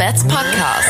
Bats 0.00 0.22
Podcast. 0.26 0.88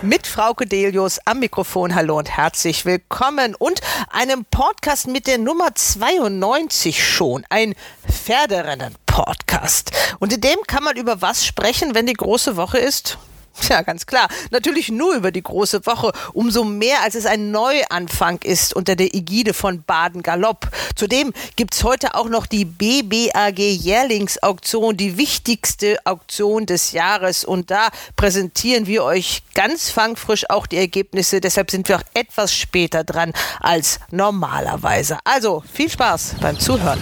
Mit 0.00 0.26
Frauke 0.26 0.64
Delius 0.64 1.18
am 1.26 1.40
Mikrofon. 1.40 1.94
Hallo 1.94 2.16
und 2.16 2.34
herzlich 2.34 2.86
willkommen. 2.86 3.54
Und 3.54 3.82
einem 4.10 4.46
Podcast 4.46 5.06
mit 5.06 5.26
der 5.26 5.36
Nummer 5.36 5.74
92 5.74 7.06
schon. 7.06 7.44
Ein 7.50 7.74
Pferderennen-Podcast. 8.10 9.92
Und 10.18 10.32
in 10.32 10.40
dem 10.40 10.56
kann 10.66 10.82
man 10.82 10.96
über 10.96 11.20
was 11.20 11.44
sprechen, 11.44 11.94
wenn 11.94 12.06
die 12.06 12.14
große 12.14 12.56
Woche 12.56 12.78
ist? 12.78 13.18
Ja, 13.68 13.82
ganz 13.82 14.06
klar. 14.06 14.28
Natürlich 14.50 14.90
nur 14.90 15.14
über 15.14 15.30
die 15.30 15.42
große 15.42 15.86
Woche. 15.86 16.12
Umso 16.32 16.64
mehr, 16.64 17.02
als 17.02 17.14
es 17.14 17.26
ein 17.26 17.50
Neuanfang 17.50 18.38
ist 18.42 18.74
unter 18.74 18.96
der 18.96 19.14
Ägide 19.14 19.54
von 19.54 19.82
Baden 19.82 20.22
Galopp. 20.22 20.68
Zudem 20.94 21.32
gibt's 21.56 21.84
heute 21.84 22.14
auch 22.14 22.28
noch 22.28 22.46
die 22.46 22.64
BBAG 22.64 23.58
Jährlingsauktion, 23.58 24.96
die 24.96 25.16
wichtigste 25.16 25.98
Auktion 26.04 26.66
des 26.66 26.92
Jahres. 26.92 27.44
Und 27.44 27.70
da 27.70 27.88
präsentieren 28.16 28.86
wir 28.86 29.04
euch 29.04 29.42
ganz 29.54 29.90
fangfrisch 29.90 30.48
auch 30.50 30.66
die 30.66 30.78
Ergebnisse. 30.78 31.40
Deshalb 31.40 31.70
sind 31.70 31.88
wir 31.88 31.96
auch 31.96 32.04
etwas 32.14 32.54
später 32.54 33.04
dran 33.04 33.32
als 33.60 34.00
normalerweise. 34.10 35.18
Also 35.24 35.62
viel 35.72 35.90
Spaß 35.90 36.36
beim 36.40 36.58
Zuhören. 36.58 37.00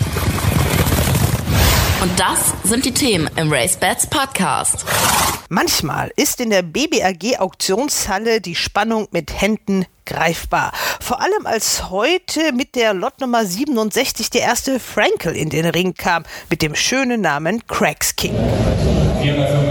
Und 2.00 2.18
das 2.18 2.54
sind 2.64 2.86
die 2.86 2.94
Themen 2.94 3.28
im 3.36 3.52
Race 3.52 3.76
Bats 3.76 4.06
Podcast. 4.06 4.86
Manchmal 5.50 6.10
ist 6.16 6.40
in 6.40 6.48
der 6.48 6.62
BBAG 6.62 7.38
Auktionshalle 7.38 8.40
die 8.40 8.54
Spannung 8.54 9.08
mit 9.10 9.38
Händen 9.38 9.84
greifbar. 10.06 10.72
Vor 10.98 11.20
allem 11.20 11.44
als 11.44 11.90
heute 11.90 12.52
mit 12.52 12.74
der 12.74 12.94
Lot 12.94 13.20
Nummer 13.20 13.44
67 13.44 14.30
der 14.30 14.40
erste 14.40 14.80
Frankel 14.80 15.36
in 15.36 15.50
den 15.50 15.66
Ring 15.66 15.92
kam 15.92 16.24
mit 16.48 16.62
dem 16.62 16.74
schönen 16.74 17.20
Namen 17.20 17.66
Cracks 17.66 18.16
King. 18.16 18.34
450.000. 18.34 19.69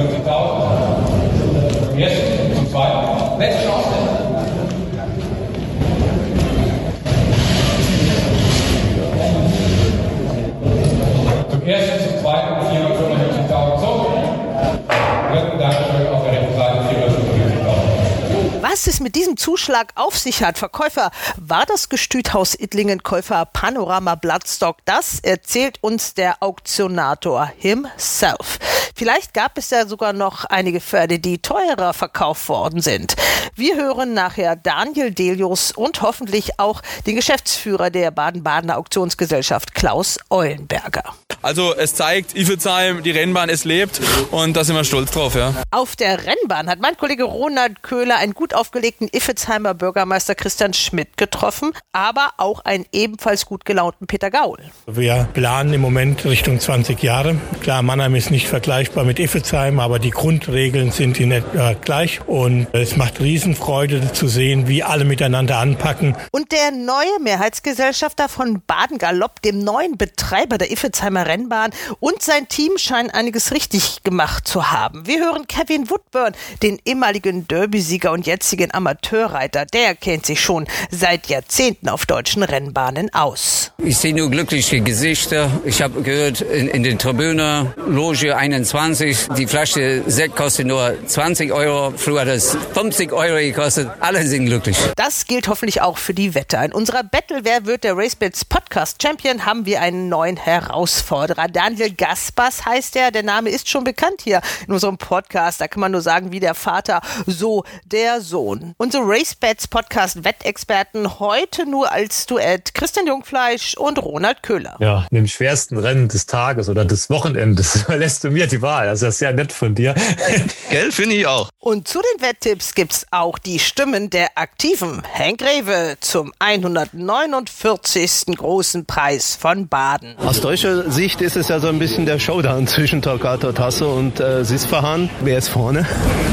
Was 18.80 18.88
es 18.88 19.02
mit 19.02 19.16
diesem 19.16 19.36
Zuschlag 19.36 19.92
auf 19.96 20.18
sich 20.18 20.42
hat, 20.42 20.58
Verkäufer, 20.58 21.12
war 21.36 21.66
das 21.66 21.90
Gestüthaus 21.90 22.56
Ittlingen-Käufer 22.56 23.46
Panorama 23.48 24.16
Bloodstock. 24.16 24.78
Das 24.86 25.20
erzählt 25.20 25.80
uns 25.82 26.14
der 26.14 26.42
Auktionator 26.42 27.52
himself. 27.58 28.58
Vielleicht 28.96 29.34
gab 29.34 29.58
es 29.58 29.70
ja 29.70 29.86
sogar 29.86 30.14
noch 30.14 30.46
einige 30.46 30.80
Pferde, 30.80 31.20
die 31.20 31.42
teurer 31.42 31.94
verkauft 31.94 32.48
worden 32.48 32.80
sind. 32.80 33.16
Wir 33.56 33.76
hören 33.76 34.14
nachher 34.14 34.56
Daniel 34.56 35.12
Delius 35.12 35.74
und 35.74 36.02
hoffentlich 36.02 36.60
auch 36.60 36.82
den 37.06 37.18
Geschäftsführer 37.18 37.90
der 37.90 38.12
Baden-Badener 38.12 38.78
Auktionsgesellschaft, 38.78 39.76
Klaus 39.76 40.18
Eulenberger. 40.30 41.04
Also 41.42 41.74
es 41.74 41.96
zeigt, 41.96 42.36
Iffelsheim, 42.36 43.02
die 43.02 43.12
Rennbahn, 43.12 43.50
es 43.50 43.64
lebt 43.64 44.02
und 44.32 44.58
da 44.58 44.66
sind 44.66 44.76
wir 44.76 44.84
stolz 44.84 45.12
drauf, 45.12 45.36
ja. 45.36 45.54
Auf 45.72 45.96
der 45.96 46.26
Rennbahn 46.26 46.70
hat 46.70 46.80
mein 46.80 46.98
Kollege 46.98 47.24
Ronald 47.24 47.82
Köhler 47.82 48.18
einen 48.18 48.34
gut 48.34 48.54
aufgelegten 48.70 49.10
Iffelsheimer 49.12 49.74
Bürgermeister 49.74 50.36
Christian 50.36 50.76
Schmidt 50.76 51.18
getroffen, 51.18 51.72
aber 51.92 52.34
auch 52.38 52.60
einen 52.66 52.86
ebenfalls 52.92 53.48
gut 53.48 53.66
gelaunten 53.66 54.06
Peter 54.06 54.30
Gaul. 54.30 54.60
Wir 54.86 55.28
planen 55.34 55.74
im 55.74 55.82
Moment 55.82 56.24
Richtung 56.24 56.60
20 56.60 57.02
Jahre. 57.02 57.36
Klar, 57.64 57.82
Mannheim 57.82 58.14
ist 58.14 58.30
nicht 58.30 58.48
vergleichbar 58.48 59.06
mit 59.06 59.18
Iffelsheim, 59.18 59.80
aber 59.80 59.98
die 59.98 60.12
Grundregeln 60.12 60.92
sind 60.92 61.20
in 61.20 61.32
etwa 61.32 61.74
gleich 61.74 62.20
und 62.28 62.68
es 62.72 62.96
macht 62.96 63.20
Riesenfreude 63.20 64.14
zu 64.14 64.28
sehen, 64.28 64.68
wie 64.68 64.84
alle 64.84 65.04
miteinander 65.04 65.58
anpacken. 65.58 66.16
Und 66.32 66.52
der 66.52 66.70
neue 66.70 67.20
Mehrheitsgesellschafter 67.24 68.30
von 68.30 68.62
Baden 68.68 69.00
Galopp, 69.00 69.42
dem 69.42 69.64
neuen 69.64 69.98
Betreiber 69.98 70.60
der 70.60 70.72
Iffelsheimer 70.72 71.26
Rennbahn 71.26 71.72
und 72.00 72.22
sein 72.22 72.48
Team 72.48 72.78
scheinen 72.78 73.10
einiges 73.10 73.52
richtig 73.52 74.04
gemacht 74.04 74.48
zu 74.48 74.72
haben. 74.72 75.08
Wir 75.08 75.22
hören 75.22 75.48
Kevin 75.48 75.90
Woodburn, 75.90 76.34
den 76.62 76.80
ehemaligen 76.86 77.48
Derby-Sieger 77.48 78.12
und 78.12 78.28
jetzigen 78.28 78.59
Amateurreiter. 78.72 79.66
Der 79.66 79.96
kennt 79.96 80.26
sich 80.26 80.42
schon 80.42 80.68
seit 80.92 81.28
Jahrzehnten 81.28 81.90
auf 81.90 82.06
deutschen 82.06 82.44
Rennbahnen 82.44 83.14
aus. 83.14 83.72
Ich 83.78 83.98
sehe 83.98 84.14
nur 84.14 84.30
glückliche 84.30 84.82
Gesichter. 84.82 85.50
Ich 85.64 85.82
habe 85.82 86.02
gehört, 86.02 86.42
in, 86.42 86.68
in 86.68 86.84
den 86.84 87.00
Tribüne, 87.00 87.74
Loge 87.88 88.36
21, 88.36 89.30
die 89.38 89.48
Flasche 89.48 90.04
Sekt 90.08 90.36
kostet 90.36 90.68
nur 90.68 90.96
20 91.06 91.52
Euro. 91.52 91.94
Früher 91.96 92.22
hat 92.22 92.28
es 92.28 92.58
50 92.74 93.12
Euro 93.14 93.38
gekostet. 93.38 93.90
Alle 94.00 94.26
sind 94.26 94.46
glücklich. 94.46 94.78
Das 94.96 95.26
gilt 95.26 95.48
hoffentlich 95.48 95.82
auch 95.82 95.98
für 95.98 96.14
die 96.14 96.36
Wette. 96.36 96.58
In 96.58 96.74
unserer 96.74 97.04
Battle 97.04 97.40
Wer 97.44 97.66
wird 97.66 97.84
der 97.84 97.96
RaceBits 97.96 98.46
Podcast 98.46 99.02
Champion 99.02 99.46
haben 99.46 99.66
wir 99.66 99.82
einen 99.82 100.10
neuen 100.10 100.38
Herausforderer. 100.38 101.48
Daniel 101.48 101.92
Gaspers 101.92 102.66
heißt 102.66 102.96
er. 102.96 103.12
Der 103.12 103.24
Name 103.24 103.50
ist 103.50 103.70
schon 103.70 103.84
bekannt 103.84 104.22
hier 104.24 104.42
in 104.68 104.74
unserem 104.74 104.98
Podcast. 104.98 105.62
Da 105.62 105.68
kann 105.68 105.82
man 105.82 105.92
nur 105.92 106.02
sagen, 106.02 106.32
wie 106.32 106.40
der 106.40 106.56
Vater, 106.56 107.02
so 107.26 107.64
der 107.86 108.22
Sohn. 108.22 108.39
Unsere 108.40 109.04
RaceBets 109.04 109.68
Podcast 109.68 110.24
Wettexperten 110.24 111.20
heute 111.20 111.66
nur 111.66 111.92
als 111.92 112.26
Duett 112.26 112.74
Christian 112.74 113.08
Jungfleisch 113.08 113.76
und 113.76 114.00
Ronald 114.02 114.44
Köhler. 114.44 114.78
Ja, 114.80 115.06
in 115.12 115.16
dem 115.16 115.28
schwersten 115.28 115.78
Rennen 115.78 116.08
des 116.08 116.26
Tages 116.26 116.70
oder 116.70 116.86
des 116.86 117.10
Wochenendes 117.10 117.76
überlässt 117.84 118.24
du 118.24 118.32
mir 118.32 118.48
die 118.48 118.62
Wahl. 118.62 118.88
Also 118.88 119.06
das 119.08 119.16
ist 119.16 119.20
sehr 119.20 119.34
nett 119.34 119.52
von 119.52 119.76
dir. 119.76 119.94
Gell, 120.70 120.92
finde 120.92 121.16
ich 121.16 121.28
auch. 121.28 121.50
Und 121.60 121.88
zu 121.88 122.00
den 122.00 122.22
Wetttipps 122.22 122.74
gibt's 122.76 123.06
auch 123.12 123.38
die 123.38 123.60
Stimmen 123.60 124.10
der 124.10 124.30
Aktiven. 124.36 125.04
Henk 125.12 125.42
Rewe 125.42 125.98
zum 126.00 126.32
149. 126.40 128.38
großen 128.38 128.86
Preis 128.86 129.36
von 129.36 129.68
Baden. 129.68 130.16
Aus 130.18 130.40
deutscher 130.42 130.90
Sicht 130.90 131.22
ist 131.22 131.36
es 131.36 131.50
ja 131.50 131.60
so 131.60 131.68
ein 131.68 131.80
bisschen 131.80 132.06
der 132.06 132.20
Showdown 132.20 132.68
zwischen 132.68 133.02
Torquato 133.02 133.52
Tasso 133.52 133.92
und 133.94 134.20
äh, 134.20 134.46
Sisfahan. 134.46 135.10
Wer 135.22 135.38
ist 135.38 135.50
vorne? 135.50 135.86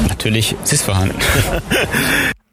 Natürlich 0.08 0.54
Sisfahan. 0.64 1.10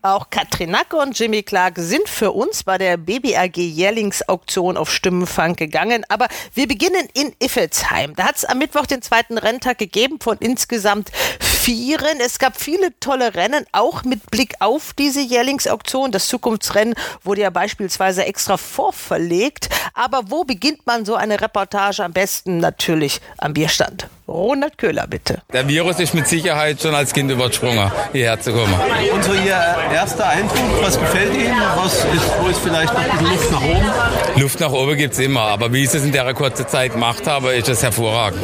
Auch 0.05 0.29
Katrin 0.29 0.71
Nacke 0.71 0.97
und 0.97 1.17
Jimmy 1.17 1.43
Clark 1.43 1.75
sind 1.77 2.09
für 2.09 2.33
uns 2.33 2.65
bei 2.65 2.77
der 2.77 2.97
BBAG 2.97 3.55
Jährlingsauktion 3.55 4.75
auf 4.75 4.91
Stimmenfang 4.91 5.55
gegangen. 5.55 6.03
Aber 6.09 6.27
wir 6.53 6.67
beginnen 6.67 7.07
in 7.13 7.33
Iffelsheim. 7.39 8.13
Da 8.13 8.25
hat 8.25 8.35
es 8.35 8.43
am 8.43 8.57
Mittwoch 8.57 8.85
den 8.85 9.01
zweiten 9.01 9.37
Renntag 9.37 9.77
gegeben 9.77 10.19
von 10.19 10.37
insgesamt 10.39 11.09
vieren. 11.39 12.19
Es 12.19 12.37
gab 12.37 12.59
viele 12.59 12.99
tolle 12.99 13.35
Rennen, 13.35 13.65
auch 13.71 14.03
mit 14.03 14.29
Blick 14.29 14.55
auf 14.59 14.91
diese 14.91 15.21
Jährlingsauktion. 15.21 16.11
Das 16.11 16.27
Zukunftsrennen 16.27 16.95
wurde 17.23 17.39
ja 17.39 17.49
beispielsweise 17.49 18.25
extra 18.25 18.57
vorverlegt. 18.57 19.69
Aber 19.93 20.29
wo 20.29 20.43
beginnt 20.43 20.85
man 20.85 21.05
so 21.05 21.15
eine 21.15 21.39
Reportage 21.39 22.03
am 22.03 22.11
besten? 22.11 22.57
Natürlich 22.57 23.21
am 23.37 23.53
Bierstand. 23.53 24.09
Ronald 24.27 24.77
Köhler, 24.77 25.05
bitte. 25.07 25.41
Der 25.51 25.67
Virus 25.67 25.99
ist 25.99 26.13
mit 26.13 26.27
Sicherheit 26.27 26.81
schon 26.81 26.95
als 26.95 27.13
Kind 27.13 27.29
übersprungen, 27.29 27.91
hierher 28.13 28.39
zu 28.39 28.53
kommen. 28.53 28.73
Und 29.13 29.23
so 29.23 29.33
Ihr 29.33 29.59
erster 29.93 30.27
Eindruck, 30.27 30.81
was 30.81 30.97
gefällt 30.97 31.33
Ihnen? 31.33 31.55
Was 31.75 31.93
ist, 31.93 32.31
wo 32.41 32.47
ist 32.47 32.59
vielleicht 32.59 32.93
noch 32.93 33.01
ein 33.01 33.09
bisschen 33.09 33.31
Luft 33.31 33.51
nach 33.51 33.61
oben? 33.61 34.41
Luft 34.41 34.59
nach 34.61 34.71
oben 34.71 34.97
gibt's 34.97 35.19
immer, 35.19 35.41
aber 35.41 35.73
wie 35.73 35.83
ich 35.83 35.93
es 35.93 36.05
in 36.05 36.11
der 36.11 36.33
kurzen 36.33 36.67
Zeit 36.67 36.93
gemacht 36.93 37.27
habe, 37.27 37.53
ist 37.53 37.67
es 37.67 37.83
hervorragend. 37.83 38.41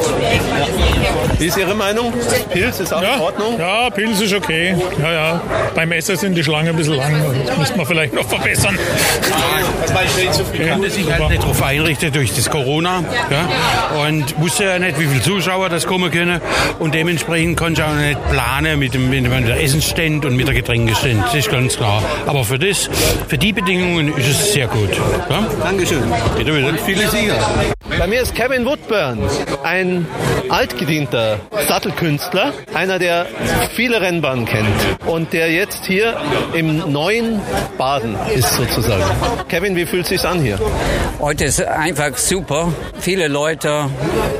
Wie 1.38 1.48
ist 1.48 1.58
Ihre 1.58 1.76
Meinung? 1.76 2.14
Pilz 2.52 2.80
ist 2.80 2.94
auch 2.94 3.02
in 3.02 3.22
Ordnung? 3.22 3.58
Ja, 3.58 3.90
Pilz 3.90 4.20
ist 4.20 4.34
okay. 4.34 4.76
Ja, 5.02 5.12
ja. 5.14 5.42
Beim 5.75 5.92
Essen 5.94 6.18
sind 6.18 6.36
die 6.36 6.44
Schlangen 6.44 6.70
ein 6.70 6.75
bisschen 6.75 6.96
lang. 6.96 7.14
Das 7.46 7.58
müsste 7.58 7.78
man 7.78 7.86
vielleicht 7.86 8.14
noch 8.14 8.28
verbessern. 8.28 8.78
Zufrieden? 10.32 10.70
konnte 10.70 10.90
sich 10.90 11.12
halt 11.12 11.30
nicht 11.30 11.44
darauf 11.44 11.64
einrichten 11.64 12.12
durch 12.12 12.34
das 12.34 12.50
Corona 12.50 13.04
ja, 13.30 14.06
und 14.06 14.40
wusste 14.40 14.66
ja 14.66 14.80
nicht, 14.80 15.00
wie 15.00 15.06
viele 15.06 15.22
Zuschauer 15.22 15.69
das 15.69 15.86
kommen 15.86 16.12
können 16.12 16.42
und 16.80 16.94
dementsprechend 16.94 17.57
konnte 17.57 17.81
ich 17.81 17.88
auch 17.88 17.95
nicht 17.95 18.30
planen 18.30 18.80
mit 18.80 18.94
dem, 18.94 19.10
mit 19.10 19.25
dem 19.25 19.33
Essensstand 19.33 20.25
und 20.25 20.36
mit 20.36 20.48
der 20.48 20.56
Getränkestand, 20.56 21.24
das 21.25 21.36
ist 21.36 21.51
ganz 21.51 21.77
klar. 21.77 22.04
Aber 22.25 22.44
für 22.44 22.60
das, 22.60 22.89
für 23.27 23.38
die 23.38 23.54
Bedingungen 23.54 24.16
ist 24.16 24.27
es 24.27 24.54
sehr 24.54 24.68
gut. 24.68 24.89
Ja? 25.30 25.48
Dankeschön. 25.63 26.04
Bitte, 26.38 26.51
bitte. 26.51 26.77
Viele 26.86 27.07
Sieger. 27.10 27.38
Bei 27.98 28.07
mir 28.07 28.21
ist 28.21 28.33
Kevin 28.33 28.66
Woodburn, 28.66 29.19
ein 29.63 30.07
altgedienter 30.48 31.39
Sattelkünstler, 31.68 32.54
einer, 32.74 32.98
der 32.98 33.25
viele 33.75 34.00
Rennbahnen 34.00 34.45
kennt 34.45 34.69
und 35.06 35.33
der 35.33 35.51
jetzt 35.51 35.86
hier 35.86 36.15
im 36.54 36.92
neuen 36.92 37.42
Baden 37.77 38.15
ist 38.33 38.54
sozusagen. 38.54 39.04
Kevin, 39.50 39.75
wie 39.75 39.86
fühlt 39.86 40.04
es 40.04 40.10
sich 40.10 40.24
an 40.24 40.42
hier? 40.42 40.57
Heute 41.19 41.45
ist 41.45 41.62
einfach 41.62 42.15
super. 42.18 42.72
Viele 43.00 43.27
Leute, 43.27 43.89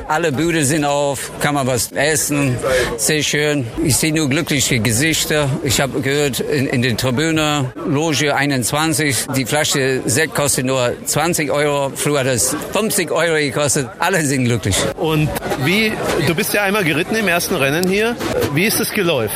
alle 0.07 0.31
Bühne 0.31 0.63
sind 0.63 0.85
auf, 0.85 1.19
kann 1.39 1.56
man 1.56 1.68
was 1.68 1.92
essen, 1.92 2.57
sehr 2.98 3.24
schön. 3.24 3.68
Ich 3.83 3.98
sehe 3.98 4.13
nur 4.13 4.30
glückliche 4.30 4.80
Gesichter. 4.80 5.50
Ich 5.63 5.80
habe 5.81 6.01
gehört, 6.01 6.39
in, 6.39 6.68
in 6.68 6.81
den 6.81 6.98
Tribüne, 6.98 7.71
Loge 7.88 8.36
21, 8.36 9.27
die 9.36 9.45
Flasche 9.45 10.01
Sekt 10.06 10.36
kostet 10.36 10.66
nur 10.66 10.94
20 11.06 11.51
Euro. 11.51 11.92
Früher 11.95 12.19
hat 12.19 12.27
es 12.27 12.56
50 12.74 13.12
Euro 13.12 13.36
gekostet. 13.36 13.88
Alle 14.00 14.21
sind 14.25 14.45
glücklich. 14.45 14.75
Und 14.98 15.30
Wie, 15.63 15.92
du 16.25 16.33
bist 16.36 16.54
ja 16.54 16.63
einmal 16.63 16.83
geritten 16.83 17.16
im 17.16 17.27
ersten 17.27 17.56
Rennen 17.56 17.88
hier. 17.88 18.16
Wie 18.54 18.66
ist 18.66 18.80
das 18.80 18.92
geläuft? 18.92 19.36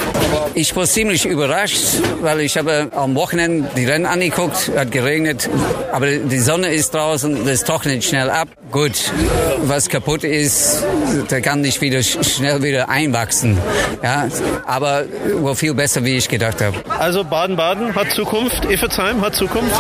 Ich 0.54 0.76
war 0.76 0.86
ziemlich 0.86 1.26
überrascht, 1.26 1.84
weil 2.22 2.42
ich 2.42 2.58
habe 2.58 2.90
am 2.96 3.16
Wochenende 3.16 3.70
die 3.76 3.86
Rennen 3.86 4.06
angeguckt, 4.06 4.72
hat 4.76 4.92
geregnet, 4.92 5.50
aber 5.92 6.08
die 6.08 6.40
Sonne 6.40 6.74
ist 6.74 6.94
draußen, 6.94 7.46
das 7.46 7.64
trocknet 7.64 8.04
schnell 8.04 8.30
ab. 8.30 8.48
Gut, 8.72 9.12
was 9.64 9.90
kaputt 9.90 10.24
ist, 10.24 10.84
der 11.30 11.42
kann 11.42 11.62
nicht 11.62 11.73
wieder 11.82 12.02
schnell 12.02 12.62
wieder 12.64 12.90
einwachsen. 12.90 13.58
Ja, 14.02 14.28
aber 14.66 15.06
war 15.42 15.56
viel 15.56 15.74
besser, 15.74 16.04
wie 16.04 16.18
ich 16.18 16.28
gedacht 16.28 16.62
habe. 16.62 16.78
Also 17.00 17.24
Baden-Baden 17.24 17.96
hat 17.96 18.12
Zukunft, 18.12 18.66
Iffezheim 18.66 19.22
hat 19.22 19.36
Zukunft? 19.36 19.80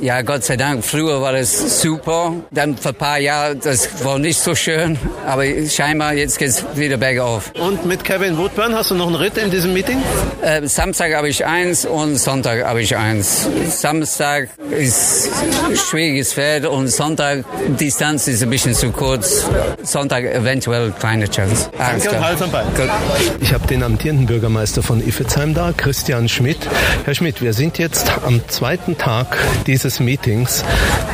Ja, 0.00 0.22
Gott 0.22 0.44
sei 0.44 0.56
Dank. 0.56 0.84
Früher 0.84 1.20
war 1.20 1.32
das 1.32 1.80
super. 1.80 2.34
Dann 2.50 2.76
vor 2.76 2.92
ein 2.92 2.94
paar 2.96 3.18
Jahren, 3.18 3.60
das 3.60 4.04
war 4.04 4.18
nicht 4.18 4.40
so 4.40 4.54
schön. 4.54 4.98
Aber 5.26 5.44
scheinbar 5.68 6.14
jetzt 6.14 6.38
geht 6.38 6.48
es 6.48 6.64
wieder 6.74 6.96
bergauf. 6.96 7.52
Und 7.58 7.86
mit 7.86 8.04
Kevin 8.04 8.38
Woodburn 8.38 8.74
hast 8.74 8.90
du 8.90 8.94
noch 8.94 9.06
einen 9.06 9.16
Ritt 9.16 9.36
in 9.38 9.50
diesem 9.50 9.72
Meeting? 9.72 10.02
Äh, 10.42 10.66
Samstag 10.66 11.14
habe 11.14 11.28
ich 11.28 11.44
eins 11.44 11.84
und 11.84 12.16
Sonntag 12.16 12.64
habe 12.64 12.82
ich 12.82 12.96
eins. 12.96 13.48
Samstag 13.68 14.48
ist 14.70 15.30
ein 15.68 15.76
schwieriges 15.76 16.32
Pferd 16.34 16.66
und 16.66 16.88
Sonntag 16.88 17.44
Distanz 17.78 18.28
ist 18.28 18.42
ein 18.42 18.50
bisschen 18.50 18.74
zu 18.74 18.90
kurz. 18.90 19.46
Sonntag 19.82 20.24
eventuell 20.24 20.92
kleine 21.16 21.30
Chance. 21.30 21.70
Am 21.78 22.50
Bein. 22.50 22.66
Ich 23.40 23.52
habe 23.52 23.66
den 23.66 23.82
amtierenden 23.82 24.26
Bürgermeister 24.26 24.82
von 24.82 25.06
Iffezheim 25.06 25.54
da, 25.54 25.72
Christian 25.72 26.28
Schmidt. 26.28 26.58
Herr 27.04 27.14
Schmidt, 27.14 27.40
wir 27.40 27.52
sind 27.52 27.78
jetzt 27.78 28.10
am 28.24 28.46
zweiten 28.48 28.98
Tag 28.98 29.38
dieses 29.66 30.00
Meetings, 30.00 30.64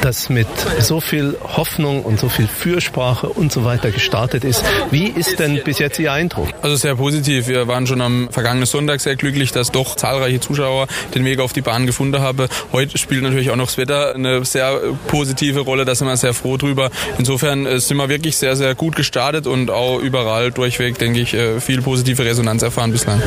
das 0.00 0.28
mit 0.28 0.48
so 0.80 1.00
viel 1.00 1.36
Hoffnung 1.42 2.02
und 2.02 2.18
so 2.18 2.28
viel 2.28 2.48
Fürsprache 2.48 3.28
und 3.28 3.52
so 3.52 3.64
weiter 3.64 3.90
gestartet 3.90 4.44
ist. 4.44 4.64
Wie 4.90 5.06
ist 5.06 5.38
denn 5.38 5.60
bis 5.64 5.78
jetzt 5.78 5.98
Ihr 5.98 6.12
Eindruck? 6.12 6.48
Also 6.62 6.76
sehr 6.76 6.96
positiv. 6.96 7.46
Wir 7.46 7.68
waren 7.68 7.86
schon 7.86 8.00
am 8.00 8.28
vergangenen 8.30 8.66
Sonntag 8.66 9.00
sehr 9.00 9.16
glücklich, 9.16 9.52
dass 9.52 9.70
doch 9.70 9.94
zahlreiche 9.94 10.40
Zuschauer 10.40 10.88
den 11.14 11.24
Weg 11.24 11.38
auf 11.38 11.52
die 11.52 11.60
Bahn 11.60 11.86
gefunden 11.86 12.20
haben. 12.20 12.48
Heute 12.72 12.98
spielt 12.98 13.22
natürlich 13.22 13.50
auch 13.50 13.56
noch 13.56 13.66
das 13.66 13.78
Wetter 13.78 14.14
eine 14.14 14.44
sehr 14.44 14.80
positive 15.06 15.60
Rolle. 15.60 15.84
Da 15.84 15.94
sind 15.94 16.08
wir 16.08 16.16
sehr 16.16 16.34
froh 16.34 16.56
drüber. 16.56 16.90
Insofern 17.18 17.66
äh, 17.66 17.78
sind 17.78 17.96
wir 17.98 18.08
wirklich 18.08 18.36
sehr, 18.36 18.56
sehr 18.56 18.74
gut 18.74 18.96
gestartet 18.96 19.46
und 19.46 19.70
auch 19.70 19.91
überall 20.00 20.50
durchweg, 20.50 20.98
denke 20.98 21.20
ich, 21.20 21.34
äh, 21.34 21.60
viel 21.60 21.82
positive 21.82 22.24
Resonanz 22.24 22.62
erfahren 22.62 22.92
bislang. 22.92 23.22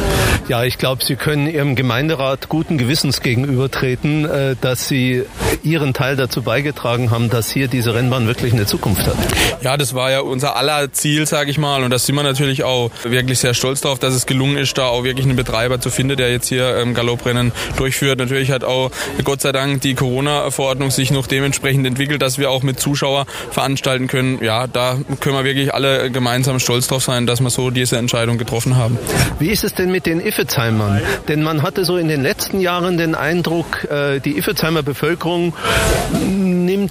Ja, 0.48 0.64
ich 0.64 0.78
glaube, 0.78 1.04
Sie 1.04 1.16
können 1.16 1.48
Ihrem 1.48 1.76
Gemeinderat 1.76 2.50
guten 2.50 2.78
Gewissens 2.78 3.22
gegenübertreten, 3.22 4.26
äh, 4.26 4.56
dass 4.60 4.88
Sie 4.88 5.24
Ihren 5.64 5.94
Teil 5.94 6.16
dazu 6.16 6.44
beigetragen 6.44 7.12
haben, 7.12 7.30
dass 7.30 7.50
hier 7.50 7.68
diese 7.68 7.94
Rennbahn 7.94 8.28
wirklich 8.28 8.54
eine 8.54 8.66
Zukunft 8.66 9.08
hat. 9.08 9.16
Ja, 9.62 9.78
das 9.78 9.94
war 9.94 10.12
ja 10.12 10.20
unser 10.20 10.56
aller 10.56 10.92
Ziel, 10.92 11.26
sage 11.26 11.50
ich 11.50 11.58
mal. 11.58 11.84
Und 11.84 11.92
da 11.92 12.00
sind 12.00 12.16
wir 12.16 12.24
natürlich 12.24 12.64
auch 12.64 12.92
wirklich 13.04 13.40
sehr 13.40 13.54
stolz 13.54 13.82
darauf, 13.82 14.00
dass 14.00 14.14
es 14.14 14.26
gelungen 14.26 14.58
ist, 14.58 14.78
da 14.78 14.88
auch 14.88 15.04
wirklich 15.04 15.26
einen 15.26 15.36
Betreiber 15.36 15.80
zu 15.80 15.90
finden, 15.90 16.18
der 16.18 16.32
jetzt 16.32 16.48
hier 16.48 16.78
ähm, 16.78 16.94
Galopprennen 16.94 17.52
durchführt. 17.78 18.20
Natürlich 18.20 18.52
hat 18.52 18.64
auch 18.64 18.92
Gott 19.24 19.42
sei 19.42 19.52
Dank 19.52 19.82
die 19.82 19.96
Corona-Verordnung 19.96 20.92
sich 20.92 21.12
noch 21.12 21.28
dementsprechend 21.28 21.88
entwickelt, 21.88 22.22
dass 22.22 22.38
wir 22.38 22.52
auch 22.52 22.64
mit 22.64 22.80
Zuschauer 22.80 23.26
veranstalten 23.52 24.08
können. 24.08 24.44
Ja, 24.44 24.68
da 24.68 24.98
können 25.20 25.36
wir 25.36 25.44
wirklich 25.44 25.74
alle 25.74 26.12
gemeinsam 26.12 26.55
stolz 26.60 26.88
drauf 26.88 27.04
sein, 27.04 27.26
dass 27.26 27.42
wir 27.42 27.50
so 27.50 27.70
diese 27.70 27.98
Entscheidung 27.98 28.38
getroffen 28.38 28.76
haben. 28.76 28.98
Wie 29.40 29.50
ist 29.50 29.64
es 29.64 29.74
denn 29.74 29.92
mit 29.92 30.06
den 30.06 30.20
Iffezheimern? 30.20 31.02
Denn 31.28 31.44
man 31.44 31.62
hatte 31.62 31.86
so 31.86 31.98
in 31.98 32.08
den 32.08 32.22
letzten 32.22 32.60
Jahren 32.60 32.98
den 32.98 33.16
Eindruck, 33.16 33.86
äh, 33.86 34.20
die 34.20 34.38
Iffezheimer 34.38 34.84
Bevölkerung 34.84 35.54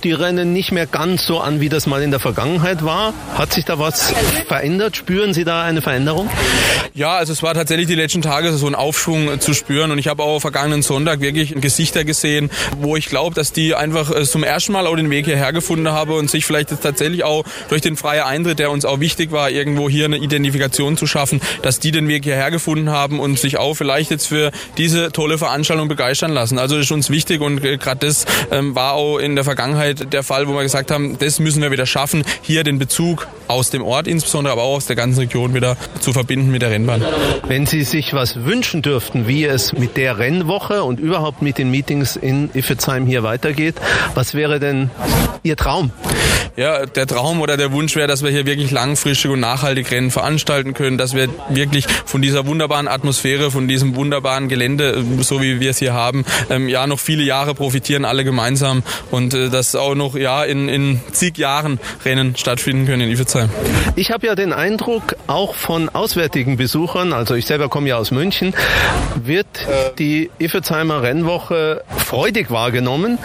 die 0.01 0.13
Rennen 0.13 0.53
nicht 0.53 0.73
mehr 0.73 0.87
ganz 0.87 1.27
so 1.27 1.41
an, 1.41 1.61
wie 1.61 1.69
das 1.69 1.87
mal 1.87 2.03
in 2.03 2.11
der 2.11 2.21
Vergangenheit 2.21 2.85
war. 2.85 3.13
Hat 3.35 3.53
sich 3.53 3.65
da 3.65 3.79
was 3.79 4.13
verändert? 4.47 4.97
Spüren 4.97 5.35
Sie 5.35 5.45
da 5.45 5.63
eine 5.63 5.83
Veränderung? 5.83 6.29
Ja, 6.97 7.17
also 7.17 7.33
es 7.33 7.43
war 7.43 7.55
tatsächlich 7.55 7.89
die 7.89 7.97
letzten 7.97 8.23
Tage 8.23 8.53
so 8.53 8.67
ein 8.69 8.77
Aufschwung 8.77 9.41
zu 9.41 9.53
spüren 9.53 9.91
und 9.91 9.99
ich 9.99 10.07
habe 10.07 10.23
auch 10.23 10.39
vergangenen 10.39 10.83
Sonntag 10.83 11.21
wirklich 11.21 11.55
Gesichter 11.61 12.05
gesehen, 12.05 12.51
wo 12.79 12.97
ich 12.97 13.07
glaube, 13.07 13.35
dass 13.35 13.53
die 13.53 13.75
einfach 13.75 14.15
äh, 14.15 14.25
zum 14.25 14.45
ersten 14.45 14.73
Mal 14.73 14.87
auch 14.87 14.95
den 14.95 15.11
Weg 15.11 15.25
hierher 15.25 15.53
gefunden 15.53 15.89
haben 15.91 16.13
und 16.13 16.31
sich 16.31 16.47
vielleicht 16.47 16.71
jetzt 16.71 16.83
tatsächlich 16.83 17.25
auch 17.25 17.45
durch 17.69 17.83
den 17.83 17.97
freien 17.97 18.23
Eintritt, 18.23 18.61
der 18.61 18.71
uns 18.71 18.85
auch 18.85 19.01
wichtig 19.01 19.33
war, 19.33 19.51
irgendwo 19.51 19.89
hier 19.89 20.05
eine 20.05 20.19
Identifikation 20.19 20.97
zu 20.97 21.09
schaffen, 21.09 21.41
dass 21.63 21.81
die 21.81 21.91
den 21.91 22.07
Weg 22.07 22.25
hierher 22.25 22.53
gefunden 22.53 22.91
haben 22.91 23.19
und 23.19 23.39
sich 23.41 23.57
auch 23.57 23.75
vielleicht 23.75 24.13
jetzt 24.13 24.29
für 24.29 24.53
diese 24.79 25.11
tolle 25.11 25.37
Veranstaltung 25.37 25.89
begeistern 25.89 26.31
lassen. 26.31 26.59
Also 26.59 26.79
ist 26.79 26.93
uns 26.93 27.11
wichtig 27.11 27.41
und 27.41 27.65
äh, 27.65 27.77
gerade 27.77 28.07
das 28.07 28.25
ähm, 28.51 28.75
war 28.75 28.93
auch 28.95 29.19
in 29.19 29.35
der 29.35 29.45
Vergangenheit 29.45 29.84
der 29.93 30.23
Fall, 30.23 30.49
wo 30.49 30.55
wir 30.55 30.63
gesagt 30.63 30.91
haben, 30.91 31.19
das 31.19 31.39
müssen 31.39 31.61
wir 31.61 31.71
wieder 31.71 31.87
schaffen, 31.87 32.25
hier 32.41 32.65
den 32.65 32.79
Bezug 32.79 33.27
aus 33.49 33.71
dem 33.71 33.83
Ort 33.83 34.07
insbesondere, 34.07 34.53
aber 34.53 34.63
auch 34.63 34.77
aus 34.77 34.87
der 34.87 34.97
ganzen 34.97 35.21
Region 35.21 35.55
wieder 35.55 35.77
zu 36.01 36.13
verbinden 36.13 36.51
mit 36.51 36.63
der 36.63 36.71
Rennbahn. 36.71 37.05
Wenn 37.47 37.67
Sie 37.67 37.85
sich 37.85 38.15
was 38.15 38.45
wünschen 38.45 38.83
dürften, 38.83 39.29
wie 39.29 39.45
es 39.45 39.73
mit 39.73 39.97
der 39.97 40.19
Rennwoche 40.19 40.83
und 40.83 40.99
überhaupt 41.01 41.43
mit 41.43 41.59
den 41.59 41.71
Meetings 41.71 42.17
in 42.17 42.51
Iffezheim 42.55 43.07
hier 43.07 43.23
weitergeht, 43.23 43.75
was 44.15 44.35
wäre 44.35 44.61
denn 44.61 44.91
Ihr 45.43 45.57
Traum? 45.57 45.91
Ja, 46.57 46.87
der 46.87 47.09
Traum 47.09 47.41
oder 47.41 47.57
der 47.57 47.73
Wunsch 47.73 47.97
wäre, 47.97 48.07
dass 48.07 48.23
wir 48.23 48.31
hier 48.31 48.47
wirklich 48.47 48.71
langfristig 48.71 49.29
und 49.29 49.41
nachhaltig 49.41 49.91
Rennen 49.91 50.13
veranstalten 50.13 50.73
können, 50.73 50.99
dass 50.99 51.13
wir 51.13 51.29
wirklich 51.49 51.87
von 52.05 52.23
dieser 52.23 52.47
wunderbaren 52.47 52.87
Atmosphäre, 52.87 53.51
von 53.51 53.67
diesem 53.67 53.97
wunderbaren 53.97 54.49
Gelände, 54.49 55.05
so 55.23 55.43
wie 55.43 55.59
wir 55.59 55.71
es 55.71 55.79
hier 55.79 55.95
haben, 55.95 56.25
ähm, 56.51 56.69
ja 56.69 56.87
noch 56.87 57.01
viele 57.01 57.25
Jahre 57.25 57.55
profitieren, 57.55 58.05
alle 58.05 58.23
gemeinsam 58.23 58.85
und 59.11 59.35
äh, 59.35 59.51
dass 59.51 59.74
auch 59.77 59.95
noch 59.95 60.17
ja 60.17 60.45
in, 60.45 60.69
in 60.69 61.01
zig 61.13 61.39
Jahren 61.39 61.79
Rennen 62.05 62.37
stattfinden 62.37 62.87
können 62.87 63.03
in 63.03 63.11
Iffezheim. 63.11 63.51
Ich 63.97 64.11
habe 64.11 64.27
ja 64.27 64.35
den 64.35 64.53
Eindruck, 64.53 65.17
auch 65.27 65.55
von 65.55 65.89
auswärtigen 65.89 66.57
Besuchern, 66.57 67.13
also 67.13 67.35
ich 67.35 67.47
selber 67.47 67.69
komme 67.69 67.89
ja 67.89 67.97
aus 67.97 68.11
München, 68.11 68.55
wird 69.15 69.47
die 69.99 70.31
Iffezheimer 70.39 71.03
Rennwoche 71.03 71.83
freudig 71.97 72.51
wahrgenommen 72.51 73.19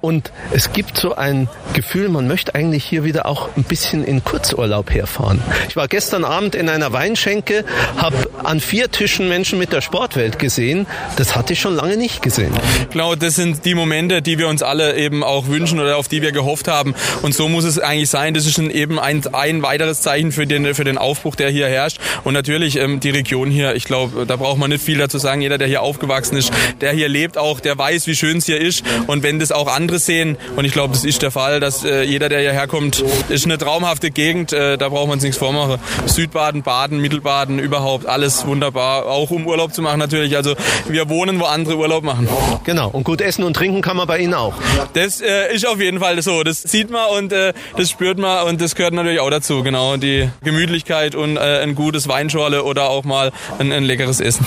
und 0.00 0.32
es 0.52 0.72
gibt 0.72 0.96
so 0.98 1.14
ein 1.14 1.48
Gefühl, 1.72 2.08
man 2.08 2.28
möchte 2.28 2.54
eigentlich 2.54 2.84
hier 2.84 3.04
wieder 3.04 3.26
auch 3.26 3.48
ein 3.56 3.64
bisschen 3.64 4.04
in 4.04 4.24
Kurzurlaub 4.24 4.92
herfahren. 4.92 5.42
Ich 5.68 5.76
war 5.76 5.88
gestern 5.88 6.24
Abend 6.24 6.54
in 6.54 6.68
einer 6.68 6.92
Weinschenke, 6.92 7.64
habe 7.96 8.30
an 8.42 8.60
vier 8.60 8.90
Tischen 8.90 9.28
Menschen 9.28 9.58
mit 9.58 9.72
der 9.72 9.80
Sportwelt 9.80 10.38
gesehen. 10.38 10.86
Das 11.16 11.34
hatte 11.34 11.52
ich 11.52 11.60
schon 11.60 11.74
lange 11.74 11.96
nicht 11.96 12.22
gesehen. 12.22 12.52
Genau, 12.90 13.14
das 13.14 13.34
sind 13.34 13.64
die 13.64 13.74
Momente, 13.74 14.22
die 14.22 14.38
wir 14.38 14.48
uns 14.48 14.62
alle 14.62 14.96
eben 14.96 15.22
auch 15.22 15.48
wünschen 15.48 15.80
oder 15.80 15.95
auf 15.96 16.08
die 16.08 16.22
wir 16.22 16.32
gehofft 16.32 16.68
haben. 16.68 16.94
Und 17.22 17.34
so 17.34 17.48
muss 17.48 17.64
es 17.64 17.78
eigentlich 17.78 18.10
sein. 18.10 18.34
Das 18.34 18.46
ist 18.46 18.58
eben 18.58 18.98
ein, 18.98 19.22
ein 19.32 19.62
weiteres 19.62 20.00
Zeichen 20.00 20.32
für 20.32 20.46
den, 20.46 20.74
für 20.74 20.84
den 20.84 20.98
Aufbruch, 20.98 21.34
der 21.34 21.50
hier 21.50 21.68
herrscht. 21.68 21.98
Und 22.24 22.34
natürlich 22.34 22.76
ähm, 22.76 23.00
die 23.00 23.10
Region 23.10 23.50
hier, 23.50 23.74
ich 23.74 23.84
glaube, 23.84 24.26
da 24.26 24.36
braucht 24.36 24.58
man 24.58 24.70
nicht 24.70 24.84
viel 24.84 24.98
dazu 24.98 25.18
sagen. 25.18 25.40
Jeder, 25.40 25.58
der 25.58 25.68
hier 25.68 25.82
aufgewachsen 25.82 26.36
ist, 26.36 26.52
der 26.80 26.92
hier 26.92 27.08
lebt 27.08 27.38
auch, 27.38 27.60
der 27.60 27.76
weiß, 27.76 28.06
wie 28.06 28.16
schön 28.16 28.38
es 28.38 28.46
hier 28.46 28.60
ist. 28.60 28.84
Und 29.06 29.22
wenn 29.22 29.38
das 29.38 29.52
auch 29.52 29.68
andere 29.68 29.98
sehen, 29.98 30.36
und 30.56 30.64
ich 30.64 30.72
glaube, 30.72 30.92
das 30.92 31.04
ist 31.04 31.22
der 31.22 31.30
Fall, 31.30 31.60
dass 31.60 31.84
äh, 31.84 32.02
jeder, 32.02 32.28
der 32.28 32.40
hierher 32.40 32.66
kommt, 32.66 33.04
ist 33.28 33.44
eine 33.44 33.58
traumhafte 33.58 34.10
Gegend, 34.10 34.52
äh, 34.52 34.76
da 34.76 34.88
braucht 34.88 35.08
man 35.08 35.18
nichts 35.18 35.38
vormachen. 35.38 35.78
Südbaden, 36.06 36.62
Baden, 36.62 37.00
Mittelbaden, 37.00 37.58
überhaupt 37.58 38.06
alles 38.06 38.46
wunderbar. 38.46 39.06
Auch 39.06 39.30
um 39.30 39.46
Urlaub 39.46 39.72
zu 39.74 39.82
machen 39.82 39.98
natürlich. 39.98 40.36
Also 40.36 40.54
wir 40.88 41.08
wohnen, 41.08 41.40
wo 41.40 41.44
andere 41.44 41.76
Urlaub 41.76 42.04
machen. 42.04 42.28
Genau. 42.64 42.88
Und 42.88 43.04
gut 43.04 43.20
essen 43.20 43.44
und 43.44 43.54
trinken 43.54 43.82
kann 43.82 43.96
man 43.96 44.06
bei 44.06 44.18
Ihnen 44.18 44.34
auch. 44.34 44.54
Das 44.92 45.20
äh, 45.20 45.54
ist 45.54 45.66
auf 45.66 45.80
jeden 45.80 45.85
Fall 46.00 46.20
so. 46.22 46.42
Das 46.42 46.62
sieht 46.62 46.90
man 46.90 47.06
und 47.16 47.32
äh, 47.32 47.52
das 47.76 47.90
spürt 47.90 48.18
man 48.18 48.46
und 48.46 48.60
das 48.60 48.74
gehört 48.74 48.94
natürlich 48.94 49.20
auch 49.20 49.30
dazu. 49.30 49.62
Genau. 49.62 49.96
Die 49.96 50.28
Gemütlichkeit 50.42 51.14
und 51.14 51.36
äh, 51.36 51.62
ein 51.62 51.74
gutes 51.74 52.08
Weinschorle 52.08 52.64
oder 52.64 52.90
auch 52.90 53.04
mal 53.04 53.32
ein, 53.58 53.72
ein 53.72 53.84
leckeres 53.84 54.20
Essen. 54.20 54.46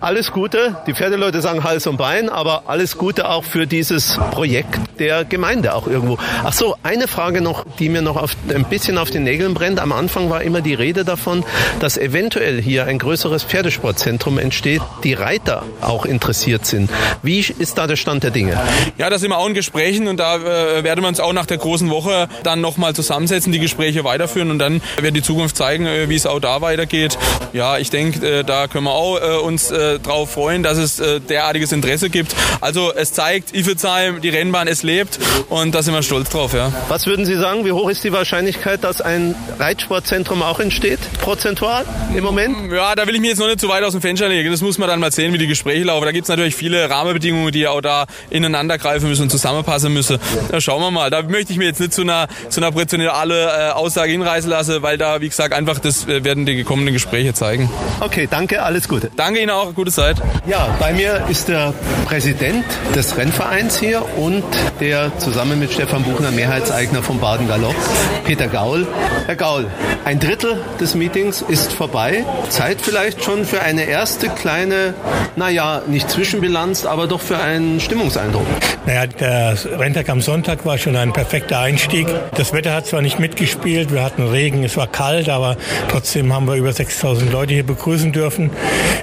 Alles 0.00 0.32
Gute. 0.32 0.76
Die 0.86 0.94
Pferdeleute 0.94 1.40
sagen 1.40 1.64
Hals 1.64 1.86
und 1.86 1.96
Bein, 1.96 2.28
aber 2.28 2.64
alles 2.66 2.96
Gute 2.98 3.28
auch 3.28 3.44
für 3.44 3.66
dieses 3.66 4.18
Projekt 4.30 4.78
der 4.98 5.24
Gemeinde 5.24 5.74
auch 5.74 5.86
irgendwo. 5.86 6.18
Ach 6.44 6.52
so, 6.52 6.76
eine 6.82 7.08
Frage 7.08 7.40
noch, 7.40 7.64
die 7.78 7.88
mir 7.88 8.02
noch 8.02 8.16
auf, 8.16 8.36
ein 8.48 8.64
bisschen 8.64 8.98
auf 8.98 9.10
den 9.10 9.24
Nägeln 9.24 9.54
brennt. 9.54 9.80
Am 9.80 9.92
Anfang 9.92 10.30
war 10.30 10.42
immer 10.42 10.60
die 10.60 10.74
Rede 10.74 11.04
davon, 11.04 11.44
dass 11.80 11.96
eventuell 11.96 12.60
hier 12.60 12.84
ein 12.84 12.98
größeres 12.98 13.44
Pferdesportzentrum 13.44 14.38
entsteht, 14.38 14.82
die 15.04 15.14
Reiter 15.14 15.64
auch 15.80 16.04
interessiert 16.06 16.66
sind. 16.66 16.90
Wie 17.22 17.40
ist 17.40 17.78
da 17.78 17.86
der 17.86 17.96
Stand 17.96 18.22
der 18.22 18.30
Dinge? 18.30 18.58
Ja, 18.98 19.10
da 19.10 19.18
sind 19.18 19.30
wir 19.30 19.38
auch 19.38 19.48
in 19.48 19.54
Gesprächen 19.54 20.08
und 20.08 20.18
da 20.18 20.36
äh, 20.36 20.55
werden 20.84 21.02
wir 21.02 21.08
uns 21.08 21.20
auch 21.20 21.32
nach 21.32 21.46
der 21.46 21.58
großen 21.58 21.90
Woche 21.90 22.28
dann 22.42 22.60
nochmal 22.60 22.94
zusammensetzen, 22.94 23.52
die 23.52 23.58
Gespräche 23.58 24.04
weiterführen 24.04 24.50
und 24.50 24.58
dann 24.58 24.80
wird 25.00 25.16
die 25.16 25.22
Zukunft 25.22 25.56
zeigen, 25.56 25.86
äh, 25.86 26.08
wie 26.08 26.16
es 26.16 26.26
auch 26.26 26.40
da 26.40 26.60
weitergeht. 26.60 27.18
Ja, 27.52 27.78
ich 27.78 27.90
denke, 27.90 28.26
äh, 28.26 28.44
da 28.44 28.68
können 28.68 28.84
wir 28.84 28.92
auch 28.92 29.18
äh, 29.18 29.36
uns 29.38 29.70
äh, 29.70 29.98
drauf 29.98 30.32
freuen, 30.32 30.62
dass 30.62 30.78
es 30.78 31.00
äh, 31.00 31.20
derartiges 31.20 31.72
Interesse 31.72 32.10
gibt. 32.10 32.34
Also 32.60 32.92
es 32.94 33.12
zeigt, 33.12 33.54
Iffezheim, 33.54 34.20
die 34.20 34.28
Rennbahn, 34.28 34.68
es 34.68 34.82
lebt 34.82 35.18
und 35.48 35.74
da 35.74 35.82
sind 35.82 35.94
wir 35.94 36.02
stolz 36.02 36.30
drauf. 36.30 36.52
Ja. 36.54 36.72
Was 36.88 37.06
würden 37.06 37.24
Sie 37.26 37.36
sagen, 37.36 37.64
wie 37.64 37.72
hoch 37.72 37.88
ist 37.88 38.04
die 38.04 38.12
Wahrscheinlichkeit, 38.12 38.84
dass 38.84 39.00
ein 39.00 39.34
Reitsportzentrum 39.58 40.42
auch 40.42 40.60
entsteht, 40.60 41.00
prozentual 41.20 41.84
im 42.14 42.24
Moment? 42.24 42.72
Ja, 42.72 42.94
da 42.94 43.06
will 43.06 43.14
ich 43.14 43.20
mich 43.20 43.30
jetzt 43.30 43.38
noch 43.38 43.46
nicht 43.46 43.60
zu 43.60 43.68
weit 43.68 43.82
aus 43.84 43.92
dem 43.92 44.00
Fenster 44.00 44.28
legen. 44.28 44.50
Das 44.50 44.60
muss 44.60 44.78
man 44.78 44.88
dann 44.88 45.00
mal 45.00 45.12
sehen, 45.12 45.32
wie 45.32 45.38
die 45.38 45.46
Gespräche 45.46 45.84
laufen. 45.84 46.04
Da 46.04 46.12
gibt 46.12 46.24
es 46.24 46.28
natürlich 46.28 46.54
viele 46.54 46.88
Rahmenbedingungen, 46.88 47.52
die 47.52 47.66
auch 47.66 47.80
da 47.80 48.06
ineinander 48.30 48.78
greifen 48.78 49.08
müssen 49.08 49.22
und 49.22 49.30
zusammenpassen 49.30 49.92
müssen. 49.92 50.18
Da 50.50 50.60
schauen 50.60 50.80
wir 50.80 50.90
mal. 50.90 51.10
Da 51.10 51.22
möchte 51.22 51.52
ich 51.52 51.58
mir 51.58 51.66
jetzt 51.66 51.80
nicht 51.80 51.92
zu 51.92 52.02
einer, 52.02 52.28
zu 52.48 52.60
einer 52.60 52.72
präzionale 52.72 53.44
äh, 53.44 53.70
Aussage 53.72 54.12
hinreißen 54.12 54.48
lassen, 54.48 54.82
weil 54.82 54.96
da, 54.98 55.20
wie 55.20 55.28
gesagt, 55.28 55.52
einfach 55.52 55.78
das 55.78 56.06
äh, 56.06 56.24
werden 56.24 56.46
die 56.46 56.64
kommenden 56.64 56.94
Gespräche 56.94 57.34
zeigen. 57.34 57.70
Okay, 58.00 58.28
danke, 58.30 58.62
alles 58.62 58.88
Gute. 58.88 59.10
Danke 59.16 59.40
Ihnen 59.40 59.50
auch, 59.50 59.74
gute 59.74 59.90
Zeit. 59.90 60.16
Ja, 60.46 60.74
bei 60.78 60.92
mir 60.92 61.24
ist 61.28 61.48
der 61.48 61.74
Präsident 62.06 62.64
des 62.94 63.16
Rennvereins 63.16 63.78
hier 63.78 64.04
und 64.16 64.44
der 64.80 65.16
zusammen 65.18 65.58
mit 65.58 65.72
Stefan 65.72 66.04
Buchner 66.04 66.30
Mehrheitseigner 66.30 67.02
vom 67.02 67.20
Baden 67.20 67.48
Galopp, 67.48 67.76
Peter 68.24 68.46
Gaul. 68.46 68.86
Herr 69.26 69.36
Gaul, 69.36 69.66
ein 70.04 70.20
Drittel 70.20 70.60
des 70.80 70.94
Meetings 70.94 71.42
ist 71.42 71.72
vorbei. 71.72 72.24
Zeit 72.48 72.80
vielleicht 72.80 73.24
schon 73.24 73.44
für 73.44 73.60
eine 73.62 73.84
erste 73.84 74.28
kleine, 74.28 74.94
naja, 75.34 75.82
nicht 75.86 76.08
Zwischenbilanz, 76.10 76.84
aber 76.84 77.06
doch 77.06 77.20
für 77.20 77.38
einen 77.38 77.80
Stimmungseindruck. 77.80 78.46
Naja, 78.86 79.06
der 79.06 79.56
Renntag 79.78 80.08
am 80.08 80.20
Sonntag 80.20 80.35
war 80.36 80.76
schon 80.76 80.96
ein 80.96 81.14
perfekter 81.14 81.60
Einstieg. 81.60 82.06
Das 82.34 82.52
Wetter 82.52 82.74
hat 82.74 82.86
zwar 82.86 83.00
nicht 83.00 83.18
mitgespielt, 83.18 83.90
wir 83.90 84.02
hatten 84.02 84.22
Regen, 84.22 84.64
es 84.64 84.76
war 84.76 84.86
kalt, 84.86 85.30
aber 85.30 85.56
trotzdem 85.88 86.30
haben 86.32 86.46
wir 86.46 86.56
über 86.56 86.72
6000 86.72 87.32
Leute 87.32 87.54
hier 87.54 87.64
begrüßen 87.64 88.12
dürfen. 88.12 88.50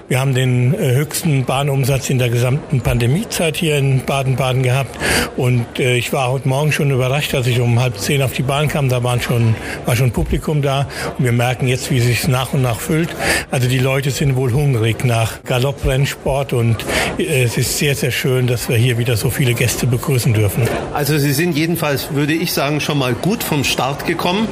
Wir 0.07 0.19
haben 0.19 0.35
den 0.35 0.75
äh, 0.75 0.93
höchsten 0.93 1.43
Bahnumsatz 1.43 2.11
in 2.11 2.19
der 2.19 2.29
gesamten 2.29 2.81
Pandemiezeit 2.81 3.57
hier 3.57 3.77
in 3.77 4.05
Baden-Baden 4.05 4.61
gehabt 4.61 4.95
und 5.35 5.79
äh, 5.79 5.95
ich 5.95 6.13
war 6.13 6.31
heute 6.31 6.47
Morgen 6.47 6.71
schon 6.71 6.91
überrascht, 6.91 7.33
als 7.33 7.47
ich 7.47 7.59
um 7.59 7.81
halb 7.81 7.97
zehn 7.97 8.21
auf 8.21 8.33
die 8.33 8.43
Bahn 8.43 8.67
kam, 8.67 8.89
da 8.89 9.03
waren 9.03 9.19
schon, 9.19 9.55
war 9.85 9.95
schon 9.95 10.11
Publikum 10.11 10.61
da 10.61 10.87
und 11.17 11.25
wir 11.25 11.31
merken 11.31 11.67
jetzt, 11.67 11.89
wie 11.89 11.99
sich 11.99 12.27
nach 12.27 12.53
und 12.53 12.61
nach 12.61 12.79
füllt. 12.79 13.09
Also 13.49 13.67
die 13.67 13.79
Leute 13.79 14.11
sind 14.11 14.35
wohl 14.35 14.53
hungrig 14.53 15.03
nach 15.03 15.43
Galopprennsport 15.43 16.53
und 16.53 16.77
äh, 17.17 17.43
es 17.43 17.57
ist 17.57 17.79
sehr, 17.79 17.95
sehr 17.95 18.11
schön, 18.11 18.45
dass 18.45 18.69
wir 18.69 18.75
hier 18.75 18.99
wieder 18.99 19.17
so 19.17 19.31
viele 19.31 19.55
Gäste 19.55 19.87
begrüßen 19.87 20.33
dürfen. 20.33 20.67
Also 20.93 21.17
Sie 21.23 21.31
sind 21.31 21.55
jedenfalls, 21.55 22.13
würde 22.13 22.33
ich 22.33 22.51
sagen, 22.51 22.81
schon 22.81 22.97
mal 22.97 23.13
gut 23.13 23.45
vom 23.45 23.63
Start 23.63 24.05
gekommen. 24.05 24.45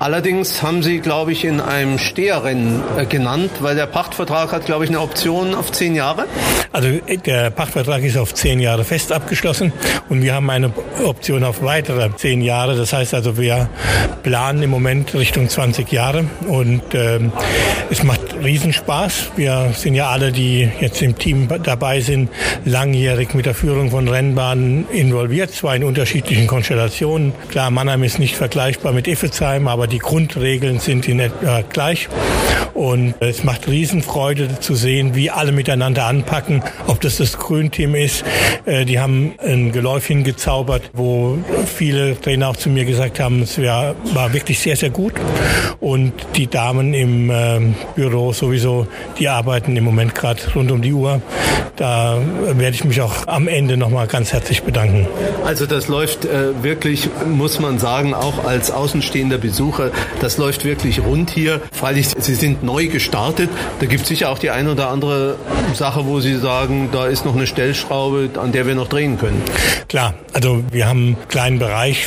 Allerdings 0.00 0.60
haben 0.60 0.82
Sie, 0.82 0.98
glaube 0.98 1.30
ich, 1.30 1.44
in 1.44 1.60
einem 1.60 1.98
Steherrennen 1.98 2.82
äh, 2.96 3.06
genannt, 3.06 3.52
weil 3.60 3.76
der 3.76 3.86
Pachtvertrag 3.86 4.50
hat, 4.50 4.66
glaube 4.66 4.82
ich, 4.82 4.90
eine 4.90 5.00
Option 5.00 5.54
auf 5.54 5.70
zehn 5.70 5.94
Jahre. 5.94 6.26
Also 6.72 6.88
äh, 6.88 7.16
der 7.18 7.50
Pachtvertrag 7.50 8.02
ist 8.02 8.16
auf 8.16 8.34
zehn 8.34 8.58
Jahre 8.58 8.82
fest 8.82 9.12
abgeschlossen 9.12 9.72
und 10.08 10.24
wir 10.24 10.34
haben 10.34 10.50
eine 10.50 10.72
Option 11.04 11.44
auf 11.44 11.62
weitere 11.62 12.10
zehn 12.16 12.42
Jahre. 12.42 12.76
Das 12.76 12.92
heißt 12.92 13.14
also, 13.14 13.38
wir 13.38 13.68
planen 14.24 14.64
im 14.64 14.70
Moment 14.70 15.14
Richtung 15.14 15.48
20 15.48 15.92
Jahre 15.92 16.24
und 16.48 16.82
ähm, 16.94 17.30
es 17.88 18.02
macht 18.02 18.39
Riesenspaß. 18.42 19.32
Wir 19.36 19.72
sind 19.74 19.94
ja 19.94 20.08
alle, 20.08 20.32
die 20.32 20.68
jetzt 20.80 21.02
im 21.02 21.16
Team 21.18 21.48
dabei 21.62 22.00
sind, 22.00 22.30
langjährig 22.64 23.34
mit 23.34 23.46
der 23.46 23.54
Führung 23.54 23.90
von 23.90 24.08
Rennbahnen 24.08 24.86
involviert, 24.92 25.52
zwar 25.52 25.76
in 25.76 25.84
unterschiedlichen 25.84 26.46
Konstellationen. 26.46 27.32
Klar, 27.50 27.70
Mannheim 27.70 28.02
ist 28.02 28.18
nicht 28.18 28.36
vergleichbar 28.36 28.92
mit 28.92 29.06
Iffezheim, 29.08 29.68
aber 29.68 29.86
die 29.86 29.98
Grundregeln 29.98 30.78
sind 30.80 31.08
in 31.08 31.20
etwa 31.20 31.62
gleich. 31.62 32.08
Und 32.74 33.14
es 33.20 33.44
macht 33.44 33.68
Riesenfreude 33.68 34.60
zu 34.60 34.74
sehen, 34.74 35.14
wie 35.14 35.30
alle 35.30 35.52
miteinander 35.52 36.06
anpacken, 36.06 36.62
ob 36.86 37.00
das 37.00 37.18
das 37.18 37.38
Grünteam 37.38 37.94
ist. 37.94 38.24
Äh, 38.64 38.84
Die 38.84 38.98
haben 38.98 39.34
ein 39.38 39.72
Geläuf 39.72 40.06
hingezaubert, 40.06 40.90
wo 40.94 41.38
viele 41.66 42.18
Trainer 42.20 42.48
auch 42.48 42.56
zu 42.56 42.70
mir 42.70 42.84
gesagt 42.84 43.20
haben, 43.20 43.42
es 43.42 43.60
war 43.60 43.94
wirklich 44.32 44.58
sehr, 44.58 44.76
sehr 44.76 44.90
gut. 44.90 45.12
Und 45.80 46.12
die 46.36 46.46
Damen 46.46 46.94
im 46.94 47.30
ähm, 47.30 47.74
Büro 48.30 48.32
sowieso, 48.32 48.86
die 49.18 49.28
arbeiten 49.28 49.76
im 49.76 49.84
Moment 49.84 50.14
gerade 50.14 50.40
rund 50.54 50.70
um 50.70 50.82
die 50.82 50.92
Uhr. 50.92 51.20
Da 51.76 52.18
werde 52.52 52.74
ich 52.74 52.84
mich 52.84 53.00
auch 53.00 53.26
am 53.26 53.48
Ende 53.48 53.76
nochmal 53.76 54.06
ganz 54.06 54.32
herzlich 54.32 54.62
bedanken. 54.62 55.06
Also 55.46 55.66
das 55.66 55.88
läuft 55.88 56.26
äh, 56.26 56.62
wirklich, 56.62 57.08
muss 57.26 57.58
man 57.58 57.78
sagen, 57.78 58.12
auch 58.12 58.44
als 58.44 58.70
außenstehender 58.70 59.38
Besucher, 59.38 59.90
das 60.20 60.36
läuft 60.36 60.64
wirklich 60.64 61.02
rund 61.02 61.30
hier. 61.30 61.62
Freilich, 61.72 62.08
Sie 62.18 62.34
sind 62.34 62.62
neu 62.62 62.88
gestartet. 62.88 63.48
Da 63.80 63.86
gibt 63.86 64.02
es 64.02 64.08
sicher 64.08 64.28
auch 64.28 64.38
die 64.38 64.50
eine 64.50 64.72
oder 64.72 64.90
andere 64.90 65.36
Sache, 65.74 66.04
wo 66.06 66.20
Sie 66.20 66.36
sagen, 66.36 66.90
da 66.92 67.06
ist 67.06 67.24
noch 67.24 67.34
eine 67.34 67.46
Stellschraube, 67.46 68.28
an 68.40 68.52
der 68.52 68.66
wir 68.66 68.74
noch 68.74 68.88
drehen 68.88 69.18
können. 69.18 69.42
Klar, 69.88 70.14
also 70.34 70.62
wir 70.70 70.86
haben 70.86 71.16
einen 71.16 71.28
kleinen 71.28 71.58
Bereich, 71.58 72.06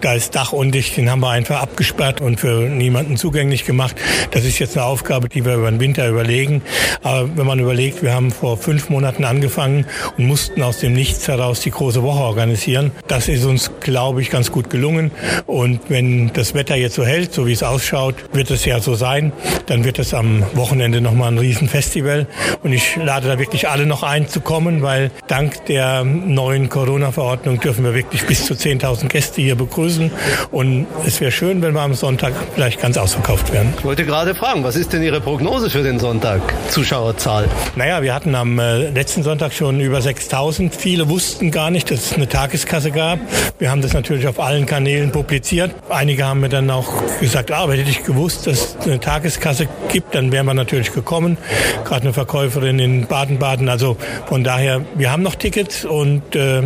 da 0.00 0.14
ist 0.14 0.34
Dach 0.34 0.52
undicht, 0.52 0.96
den 0.96 1.10
haben 1.10 1.20
wir 1.20 1.30
einfach 1.30 1.62
abgesperrt 1.62 2.20
und 2.20 2.38
für 2.38 2.68
niemanden 2.68 3.16
zugänglich 3.16 3.64
gemacht. 3.64 3.96
Das 4.32 4.44
ist 4.44 4.58
jetzt 4.58 4.76
eine 4.76 4.86
Aufgabe, 4.86 5.28
die 5.28 5.44
wir 5.44 5.55
über 5.56 5.70
den 5.70 5.80
Winter 5.80 6.08
überlegen. 6.08 6.62
Aber 7.02 7.28
wenn 7.36 7.46
man 7.46 7.58
überlegt, 7.58 8.02
wir 8.02 8.14
haben 8.14 8.30
vor 8.30 8.56
fünf 8.56 8.88
Monaten 8.88 9.24
angefangen 9.24 9.86
und 10.16 10.26
mussten 10.26 10.62
aus 10.62 10.78
dem 10.78 10.92
Nichts 10.92 11.28
heraus 11.28 11.60
die 11.60 11.70
große 11.70 12.02
Woche 12.02 12.22
organisieren. 12.22 12.92
Das 13.08 13.28
ist 13.28 13.44
uns, 13.44 13.70
glaube 13.80 14.22
ich, 14.22 14.30
ganz 14.30 14.52
gut 14.52 14.70
gelungen. 14.70 15.10
Und 15.46 15.80
wenn 15.88 16.32
das 16.32 16.54
Wetter 16.54 16.76
jetzt 16.76 16.94
so 16.94 17.04
hält, 17.04 17.32
so 17.32 17.46
wie 17.46 17.52
es 17.52 17.62
ausschaut, 17.62 18.14
wird 18.32 18.50
es 18.50 18.64
ja 18.64 18.80
so 18.80 18.94
sein. 18.94 19.32
Dann 19.66 19.84
wird 19.84 19.98
es 19.98 20.14
am 20.14 20.42
Wochenende 20.54 21.00
nochmal 21.00 21.32
ein 21.32 21.38
Riesenfestival. 21.38 22.26
Und 22.62 22.72
ich 22.72 22.96
lade 22.96 23.28
da 23.28 23.38
wirklich 23.38 23.68
alle 23.68 23.86
noch 23.86 24.02
ein 24.02 24.28
zu 24.28 24.40
kommen, 24.40 24.82
weil 24.82 25.10
dank 25.28 25.64
der 25.66 26.04
neuen 26.04 26.68
Corona-Verordnung 26.68 27.60
dürfen 27.60 27.84
wir 27.84 27.94
wirklich 27.94 28.26
bis 28.26 28.46
zu 28.46 28.54
10.000 28.54 29.08
Gäste 29.08 29.40
hier 29.40 29.54
begrüßen. 29.54 30.10
Und 30.50 30.86
es 31.06 31.20
wäre 31.20 31.32
schön, 31.32 31.62
wenn 31.62 31.74
wir 31.74 31.82
am 31.82 31.94
Sonntag 31.94 32.32
vielleicht 32.54 32.80
ganz 32.80 32.96
ausverkauft 32.96 33.52
wären. 33.52 33.72
Ich 33.78 33.84
wollte 33.84 34.04
gerade 34.04 34.34
fragen, 34.34 34.64
was 34.64 34.76
ist 34.76 34.92
denn 34.92 35.02
Ihre 35.02 35.20
Prognose 35.20 35.45
für 35.76 35.82
den 35.82 35.98
Sonntag? 35.98 36.40
Zuschauerzahl? 36.70 37.48
Naja, 37.76 38.02
wir 38.02 38.14
hatten 38.14 38.34
am 38.34 38.58
äh, 38.58 38.90
letzten 38.90 39.22
Sonntag 39.22 39.52
schon 39.52 39.80
über 39.80 40.00
6000. 40.00 40.74
Viele 40.74 41.08
wussten 41.08 41.50
gar 41.50 41.70
nicht, 41.70 41.90
dass 41.90 42.06
es 42.06 42.12
eine 42.14 42.28
Tageskasse 42.28 42.90
gab. 42.90 43.18
Wir 43.58 43.70
haben 43.70 43.80
das 43.80 43.92
natürlich 43.92 44.26
auf 44.26 44.40
allen 44.40 44.66
Kanälen 44.66 45.12
publiziert. 45.12 45.74
Einige 45.88 46.26
haben 46.26 46.40
mir 46.40 46.48
dann 46.48 46.70
auch 46.70 46.92
gesagt, 47.20 47.50
ah, 47.52 47.58
aber 47.58 47.74
hätte 47.74 47.90
ich 47.90 48.04
gewusst, 48.04 48.46
dass 48.46 48.76
es 48.80 48.86
eine 48.86 49.00
Tageskasse 49.00 49.68
gibt, 49.88 50.14
dann 50.14 50.32
wären 50.32 50.46
wir 50.46 50.54
natürlich 50.54 50.92
gekommen. 50.92 51.38
Gerade 51.84 52.02
eine 52.02 52.12
Verkäuferin 52.12 52.78
in 52.78 53.06
Baden-Baden. 53.06 53.68
Also 53.68 53.96
von 54.26 54.44
daher, 54.44 54.82
wir 54.94 55.12
haben 55.12 55.22
noch 55.22 55.36
Tickets 55.36 55.84
und 55.84 56.34
äh, 56.34 56.62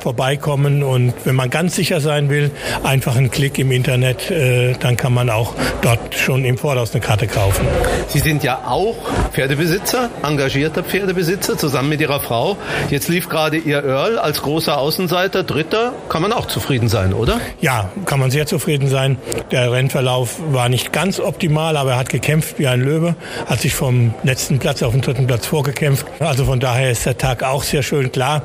vorbeikommen. 0.00 0.82
Und 0.82 1.14
wenn 1.24 1.34
man 1.34 1.50
ganz 1.50 1.76
sicher 1.76 2.00
sein 2.00 2.30
will, 2.30 2.50
einfach 2.82 3.16
einen 3.16 3.30
Klick 3.30 3.58
im 3.58 3.70
Internet, 3.70 4.30
äh, 4.30 4.74
dann 4.80 4.96
kann 4.96 5.14
man 5.14 5.30
auch 5.30 5.54
dort 5.82 6.14
schon 6.14 6.44
im 6.44 6.58
Voraus 6.58 6.92
eine 6.92 7.00
Karte 7.00 7.26
kaufen. 7.26 7.66
Sie 8.08 8.20
sind 8.24 8.42
ja 8.42 8.62
auch 8.66 8.96
Pferdebesitzer, 9.32 10.08
engagierter 10.22 10.82
Pferdebesitzer, 10.82 11.58
zusammen 11.58 11.90
mit 11.90 12.00
Ihrer 12.00 12.20
Frau. 12.20 12.56
Jetzt 12.88 13.08
lief 13.08 13.28
gerade 13.28 13.58
Ihr 13.58 13.84
Earl 13.84 14.18
als 14.18 14.40
großer 14.40 14.78
Außenseiter, 14.78 15.42
Dritter. 15.42 15.92
Kann 16.08 16.22
man 16.22 16.32
auch 16.32 16.46
zufrieden 16.46 16.88
sein, 16.88 17.12
oder? 17.12 17.38
Ja, 17.60 17.90
kann 18.06 18.18
man 18.18 18.30
sehr 18.30 18.46
zufrieden 18.46 18.88
sein. 18.88 19.18
Der 19.50 19.70
Rennverlauf 19.70 20.36
war 20.52 20.70
nicht 20.70 20.90
ganz 20.90 21.20
optimal, 21.20 21.76
aber 21.76 21.92
er 21.92 21.98
hat 21.98 22.08
gekämpft 22.08 22.58
wie 22.58 22.66
ein 22.66 22.80
Löwe, 22.80 23.14
hat 23.44 23.60
sich 23.60 23.74
vom 23.74 24.14
letzten 24.22 24.58
Platz 24.58 24.82
auf 24.82 24.92
den 24.92 25.02
dritten 25.02 25.26
Platz 25.26 25.46
vorgekämpft. 25.46 26.06
Also 26.18 26.46
von 26.46 26.60
daher 26.60 26.90
ist 26.90 27.04
der 27.04 27.18
Tag 27.18 27.42
auch 27.42 27.62
sehr 27.62 27.82
schön 27.82 28.10
klar. 28.10 28.40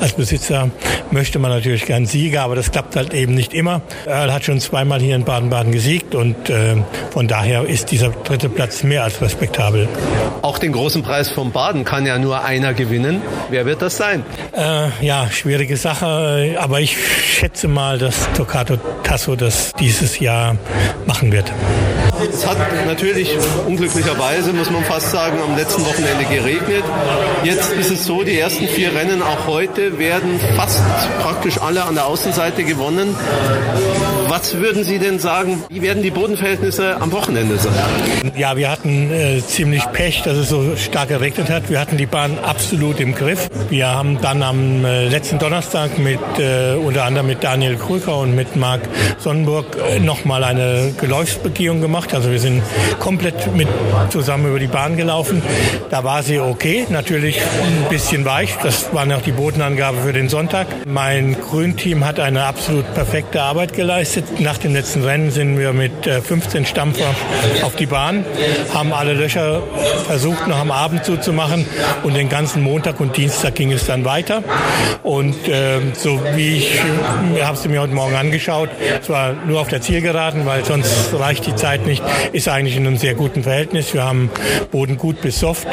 Als 0.00 0.14
Besitzer 0.14 0.70
möchte 1.12 1.38
man 1.38 1.52
natürlich 1.52 1.86
gern 1.86 2.04
Sieger, 2.04 2.42
aber 2.42 2.56
das 2.56 2.72
klappt 2.72 2.96
halt 2.96 3.14
eben 3.14 3.34
nicht 3.34 3.54
immer. 3.54 3.80
Earl 4.06 4.32
hat 4.32 4.44
schon 4.44 4.58
zweimal 4.58 5.00
hier 5.00 5.14
in 5.14 5.24
Baden-Baden 5.24 5.70
gesiegt 5.70 6.16
und 6.16 6.50
äh, 6.50 6.76
von 7.12 7.28
daher 7.28 7.64
ist 7.64 7.92
dieser 7.92 8.08
dritte 8.10 8.48
Platz 8.48 8.82
mehr 8.82 9.04
als 9.04 9.19
respektabel. 9.20 9.88
Auch 10.42 10.58
den 10.58 10.72
großen 10.72 11.02
Preis 11.02 11.30
vom 11.30 11.52
Baden 11.52 11.84
kann 11.84 12.06
ja 12.06 12.18
nur 12.18 12.44
einer 12.44 12.74
gewinnen. 12.74 13.22
Wer 13.50 13.66
wird 13.66 13.82
das 13.82 13.96
sein? 13.96 14.24
Äh, 14.52 14.88
ja, 15.00 15.28
schwierige 15.30 15.76
Sache, 15.76 16.56
aber 16.58 16.80
ich 16.80 16.96
schätze 16.96 17.68
mal, 17.68 17.98
dass 17.98 18.28
Tocato 18.34 18.76
Tasso 19.02 19.36
das 19.36 19.72
dieses 19.78 20.18
Jahr 20.20 20.56
machen 21.06 21.32
wird. 21.32 21.52
Es 22.32 22.46
hat 22.46 22.58
natürlich 22.86 23.30
unglücklicherweise, 23.66 24.52
muss 24.52 24.70
man 24.70 24.84
fast 24.84 25.10
sagen, 25.10 25.38
am 25.42 25.56
letzten 25.56 25.84
Wochenende 25.86 26.24
geregnet. 26.24 26.84
Jetzt 27.44 27.72
ist 27.72 27.90
es 27.90 28.04
so, 28.04 28.22
die 28.22 28.38
ersten 28.38 28.68
vier 28.68 28.94
Rennen 28.94 29.22
auch 29.22 29.46
heute 29.46 29.98
werden 29.98 30.38
fast 30.56 30.82
praktisch 31.20 31.58
alle 31.60 31.84
an 31.84 31.94
der 31.94 32.06
Außenseite 32.06 32.64
gewonnen. 32.64 33.16
Was 34.28 34.54
würden 34.54 34.84
Sie 34.84 34.98
denn 34.98 35.18
sagen, 35.18 35.64
wie 35.70 35.82
werden 35.82 36.02
die 36.02 36.10
Bodenverhältnisse 36.10 37.00
am 37.00 37.10
Wochenende 37.10 37.58
sein? 37.58 37.72
Ja, 38.36 38.56
wir 38.56 38.70
hatten 38.70 39.09
äh, 39.12 39.40
ziemlich 39.40 39.84
Pech, 39.92 40.22
dass 40.22 40.36
es 40.36 40.48
so 40.48 40.76
stark 40.76 41.08
geregnet 41.08 41.50
hat. 41.50 41.68
Wir 41.70 41.80
hatten 41.80 41.96
die 41.96 42.06
Bahn 42.06 42.38
absolut 42.38 43.00
im 43.00 43.14
Griff. 43.14 43.48
Wir 43.68 43.88
haben 43.88 44.20
dann 44.20 44.42
am 44.42 44.84
äh, 44.84 45.08
letzten 45.08 45.38
Donnerstag 45.38 45.98
mit 45.98 46.18
äh, 46.38 46.74
unter 46.74 47.04
anderem 47.04 47.26
mit 47.26 47.42
Daniel 47.42 47.76
Krüger 47.76 48.18
und 48.18 48.34
mit 48.34 48.56
Marc 48.56 48.82
Sonnenburg 49.18 49.76
äh, 49.76 49.98
nochmal 49.98 50.44
eine 50.44 50.92
Geläufsbegehung 50.98 51.80
gemacht. 51.80 52.14
Also 52.14 52.30
wir 52.30 52.38
sind 52.38 52.62
komplett 52.98 53.54
mit 53.54 53.68
zusammen 54.10 54.46
über 54.48 54.58
die 54.58 54.66
Bahn 54.66 54.96
gelaufen. 54.96 55.42
Da 55.90 56.04
war 56.04 56.22
sie 56.22 56.38
okay, 56.38 56.86
natürlich 56.88 57.40
ein 57.40 57.88
bisschen 57.88 58.24
weich. 58.24 58.56
Das 58.62 58.92
war 58.94 59.06
noch 59.06 59.22
die 59.22 59.32
Bodenangabe 59.32 59.98
für 60.02 60.12
den 60.12 60.28
Sonntag. 60.28 60.66
Mein 60.86 61.36
Grünteam 61.40 62.04
hat 62.04 62.20
eine 62.20 62.44
absolut 62.44 62.92
perfekte 62.94 63.42
Arbeit 63.42 63.74
geleistet. 63.74 64.40
Nach 64.40 64.58
dem 64.58 64.74
letzten 64.74 65.02
Rennen 65.02 65.30
sind 65.30 65.58
wir 65.58 65.72
mit 65.72 66.06
äh, 66.06 66.20
15 66.20 66.66
Stampfer 66.66 67.14
auf 67.62 67.76
die 67.76 67.86
Bahn, 67.86 68.24
haben 68.72 68.92
alle 69.00 69.14
Löcher 69.14 69.62
versucht 70.06 70.46
noch 70.46 70.58
am 70.58 70.70
Abend 70.70 71.06
zuzumachen 71.06 71.64
und 72.02 72.14
den 72.14 72.28
ganzen 72.28 72.62
Montag 72.62 73.00
und 73.00 73.16
Dienstag 73.16 73.54
ging 73.54 73.72
es 73.72 73.86
dann 73.86 74.04
weiter. 74.04 74.42
Und 75.02 75.48
äh, 75.48 75.78
so 75.94 76.20
wie 76.34 76.58
ich, 76.58 76.74
ich 77.34 77.42
habe 77.42 77.56
es 77.56 77.66
mir 77.66 77.80
heute 77.80 77.94
Morgen 77.94 78.14
angeschaut, 78.14 78.68
zwar 79.00 79.32
nur 79.46 79.58
auf 79.58 79.68
der 79.68 79.80
Zielgeraden, 79.80 80.44
weil 80.44 80.66
sonst 80.66 81.14
reicht 81.18 81.46
die 81.46 81.54
Zeit 81.54 81.86
nicht, 81.86 82.02
ist 82.32 82.46
eigentlich 82.48 82.76
in 82.76 82.86
einem 82.86 82.98
sehr 82.98 83.14
guten 83.14 83.42
Verhältnis. 83.42 83.94
Wir 83.94 84.04
haben 84.04 84.30
Boden 84.70 84.98
gut 84.98 85.22
bis 85.22 85.40
soft 85.40 85.66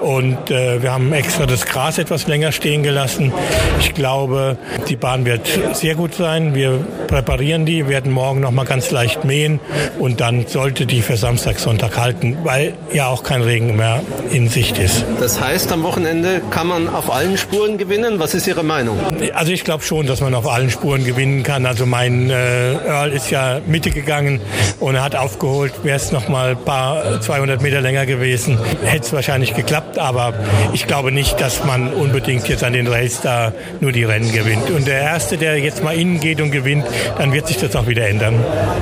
und 0.00 0.50
äh, 0.50 0.82
wir 0.82 0.92
haben 0.92 1.10
extra 1.14 1.46
das 1.46 1.64
Gras 1.64 1.96
etwas 1.96 2.26
länger 2.26 2.52
stehen 2.52 2.82
gelassen. 2.82 3.32
Ich 3.80 3.94
glaube, 3.94 4.58
die 4.90 4.96
Bahn 4.96 5.24
wird 5.24 5.48
sehr 5.72 5.94
gut 5.94 6.14
sein. 6.14 6.54
Wir 6.54 6.84
präparieren 7.06 7.64
die, 7.64 7.88
werden 7.88 8.12
morgen 8.12 8.40
noch 8.40 8.50
mal 8.50 8.66
ganz 8.66 8.90
leicht 8.90 9.24
mähen 9.24 9.58
und 9.98 10.20
dann 10.20 10.46
sollte 10.46 10.84
die 10.84 11.00
für 11.00 11.16
Samstag, 11.16 11.58
Sonntag 11.58 11.96
halten, 11.96 12.36
weil 12.42 12.63
ja 12.92 13.08
auch 13.08 13.22
kein 13.22 13.42
Regen 13.42 13.76
mehr 13.76 14.00
in 14.30 14.48
Sicht 14.48 14.78
ist. 14.78 15.04
Das 15.20 15.40
heißt, 15.40 15.72
am 15.72 15.82
Wochenende 15.82 16.40
kann 16.50 16.66
man 16.66 16.88
auf 16.88 17.12
allen 17.12 17.36
Spuren 17.36 17.78
gewinnen. 17.78 18.18
Was 18.18 18.34
ist 18.34 18.46
Ihre 18.46 18.62
Meinung? 18.62 18.98
Also 19.34 19.52
ich 19.52 19.64
glaube 19.64 19.84
schon, 19.84 20.06
dass 20.06 20.20
man 20.20 20.34
auf 20.34 20.46
allen 20.46 20.70
Spuren 20.70 21.04
gewinnen 21.04 21.42
kann. 21.42 21.66
Also 21.66 21.86
mein 21.86 22.30
äh, 22.30 22.74
Earl 22.86 23.12
ist 23.12 23.30
ja 23.30 23.60
Mitte 23.66 23.90
gegangen 23.90 24.40
und 24.80 24.94
er 24.94 25.02
hat 25.02 25.16
aufgeholt. 25.16 25.72
Wäre 25.82 25.96
es 25.96 26.12
noch 26.12 26.28
mal 26.28 26.50
ein 26.50 26.64
paar 26.64 27.20
200 27.20 27.60
Meter 27.62 27.80
länger 27.80 28.06
gewesen, 28.06 28.58
hätte 28.84 29.06
es 29.06 29.12
wahrscheinlich 29.12 29.54
geklappt. 29.54 29.98
Aber 29.98 30.34
ich 30.72 30.86
glaube 30.86 31.12
nicht, 31.12 31.40
dass 31.40 31.64
man 31.64 31.92
unbedingt 31.92 32.48
jetzt 32.48 32.64
an 32.64 32.72
den 32.72 32.86
Race 32.86 33.20
da 33.22 33.52
nur 33.80 33.92
die 33.92 34.04
Rennen 34.04 34.32
gewinnt. 34.32 34.70
Und 34.70 34.86
der 34.86 35.00
Erste, 35.00 35.36
der 35.36 35.58
jetzt 35.58 35.82
mal 35.82 35.94
innen 35.94 36.20
geht 36.20 36.40
und 36.40 36.50
gewinnt, 36.50 36.84
dann 37.18 37.32
wird 37.32 37.46
sich 37.46 37.56
das 37.58 37.74
auch 37.76 37.86
wieder 37.86 38.06
ändern. 38.08 38.34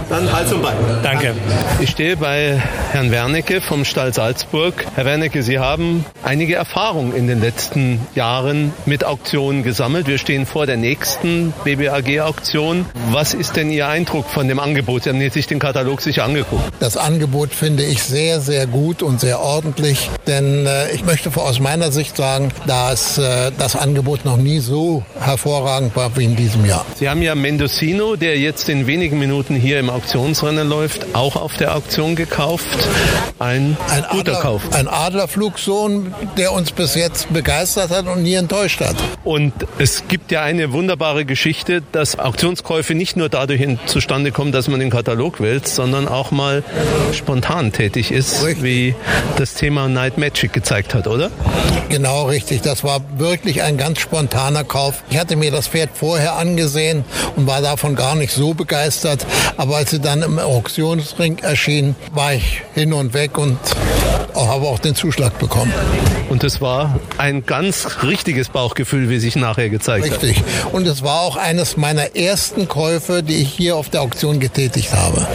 Dann 0.08 0.32
Hals 0.32 0.52
und 0.52 0.62
Bein. 0.62 0.74
Danke. 1.02 1.34
Ich 1.80 1.90
stehe 1.90 2.16
bei 2.16 2.60
Herrn 2.92 3.10
Wernicke 3.10 3.60
vom 3.72 3.86
Stall 3.86 4.12
Salzburg. 4.12 4.74
Herr 4.96 5.06
Wernicke, 5.06 5.42
Sie 5.42 5.58
haben 5.58 6.04
einige 6.22 6.56
Erfahrung 6.56 7.14
in 7.14 7.26
den 7.26 7.40
letzten 7.40 8.06
Jahren 8.14 8.74
mit 8.84 9.02
Auktionen 9.02 9.62
gesammelt. 9.62 10.06
Wir 10.06 10.18
stehen 10.18 10.44
vor 10.44 10.66
der 10.66 10.76
nächsten 10.76 11.54
BBAG-Auktion. 11.64 12.84
Was 13.12 13.32
ist 13.32 13.56
denn 13.56 13.70
Ihr 13.70 13.88
Eindruck 13.88 14.28
von 14.28 14.46
dem 14.46 14.60
Angebot? 14.60 15.04
Sie 15.04 15.08
haben 15.08 15.30
sich 15.30 15.46
den 15.46 15.58
Katalog 15.58 16.02
sicher 16.02 16.24
angeguckt. 16.24 16.64
Das 16.80 16.98
Angebot 16.98 17.54
finde 17.54 17.82
ich 17.82 18.02
sehr, 18.02 18.42
sehr 18.42 18.66
gut 18.66 19.02
und 19.02 19.20
sehr 19.20 19.40
ordentlich, 19.40 20.10
denn 20.26 20.66
äh, 20.66 20.92
ich 20.92 21.06
möchte 21.06 21.30
aus 21.34 21.58
meiner 21.58 21.92
Sicht 21.92 22.14
sagen, 22.14 22.50
dass 22.66 23.16
äh, 23.16 23.52
das 23.56 23.74
Angebot 23.74 24.26
noch 24.26 24.36
nie 24.36 24.58
so 24.58 25.02
hervorragend 25.18 25.96
war 25.96 26.14
wie 26.18 26.24
in 26.24 26.36
diesem 26.36 26.66
Jahr. 26.66 26.84
Sie 26.96 27.08
haben 27.08 27.22
ja 27.22 27.34
Mendocino, 27.34 28.16
der 28.16 28.38
jetzt 28.38 28.68
in 28.68 28.86
wenigen 28.86 29.18
Minuten 29.18 29.54
hier 29.54 29.80
im 29.80 29.88
Auktionsrennen 29.88 30.68
läuft, 30.68 31.14
auch 31.14 31.36
auf 31.36 31.56
der 31.56 31.74
Auktion 31.74 32.16
gekauft. 32.16 32.66
Ein, 33.38 33.61
ein 33.88 34.04
guter 34.10 34.32
Adler, 34.32 34.40
Kauf. 34.40 34.62
Ein 34.72 34.88
Adlerflugsohn, 34.88 36.14
der 36.36 36.52
uns 36.52 36.72
bis 36.72 36.94
jetzt 36.94 37.32
begeistert 37.32 37.90
hat 37.90 38.06
und 38.06 38.22
nie 38.22 38.34
enttäuscht 38.34 38.80
hat. 38.80 38.96
Und 39.24 39.52
es 39.78 40.08
gibt 40.08 40.32
ja 40.32 40.42
eine 40.42 40.72
wunderbare 40.72 41.24
Geschichte, 41.24 41.82
dass 41.92 42.18
Auktionskäufe 42.18 42.94
nicht 42.94 43.16
nur 43.16 43.28
dadurch 43.28 43.62
zustande 43.86 44.32
kommen, 44.32 44.52
dass 44.52 44.68
man 44.68 44.80
den 44.80 44.90
Katalog 44.90 45.40
wählt, 45.40 45.68
sondern 45.68 46.08
auch 46.08 46.30
mal 46.30 46.64
spontan 47.12 47.72
tätig 47.72 48.10
ist, 48.10 48.44
richtig. 48.44 48.62
wie 48.64 48.94
das 49.36 49.54
Thema 49.54 49.88
Night 49.88 50.18
Magic 50.18 50.52
gezeigt 50.52 50.94
hat, 50.94 51.06
oder? 51.06 51.30
Genau 51.88 52.24
richtig. 52.26 52.62
Das 52.62 52.84
war 52.84 53.00
wirklich 53.18 53.62
ein 53.62 53.76
ganz 53.76 54.00
spontaner 54.00 54.64
Kauf. 54.64 55.02
Ich 55.10 55.18
hatte 55.18 55.36
mir 55.36 55.50
das 55.50 55.68
Pferd 55.68 55.90
vorher 55.94 56.36
angesehen 56.36 57.04
und 57.36 57.46
war 57.46 57.60
davon 57.60 57.94
gar 57.94 58.14
nicht 58.14 58.32
so 58.32 58.54
begeistert. 58.54 59.26
Aber 59.56 59.76
als 59.76 59.90
sie 59.90 60.00
dann 60.00 60.22
im 60.22 60.38
Auktionsring 60.38 61.38
erschien, 61.38 61.94
war 62.12 62.34
ich 62.34 62.62
hin 62.74 62.92
und 62.92 63.14
weg 63.14 63.38
und 63.38 63.51
habe 64.34 64.66
auch 64.66 64.78
den 64.78 64.94
Zuschlag 64.94 65.38
bekommen. 65.38 65.72
Und 66.28 66.44
es 66.44 66.60
war 66.60 66.98
ein 67.18 67.46
ganz 67.46 68.02
richtiges 68.02 68.48
Bauchgefühl, 68.48 69.08
wie 69.08 69.18
sich 69.18 69.36
nachher 69.36 69.68
gezeigt 69.70 70.04
Richtig. 70.04 70.38
hat. 70.38 70.46
Richtig. 70.46 70.72
Und 70.72 70.86
es 70.86 71.02
war 71.02 71.20
auch 71.20 71.36
eines 71.36 71.76
meiner 71.76 72.16
ersten 72.16 72.68
Käufe, 72.68 73.22
die 73.22 73.36
ich 73.36 73.48
hier 73.48 73.76
auf 73.76 73.88
der 73.90 74.02
Auktion 74.02 74.40
getätigt 74.40 74.92
habe. 74.92 75.26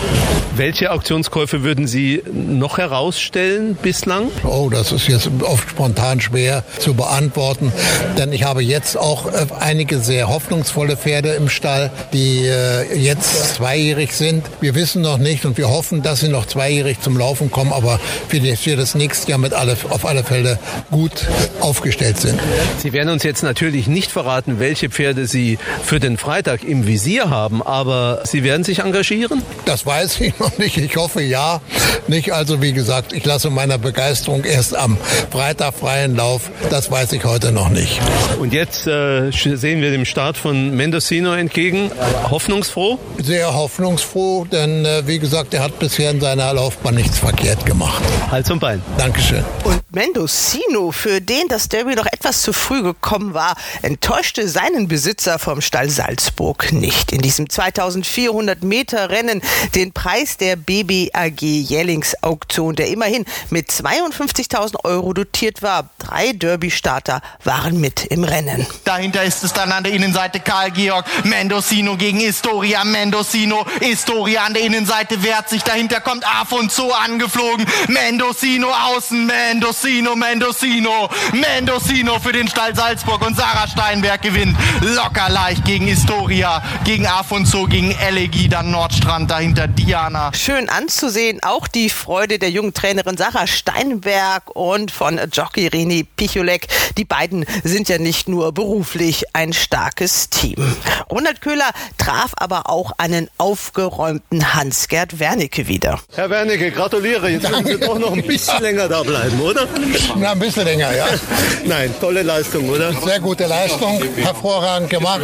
Welche 0.57 0.91
Auktionskäufe 0.91 1.61
würden 1.61 1.85
Sie 1.85 2.23
noch 2.33 2.79
herausstellen 2.79 3.77
bislang? 3.79 4.31
Oh, 4.43 4.71
das 4.71 4.91
ist 4.91 5.07
jetzt 5.07 5.29
oft 5.43 5.69
spontan 5.69 6.19
schwer 6.19 6.63
zu 6.79 6.95
beantworten, 6.95 7.71
denn 8.17 8.33
ich 8.33 8.41
habe 8.41 8.63
jetzt 8.63 8.97
auch 8.97 9.27
äh, 9.27 9.45
einige 9.59 9.99
sehr 9.99 10.29
hoffnungsvolle 10.29 10.97
Pferde 10.97 11.33
im 11.33 11.47
Stall, 11.47 11.91
die 12.11 12.47
äh, 12.47 12.97
jetzt 12.97 13.53
zweijährig 13.53 14.13
sind. 14.13 14.47
Wir 14.59 14.73
wissen 14.73 15.03
noch 15.03 15.19
nicht 15.19 15.45
und 15.45 15.59
wir 15.59 15.69
hoffen, 15.69 16.01
dass 16.01 16.21
sie 16.21 16.27
noch 16.27 16.47
zweijährig 16.47 17.01
zum 17.01 17.17
Laufen 17.17 17.51
kommen, 17.51 17.71
aber 17.71 17.99
für 18.27 18.75
das 18.75 18.95
nächste 18.95 19.29
Jahr 19.29 19.39
mit 19.39 19.53
alle, 19.53 19.77
auf 19.89 20.05
alle 20.07 20.23
Fälle 20.23 20.57
gut 20.89 21.27
aufgestellt 21.59 22.17
sind. 22.17 22.39
Sie 22.79 22.93
werden 22.93 23.09
uns 23.09 23.21
jetzt 23.21 23.43
natürlich 23.43 23.85
nicht 23.85 24.09
verraten, 24.09 24.59
welche 24.59 24.89
Pferde 24.89 25.27
Sie 25.27 25.59
für 25.83 25.99
den 25.99 26.17
Freitag 26.17 26.63
im 26.63 26.87
Visier 26.87 27.29
haben, 27.29 27.61
aber 27.61 28.21
Sie 28.23 28.43
werden 28.43 28.63
sich 28.63 28.79
engagieren? 28.79 29.43
Das 29.65 29.85
weiß 29.85 30.19
ich 30.21 30.39
noch 30.39 30.46
nicht. 30.57 30.77
Ich 30.77 30.95
hoffe 30.95 31.21
ja. 31.21 31.61
Nicht 32.07 32.31
also, 32.31 32.61
wie 32.61 32.73
gesagt, 32.73 33.13
ich 33.13 33.25
lasse 33.25 33.49
meiner 33.49 33.77
Begeisterung 33.77 34.43
erst 34.43 34.75
am 34.75 34.97
Freitag 35.31 35.73
freien 35.73 36.15
Lauf. 36.15 36.51
Das 36.69 36.89
weiß 36.89 37.11
ich 37.13 37.25
heute 37.25 37.51
noch 37.51 37.69
nicht. 37.69 37.99
Und 38.39 38.53
jetzt 38.53 38.87
äh, 38.87 39.31
sehen 39.31 39.81
wir 39.81 39.91
dem 39.91 40.05
Start 40.05 40.37
von 40.37 40.75
Mendocino 40.75 41.33
entgegen. 41.33 41.91
Hoffnungsfroh? 42.29 42.97
Sehr 43.21 43.53
hoffnungsfroh, 43.53 44.45
denn 44.45 44.85
äh, 44.85 45.05
wie 45.05 45.19
gesagt, 45.19 45.53
er 45.53 45.63
hat 45.63 45.79
bisher 45.79 46.11
in 46.11 46.21
seiner 46.21 46.53
Laufbahn 46.53 46.95
nichts 46.95 47.19
verkehrt 47.19 47.65
gemacht. 47.65 48.01
Hals 48.31 48.49
und 48.51 48.59
Bein. 48.59 48.81
Dankeschön. 48.97 49.43
Und 49.63 49.81
Mendocino, 49.97 50.91
für 50.91 51.21
den 51.21 51.47
das 51.47 51.69
Derby 51.69 51.95
noch 51.95 52.05
etwas 52.05 52.43
zu 52.43 52.53
früh 52.53 52.83
gekommen 52.83 53.33
war, 53.33 53.55
enttäuschte 53.81 54.47
seinen 54.47 54.87
Besitzer 54.87 55.39
vom 55.39 55.59
Stall 55.59 55.89
Salzburg 55.89 56.71
nicht. 56.71 57.11
In 57.11 57.23
diesem 57.23 57.49
2400 57.49 58.61
Meter 58.61 59.09
Rennen 59.09 59.41
den 59.73 59.93
Preis 59.93 60.37
der 60.37 60.55
BBAG 60.55 61.41
Jählingsauktion, 61.41 62.75
der 62.75 62.89
immerhin 62.89 63.25
mit 63.49 63.71
52.000 63.71 64.85
Euro 64.85 65.13
dotiert 65.13 65.63
war. 65.63 65.89
Drei 65.97 66.31
Derby-Starter 66.31 67.21
waren 67.43 67.81
mit 67.81 68.05
im 68.05 68.23
Rennen. 68.23 68.67
Dahinter 68.83 69.23
ist 69.23 69.43
es 69.43 69.51
dann 69.51 69.71
an 69.71 69.83
der 69.83 69.93
Innenseite 69.93 70.39
Karl 70.39 70.69
Georg, 70.69 71.07
Mendocino 71.23 71.97
gegen 71.97 72.19
Istoria, 72.19 72.83
Mendocino, 72.83 73.65
Istoria 73.79 74.43
an 74.43 74.53
der 74.53 74.61
Innenseite 74.61 75.23
wehrt 75.23 75.49
sich, 75.49 75.63
dahinter 75.63 76.01
kommt 76.01 76.23
Afonso 76.23 76.91
angeflogen, 76.91 77.65
Mendocino 77.87 78.67
außen, 78.69 79.25
Mendocino, 79.25 79.86
Mendocino, 79.87 81.09
Mendocino 81.31 82.19
für 82.19 82.33
den 82.33 82.49
Stall 82.49 82.75
Salzburg 82.75 83.25
und 83.25 83.37
Sarah 83.37 83.69
Steinberg 83.69 84.21
gewinnt 84.21 84.57
locker 84.81 85.29
leicht 85.29 85.63
gegen 85.63 85.87
Istoria, 85.87 86.61
gegen 86.83 87.07
Afonso, 87.07 87.67
gegen 87.67 87.91
Elegie, 87.91 88.49
dann 88.49 88.69
Nordstrand, 88.69 89.31
dahinter 89.31 89.69
Diana. 89.69 90.33
Schön 90.33 90.67
anzusehen, 90.67 91.39
auch 91.41 91.69
die 91.69 91.89
Freude 91.89 92.37
der 92.37 92.49
jungen 92.49 92.73
Trainerin 92.73 93.15
Sarah 93.15 93.47
Steinberg 93.47 94.53
und 94.53 94.91
von 94.91 95.21
Jockey 95.31 95.67
Reni 95.67 96.03
Picholek. 96.03 96.67
Die 96.97 97.05
beiden 97.05 97.45
sind 97.63 97.87
ja 97.87 97.97
nicht 97.97 98.27
nur 98.27 98.51
beruflich 98.51 99.23
ein 99.31 99.53
starkes 99.53 100.29
Team. 100.29 100.75
Ronald 101.09 101.39
Köhler 101.39 101.71
traf 101.97 102.31
aber 102.35 102.69
auch 102.69 102.91
einen 102.97 103.29
aufgeräumten 103.37 104.53
Hans-Gerd 104.53 105.21
Wernicke 105.21 105.69
wieder. 105.69 106.01
Herr 106.13 106.29
Wernicke, 106.29 106.71
gratuliere. 106.71 107.29
Jetzt 107.29 107.49
müssen 107.49 107.65
Sie 107.65 107.79
doch 107.79 107.97
noch 107.97 108.11
ein 108.11 108.23
bisschen 108.23 108.61
länger 108.61 108.89
da 108.89 109.01
bleiben, 109.03 109.39
oder? 109.39 109.66
Na, 110.15 110.31
ein 110.31 110.39
bisschen 110.39 110.63
länger, 110.65 110.95
ja. 110.95 111.05
Nein, 111.65 111.93
tolle 111.99 112.23
Leistung, 112.23 112.69
oder? 112.69 112.93
Sehr 112.93 113.19
gute 113.19 113.45
Leistung, 113.45 114.01
hervorragend 114.15 114.89
gemacht, 114.89 115.21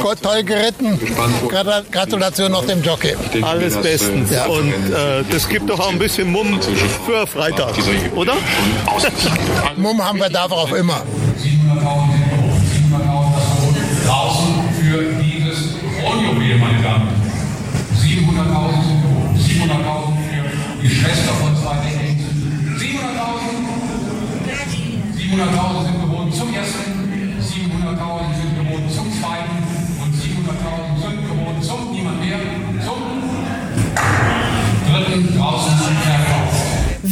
Gott, 0.00 0.20
toll 0.22 0.42
geritten. 0.42 0.98
Gratulation 1.90 2.52
noch 2.52 2.64
dem 2.66 2.82
Jockey. 2.82 3.14
Alles 3.42 3.76
bestens. 3.76 4.30
Ja. 4.30 4.46
Und 4.46 4.68
äh, 4.70 5.22
das 5.30 5.46
gibt 5.48 5.68
doch 5.70 5.80
auch 5.80 5.90
ein 5.90 5.98
bisschen 5.98 6.30
Mumm 6.30 6.58
für 7.06 7.26
Freitag, 7.26 7.74
oder? 8.14 8.34
Mumm 9.76 10.02
haben 10.04 10.18
wir 10.18 10.28
darauf 10.30 10.72
immer. 10.72 11.02
700.000 11.42 14.06
draußen 14.06 14.54
für 14.80 15.02
dieses 15.22 15.74
Kronjuwel, 16.00 16.56
meine 16.58 16.82
Damen. 16.82 17.08
700.000 18.00 19.04
700.000 19.36 20.16
für 20.28 20.44
die 20.82 20.88
Schwester 20.90 21.32
von 21.34 21.56
zwei 21.56 21.76
Decken. 21.76 21.94
700.000 25.36 25.93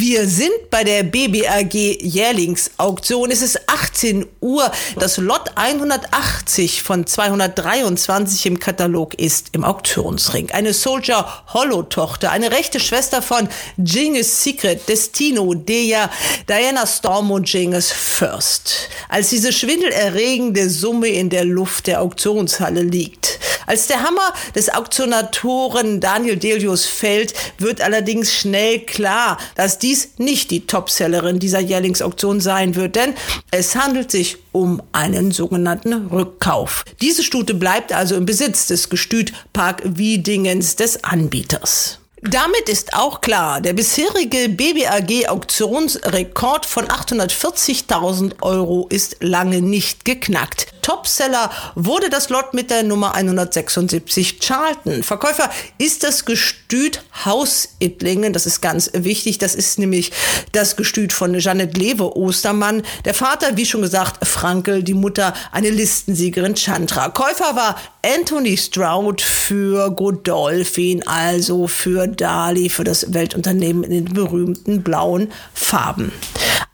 Wir 0.04 0.26
sind 0.26 0.68
bei 0.68 0.82
der 0.82 1.04
BBAG 1.04 1.74
Jährlingsauktion. 1.74 3.30
Es 3.30 3.40
ist 3.40 3.68
18 3.68 4.26
Uhr. 4.40 4.68
Das 4.98 5.16
Lot 5.16 5.52
180 5.54 6.82
von 6.82 7.06
223 7.06 8.46
im 8.46 8.58
Katalog 8.58 9.14
ist 9.14 9.50
im 9.52 9.62
Auktionsring. 9.62 10.50
Eine 10.50 10.72
Soldier 10.72 11.24
Hollow 11.54 11.84
Tochter, 11.84 12.32
eine 12.32 12.50
rechte 12.50 12.80
Schwester 12.80 13.22
von 13.22 13.48
Genghis 13.78 14.42
Secret, 14.42 14.88
Destino, 14.88 15.54
Deja, 15.54 16.10
Diana 16.48 16.84
Storm 16.84 17.30
und 17.30 17.46
Genghis 17.46 17.92
First. 17.92 18.88
Als 19.08 19.28
diese 19.28 19.52
schwindelerregende 19.52 20.68
Summe 20.68 21.10
in 21.10 21.30
der 21.30 21.44
Luft 21.44 21.86
der 21.86 22.02
Auktionshalle 22.02 22.82
liegt. 22.82 23.38
Als 23.66 23.86
der 23.86 24.02
Hammer 24.02 24.34
des 24.54 24.74
Auktionatoren 24.74 26.00
Daniel 26.00 26.36
Delius 26.36 26.86
fällt, 26.86 27.34
wird 27.58 27.80
allerdings 27.80 28.34
schnell 28.34 28.80
klar, 28.80 29.38
dass 29.54 29.78
dies 29.92 30.08
nicht 30.16 30.50
die 30.50 30.66
Topsellerin 30.66 31.38
dieser 31.38 31.60
Jährlingsauktion 31.60 32.40
sein 32.40 32.76
wird, 32.76 32.96
denn 32.96 33.12
es 33.50 33.76
handelt 33.76 34.10
sich 34.10 34.38
um 34.50 34.80
einen 34.92 35.32
sogenannten 35.32 36.06
Rückkauf. 36.06 36.86
Diese 37.02 37.22
Stute 37.22 37.52
bleibt 37.52 37.92
also 37.92 38.16
im 38.16 38.24
Besitz 38.24 38.66
des 38.66 38.88
Gestüt 38.88 39.34
Park 39.52 39.82
Wiedingens 39.84 40.76
des 40.76 41.04
Anbieters. 41.04 42.01
Damit 42.24 42.68
ist 42.68 42.94
auch 42.94 43.20
klar, 43.20 43.60
der 43.60 43.72
bisherige 43.72 44.48
BBAG-Auktionsrekord 44.48 46.66
von 46.66 46.86
840.000 46.86 48.40
Euro 48.42 48.86
ist 48.90 49.16
lange 49.18 49.60
nicht 49.60 50.04
geknackt. 50.04 50.68
Topseller 50.82 51.50
wurde 51.74 52.10
das 52.10 52.28
Lot 52.28 52.54
mit 52.54 52.70
der 52.70 52.84
Nummer 52.84 53.16
176 53.16 54.38
Charlton. 54.38 55.02
Verkäufer 55.02 55.50
ist 55.78 56.04
das 56.04 56.24
Gestüt 56.24 57.02
Haus 57.24 57.70
Ittlingen. 57.80 58.32
Das 58.32 58.46
ist 58.46 58.60
ganz 58.60 58.90
wichtig. 58.92 59.38
Das 59.38 59.56
ist 59.56 59.80
nämlich 59.80 60.12
das 60.52 60.76
Gestüt 60.76 61.12
von 61.12 61.36
Janet 61.38 61.76
Lewe 61.76 62.16
Ostermann. 62.16 62.84
Der 63.04 63.14
Vater, 63.14 63.56
wie 63.56 63.66
schon 63.66 63.82
gesagt, 63.82 64.24
Frankel, 64.26 64.84
die 64.84 64.94
Mutter, 64.94 65.34
eine 65.50 65.70
Listensiegerin 65.70 66.54
Chandra. 66.54 67.08
Käufer 67.08 67.56
war 67.56 67.76
Anthony 68.04 68.56
Stroud 68.56 69.20
für 69.20 69.92
Godolphin, 69.92 71.06
also 71.06 71.68
für 71.68 72.11
Dali, 72.16 72.68
für 72.68 72.84
das 72.84 73.12
Weltunternehmen 73.12 73.84
in 73.84 73.90
den 73.90 74.14
berühmten 74.14 74.82
blauen 74.82 75.32
Farben. 75.54 76.12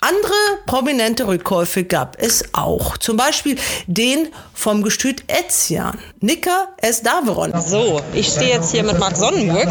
Andere 0.01 0.33
prominente 0.66 1.27
Rückkäufe 1.27 1.83
gab 1.83 2.22
es 2.22 2.44
auch. 2.53 2.98
Zum 2.98 3.16
Beispiel 3.16 3.57
den 3.88 4.29
vom 4.55 4.85
Gestüt 4.85 5.24
Etzian, 5.27 5.98
Nicker 6.20 6.68
S. 6.77 7.03
Daveron. 7.03 7.53
So, 7.61 8.01
ich 8.14 8.29
stehe 8.29 8.51
jetzt 8.51 8.70
hier 8.70 8.85
mit 8.85 8.96
Marc 9.01 9.16
Sonnenburg 9.16 9.66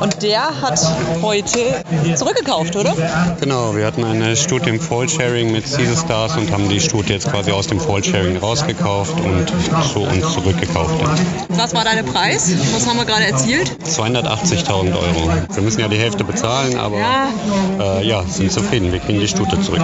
und 0.00 0.22
der 0.22 0.60
hat 0.60 0.80
heute 1.20 1.84
zurückgekauft, 2.14 2.76
oder? 2.76 2.94
Genau, 3.40 3.74
wir 3.74 3.86
hatten 3.86 4.04
eine 4.04 4.36
Studie 4.36 4.70
im 4.70 4.80
Fallsharing 4.80 5.50
mit 5.50 5.64
Caesar 5.64 6.04
Stars 6.04 6.36
und 6.36 6.52
haben 6.52 6.68
die 6.68 6.80
Studie 6.80 7.14
jetzt 7.14 7.28
quasi 7.28 7.50
aus 7.50 7.66
dem 7.66 7.80
Fallsharing 7.80 8.36
rausgekauft 8.36 9.18
und 9.20 9.48
zu 9.92 10.00
uns 10.02 10.32
zurückgekauft. 10.32 10.94
Was 11.48 11.74
war 11.74 11.84
dein 11.84 12.04
Preis? 12.06 12.52
Was 12.72 12.86
haben 12.86 12.98
wir 12.98 13.04
gerade 13.04 13.24
erzielt? 13.24 13.76
280.000 13.84 14.79
Euro. 14.88 15.30
Wir 15.52 15.62
müssen 15.62 15.80
ja 15.80 15.88
die 15.88 15.96
Hälfte 15.98 16.24
bezahlen, 16.24 16.76
aber 16.78 16.98
Ja. 16.98 17.28
Äh, 18.00 18.06
ja, 18.06 18.24
sind 18.26 18.52
zufrieden. 18.52 18.92
Wir 18.92 19.00
kriegen 19.00 19.20
die 19.20 19.28
Stute 19.28 19.60
zurück. 19.60 19.80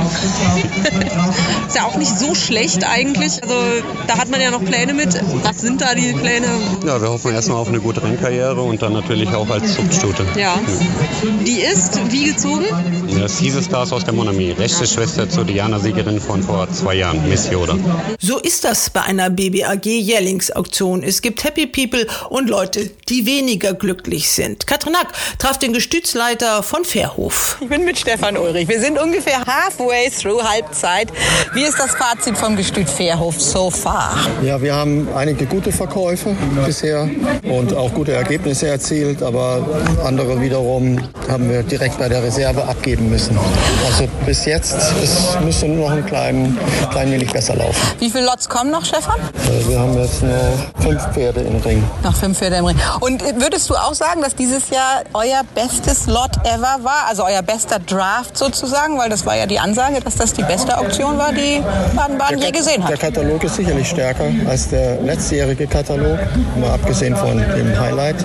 Ist 1.66 1.76
ja 1.76 1.84
auch 1.84 1.96
nicht 1.96 2.18
so 2.18 2.34
schlecht 2.34 2.84
eigentlich. 2.84 3.42
Also 3.42 3.54
da 4.06 4.18
hat 4.18 4.30
man 4.30 4.40
ja 4.40 4.50
noch 4.50 4.64
Pläne 4.64 4.94
mit. 4.94 5.08
Was 5.42 5.60
sind 5.60 5.80
da 5.80 5.94
die 5.94 6.12
Pläne? 6.12 6.46
Ja, 6.86 7.00
wir 7.00 7.08
hoffen 7.10 7.32
erstmal 7.32 7.58
auf 7.58 7.68
eine 7.68 7.80
gute 7.80 8.02
Rennkarriere 8.02 8.60
und 8.60 8.82
dann 8.82 8.92
natürlich 8.92 9.28
auch 9.30 9.48
als 9.48 9.74
Zuchtstute. 9.74 10.24
Ja. 10.36 10.58
Die 11.46 11.60
ist 11.60 11.98
wie 12.12 12.24
gezogen? 12.24 12.64
Ja, 13.08 13.26
Caesar 13.26 13.62
Stars 13.62 13.92
aus 13.92 14.04
der 14.04 14.14
Monami, 14.14 14.52
rechte 14.52 14.86
Schwester 14.86 15.28
zur 15.28 15.44
Diana-Siegerin 15.44 16.20
von 16.20 16.42
vor 16.42 16.68
zwei 16.70 16.94
Jahren, 16.94 17.28
Miss 17.28 17.50
Yoda. 17.50 17.76
So 18.20 18.38
ist 18.38 18.64
das 18.64 18.90
bei 18.90 19.02
einer 19.02 19.30
BBAG 19.30 19.86
Jährlingsauktion. 19.86 21.02
Es 21.02 21.22
gibt 21.22 21.44
Happy 21.44 21.66
People 21.66 22.06
und 22.30 22.48
Leute, 22.48 22.90
die 23.08 23.26
weniger 23.26 23.74
glücklich 23.74 24.28
sind. 24.30 24.66
Katrin 24.66 24.85
Hack 24.94 25.08
traf 25.38 25.58
den 25.58 25.72
Gestützleiter 25.72 26.62
von 26.62 26.84
Fairhof. 26.84 27.56
Ich 27.60 27.68
bin 27.68 27.84
mit 27.84 27.98
Stefan 27.98 28.36
Ulrich. 28.36 28.68
Wir 28.68 28.80
sind 28.80 28.98
ungefähr 29.00 29.38
halfway 29.46 30.10
through 30.10 30.42
Halbzeit. 30.42 31.08
Wie 31.54 31.62
ist 31.64 31.78
das 31.78 31.94
Fazit 31.94 32.36
vom 32.38 32.56
Gestüt 32.56 32.88
Fairhof 32.88 33.40
so 33.40 33.70
far? 33.70 34.14
Ja, 34.42 34.60
wir 34.60 34.74
haben 34.74 35.08
einige 35.16 35.46
gute 35.46 35.72
Verkäufe 35.72 36.36
bisher 36.64 37.08
und 37.44 37.74
auch 37.74 37.92
gute 37.94 38.12
Ergebnisse 38.12 38.68
erzielt, 38.68 39.22
aber 39.22 39.66
andere 40.04 40.40
wiederum 40.40 40.98
haben 41.28 41.48
wir 41.50 41.62
direkt 41.62 41.98
bei 41.98 42.08
der 42.08 42.22
Reserve 42.22 42.62
abgeben 42.64 43.10
müssen. 43.10 43.36
Also 43.86 44.08
bis 44.24 44.44
jetzt 44.44 44.74
es 45.02 45.36
müsste 45.44 45.66
nur 45.66 45.88
noch 45.88 45.96
ein 45.96 46.06
klein, 46.06 46.56
klein 46.90 47.10
wenig 47.10 47.32
besser 47.32 47.56
laufen. 47.56 47.80
Wie 47.98 48.10
viele 48.10 48.26
Lots 48.26 48.48
kommen 48.48 48.70
noch, 48.70 48.84
Stefan? 48.84 49.18
Äh, 49.20 49.68
Wir 49.68 49.78
haben 49.80 49.98
jetzt 49.98 50.22
nur 50.22 50.38
fünf 50.80 51.02
Pferde 51.12 51.40
im 51.40 51.56
Ring. 51.56 51.82
Noch 52.02 52.14
fünf 52.14 52.38
Pferde 52.38 52.56
im 52.56 52.66
Ring. 52.66 52.76
Und 53.00 53.22
würdest 53.40 53.68
du 53.70 53.74
auch 53.74 53.94
sagen, 53.94 54.20
dass 54.22 54.34
dieses 54.34 54.68
Jahr 54.70 54.75
euer 55.14 55.42
bestes 55.54 56.06
Lot 56.06 56.36
ever 56.44 56.78
war? 56.82 57.06
Also 57.08 57.24
euer 57.24 57.42
bester 57.42 57.78
Draft 57.78 58.36
sozusagen? 58.36 58.98
Weil 58.98 59.10
das 59.10 59.26
war 59.26 59.36
ja 59.36 59.46
die 59.46 59.58
Ansage, 59.58 60.00
dass 60.00 60.16
das 60.16 60.32
die 60.32 60.42
beste 60.42 60.76
Auktion 60.76 61.18
war, 61.18 61.32
die 61.32 61.62
Baden-Baden 61.94 62.38
je 62.38 62.50
gesehen 62.50 62.82
Der 62.82 62.94
hat. 62.94 63.00
Katalog 63.00 63.42
ist 63.44 63.56
sicherlich 63.56 63.88
stärker 63.88 64.24
als 64.48 64.68
der 64.68 65.00
letztjährige 65.02 65.66
Katalog, 65.66 66.18
mal 66.60 66.70
abgesehen 66.70 67.16
von 67.16 67.38
dem 67.38 67.78
Highlight, 67.78 68.16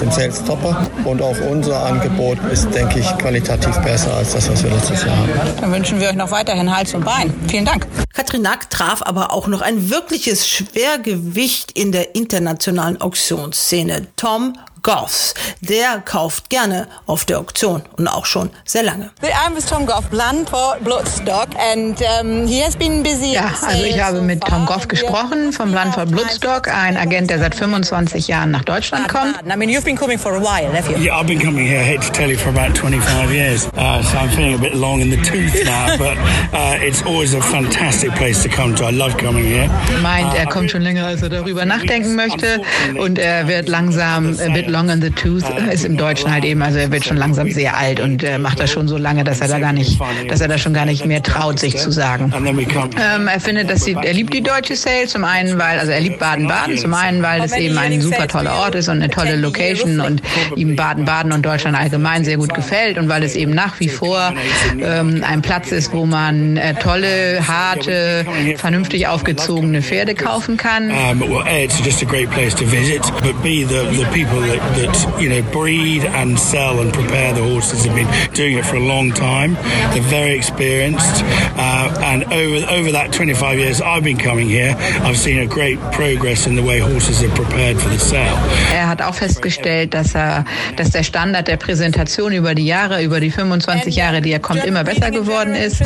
dem 0.00 0.10
Sales 0.10 0.42
Topper. 0.44 0.86
Und 1.04 1.22
auch 1.22 1.36
unser 1.50 1.84
Angebot 1.84 2.38
ist, 2.52 2.72
denke 2.74 3.00
ich, 3.00 3.18
qualitativ 3.18 3.76
besser 3.78 4.14
als 4.14 4.32
das, 4.32 4.50
was 4.50 4.62
wir 4.62 4.70
letztes 4.70 5.04
Jahr 5.04 5.16
hatten. 5.16 5.60
Dann 5.60 5.72
wünschen 5.72 6.00
wir 6.00 6.08
euch 6.08 6.16
noch 6.16 6.30
weiterhin 6.30 6.74
Hals 6.74 6.94
und 6.94 7.04
Bein. 7.04 7.32
Vielen 7.48 7.64
Dank. 7.64 7.86
Katrin 8.14 8.42
Nack 8.42 8.68
traf 8.70 9.02
aber 9.02 9.32
auch 9.32 9.46
noch 9.46 9.60
ein 9.62 9.90
wirkliches 9.90 10.48
Schwergewicht 10.48 11.72
in 11.72 11.92
der 11.92 12.14
internationalen 12.16 13.00
Auktionsszene. 13.00 14.08
Tom 14.16 14.54
Goffs. 14.88 15.34
Der 15.60 16.00
kauft 16.02 16.48
gerne 16.48 16.88
auf 17.06 17.26
der 17.26 17.40
Auktion 17.40 17.82
und 17.98 18.08
auch 18.08 18.24
schon 18.24 18.48
sehr 18.64 18.82
lange. 18.82 19.10
I'm 19.20 19.54
with 19.54 19.66
Tom 19.66 19.84
Goff, 19.84 20.08
Blandford 20.08 20.82
Bloodstock, 20.82 21.48
and 21.58 22.00
um, 22.00 22.46
he 22.46 22.62
has 22.62 22.74
been 22.74 23.02
busy. 23.02 23.34
Ja, 23.34 23.52
also 23.60 23.84
ich 23.84 24.00
habe 24.00 24.22
mit 24.22 24.42
Tom 24.42 24.64
Goff 24.64 24.88
gesprochen 24.88 25.52
vom 25.52 25.74
Land 25.74 25.92
von 25.92 26.10
Bloodstock, 26.10 26.68
ein 26.68 26.96
Agent, 26.96 27.28
der 27.28 27.38
seit 27.38 27.54
25 27.54 28.28
Jahren 28.28 28.50
nach 28.50 28.64
Deutschland 28.64 29.08
kommt. 29.08 29.34
I 29.46 29.56
mean, 29.58 29.68
you've 29.68 29.84
been 29.84 29.94
coming 29.94 30.18
for 30.18 30.32
a 30.32 30.40
while, 30.40 30.72
have 30.72 30.90
you? 30.90 30.96
Yeah, 30.96 31.20
I've 31.20 31.26
been 31.26 31.38
coming 31.38 31.66
here, 31.66 31.82
hate 31.82 32.00
to 32.00 32.10
tell 32.10 32.30
you, 32.30 32.38
for 32.38 32.48
about 32.48 32.74
25 32.74 33.30
years. 33.30 33.66
Uh, 33.76 34.02
so 34.02 34.16
I'm 34.16 34.30
feeling 34.30 34.54
a 34.54 34.58
bit 34.58 34.74
long 34.74 35.02
in 35.02 35.10
the 35.10 35.18
tooth 35.18 35.66
now, 35.66 35.96
but 35.98 36.16
uh, 36.54 36.78
it's 36.80 37.02
always 37.02 37.34
a 37.34 37.42
fantastic 37.42 38.10
place 38.12 38.42
to 38.42 38.48
come 38.48 38.74
to. 38.76 38.86
I 38.86 38.90
love 38.92 39.18
coming 39.18 39.44
here. 39.44 39.68
Meint, 40.00 40.34
er 40.34 40.46
kommt 40.46 40.70
schon 40.70 40.80
länger, 40.80 41.04
als 41.04 41.20
er 41.20 41.28
darüber 41.28 41.66
nachdenken 41.66 42.16
möchte 42.16 42.62
und 42.98 43.18
er 43.18 43.46
wird 43.48 43.68
langsam 43.68 44.34
a 44.40 44.48
bit 44.48 44.77
long 44.78 44.90
in 44.90 45.02
the 45.02 45.10
tooth, 45.10 45.42
ist 45.72 45.84
im 45.84 45.96
Deutschen 45.96 46.30
halt 46.32 46.44
eben, 46.44 46.62
also 46.62 46.78
er 46.78 46.92
wird 46.92 47.04
schon 47.04 47.16
langsam 47.16 47.50
sehr 47.50 47.76
alt 47.76 47.98
und 47.98 48.22
äh, 48.22 48.38
macht 48.38 48.60
das 48.60 48.70
schon 48.70 48.86
so 48.86 48.96
lange, 48.96 49.24
dass 49.24 49.40
er 49.40 49.48
da 49.48 49.58
gar 49.58 49.72
nicht, 49.72 50.00
dass 50.28 50.40
er 50.40 50.46
da 50.46 50.56
schon 50.56 50.72
gar 50.72 50.86
nicht 50.86 51.04
mehr 51.04 51.20
traut, 51.22 51.58
sich 51.58 51.76
zu 51.76 51.90
sagen. 51.90 52.32
Ähm, 52.32 53.28
er 53.28 53.40
findet, 53.40 53.70
dass 53.70 53.84
sie, 53.84 53.94
er 54.00 54.12
liebt 54.12 54.32
die 54.32 54.42
deutsche 54.42 54.76
Sale, 54.76 55.06
zum 55.06 55.24
einen, 55.24 55.58
weil, 55.58 55.80
also 55.80 55.90
er 55.90 56.00
liebt 56.00 56.20
Baden-Baden, 56.20 56.78
zum 56.78 56.94
einen, 56.94 57.22
weil 57.22 57.42
es 57.42 57.52
eben 57.56 57.76
ein 57.76 58.00
super 58.00 58.28
toller 58.28 58.54
Ort 58.54 58.76
ist 58.76 58.88
und 58.88 59.02
eine 59.02 59.10
tolle 59.10 59.36
Location 59.36 60.00
und 60.00 60.22
ihm 60.54 60.76
Baden-Baden 60.76 61.32
und 61.32 61.44
Deutschland 61.44 61.76
allgemein 61.76 62.24
sehr 62.24 62.36
gut 62.36 62.54
gefällt 62.54 62.98
und 62.98 63.08
weil 63.08 63.24
es 63.24 63.34
eben 63.34 63.52
nach 63.52 63.80
wie 63.80 63.88
vor 63.88 64.32
ähm, 64.80 65.24
ein 65.26 65.42
Platz 65.42 65.72
ist, 65.72 65.92
wo 65.92 66.06
man 66.06 66.56
äh, 66.56 66.74
tolle, 66.74 67.46
harte, 67.46 68.24
vernünftig 68.56 69.08
aufgezogene 69.08 69.82
Pferde 69.82 70.14
kaufen 70.14 70.56
kann. 70.56 70.90
Um, 70.90 71.20
well, 71.20 71.42
A, 71.42 71.64
it's 71.64 71.82
just 71.84 72.02
a 72.02 72.06
great 72.06 72.30
place 72.30 72.54
to 72.54 72.64
visit, 72.64 73.02
but 73.22 73.34
B, 73.42 73.64
the, 73.64 73.84
the 73.96 74.04
people 74.12 74.40
that, 74.40 74.57
that 74.60 75.20
you 75.20 75.28
know 75.28 75.42
breed 75.52 76.04
and 76.04 76.38
sell 76.38 76.80
and 76.80 76.92
prepare 76.92 77.32
the 77.32 77.42
horses 77.42 77.84
have 77.84 77.94
been 77.94 78.08
doing 78.34 78.58
it 78.58 78.64
for 78.64 78.76
a 78.76 78.80
long 78.80 79.12
time. 79.12 79.54
They're 79.92 80.02
very 80.02 80.34
experienced, 80.34 81.22
uh, 81.56 81.94
and 82.02 82.24
over 82.24 82.66
over 82.70 82.92
that 82.92 83.12
25 83.12 83.58
years 83.58 83.80
I've 83.80 84.04
been 84.04 84.18
coming 84.18 84.48
here, 84.48 84.76
I've 85.02 85.18
seen 85.18 85.38
a 85.38 85.46
great 85.46 85.78
progress 85.92 86.46
in 86.46 86.56
the 86.56 86.62
way 86.62 86.78
horses 86.78 87.22
are 87.22 87.34
prepared 87.34 87.80
for 87.80 87.88
the 87.88 87.98
sale. 87.98 88.38
Er 88.74 88.88
hat 88.88 89.02
auch 89.02 89.14
festgestellt, 89.14 89.94
dass 89.94 90.14
er, 90.14 90.44
dass 90.76 90.90
der 90.90 91.02
Standard 91.02 91.48
der 91.48 91.56
Präsentation 91.56 92.32
über 92.32 92.54
die 92.54 92.66
Jahre, 92.66 93.02
über 93.02 93.20
die 93.20 93.30
25 93.30 93.96
Jahre, 93.96 94.20
die 94.20 94.32
er 94.32 94.40
kommt, 94.40 94.64
immer 94.64 94.84
besser 94.84 95.10
geworden 95.10 95.54
ist. 95.54 95.82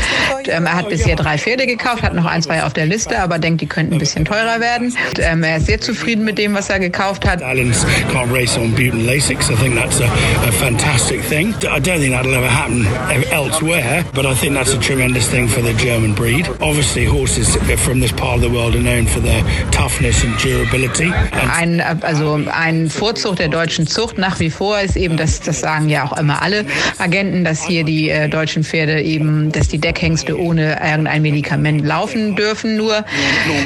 Ähm, 0.46 0.66
er 0.66 0.74
hat 0.74 0.88
bisher 0.88 1.16
drei 1.16 1.38
Pferde 1.38 1.66
gekauft, 1.66 2.02
hat 2.02 2.14
noch 2.14 2.26
ein, 2.26 2.42
zwei 2.42 2.62
auf 2.62 2.72
der 2.72 2.86
Liste, 2.86 3.18
aber 3.18 3.38
denkt, 3.38 3.60
die 3.60 3.66
könnten 3.66 3.94
ein 3.94 3.98
bisschen 3.98 4.24
teurer 4.24 4.60
werden. 4.60 4.94
Ähm, 5.18 5.42
er 5.42 5.58
ist 5.58 5.66
sehr 5.66 5.80
zufrieden 5.80 6.24
mit 6.24 6.38
dem, 6.38 6.54
was 6.54 6.68
er 6.68 6.78
gekauft 6.78 7.26
hat. 7.26 7.40
Stallions 7.40 7.84
can't 8.12 8.32
race 8.32 8.56
on 8.62 8.70
Butin 8.70 9.06
Lasix. 9.06 9.50
I 9.50 9.56
think 9.56 9.74
that's 9.74 10.00
a, 10.00 10.06
a 10.48 10.52
fantastic 10.52 11.20
thing. 11.22 11.54
I 11.66 11.78
don't 11.78 11.98
think 11.98 12.12
that'll 12.12 12.34
ever 12.34 12.46
happen 12.46 12.86
elsewhere, 13.32 14.04
but 14.14 14.24
I 14.24 14.34
think 14.34 14.54
that's 14.54 14.72
a 14.72 14.78
tremendous 14.78 15.28
thing 15.28 15.48
for 15.48 15.62
the 15.62 15.74
German 15.74 16.14
breed. 16.14 16.48
Obviously, 16.60 17.04
horses 17.04 17.56
from 17.84 18.00
this 18.00 18.12
part 18.12 18.36
of 18.36 18.42
the 18.42 18.50
world 18.50 18.74
are 18.74 18.82
known 18.82 19.06
for 19.06 19.20
their 19.20 19.42
toughness 19.70 20.22
and 20.24 20.38
durability. 20.38 21.10
Ein, 21.32 21.80
also 21.80 22.40
ein 22.50 22.88
Vorzug 22.88 23.36
der 23.36 23.48
deutschen 23.48 23.86
Zucht 23.86 24.18
nach 24.18 24.38
wie 24.38 24.50
vor 24.50 24.80
ist 24.80 24.96
eben, 24.96 25.16
dass 25.16 25.40
das 25.40 25.60
sagen 25.60 25.88
ja 25.88 26.04
auch 26.04 26.16
immer 26.16 26.42
alle 26.42 26.64
Agenten, 26.98 27.44
dass 27.44 27.64
hier 27.64 27.84
die 27.84 28.10
äh, 28.10 28.28
deutschen 28.28 28.62
Pferde 28.62 29.02
eben, 29.02 29.50
dass 29.50 29.68
die 29.68 29.78
Deckhengste 29.78 30.38
ohne 30.38 30.80
irgendein 30.84 31.22
Medikament 31.22 31.84
laufen 31.84 32.36
dürfen. 32.36 32.76
Nur 32.76 33.04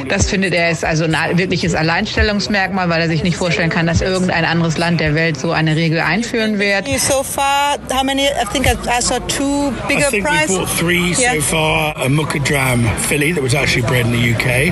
das 0.09 0.29
findet 0.29 0.53
er 0.53 0.71
ist 0.71 0.83
also 0.83 1.03
ein 1.05 1.37
wirkliches 1.37 1.75
Alleinstellungsmerkmal, 1.75 2.89
weil 2.89 3.01
er 3.01 3.07
sich 3.07 3.23
nicht 3.23 3.37
vorstellen 3.37 3.69
kann, 3.69 3.85
dass 3.85 4.01
irgendein 4.01 4.45
anderes 4.45 4.77
Land 4.77 4.86
der 4.95 5.13
Welt 5.15 5.37
so 5.37 5.51
eine 5.51 5.75
Regel 5.75 5.99
einführen 5.99 6.59
wird. 6.59 6.87
So 6.99 7.23
far, 7.23 7.77
how 7.91 8.03
many? 8.03 8.21
I 8.27 8.45
think 8.53 8.65
I, 8.67 8.75
I 8.87 9.01
saw 9.01 9.19
two 9.27 9.73
bigger 9.89 10.07
I 10.07 10.11
think 10.11 10.25
prize. 10.25 10.47
we 10.49 10.55
bought 10.59 10.69
three 10.69 11.13
Yeah. 11.17 11.33
so 11.35 11.41
far. 11.41 11.93
A 11.97 12.07
Mukadram 12.07 12.87
filly 13.09 13.33
that 13.33 13.41
was 13.43 13.53
actually 13.53 13.81
bred 13.87 14.05
in 14.05 14.11
the 14.13 14.33
UK. 14.33 14.71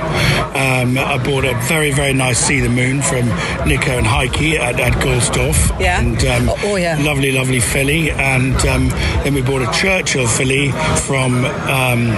Um, 0.54 0.96
I 0.96 1.18
bought 1.18 1.44
a 1.44 1.54
very, 1.68 1.90
very 1.92 2.14
nice 2.14 2.38
See 2.38 2.60
the 2.60 2.68
Moon 2.68 3.02
from 3.02 3.26
Nico 3.66 3.98
and 3.98 4.06
Heike 4.06 4.58
at, 4.60 4.78
at 4.80 4.92
Goldstoff. 5.02 5.56
Yeah. 5.80 5.98
And 6.00 6.24
um, 6.24 6.48
Oh, 6.48 6.56
oh, 6.72 6.76
yeah. 6.76 6.96
lovely, 7.02 7.32
lovely 7.32 7.60
filly. 7.60 8.10
And 8.12 8.54
um, 8.66 8.88
then 9.24 9.34
we 9.34 9.42
bought 9.42 9.62
a 9.62 9.70
Churchill 9.72 10.26
filly 10.28 10.70
from 11.06 11.44
um, 11.68 12.14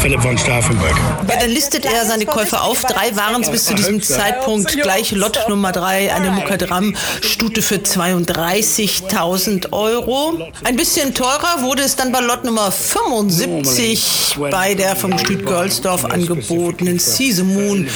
Philip 0.00 0.22
von 0.22 0.38
Stauffenberg. 0.38 0.96
Ja, 1.28 1.36
dann 1.40 1.50
listet 1.50 1.84
er 1.84 2.06
seine 2.06 2.24
Käufe 2.24 2.60
auf. 2.60 2.82
Drei 2.84 3.14
waren 3.16 3.42
es 3.42 3.50
bis 3.50 3.64
zu 3.66 3.74
diesem 3.74 4.00
Zeitpunkt. 4.02 4.72
Gleich 4.80 5.10
Lot 5.12 5.38
Nummer 5.48 5.72
drei, 5.72 6.12
eine 6.14 6.30
Mukadram-Stute 7.36 7.62
für 7.62 7.76
32.000 7.76 9.72
Euro. 9.72 10.38
Ein 10.64 10.76
bisschen 10.76 11.14
teurer 11.14 11.62
wurde 11.62 11.82
es 11.82 11.96
dann 11.96 12.12
bei 12.12 12.20
Lot 12.20 12.44
Nummer 12.44 12.70
75 12.72 14.36
bei 14.50 14.74
der 14.74 14.96
vom 14.96 15.12
Gestüt 15.12 15.44
Girlsdorf 15.46 16.04
angebotenen 16.04 16.98
Season 16.98 17.86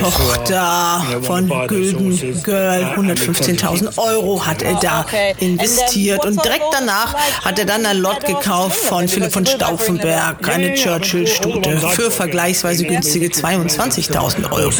Tochter 0.00 1.04
von 1.22 1.48
Gülden 1.66 2.42
Girl. 2.42 2.94
115.000 2.96 3.98
Euro 3.98 4.46
hat 4.46 4.62
er 4.62 4.74
da 4.74 5.06
investiert. 5.38 6.24
Und 6.24 6.44
direkt 6.44 6.64
danach 6.72 7.14
hat 7.44 7.58
er 7.58 7.64
dann 7.66 7.86
ein 7.86 7.98
Lot 7.98 8.24
gekauft 8.24 8.76
von 8.78 9.08
Philipp 9.08 9.32
von 9.32 9.46
Stauffenberg, 9.46 10.48
eine 10.48 10.74
Churchill-Stute 10.74 11.80
für 11.90 12.10
vergleichsweise 12.10 12.84
günstige 12.84 13.26
22.000 13.26 14.52
Euro. 14.52 14.70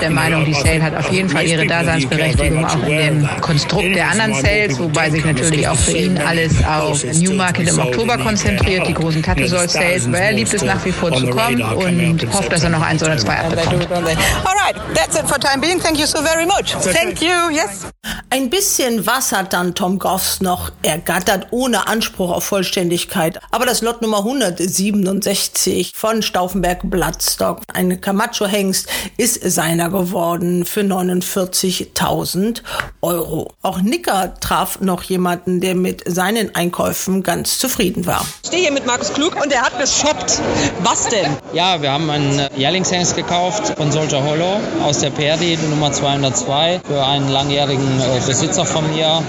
Der 0.00 0.10
Meinung, 0.10 0.44
die 0.44 0.54
Sale 0.54 0.82
hat 0.82 0.96
auf 0.96 1.10
jeden 1.10 1.28
Fall 1.28 1.46
ihre 1.46 1.66
Daseinsberechtigung 1.66 2.64
auch 2.64 2.86
in 2.86 2.96
dem 2.96 3.28
Konstrukt 3.40 3.94
der 3.94 4.10
anderen 4.10 4.34
Sales, 4.34 4.78
wobei 4.78 5.10
sich 5.10 5.24
natürlich 5.24 5.68
auch 5.68 5.76
für 5.76 5.92
ihn 5.92 6.18
alles 6.18 6.52
auf 6.64 7.02
Newmarket 7.04 7.68
im 7.68 7.78
Oktober 7.78 8.18
konzentriert, 8.18 8.86
die 8.86 8.94
großen 8.94 9.22
Tattesoll 9.22 9.68
Sales, 9.68 10.10
weil 10.10 10.22
er 10.22 10.32
liebt 10.32 10.52
es 10.52 10.62
nach 10.62 10.84
wie 10.84 10.92
vor 10.92 11.12
zu 11.12 11.26
kommen 11.28 11.60
und 11.62 12.32
hofft, 12.32 12.52
dass 12.52 12.64
er 12.64 12.70
noch 12.70 12.82
eins 12.82 13.02
oder 13.02 13.16
zwei 13.16 13.38
abbekommt. 13.38 13.90
All 13.90 14.04
right, 14.04 14.76
that's 14.94 15.16
it 15.18 15.26
for 15.28 15.38
time 15.38 15.60
being. 15.60 15.78
Thank 15.80 15.98
you 15.98 16.06
so 16.06 16.22
very 16.22 16.46
much. 16.46 16.74
Thank 16.92 17.20
you. 17.22 17.50
Yes. 17.50 17.86
Ein 18.32 18.48
bisschen 18.48 19.04
was 19.04 19.30
hat 19.32 19.52
dann 19.52 19.74
Tom 19.74 19.98
Goffs 19.98 20.40
noch 20.40 20.72
ergattert, 20.80 21.48
ohne 21.50 21.86
Anspruch 21.86 22.30
auf 22.30 22.44
Vollständigkeit. 22.44 23.38
Aber 23.50 23.66
das 23.66 23.82
Lot 23.82 24.00
Nummer 24.00 24.20
167 24.20 25.92
von 25.94 26.22
Stauffenberg 26.22 26.80
Bloodstock, 26.82 27.60
ein 27.74 28.00
Camacho-Hengst, 28.00 28.88
ist 29.18 29.38
seiner 29.44 29.90
geworden 29.90 30.64
für 30.64 30.80
49.000 30.80 32.62
Euro. 33.02 33.52
Auch 33.60 33.82
Nicker 33.82 34.32
traf 34.40 34.80
noch 34.80 35.02
jemanden, 35.02 35.60
der 35.60 35.74
mit 35.74 36.02
seinen 36.06 36.54
Einkäufen 36.54 37.22
ganz 37.22 37.58
zufrieden 37.58 38.06
war. 38.06 38.24
Ich 38.44 38.48
stehe 38.48 38.62
hier 38.62 38.72
mit 38.72 38.86
Markus 38.86 39.12
Klug 39.12 39.36
und 39.42 39.52
der 39.52 39.60
hat 39.60 39.78
geshoppt. 39.78 40.40
Was 40.82 41.06
denn? 41.08 41.36
Ja, 41.52 41.82
wir 41.82 41.92
haben 41.92 42.08
einen 42.08 42.48
Jährlingshengst 42.56 43.14
gekauft 43.14 43.76
von 43.76 43.92
Soldier 43.92 44.24
Hollow 44.24 44.58
aus 44.82 45.00
der 45.00 45.10
Perdi, 45.10 45.58
Nummer 45.68 45.92
202, 45.92 46.80
für 46.88 47.04
einen 47.04 47.28
langjährigen 47.28 48.00
äh, 48.00 48.21
Besitzer 48.26 48.64
von 48.64 48.88
mir, 48.90 49.22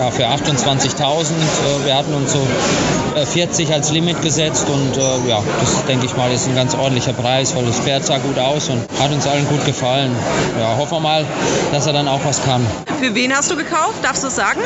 ja, 0.00 0.10
für 0.10 0.26
28.000. 0.26 1.32
Äh, 1.32 1.86
wir 1.86 1.96
hatten 1.96 2.14
uns 2.14 2.32
so 2.32 2.46
äh, 3.16 3.24
40 3.24 3.72
als 3.72 3.90
Limit 3.90 4.20
gesetzt 4.22 4.66
und 4.68 4.96
äh, 4.96 5.28
ja, 5.28 5.42
das 5.60 5.84
denke 5.86 6.06
ich 6.06 6.16
mal 6.16 6.30
ist 6.32 6.48
ein 6.48 6.54
ganz 6.54 6.74
ordentlicher 6.74 7.12
Preis, 7.12 7.54
weil 7.54 7.64
das 7.64 7.78
Pferd 7.78 8.04
sah 8.04 8.18
gut 8.18 8.38
aus 8.38 8.68
und 8.68 8.82
hat 9.00 9.12
uns 9.12 9.26
allen 9.26 9.46
gut 9.48 9.64
gefallen. 9.64 10.10
Ja, 10.58 10.76
hoffen 10.76 10.96
wir 10.96 11.00
mal, 11.00 11.24
dass 11.72 11.86
er 11.86 11.92
dann 11.92 12.08
auch 12.08 12.20
was 12.24 12.42
kann. 12.44 12.66
Für 13.00 13.14
wen 13.14 13.36
hast 13.36 13.50
du 13.50 13.56
gekauft? 13.56 13.96
Darfst 14.02 14.22
du 14.22 14.28
es 14.28 14.36
sagen? 14.36 14.60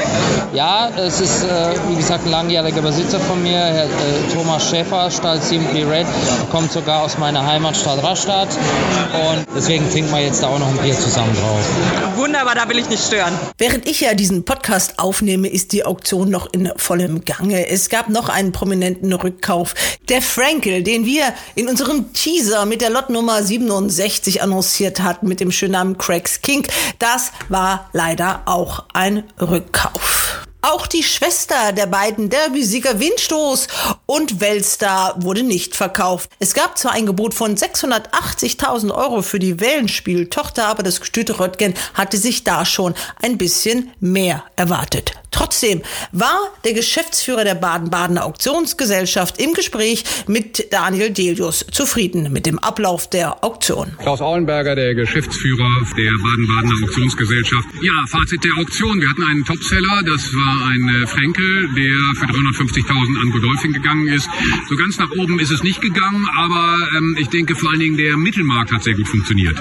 Ja, 0.53 0.89
es 0.97 1.21
ist, 1.21 1.45
äh, 1.45 1.75
wie 1.89 1.97
gesagt, 1.97 2.25
ein 2.25 2.31
langjähriger 2.31 2.83
Besitzer 2.83 3.21
von 3.21 3.43
mir, 3.43 3.59
Herr 3.59 3.85
äh, 3.85 3.89
Thomas 4.33 4.69
Schäfer, 4.71 5.11
Stall 5.11 5.43
Simply 5.43 5.83
Red, 5.83 6.07
kommt 6.51 6.73
sogar 6.73 7.03
aus 7.03 7.19
meiner 7.19 7.45
Heimatstadt 7.45 8.03
Rastatt 8.03 8.49
und 8.49 9.47
deswegen 9.57 9.91
trinken 9.91 10.11
wir 10.13 10.21
jetzt 10.21 10.43
da 10.43 10.49
auch 10.49 10.59
noch 10.59 10.69
ein 10.69 10.79
Bier 10.79 10.99
zusammen 10.99 11.35
drauf. 11.35 12.17
Wunderbar, 12.17 12.55
da 12.55 12.69
will 12.69 12.79
ich 12.79 12.89
nicht 12.89 13.05
stören. 13.05 13.33
Während 13.61 13.89
ich 13.89 14.03
ja 14.03 14.15
diesen 14.15 14.45
Podcast 14.45 15.01
aufnehme, 15.01 15.49
ist 15.49 15.73
die 15.73 15.85
Auktion 15.85 16.31
noch 16.31 16.47
in 16.53 16.71
vollem 16.77 17.25
Gange. 17.25 17.69
Es 17.69 17.89
gab 17.89 18.09
noch 18.09 18.29
einen 18.29 18.53
prominenten 18.53 19.13
Rückkauf. 19.13 19.75
Der 20.09 20.23
Frankel, 20.23 20.85
den 20.85 21.05
wir 21.05 21.35
in 21.57 21.69
unserem 21.69 22.13
Teaser 22.13 22.67
mit 22.67 22.83
der 22.83 22.91
Lotnummer 22.91 23.43
67 23.43 24.43
annonciert 24.43 25.01
hatten, 25.01 25.27
mit 25.27 25.41
dem 25.41 25.51
schönen 25.51 25.73
Namen 25.73 25.99
Craigs 25.99 26.41
King, 26.41 26.69
das 27.01 27.33
war 27.49 27.91
leider 27.93 28.43
auch 28.47 28.85
ein 28.95 29.25
Rückkauf. 29.41 30.48
Auch 30.71 30.87
die 30.87 31.03
Schwester 31.03 31.73
der 31.73 31.87
beiden 31.87 32.29
Derby-Sieger 32.29 33.01
Windstoß 33.01 33.69
und 34.05 34.41
Weltstar 34.41 35.15
wurde 35.23 35.43
nicht 35.43 35.75
verkauft. 35.75 36.29
Es 36.41 36.53
gab 36.53 36.77
zwar 36.77 36.93
ein 36.93 37.07
Gebot 37.07 37.33
von 37.33 37.57
680.000 37.57 38.95
Euro 38.95 39.23
für 39.23 39.39
die 39.39 39.61
Wellenspiel-Tochter, 39.61 40.67
aber 40.67 40.83
das 40.83 41.01
Gestüte 41.01 41.41
Röttgen 41.41 41.73
hatte 41.95 42.19
sich 42.19 42.45
da 42.45 42.67
schon 42.67 42.93
ein 43.23 43.39
bisschen 43.39 43.93
mehr 43.99 44.45
erwartet. 44.57 45.15
Trotzdem 45.31 45.83
war 46.13 46.39
der 46.65 46.73
Geschäftsführer 46.73 47.45
der 47.45 47.55
Baden-Badener 47.55 48.25
Auktionsgesellschaft 48.25 49.41
im 49.41 49.55
Gespräch 49.55 50.05
mit 50.27 50.73
Daniel 50.73 51.11
Delius 51.11 51.67
zufrieden 51.71 52.33
mit 52.33 52.47
dem 52.47 52.59
Ablauf 52.59 53.09
der 53.11 53.45
Auktion. 53.45 53.93
Klaus 53.99 54.21
Auenberger, 54.21 54.75
der 54.75 54.95
Geschäftsführer 54.95 55.69
der 55.97 56.11
Baden-Badener 56.11 56.75
Auktionsgesellschaft. 56.85 57.69
Ja, 57.83 57.93
Fazit 58.09 58.45
der 58.45 58.53
Auktion. 58.59 59.01
Wir 59.01 59.11
hatten 59.11 59.25
einen 59.25 59.45
Topseller, 59.45 60.03
das 60.07 60.33
war 60.33 60.69
ein 60.71 61.03
äh, 61.03 61.07
Frenkel, 61.07 61.69
der 61.77 61.97
für 62.17 62.27
350.000 62.27 63.23
an 63.23 63.31
Godolphin 63.31 63.73
gegangen 63.73 64.09
ist. 64.09 64.29
So 64.69 64.77
ganz 64.77 64.99
nach 64.99 65.11
oben 65.11 65.39
ist 65.41 65.51
es 65.51 65.63
nicht 65.63 65.81
gegangen, 65.81 66.27
aber 66.39 66.77
ähm, 66.97 67.17
ich 67.19 67.29
denke 67.29 67.55
vor 67.55 67.71
allen 67.71 67.81
Dingen 67.81 67.97
der 67.97 68.17
Mittelmarkt 68.17 68.73
hat 68.73 68.83
sehr 68.83 68.95
gut 68.95 69.09
funktioniert. 69.09 69.57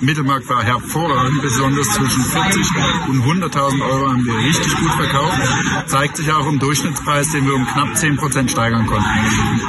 Mittelmarkt 0.00 0.48
war 0.48 0.62
hervorragend, 0.62 1.42
besonders 1.42 1.86
zwischen 1.88 2.22
40 2.24 2.62
und 3.08 3.22
100.000 3.22 3.82
Euro 3.82 4.08
haben 4.08 4.24
wir 4.24 4.34
richtig 4.48 4.74
gut 4.76 4.92
verkauft. 5.08 5.88
Zeigt 5.88 6.16
sich 6.16 6.30
auch 6.32 6.46
im 6.46 6.58
Durchschnittspreis, 6.58 7.30
den 7.30 7.46
wir 7.46 7.54
um 7.54 7.66
knapp 7.66 7.88
10% 7.94 8.50
steigern 8.50 8.86
konnten. 8.86 9.08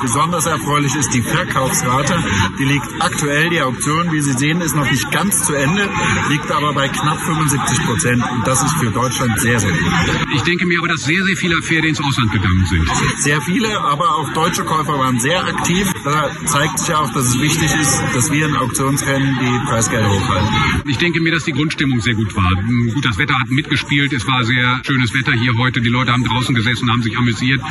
Besonders 0.01 0.45
erfreulich 0.45 0.95
ist 0.95 1.13
die 1.13 1.21
Verkaufsrate. 1.21 2.15
Die 2.59 2.65
liegt 2.65 2.87
aktuell, 2.99 3.49
die 3.49 3.61
Auktion, 3.61 4.11
wie 4.11 4.21
Sie 4.21 4.33
sehen, 4.33 4.61
ist 4.61 4.75
noch 4.75 4.89
nicht 4.89 5.11
ganz 5.11 5.45
zu 5.45 5.53
Ende, 5.53 5.89
liegt 6.29 6.51
aber 6.51 6.73
bei 6.73 6.87
knapp 6.87 7.17
75%. 7.19 8.13
Und 8.13 8.47
das 8.47 8.63
ist 8.63 8.73
für 8.79 8.91
Deutschland 8.91 9.39
sehr, 9.39 9.59
sehr 9.59 9.71
gut. 9.71 9.93
Ich 10.35 10.41
denke 10.43 10.65
mir 10.65 10.79
aber, 10.79 10.89
dass 10.89 11.03
sehr, 11.03 11.23
sehr 11.23 11.37
viele 11.37 11.55
Pferde 11.61 11.87
ins 11.87 11.99
Ausland 11.99 12.31
gegangen 12.31 12.65
sind. 12.65 12.89
Sehr 13.19 13.41
viele, 13.41 13.79
aber 13.81 14.15
auch 14.17 14.29
deutsche 14.33 14.63
Käufer 14.63 14.97
waren 14.97 15.19
sehr 15.19 15.43
aktiv. 15.43 15.87
Da 16.03 16.31
zeigt 16.45 16.79
sich 16.79 16.93
auch, 16.93 17.11
dass 17.13 17.25
es 17.25 17.39
wichtig 17.39 17.73
ist, 17.79 18.01
dass 18.13 18.31
wir 18.31 18.47
in 18.47 18.55
Auktionsrennen 18.55 19.37
die 19.39 19.65
Preisgelder 19.65 20.09
hochhalten. 20.09 20.49
Ich 20.85 20.97
denke 20.97 21.21
mir, 21.21 21.31
dass 21.31 21.43
die 21.43 21.51
Grundstimmung 21.51 21.99
sehr 21.99 22.15
gut 22.15 22.35
war. 22.35 22.49
Gut, 22.93 23.05
das 23.05 23.17
Wetter 23.17 23.35
hat 23.35 23.49
mitgespielt. 23.49 24.11
Es 24.13 24.25
war 24.27 24.43
sehr 24.43 24.79
schönes 24.85 25.13
Wetter 25.13 25.28
hier 25.33 25.51
heute. 25.59 25.81
Die 25.81 25.89
Leute 25.89 26.11
haben 26.11 26.23
draußen 26.23 26.53
gesessen, 26.55 26.89
haben 26.91 27.01
sich 27.01 27.17
amüsiert. 27.17 27.61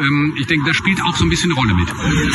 Ähm, 0.00 0.34
Ich 0.36 0.46
denke, 0.46 0.66
das 0.68 0.76
spielt 0.76 1.00
auch 1.02 1.16
so 1.16 1.24
ein 1.24 1.30
bisschen 1.30 1.50
eine 1.52 1.60
Rolle 1.60 1.74
mit. 1.74 1.88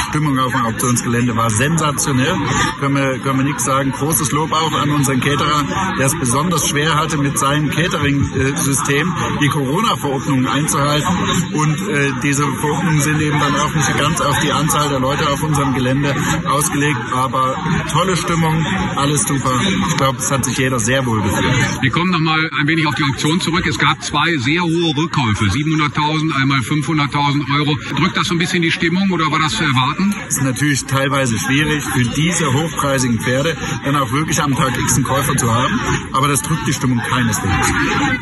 Stimmung 0.10 0.38
auf 0.40 0.52
dem 0.52 0.66
Auktionsgelände 0.66 1.36
war 1.36 1.50
sensationell. 1.50 2.36
Können 2.80 2.96
wir, 2.96 3.20
können 3.20 3.40
wir 3.40 3.46
nichts 3.46 3.64
sagen. 3.66 3.92
Großes 3.92 4.32
Lob 4.32 4.52
auch 4.52 4.74
an 4.74 4.90
unseren 4.92 5.20
Caterer, 5.20 5.64
der 5.98 6.06
es 6.06 6.20
besonders 6.20 6.68
schwer 6.68 6.96
hatte 6.96 7.18
mit 7.18 7.38
seinem 7.38 7.70
Catering-System, 7.70 9.14
die 9.42 9.50
Verordnungen 9.50 10.48
einzuhalten. 10.48 11.08
Und 11.54 11.78
äh, 11.90 12.12
diese 12.24 12.44
Verordnungen 12.60 13.02
sind 13.02 13.22
eben 13.22 13.40
dann 13.40 13.56
auch 13.56 13.74
nicht 13.74 13.98
ganz 13.98 14.20
auf 14.22 14.40
die 14.42 14.52
Anzahl 14.52 14.90
der 14.90 15.00
Leute 15.00 15.30
auf 15.30 15.42
unserem 15.44 15.74
Gelände 15.74 16.14
ausgelegt. 16.46 16.98
Aber 17.14 17.56
tolle 17.92 18.16
Stimmung, 18.18 18.66
alles 18.96 19.24
super. 19.24 19.60
Ich 19.90 19.98
glaube, 19.98 20.18
es 20.18 20.32
hat 20.32 20.46
sich 20.46 20.58
jeder 20.58 20.80
sehr 20.80 21.06
wohl 21.06 21.22
gefühlt. 21.22 21.82
Wir 21.82 21.92
kommen 21.92 22.12
noch 22.12 22.20
mal 22.20 22.50
ein 22.60 22.68
wenig 22.68 22.86
auf 22.88 22.96
die 22.96 23.04
Auktion 23.04 23.40
zurück. 23.40 23.66
Es 23.68 23.78
gab 23.78 24.02
zwei 24.04 24.36
sehr 24.38 24.62
hohe 24.62 24.73
Rückkäufe, 24.74 25.46
700.000, 25.46 26.42
einmal 26.42 26.60
500.000 26.60 27.56
Euro. 27.58 27.78
Drückt 27.96 28.18
das 28.18 28.28
so 28.28 28.36
ein 28.36 28.40
bisschen 28.40 28.62
die 28.62 28.72
Stimmung 28.72 29.10
oder 29.12 29.26
war 29.32 29.40
das 29.40 29.54
zu 29.54 29.64
erwarten? 29.64 30.14
Es 30.28 30.38
ist 30.38 30.44
natürlich 30.44 30.86
teilweise 30.86 31.38
schwierig 31.38 31.84
für 31.84 32.04
diese 32.04 32.54
hochpreisigen 32.54 33.20
Pferde 33.20 33.56
dann 33.86 33.96
auch 33.96 34.12
wirklich 34.12 34.42
am 34.42 34.54
Tag 34.56 34.78
X 34.78 34.96
einen 34.96 35.04
Käufer 35.04 35.36
zu 35.36 35.54
haben. 35.54 35.80
Aber 36.14 36.28
das 36.28 36.42
drückt 36.42 36.68
die 36.68 36.74
Stimmung 36.74 37.00
keineswegs. 37.00 37.74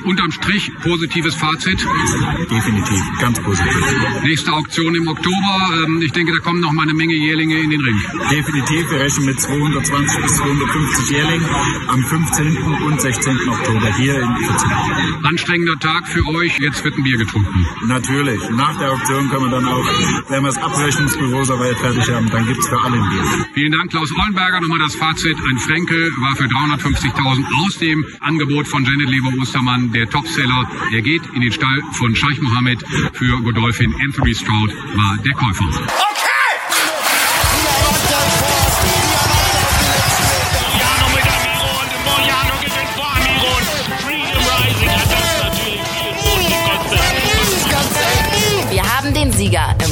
Unterm 0.04 0.32
Strich 0.32 0.72
positives 0.84 1.36
Fazit? 1.36 1.86
Definitiv, 2.50 3.02
ganz 3.20 3.40
positiv. 3.40 3.86
Nächste 4.24 4.52
Auktion 4.54 4.96
im 4.96 5.08
Oktober. 5.08 5.86
Ähm, 5.86 6.02
ich 6.02 6.12
denke, 6.12 6.34
da 6.34 6.40
kommen 6.40 6.60
noch 6.60 6.72
mal 6.74 6.84
eine 6.84 6.94
Menge 6.94 7.14
Jährlinge 7.14 7.60
in 7.60 7.70
den 7.70 7.82
Ring. 7.82 8.02
Definitiv, 8.32 8.90
wir 8.92 9.00
rechnen 9.00 9.26
mit 9.26 9.40
220 9.40 10.22
bis 10.22 10.36
250 10.36 11.10
Jährlingen 11.12 11.50
am 11.88 12.04
15. 12.04 12.58
und 12.58 13.02
16. 13.02 13.50
Oktober 13.50 13.96
hier 13.98 14.22
in 14.22 14.30
Iffezheim. 14.42 14.72
Anstrengender 15.24 15.80
Tag 15.80 16.08
für 16.08 16.26
euch. 16.28 16.41
Jetzt 16.42 16.84
wird 16.84 16.98
ein 16.98 17.04
Bier 17.04 17.18
getrunken. 17.18 17.66
Natürlich. 17.86 18.40
Nach 18.52 18.76
der 18.78 18.92
Auktion 18.92 19.30
können 19.30 19.46
wir 19.46 19.52
dann 19.52 19.68
auch, 19.68 19.86
wenn 20.30 20.44
wir 20.44 20.48
das 20.48 20.58
Abrechnungsbüro 20.58 21.44
soweit 21.44 21.78
fertig 21.78 22.10
haben, 22.10 22.30
dann 22.30 22.46
gibt 22.46 22.60
es 22.60 22.68
für 22.68 22.82
alle 22.82 22.98
ein 22.98 23.10
Bier. 23.10 23.46
Vielen 23.54 23.72
Dank, 23.72 23.92
Klaus 23.92 24.10
Ollenberger. 24.12 24.62
Nochmal 24.62 24.80
das 24.80 24.96
Fazit. 24.96 25.38
Ein 25.38 25.58
Frenkel 25.60 26.12
war 26.20 26.36
für 26.36 26.46
350.000 26.46 27.46
aus 27.66 27.78
dem 27.78 28.06
Angebot 28.22 28.68
von 28.68 28.84
Janet 28.84 29.10
Leber-Ostermann 29.10 29.92
der 29.92 30.10
Topseller. 30.10 30.68
Er 30.92 31.02
geht 31.02 31.22
in 31.34 31.42
den 31.42 31.52
Stall 31.52 31.82
von 31.94 32.16
Scheich 32.16 32.42
Mohammed. 32.42 32.84
Für 33.14 33.40
Godolphin 33.42 33.94
Anthony 34.02 34.34
Stroud 34.34 34.74
war 34.96 35.18
der 35.24 35.34
Käufer. 35.34 35.66
Wir 35.66 36.31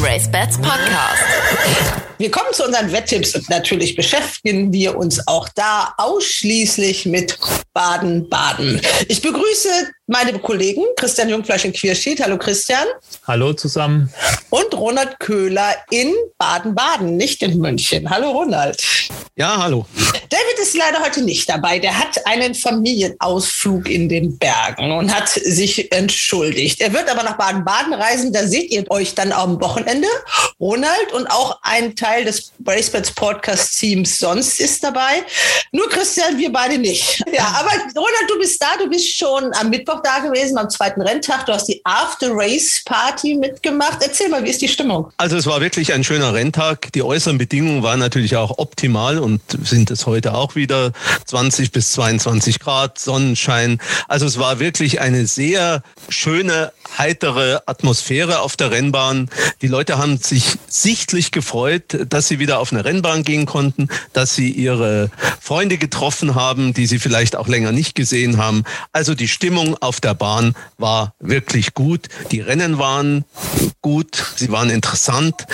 Race 0.01 0.29
Bats 0.31 0.57
Podcast. 0.57 1.23
Wir 2.17 2.31
kommen 2.31 2.53
zu 2.53 2.65
unseren 2.65 2.91
Wetttipps 2.91 3.35
und 3.35 3.49
natürlich 3.49 3.95
beschäftigen 3.95 4.71
wir 4.71 4.97
uns 4.97 5.25
auch 5.27 5.49
da 5.49 5.93
ausschließlich 5.97 7.05
mit 7.05 7.37
Baden-Baden. 7.73 8.81
Ich 9.07 9.21
begrüße 9.21 9.69
meine 10.07 10.39
Kollegen 10.39 10.83
Christian 10.95 11.29
Jungfleisch 11.29 11.65
in 11.65 11.73
Quierschied. 11.73 12.21
Hallo 12.21 12.37
Christian. 12.37 12.85
Hallo 13.27 13.53
zusammen. 13.53 14.11
Und 14.49 14.73
Ronald 14.73 15.19
Köhler 15.19 15.75
in 15.91 16.13
Baden-Baden, 16.37 17.17
nicht 17.17 17.43
in 17.43 17.57
München. 17.57 18.09
Hallo 18.09 18.31
Ronald. 18.31 18.81
Ja, 19.35 19.61
hallo. 19.61 19.85
David 20.29 20.59
ist 20.61 20.75
leider 20.75 20.99
heute 21.03 21.23
nicht 21.23 21.49
dabei. 21.49 21.79
Der 21.79 21.97
hat 21.97 22.27
einen 22.27 22.53
Familienausflug 22.53 23.89
in 23.89 24.09
den 24.09 24.37
Bergen 24.37 24.91
und 24.91 25.11
hat 25.11 25.27
sich 25.27 25.91
entschuldigt. 25.91 26.81
Er 26.81 26.93
wird 26.93 27.09
aber 27.09 27.23
nach 27.23 27.35
Baden-Baden 27.35 27.95
reisen. 27.95 28.31
Da 28.31 28.45
seht 28.45 28.69
ihr 28.69 28.85
euch 28.91 29.15
dann 29.15 29.31
am 29.31 29.59
Wochenende. 29.59 30.07
Ronald 30.59 31.13
und 31.13 31.25
auch 31.31 31.57
ein 31.63 31.95
Teil 31.95 32.25
des 32.25 32.51
Bracebats 32.59 33.11
Podcast 33.11 33.79
Teams 33.79 34.19
sonst 34.19 34.59
ist 34.59 34.83
dabei. 34.83 35.23
Nur 35.71 35.89
Christian, 35.89 36.37
wir 36.37 36.51
beide 36.51 36.77
nicht. 36.77 37.23
Ja, 37.33 37.47
aber 37.59 37.71
Ronald, 37.95 38.29
du 38.29 38.37
bist 38.37 38.61
da. 38.61 38.77
Du 38.77 38.87
bist 38.87 39.17
schon 39.17 39.51
am 39.53 39.71
Mittwoch 39.71 40.01
da 40.03 40.19
gewesen, 40.19 40.59
am 40.59 40.69
zweiten 40.69 41.01
Renntag. 41.01 41.47
Du 41.47 41.53
hast 41.53 41.65
die 41.65 41.81
After-Race-Party 41.85 43.33
mitgemacht. 43.35 43.97
Erzähl 44.01 44.29
mal, 44.29 44.43
wie 44.43 44.49
ist 44.49 44.61
die 44.61 44.67
Stimmung? 44.67 45.11
Also 45.17 45.37
es 45.37 45.47
war 45.47 45.59
wirklich 45.59 45.91
ein 45.91 46.03
schöner 46.03 46.35
Renntag. 46.35 46.91
Die 46.93 47.01
äußeren 47.01 47.39
Bedingungen 47.39 47.81
waren 47.81 47.99
natürlich 47.99 48.35
auch 48.35 48.59
optimal 48.59 49.17
und 49.17 49.41
sind 49.63 49.89
es 49.89 50.05
heute 50.05 50.18
auch 50.27 50.55
wieder 50.55 50.91
20 51.25 51.71
bis 51.71 51.91
22 51.93 52.59
Grad, 52.59 52.99
Sonnenschein. 52.99 53.79
Also 54.07 54.25
es 54.25 54.39
war 54.39 54.59
wirklich 54.59 55.01
eine 55.01 55.27
sehr 55.27 55.83
schöne, 56.09 56.71
heitere 56.97 57.59
Atmosphäre 57.65 58.39
auf 58.39 58.55
der 58.57 58.71
Rennbahn. 58.71 59.29
Die 59.61 59.67
Leute 59.67 59.97
haben 59.97 60.17
sich 60.17 60.57
sichtlich 60.67 61.31
gefreut, 61.31 62.05
dass 62.09 62.27
sie 62.27 62.39
wieder 62.39 62.59
auf 62.59 62.71
eine 62.71 62.85
Rennbahn 62.85 63.23
gehen 63.23 63.45
konnten, 63.45 63.87
dass 64.13 64.35
sie 64.35 64.49
ihre 64.51 65.11
Freunde 65.39 65.77
getroffen 65.77 66.35
haben, 66.35 66.73
die 66.73 66.87
sie 66.87 66.99
vielleicht 66.99 67.35
auch 67.35 67.47
länger 67.47 67.71
nicht 67.71 67.95
gesehen 67.95 68.37
haben. 68.37 68.63
Also 68.91 69.15
die 69.15 69.27
Stimmung 69.27 69.77
auf 69.81 70.01
der 70.01 70.13
Bahn 70.13 70.55
war 70.77 71.13
wirklich 71.19 71.73
gut. 71.73 72.07
Die 72.31 72.41
Rennen 72.41 72.79
waren 72.79 73.25
gut, 73.81 74.23
sie 74.35 74.51
waren 74.51 74.69
interessant. 74.69 75.45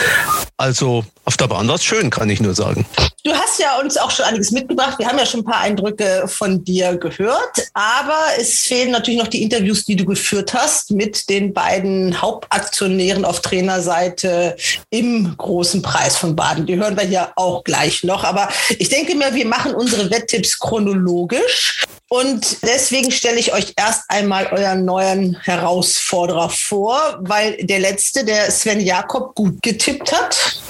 Also 0.57 1.05
auf 1.25 1.37
der 1.37 1.47
Bahn 1.47 1.67
war 1.67 1.75
es 1.75 1.83
schön, 1.83 2.09
kann 2.09 2.29
ich 2.29 2.39
nur 2.39 2.53
sagen. 2.53 2.85
Du 3.23 3.33
hast 3.33 3.59
ja 3.59 3.79
uns 3.79 3.97
auch 3.97 4.11
schon 4.11 4.25
einiges 4.25 4.51
mitgebracht. 4.55 4.97
Wir 4.97 5.07
haben 5.07 5.19
ja 5.19 5.25
schon 5.25 5.41
ein 5.41 5.45
paar 5.45 5.61
Eindrücke 5.61 6.23
von 6.27 6.63
dir 6.63 6.97
gehört, 6.97 7.69
aber 7.73 8.17
es 8.39 8.61
fehlen 8.61 8.91
natürlich 8.91 9.19
noch 9.19 9.27
die 9.27 9.43
Interviews, 9.43 9.85
die 9.85 9.95
du 9.95 10.05
geführt 10.05 10.53
hast 10.53 10.91
mit 10.91 11.29
den 11.29 11.53
beiden 11.53 12.19
Hauptaktionären 12.19 13.23
auf 13.23 13.41
Trainerseite 13.41 14.55
im 14.89 15.35
großen 15.37 15.83
Preis 15.83 16.17
von 16.17 16.35
Baden. 16.35 16.65
Die 16.65 16.75
hören 16.75 16.97
wir 16.97 17.05
ja 17.05 17.31
auch 17.35 17.63
gleich 17.63 18.03
noch. 18.03 18.23
Aber 18.23 18.49
ich 18.79 18.89
denke 18.89 19.15
mir, 19.15 19.33
wir 19.33 19.45
machen 19.45 19.75
unsere 19.75 20.09
Wetttipps 20.09 20.57
chronologisch. 20.57 21.85
Und 22.15 22.63
deswegen 22.63 23.11
stelle 23.11 23.39
ich 23.39 23.51
euch 23.51 23.73
erst 23.75 24.03
einmal 24.07 24.47
euren 24.47 24.85
neuen 24.85 25.37
Herausforderer 25.41 26.49
vor, 26.49 27.17
weil 27.19 27.57
der 27.57 27.79
letzte, 27.79 28.23
der 28.23 28.49
Sven 28.51 28.79
Jakob, 28.79 29.35
gut 29.35 29.61
getippt 29.61 30.13
hat 30.13 30.61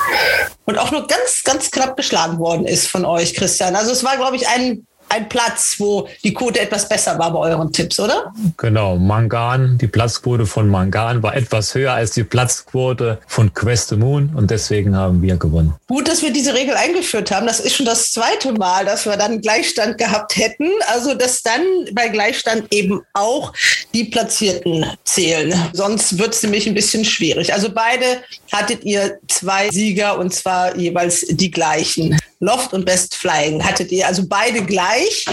und 0.66 0.80
auch 0.80 0.90
nur 0.90 1.06
ganz, 1.06 1.44
ganz 1.44 1.70
knapp 1.70 1.98
geschlagen 1.98 2.40
worden 2.40 2.66
ist 2.66 2.88
von 2.88 3.06
euch, 3.06 3.36
Christian. 3.36 3.76
Also 3.76 3.92
es 3.92 4.04
war, 4.04 4.18
glaube 4.18 4.38
ich, 4.38 4.48
ein 4.48 4.88
ein 5.15 5.30
Platz, 5.30 5.75
wo 5.78 6.08
die 6.23 6.34
Quote 6.34 6.60
etwas 6.60 6.88
besser 6.88 7.17
war 7.17 7.32
bei 7.32 7.39
euren 7.39 7.71
Tipps, 7.71 7.99
oder? 7.99 8.34
Genau, 8.58 8.97
Mangan, 8.97 9.78
die 9.78 9.88
Platzquote 9.88 10.45
von 10.45 10.69
Mangan 10.69 11.23
war 11.23 11.36
etwas 11.36 11.73
höher 11.73 11.93
als 11.93 12.12
die 12.12 12.23
Platzquote 12.23 13.19
von 13.28 13.54
Quest 13.54 13.89
the 13.89 13.95
Moon 13.95 14.32
und 14.36 14.51
deswegen 14.51 14.95
haben 14.95 15.21
wir 15.21 15.38
gewonnen. 15.38 15.73
Gut, 15.88 16.08
dass 16.08 16.21
wir 16.21 16.32
diese 16.32 16.54
Regel 16.54 16.75
eingeführt 16.75 17.32
haben. 17.32 17.47
Das 17.47 17.60
ist 17.60 17.75
schon 17.75 17.86
das 17.86 18.12
zweite 18.12 18.54
Mal, 18.54 18.86
dass 18.86 19.06
wir 19.06 19.17
dann 19.17 19.41
Gleichstand 19.41 19.97
gehabt 19.97 20.36
hätten. 20.36 20.69
Also, 20.93 21.13
dass 21.13 21.41
dann 21.41 21.62
bei 21.93 22.10
Gleichstand 22.10 22.67
eben 22.71 23.01
auch 23.13 23.54
die 23.93 24.06
Platzierten 24.06 24.86
zählen. 25.04 25.54
Sonst 25.73 26.17
wird 26.17 26.34
es 26.34 26.43
nämlich 26.43 26.67
ein 26.67 26.73
bisschen 26.73 27.06
schwierig. 27.06 27.54
Also 27.54 27.69
beide 27.71 28.06
hattet 28.51 28.84
ihr 28.84 29.19
zwei 29.28 29.69
Sieger 29.69 30.17
und 30.19 30.34
zwar 30.34 30.75
jeweils 30.75 31.25
die 31.30 31.51
gleichen. 31.51 32.17
Loft 32.39 32.74
und 32.74 32.86
Best 32.86 33.15
Flying 33.15 33.63
hattet 33.63 33.91
ihr 33.91 34.08
also 34.08 34.24
beide 34.28 34.63
gleich 34.63 35.26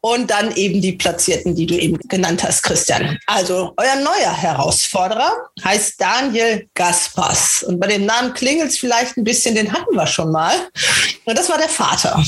und 0.00 0.30
dann 0.30 0.54
eben 0.56 0.80
die 0.80 0.92
Platzierten, 0.92 1.54
die 1.54 1.66
du 1.66 1.74
eben 1.74 1.98
genannt 2.08 2.44
hast, 2.44 2.62
Christian. 2.62 3.18
Also 3.26 3.72
euer 3.76 3.96
neuer 3.96 4.32
Herausforderer 4.32 5.32
heißt 5.64 6.00
Daniel 6.00 6.68
Gaspers 6.74 7.62
und 7.62 7.80
bei 7.80 7.86
dem 7.86 8.06
Namen 8.06 8.34
klingelt 8.34 8.70
es 8.70 8.78
vielleicht 8.78 9.16
ein 9.16 9.24
bisschen, 9.24 9.54
den 9.54 9.72
hatten 9.72 9.94
wir 9.94 10.06
schon 10.06 10.30
mal. 10.30 10.54
Und 11.24 11.38
das 11.38 11.48
war 11.48 11.58
der 11.58 11.68
Vater 11.68 12.22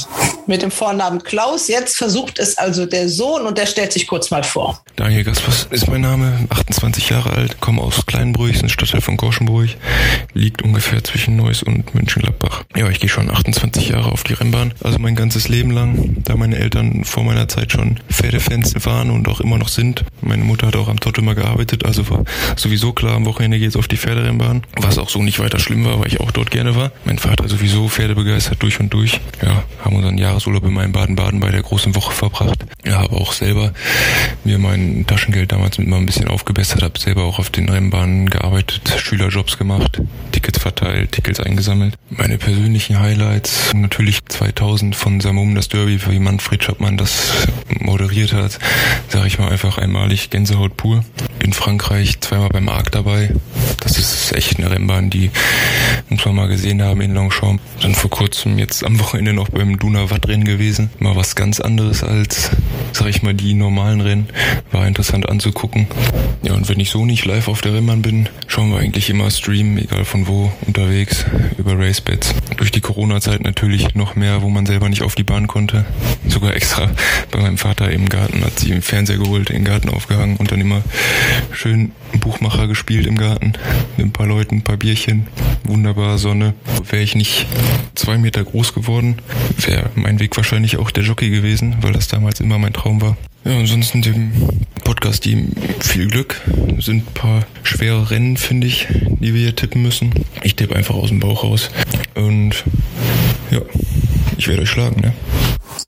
mit 0.46 0.62
dem 0.62 0.70
Vornamen 0.70 1.22
Klaus. 1.22 1.68
Jetzt 1.68 1.96
versucht 1.96 2.38
es 2.38 2.56
also 2.56 2.86
der 2.86 3.08
Sohn 3.08 3.42
und 3.46 3.58
der 3.58 3.66
stellt 3.66 3.92
sich 3.92 4.06
kurz 4.06 4.30
mal 4.30 4.42
vor. 4.42 4.82
Daniel 4.96 5.24
Gaspers 5.24 5.68
ist 5.70 5.88
mein 5.88 6.00
Name, 6.00 6.46
28 6.48 7.10
Jahre 7.10 7.30
alt, 7.30 7.60
komme 7.60 7.82
aus 7.82 8.06
Kleinbruch, 8.06 8.48
ist 8.48 8.62
ein 8.62 8.70
Stadtteil 8.70 9.02
von 9.02 9.16
Gorschenburg, 9.16 9.68
liegt 10.32 10.62
ungefähr 10.62 11.04
zwischen 11.04 11.36
Neuss 11.36 11.62
und 11.62 11.94
Mönchengladbach. 11.94 12.64
Ja, 12.74 12.88
ich 12.88 13.00
gehe 13.00 13.10
schon 13.10 13.30
28 13.30 13.90
Jahre 13.90 14.12
auf 14.12 14.24
Rennbahn, 14.34 14.72
also 14.82 14.98
mein 14.98 15.14
ganzes 15.14 15.48
Leben 15.48 15.70
lang, 15.70 16.16
da 16.24 16.36
meine 16.36 16.56
Eltern 16.56 17.04
vor 17.04 17.24
meiner 17.24 17.48
Zeit 17.48 17.72
schon 17.72 17.98
Pferdefans 18.10 18.74
waren 18.84 19.10
und 19.10 19.28
auch 19.28 19.40
immer 19.40 19.58
noch 19.58 19.68
sind. 19.68 20.04
Meine 20.20 20.44
Mutter 20.44 20.68
hat 20.68 20.76
auch 20.76 20.88
am 20.88 21.00
Tott 21.00 21.18
immer 21.18 21.34
gearbeitet, 21.34 21.84
also 21.84 22.08
war 22.10 22.24
sowieso 22.56 22.92
klar, 22.92 23.16
am 23.16 23.26
Wochenende 23.26 23.58
geht's 23.58 23.76
auf 23.76 23.88
die 23.88 23.96
Pferderennbahn, 23.96 24.62
was 24.76 24.98
auch 24.98 25.08
so 25.08 25.22
nicht 25.22 25.38
weiter 25.38 25.58
schlimm 25.58 25.84
war, 25.84 26.00
weil 26.00 26.08
ich 26.08 26.20
auch 26.20 26.30
dort 26.30 26.50
gerne 26.50 26.76
war. 26.76 26.92
Mein 27.04 27.18
Vater 27.18 27.48
sowieso 27.48 27.88
Pferdebegeistert 27.88 28.62
durch 28.62 28.80
und 28.80 28.92
durch. 28.92 29.20
Ja, 29.42 29.64
haben 29.84 29.96
unseren 29.96 30.18
Jahresurlaub 30.18 30.64
in 30.64 30.74
meinem 30.74 30.92
Baden-Baden 30.92 31.40
bei 31.40 31.50
der 31.50 31.62
großen 31.62 31.94
Woche 31.94 32.12
verbracht. 32.12 32.64
Ja, 32.84 32.98
habe 32.98 33.16
auch 33.16 33.32
selber 33.32 33.72
mir 34.44 34.58
mein 34.58 35.04
Taschengeld 35.06 35.52
damals 35.52 35.78
mit 35.78 35.88
mal 35.88 35.98
ein 35.98 36.06
bisschen 36.06 36.28
aufgebessert, 36.28 36.82
habe 36.82 36.98
selber 36.98 37.24
auch 37.24 37.38
auf 37.38 37.50
den 37.50 37.68
Rennbahnen 37.68 38.30
gearbeitet, 38.30 38.82
Schülerjobs 38.98 39.58
gemacht, 39.58 40.00
Tickets 40.32 40.58
verteilt, 40.58 41.12
Tickets 41.12 41.40
eingesammelt. 41.40 41.94
Meine 42.10 42.38
persönlichen 42.38 43.00
Highlights 43.00 43.72
natürlich 43.74 44.05
2000 44.12 44.94
von 44.94 45.20
Samum 45.20 45.54
das 45.54 45.68
Derby, 45.68 45.98
wie 46.06 46.18
Manfred 46.18 46.62
Schappmann 46.62 46.96
das 46.96 47.48
moderiert 47.80 48.32
hat, 48.32 48.58
sage 49.08 49.26
ich 49.26 49.38
mal 49.38 49.50
einfach 49.50 49.78
einmalig 49.78 50.30
Gänsehaut 50.30 50.76
pur. 50.76 51.04
In 51.42 51.52
Frankreich 51.52 52.20
zweimal 52.20 52.48
beim 52.48 52.68
Arc 52.68 52.92
dabei. 52.92 53.34
Das 53.80 53.98
ist 53.98 54.32
echt 54.32 54.58
eine 54.58 54.70
Rennbahn, 54.70 55.10
die 55.10 55.30
muss 56.08 56.24
man 56.24 56.36
mal 56.36 56.48
gesehen 56.48 56.82
haben 56.82 57.00
in 57.00 57.14
Longchamp. 57.14 57.60
Dann 57.80 57.94
vor 57.94 58.10
kurzem 58.10 58.58
jetzt 58.58 58.84
am 58.84 58.98
Wochenende 59.00 59.32
noch 59.32 59.48
beim 59.48 59.78
Duna 59.78 60.10
Wattrennen 60.10 60.44
gewesen. 60.44 60.90
Mal 60.98 61.16
was 61.16 61.34
ganz 61.34 61.60
anderes 61.60 62.02
als, 62.02 62.50
sag 62.92 63.08
ich 63.08 63.22
mal, 63.22 63.34
die 63.34 63.54
normalen 63.54 64.00
Rennen. 64.00 64.28
War 64.72 64.86
interessant 64.86 65.28
anzugucken. 65.28 65.86
Ja, 66.42 66.54
und 66.54 66.68
wenn 66.68 66.80
ich 66.80 66.90
so 66.90 67.04
nicht 67.04 67.24
live 67.24 67.48
auf 67.48 67.60
der 67.60 67.74
Rennbahn 67.74 68.02
bin, 68.02 68.28
schauen 68.46 68.70
wir 68.70 68.78
eigentlich 68.78 69.10
immer 69.10 69.30
streamen, 69.30 69.78
egal 69.78 70.04
von 70.04 70.26
wo, 70.28 70.52
unterwegs, 70.66 71.24
über 71.58 71.78
Racebets. 71.78 72.34
Durch 72.56 72.70
die 72.70 72.80
Corona-Zeit 72.80 73.42
natürlich 73.42 73.94
noch 73.96 74.14
mehr, 74.14 74.42
wo 74.42 74.48
man 74.48 74.66
selber 74.66 74.88
nicht 74.88 75.02
auf 75.02 75.14
die 75.14 75.24
Bahn 75.24 75.46
konnte. 75.46 75.84
Sogar 76.28 76.54
extra 76.54 76.90
bei 77.30 77.40
meinem 77.40 77.58
Vater 77.58 77.90
im 77.90 78.08
Garten 78.08 78.44
hat 78.44 78.58
sie 78.58 78.70
im 78.70 78.82
Fernseher 78.82 79.18
geholt, 79.18 79.50
in 79.50 79.56
den 79.56 79.64
Garten 79.64 79.88
aufgehangen 79.88 80.36
und 80.36 80.52
dann 80.52 80.60
immer 80.60 80.82
schön 81.52 81.92
Buchmacher 82.20 82.66
gespielt 82.66 83.06
im 83.06 83.16
Garten. 83.16 83.52
Mit 83.96 84.06
ein 84.06 84.12
paar 84.12 84.26
Leuten, 84.26 84.56
ein 84.56 84.62
paar 84.62 84.76
Bierchen. 84.76 85.26
Wunderbare 85.64 86.18
Sonne. 86.18 86.54
Wäre 86.88 87.02
ich 87.02 87.14
nicht 87.14 87.46
zwei 87.94 88.18
Meter 88.18 88.44
groß 88.44 88.74
geworden, 88.74 89.16
wäre 89.58 89.90
mein 89.94 90.20
Weg 90.20 90.36
wahrscheinlich 90.36 90.76
auch 90.76 90.90
der 90.90 91.04
Jockey 91.04 91.30
gewesen, 91.30 91.76
weil 91.80 91.92
das 91.92 92.08
damals 92.08 92.40
immer 92.40 92.58
mein 92.58 92.72
Traum 92.72 93.00
war. 93.00 93.16
Ja, 93.44 93.58
ansonsten 93.58 94.02
dem 94.02 94.32
Podcast 94.84 95.22
Team 95.22 95.52
viel 95.80 96.08
Glück. 96.08 96.40
Sind 96.78 97.08
ein 97.08 97.14
paar 97.14 97.46
schwere 97.62 98.10
Rennen, 98.10 98.36
finde 98.36 98.66
ich, 98.66 98.88
die 99.20 99.34
wir 99.34 99.40
hier 99.40 99.56
tippen 99.56 99.82
müssen. 99.82 100.12
Ich 100.42 100.56
tippe 100.56 100.74
einfach 100.74 100.94
aus 100.94 101.08
dem 101.08 101.20
Bauch 101.20 101.44
raus. 101.44 101.70
Und 102.14 102.64
ja, 103.50 103.60
ich 104.36 104.48
werde 104.48 104.62
euch 104.62 104.70
schlagen, 104.70 105.00
ne? 105.00 105.12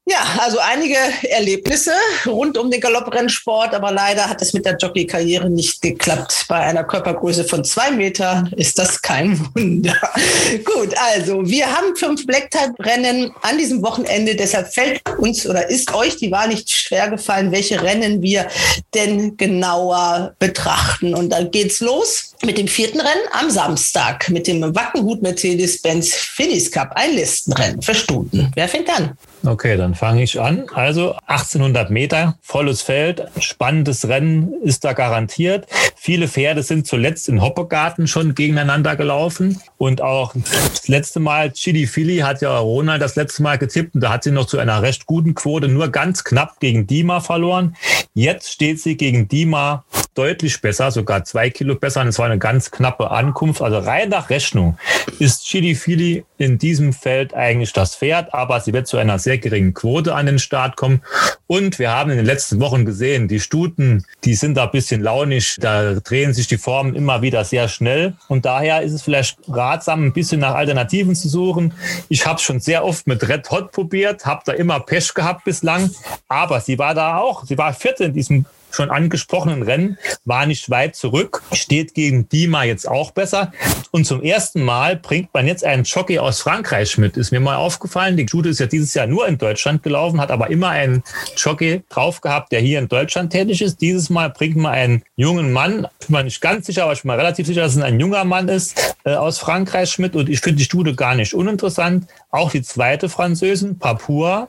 Ja, 0.06 0.18
also 0.38 0.58
einige 0.58 0.96
Erlebnisse 1.28 1.92
rund 2.26 2.56
um 2.56 2.70
den 2.70 2.80
Galopprennsport, 2.80 3.74
aber 3.74 3.92
leider 3.92 4.28
hat 4.28 4.40
es 4.42 4.52
mit 4.52 4.64
der 4.64 4.76
Jockey-Karriere 4.76 5.50
nicht 5.50 5.82
geklappt. 5.82 6.46
Bei 6.48 6.60
einer 6.60 6.84
Körpergröße 6.84 7.44
von 7.44 7.64
zwei 7.64 7.90
Metern 7.90 8.52
ist 8.56 8.78
das 8.78 9.02
kein 9.02 9.38
Wunder. 9.54 9.96
Gut, 10.64 10.94
also 11.12 11.46
wir 11.46 11.66
haben 11.66 11.94
fünf 11.96 12.26
Black-Type-Rennen 12.26 13.32
an 13.42 13.58
diesem 13.58 13.82
Wochenende, 13.82 14.34
deshalb 14.34 14.72
fällt 14.72 15.02
uns 15.18 15.46
oder 15.46 15.68
ist 15.68 15.92
euch 15.94 16.16
die 16.16 16.30
Wahl 16.30 16.48
nicht 16.48 16.70
schwer 16.70 17.10
gefallen, 17.10 17.52
welche 17.52 17.82
Rennen 17.82 18.22
wir 18.22 18.48
denn 18.94 19.36
genauer 19.36 20.34
betrachten. 20.38 21.14
Und 21.14 21.30
dann 21.30 21.50
geht's 21.50 21.80
los 21.80 22.34
mit 22.44 22.56
dem 22.56 22.68
vierten 22.68 23.00
Rennen 23.00 23.26
am 23.32 23.50
Samstag 23.50 24.30
mit 24.30 24.46
dem 24.46 24.74
Wackenhut 24.74 25.22
Mercedes-Benz 25.22 26.14
Phillies 26.14 26.70
Cup, 26.70 26.92
ein 26.94 27.14
Listenrennen 27.14 27.82
für 27.82 27.94
Stunden. 27.94 28.50
Wer 28.54 28.68
fängt 28.68 28.88
an? 28.88 29.16
Okay, 29.44 29.76
dann 29.76 29.94
fange 29.94 30.22
ich 30.22 30.40
an. 30.40 30.66
Also 30.74 31.14
1800 31.26 31.90
Meter, 31.90 32.38
volles 32.42 32.82
Feld, 32.82 33.26
spannendes 33.40 34.08
Rennen 34.08 34.54
ist 34.62 34.84
da 34.84 34.92
garantiert. 34.92 35.66
Viele 36.00 36.28
Pferde 36.28 36.62
sind 36.62 36.86
zuletzt 36.86 37.28
in 37.28 37.42
Hoppegarten 37.42 38.06
schon 38.06 38.34
gegeneinander 38.34 38.94
gelaufen 38.94 39.60
und 39.78 40.00
auch 40.00 40.32
das 40.34 40.86
letzte 40.86 41.18
Mal, 41.18 41.52
Chili 41.52 41.86
Philly 41.86 42.18
hat 42.18 42.40
ja 42.40 42.56
Ronald 42.56 43.02
das 43.02 43.16
letzte 43.16 43.42
Mal 43.42 43.58
getippt 43.58 43.96
und 43.96 44.02
da 44.02 44.12
hat 44.12 44.22
sie 44.22 44.30
noch 44.30 44.46
zu 44.46 44.58
einer 44.58 44.80
recht 44.80 45.06
guten 45.06 45.34
Quote 45.34 45.68
nur 45.68 45.88
ganz 45.88 46.22
knapp 46.22 46.60
gegen 46.60 46.86
Dima 46.86 47.20
verloren. 47.20 47.76
Jetzt 48.14 48.52
steht 48.52 48.80
sie 48.80 48.96
gegen 48.96 49.28
Dima 49.28 49.84
deutlich 50.18 50.60
besser, 50.60 50.90
sogar 50.90 51.24
zwei 51.24 51.48
Kilo 51.48 51.76
besser 51.76 52.00
und 52.00 52.08
es 52.08 52.18
war 52.18 52.26
eine 52.26 52.38
ganz 52.38 52.72
knappe 52.72 53.10
Ankunft. 53.12 53.62
Also 53.62 53.78
rein 53.78 54.08
nach 54.08 54.30
Rechnung 54.30 54.76
ist 55.20 55.44
Chili 55.46 55.76
Philly 55.76 56.24
in 56.38 56.58
diesem 56.58 56.92
Feld 56.92 57.34
eigentlich 57.34 57.72
das 57.72 57.94
Pferd, 57.94 58.34
aber 58.34 58.60
sie 58.60 58.72
wird 58.72 58.88
zu 58.88 58.96
einer 58.96 59.20
sehr 59.20 59.38
geringen 59.38 59.74
Quote 59.74 60.14
an 60.14 60.26
den 60.26 60.40
Start 60.40 60.76
kommen. 60.76 61.02
Und 61.46 61.78
wir 61.78 61.90
haben 61.90 62.10
in 62.10 62.16
den 62.16 62.26
letzten 62.26 62.58
Wochen 62.60 62.84
gesehen, 62.84 63.28
die 63.28 63.38
Stuten, 63.38 64.04
die 64.24 64.34
sind 64.34 64.56
da 64.56 64.64
ein 64.64 64.70
bisschen 64.72 65.02
launisch, 65.02 65.56
da 65.60 65.97
drehen 66.00 66.34
sich 66.34 66.46
die 66.46 66.58
Formen 66.58 66.94
immer 66.94 67.22
wieder 67.22 67.44
sehr 67.44 67.68
schnell. 67.68 68.14
Und 68.28 68.44
daher 68.44 68.82
ist 68.82 68.92
es 68.92 69.02
vielleicht 69.02 69.38
ratsam, 69.48 70.04
ein 70.04 70.12
bisschen 70.12 70.40
nach 70.40 70.54
Alternativen 70.54 71.14
zu 71.14 71.28
suchen. 71.28 71.74
Ich 72.08 72.26
habe 72.26 72.36
es 72.36 72.42
schon 72.42 72.60
sehr 72.60 72.84
oft 72.84 73.06
mit 73.06 73.28
Red 73.28 73.50
Hot 73.50 73.72
probiert, 73.72 74.26
habe 74.26 74.42
da 74.44 74.52
immer 74.52 74.80
Pech 74.80 75.14
gehabt 75.14 75.44
bislang, 75.44 75.90
aber 76.28 76.60
sie 76.60 76.78
war 76.78 76.94
da 76.94 77.18
auch, 77.18 77.44
sie 77.44 77.58
war 77.58 77.72
vierte 77.72 78.04
in 78.04 78.12
diesem 78.12 78.46
schon 78.70 78.90
angesprochenen 78.90 79.62
Rennen 79.62 79.98
war 80.24 80.46
nicht 80.46 80.70
weit 80.70 80.96
zurück, 80.96 81.42
steht 81.52 81.94
gegen 81.94 82.28
Dima 82.28 82.64
jetzt 82.64 82.88
auch 82.88 83.10
besser. 83.10 83.52
Und 83.90 84.06
zum 84.06 84.22
ersten 84.22 84.62
Mal 84.62 84.96
bringt 84.96 85.32
man 85.32 85.46
jetzt 85.46 85.64
einen 85.64 85.84
Jockey 85.84 86.18
aus 86.18 86.40
Frankreich 86.40 86.98
mit. 86.98 87.16
Ist 87.16 87.30
mir 87.30 87.40
mal 87.40 87.56
aufgefallen. 87.56 88.16
Die 88.16 88.26
Jude 88.26 88.50
ist 88.50 88.60
ja 88.60 88.66
dieses 88.66 88.94
Jahr 88.94 89.06
nur 89.06 89.26
in 89.26 89.38
Deutschland 89.38 89.82
gelaufen, 89.82 90.20
hat 90.20 90.30
aber 90.30 90.50
immer 90.50 90.68
einen 90.68 91.02
Jockey 91.36 91.82
drauf 91.88 92.20
gehabt, 92.20 92.52
der 92.52 92.60
hier 92.60 92.78
in 92.78 92.88
Deutschland 92.88 93.32
tätig 93.32 93.62
ist. 93.62 93.80
Dieses 93.80 94.10
Mal 94.10 94.30
bringt 94.30 94.56
man 94.56 94.72
einen 94.72 95.02
jungen 95.16 95.52
Mann, 95.52 95.86
ich 96.00 96.06
bin 96.06 96.16
mir 96.16 96.24
nicht 96.24 96.40
ganz 96.40 96.66
sicher, 96.66 96.84
aber 96.84 96.92
ich 96.92 97.02
bin 97.02 97.10
mir 97.10 97.18
relativ 97.18 97.46
sicher, 97.46 97.62
dass 97.62 97.76
es 97.76 97.82
ein 97.82 98.00
junger 98.00 98.24
Mann 98.24 98.48
ist, 98.48 98.96
äh, 99.04 99.14
aus 99.14 99.38
Frankreich 99.38 99.98
mit. 99.98 100.14
Und 100.14 100.28
ich 100.28 100.40
finde 100.40 100.58
die 100.58 100.64
Studie 100.64 100.94
gar 100.94 101.14
nicht 101.14 101.34
uninteressant. 101.34 102.06
Auch 102.30 102.50
die 102.50 102.62
zweite 102.62 103.08
Französin, 103.08 103.78
Papua, 103.78 104.48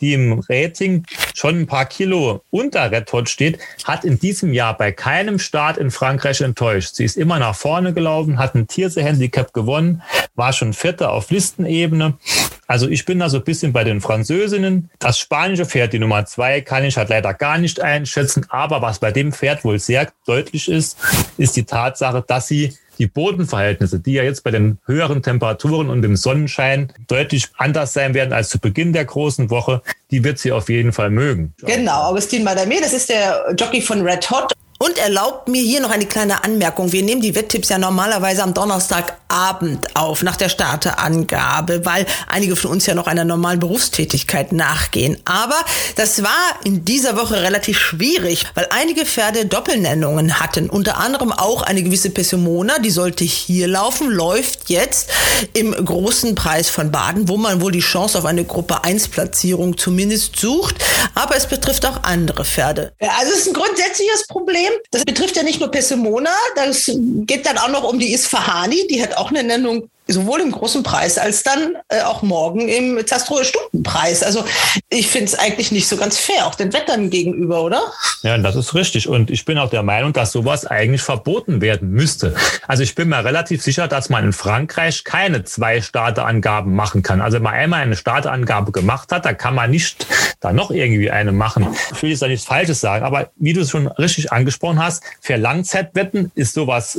die 0.00 0.14
im 0.14 0.40
Rating 0.48 1.04
schon 1.34 1.60
ein 1.60 1.66
paar 1.66 1.86
Kilo 1.86 2.42
unter 2.50 2.90
Red 2.90 3.12
Hot 3.12 3.28
steht, 3.28 3.47
hat 3.84 4.04
in 4.04 4.18
diesem 4.18 4.52
Jahr 4.52 4.76
bei 4.76 4.92
keinem 4.92 5.38
Start 5.38 5.78
in 5.78 5.90
Frankreich 5.90 6.40
enttäuscht. 6.40 6.94
Sie 6.94 7.04
ist 7.04 7.16
immer 7.16 7.38
nach 7.38 7.54
vorne 7.54 7.92
gelaufen, 7.92 8.38
hat 8.38 8.54
ein 8.54 8.66
Tierse-Handicap 8.66 9.52
gewonnen, 9.52 10.02
war 10.34 10.52
schon 10.52 10.72
Vierte 10.72 11.10
auf 11.10 11.30
Listenebene. 11.30 12.18
Also 12.66 12.88
ich 12.88 13.04
bin 13.06 13.18
da 13.18 13.30
so 13.30 13.38
ein 13.38 13.44
bisschen 13.44 13.72
bei 13.72 13.84
den 13.84 14.00
Französinnen. 14.00 14.90
Das 14.98 15.18
spanische 15.18 15.64
Pferd, 15.64 15.92
die 15.94 15.98
Nummer 15.98 16.26
zwei, 16.26 16.60
kann 16.60 16.84
ich 16.84 16.96
halt 16.96 17.08
leider 17.08 17.32
gar 17.32 17.58
nicht 17.58 17.80
einschätzen. 17.80 18.46
Aber 18.50 18.82
was 18.82 18.98
bei 18.98 19.10
dem 19.10 19.32
Pferd 19.32 19.64
wohl 19.64 19.78
sehr 19.78 20.12
deutlich 20.26 20.68
ist, 20.68 20.98
ist 21.38 21.56
die 21.56 21.64
Tatsache, 21.64 22.22
dass 22.26 22.46
sie 22.46 22.76
die 22.98 23.06
Bodenverhältnisse, 23.06 24.00
die 24.00 24.12
ja 24.12 24.22
jetzt 24.22 24.44
bei 24.44 24.50
den 24.50 24.78
höheren 24.86 25.22
Temperaturen 25.22 25.90
und 25.90 26.02
dem 26.02 26.16
Sonnenschein 26.16 26.92
deutlich 27.06 27.48
anders 27.56 27.92
sein 27.92 28.14
werden 28.14 28.32
als 28.32 28.48
zu 28.48 28.58
Beginn 28.58 28.92
der 28.92 29.04
großen 29.04 29.50
Woche, 29.50 29.82
die 30.10 30.24
wird 30.24 30.38
sie 30.38 30.52
auf 30.52 30.68
jeden 30.68 30.92
Fall 30.92 31.10
mögen. 31.10 31.54
Genau, 31.62 32.10
Augustin 32.10 32.44
Madame, 32.44 32.80
das 32.80 32.92
ist 32.92 33.08
der 33.08 33.54
Jockey 33.56 33.80
von 33.80 34.02
Red 34.02 34.30
Hot. 34.30 34.52
Und 34.80 34.96
erlaubt 34.96 35.48
mir 35.48 35.60
hier 35.60 35.80
noch 35.80 35.90
eine 35.90 36.06
kleine 36.06 36.44
Anmerkung. 36.44 36.92
Wir 36.92 37.02
nehmen 37.02 37.20
die 37.20 37.34
Wetttipps 37.34 37.68
ja 37.68 37.78
normalerweise 37.78 38.44
am 38.44 38.54
Donnerstagabend 38.54 39.96
auf, 39.96 40.22
nach 40.22 40.36
der 40.36 40.48
Starterangabe, 40.48 41.84
weil 41.84 42.06
einige 42.28 42.54
von 42.54 42.70
uns 42.70 42.86
ja 42.86 42.94
noch 42.94 43.08
einer 43.08 43.24
normalen 43.24 43.58
Berufstätigkeit 43.58 44.52
nachgehen. 44.52 45.20
Aber 45.24 45.56
das 45.96 46.22
war 46.22 46.30
in 46.62 46.84
dieser 46.84 47.16
Woche 47.16 47.42
relativ 47.42 47.76
schwierig, 47.76 48.46
weil 48.54 48.68
einige 48.70 49.04
Pferde 49.04 49.46
Doppelnennungen 49.46 50.38
hatten. 50.38 50.70
Unter 50.70 50.98
anderem 50.98 51.32
auch 51.32 51.62
eine 51.62 51.82
gewisse 51.82 52.10
Pessimona, 52.10 52.78
die 52.78 52.90
sollte 52.90 53.24
hier 53.24 53.66
laufen, 53.66 54.08
läuft 54.08 54.70
jetzt 54.70 55.10
im 55.54 55.72
großen 55.72 56.36
Preis 56.36 56.70
von 56.70 56.92
Baden, 56.92 57.28
wo 57.28 57.36
man 57.36 57.60
wohl 57.60 57.72
die 57.72 57.80
Chance 57.80 58.16
auf 58.16 58.24
eine 58.24 58.44
Gruppe 58.44 58.84
1 58.84 59.08
Platzierung 59.08 59.76
zumindest 59.76 60.36
sucht. 60.36 60.76
Aber 61.16 61.34
es 61.34 61.46
betrifft 61.46 61.84
auch 61.84 62.04
andere 62.04 62.44
Pferde. 62.44 62.92
Ja, 63.00 63.10
also 63.18 63.32
es 63.32 63.40
ist 63.40 63.48
ein 63.48 63.54
grundsätzliches 63.54 64.28
Problem. 64.28 64.67
Das 64.90 65.04
betrifft 65.04 65.36
ja 65.36 65.42
nicht 65.42 65.60
nur 65.60 65.70
Pessimona, 65.70 66.30
das 66.56 66.90
geht 66.94 67.46
dann 67.46 67.58
auch 67.58 67.68
noch 67.68 67.84
um 67.84 67.98
die 67.98 68.12
Isfahani, 68.12 68.86
die 68.88 69.02
hat 69.02 69.16
auch 69.16 69.30
eine 69.30 69.42
Nennung 69.42 69.90
sowohl 70.08 70.40
im 70.40 70.50
großen 70.50 70.82
Preis 70.82 71.18
als 71.18 71.42
dann 71.42 71.76
äh, 71.88 72.00
auch 72.02 72.22
morgen 72.22 72.68
im 72.68 73.06
Zastroer 73.06 73.44
Stundenpreis. 73.44 74.22
Also 74.22 74.44
ich 74.88 75.06
finde 75.08 75.26
es 75.26 75.38
eigentlich 75.38 75.70
nicht 75.70 75.86
so 75.86 75.96
ganz 75.96 76.18
fair, 76.18 76.46
auch 76.46 76.54
den 76.54 76.72
Wettern 76.72 77.10
gegenüber, 77.10 77.62
oder? 77.62 77.82
Ja, 78.22 78.38
das 78.38 78.56
ist 78.56 78.74
richtig. 78.74 79.08
Und 79.08 79.30
ich 79.30 79.44
bin 79.44 79.58
auch 79.58 79.70
der 79.70 79.82
Meinung, 79.82 80.12
dass 80.12 80.32
sowas 80.32 80.66
eigentlich 80.66 81.02
verboten 81.02 81.60
werden 81.60 81.90
müsste. 81.90 82.34
Also 82.66 82.82
ich 82.82 82.94
bin 82.94 83.08
mir 83.08 83.24
relativ 83.24 83.62
sicher, 83.62 83.86
dass 83.86 84.08
man 84.08 84.24
in 84.24 84.32
Frankreich 84.32 85.04
keine 85.04 85.44
zwei 85.44 85.82
Starteangaben 85.82 86.74
machen 86.74 87.02
kann. 87.02 87.20
Also 87.20 87.36
wenn 87.36 87.42
man 87.42 87.54
einmal 87.54 87.82
eine 87.82 87.96
Starteangabe 87.96 88.72
gemacht 88.72 89.12
hat, 89.12 89.26
dann 89.26 89.36
kann 89.36 89.54
man 89.54 89.70
nicht 89.70 90.06
da 90.40 90.52
noch 90.52 90.70
irgendwie 90.70 91.10
eine 91.10 91.32
machen. 91.32 91.76
Ich 91.94 92.02
will 92.02 92.10
jetzt 92.10 92.22
da 92.22 92.28
nichts 92.28 92.46
Falsches 92.46 92.80
sagen, 92.80 93.04
aber 93.04 93.30
wie 93.36 93.52
du 93.52 93.60
es 93.60 93.70
schon 93.70 93.88
richtig 93.88 94.32
angesprochen 94.32 94.82
hast, 94.82 95.02
für 95.20 95.36
Langzeitwetten 95.36 96.32
ist 96.34 96.54
sowas 96.54 96.98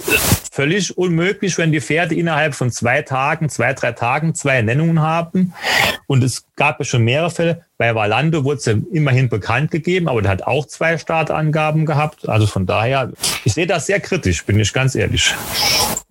völlig 0.51 0.97
unmöglich, 0.97 1.57
wenn 1.57 1.71
die 1.71 1.81
Pferde 1.81 2.15
innerhalb 2.15 2.53
von 2.53 2.71
zwei 2.71 2.98
Tagen, 3.01 3.49
zwei, 3.49 3.73
drei 3.73 3.91
Tagen 3.91 4.35
zwei 4.35 4.61
Nennungen 4.61 5.01
haben. 5.01 5.53
Und 6.07 6.23
es 6.23 6.45
gab 6.59 6.77
ja 6.77 6.85
schon 6.85 7.03
mehrere 7.03 7.31
Fälle. 7.31 7.65
Bei 7.77 7.95
Valando 7.95 8.43
wurde 8.43 8.57
es 8.57 8.65
ja 8.65 8.75
immerhin 8.91 9.29
bekannt 9.29 9.71
gegeben, 9.71 10.07
aber 10.09 10.21
der 10.21 10.29
hat 10.29 10.43
auch 10.43 10.67
zwei 10.67 10.97
Startangaben 10.97 11.87
gehabt. 11.87 12.29
Also 12.29 12.45
von 12.45 12.67
daher, 12.67 13.11
ich 13.45 13.53
sehe 13.53 13.65
das 13.65 13.87
sehr 13.87 14.01
kritisch, 14.01 14.45
bin 14.45 14.59
ich 14.59 14.73
ganz 14.73 14.93
ehrlich. 14.93 15.33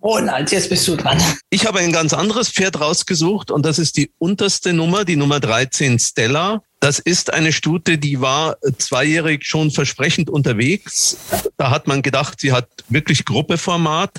Ronald, 0.01 0.51
jetzt 0.51 0.69
bist 0.69 0.87
du 0.87 0.95
dran. 0.95 1.21
Ich 1.49 1.67
habe 1.67 1.79
ein 1.79 1.91
ganz 1.91 2.13
anderes 2.13 2.49
Pferd 2.49 2.81
rausgesucht 2.81 3.51
und 3.51 3.65
das 3.65 3.79
ist 3.79 3.97
die 3.97 4.11
unterste 4.17 4.73
Nummer, 4.73 5.05
die 5.05 5.15
Nummer 5.15 5.39
13 5.39 5.99
Stella. 5.99 6.63
Das 6.81 6.97
ist 6.97 7.33
eine 7.33 7.51
Stute, 7.51 7.97
die 7.97 8.21
war 8.21 8.55
zweijährig 8.77 9.45
schon 9.45 9.69
versprechend 9.69 10.29
unterwegs. 10.29 11.17
Da 11.57 11.71
hat 11.71 11.87
man 11.87 12.01
gedacht, 12.01 12.39
sie 12.39 12.53
hat 12.53 12.69
wirklich 12.87 13.25
Gruppeformat. 13.25 14.11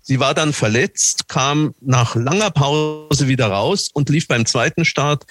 Sie 0.00 0.20
war 0.20 0.32
dann 0.32 0.52
verletzt, 0.52 1.26
kam 1.26 1.74
nach 1.80 2.14
langer 2.14 2.52
Pause 2.52 3.26
wieder 3.26 3.48
raus 3.48 3.90
und 3.92 4.10
lief 4.10 4.28
beim 4.28 4.46
zweiten 4.46 4.84
Start 4.84 5.24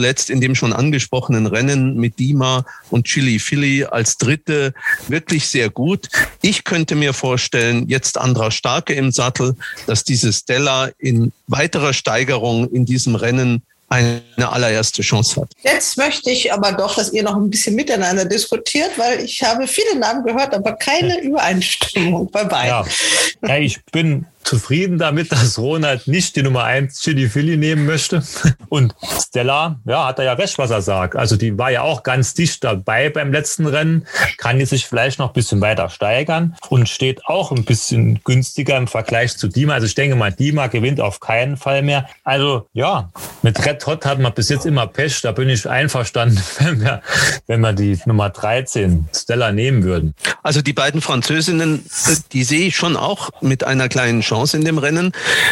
zuletzt 0.00 0.30
in 0.30 0.40
dem 0.40 0.54
schon 0.54 0.72
angesprochenen 0.72 1.44
Rennen 1.44 1.94
mit 1.96 2.18
Dima 2.18 2.64
und 2.88 3.04
Chili 3.04 3.38
Philly 3.38 3.84
als 3.84 4.16
dritte 4.16 4.72
wirklich 5.08 5.46
sehr 5.46 5.68
gut. 5.68 6.08
Ich 6.40 6.64
könnte 6.64 6.94
mir 6.94 7.12
vorstellen, 7.12 7.86
jetzt 7.86 8.16
Andra 8.16 8.50
Starke 8.50 8.94
im 8.94 9.12
Sattel, 9.12 9.56
dass 9.86 10.02
diese 10.02 10.32
Stella 10.32 10.88
in 10.96 11.32
weiterer 11.48 11.92
Steigerung 11.92 12.66
in 12.70 12.86
diesem 12.86 13.14
Rennen 13.14 13.62
eine 13.90 14.22
allererste 14.38 15.02
Chance 15.02 15.42
hat. 15.42 15.50
Jetzt 15.62 15.98
möchte 15.98 16.30
ich 16.30 16.50
aber 16.50 16.72
doch, 16.72 16.94
dass 16.94 17.12
ihr 17.12 17.22
noch 17.22 17.36
ein 17.36 17.50
bisschen 17.50 17.74
miteinander 17.74 18.24
diskutiert, 18.24 18.92
weil 18.96 19.20
ich 19.20 19.42
habe 19.42 19.66
viele 19.66 19.98
Namen 19.98 20.24
gehört, 20.24 20.54
aber 20.54 20.72
keine 20.76 21.20
Übereinstimmung 21.20 22.30
bei 22.30 22.44
beiden. 22.44 22.70
Ja, 22.70 23.48
ja 23.48 23.58
ich 23.58 23.84
bin 23.92 24.24
zufrieden 24.42 24.98
damit, 24.98 25.32
dass 25.32 25.58
Ronald 25.58 26.06
nicht 26.06 26.36
die 26.36 26.42
Nummer 26.42 26.64
1 26.64 27.00
Chili 27.00 27.28
Philly 27.28 27.56
nehmen 27.56 27.86
möchte. 27.86 28.22
Und 28.68 28.94
Stella, 29.26 29.80
ja, 29.84 30.06
hat 30.06 30.18
er 30.18 30.24
ja 30.24 30.32
recht, 30.34 30.58
was 30.58 30.70
er 30.70 30.82
sagt. 30.82 31.16
Also 31.16 31.36
die 31.36 31.56
war 31.58 31.70
ja 31.70 31.82
auch 31.82 32.02
ganz 32.02 32.34
dicht 32.34 32.64
dabei 32.64 33.10
beim 33.10 33.32
letzten 33.32 33.66
Rennen, 33.66 34.06
kann 34.38 34.58
die 34.58 34.64
sich 34.64 34.86
vielleicht 34.86 35.18
noch 35.18 35.28
ein 35.28 35.32
bisschen 35.32 35.60
weiter 35.60 35.88
steigern 35.88 36.56
und 36.68 36.88
steht 36.88 37.24
auch 37.26 37.52
ein 37.52 37.64
bisschen 37.64 38.20
günstiger 38.24 38.76
im 38.76 38.88
Vergleich 38.88 39.36
zu 39.36 39.48
Dima. 39.48 39.74
Also 39.74 39.86
ich 39.86 39.94
denke 39.94 40.16
mal, 40.16 40.32
Dima 40.32 40.66
gewinnt 40.66 41.00
auf 41.00 41.20
keinen 41.20 41.56
Fall 41.56 41.82
mehr. 41.82 42.08
Also 42.24 42.66
ja, 42.72 43.10
mit 43.42 43.64
Red 43.64 43.86
Hot 43.86 44.06
hat 44.06 44.18
man 44.18 44.32
bis 44.32 44.48
jetzt 44.48 44.66
immer 44.66 44.86
Pech. 44.86 45.20
Da 45.22 45.32
bin 45.32 45.48
ich 45.48 45.68
einverstanden, 45.68 46.40
wenn 46.58 46.80
wir, 46.80 47.02
wenn 47.46 47.60
wir 47.60 47.72
die 47.72 47.98
Nummer 48.06 48.30
13 48.30 49.08
Stella 49.14 49.52
nehmen 49.52 49.82
würden. 49.84 50.14
Also 50.42 50.62
die 50.62 50.72
beiden 50.72 51.00
Französinnen, 51.00 51.84
die 52.32 52.44
sehe 52.44 52.68
ich 52.68 52.76
schon 52.76 52.96
auch 52.96 53.30
mit 53.40 53.64
einer 53.64 53.88
kleinen 53.88 54.22
Chance 54.30 54.56
in 54.56 54.64
dem 54.64 54.78
Rennen. 54.78 55.10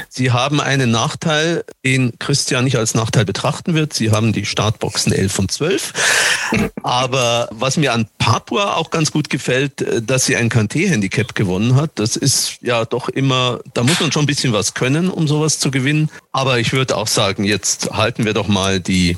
Sie 0.08 0.30
haben 0.30 0.60
einen 0.60 0.92
Nachteil, 0.92 1.64
den 1.84 2.16
Christian 2.20 2.62
nicht 2.62 2.76
als 2.76 2.94
Nachteil 2.94 3.24
betrachten 3.24 3.74
wird. 3.74 3.92
Sie 3.92 4.12
haben 4.12 4.32
die 4.32 4.46
Startboxen 4.46 5.12
11 5.12 5.38
und 5.40 5.50
12. 5.50 5.92
Aber 6.84 7.48
was 7.50 7.76
mir 7.76 7.92
an 7.92 8.06
Papua 8.18 8.76
auch 8.76 8.90
ganz 8.90 9.10
gut 9.10 9.30
gefällt, 9.30 9.82
äh, 9.82 10.00
dass 10.00 10.26
sie 10.26 10.36
ein 10.36 10.48
KT-Handicap 10.48 11.34
gewonnen 11.34 11.74
hat. 11.74 11.90
Das 11.96 12.14
ist 12.14 12.58
ja 12.62 12.84
doch 12.84 13.08
immer, 13.08 13.58
da 13.74 13.82
muss 13.82 13.98
man 13.98 14.12
schon 14.12 14.22
ein 14.22 14.26
bisschen 14.26 14.52
was 14.52 14.74
können, 14.74 15.10
um 15.10 15.26
sowas 15.26 15.58
zu 15.58 15.72
gewinnen. 15.72 16.08
Aber 16.30 16.60
ich 16.60 16.72
würde 16.72 16.96
auch 16.96 17.08
sagen, 17.08 17.42
jetzt 17.42 17.90
halten 17.90 18.24
wir 18.24 18.32
doch 18.32 18.46
mal 18.46 18.78
die 18.78 19.16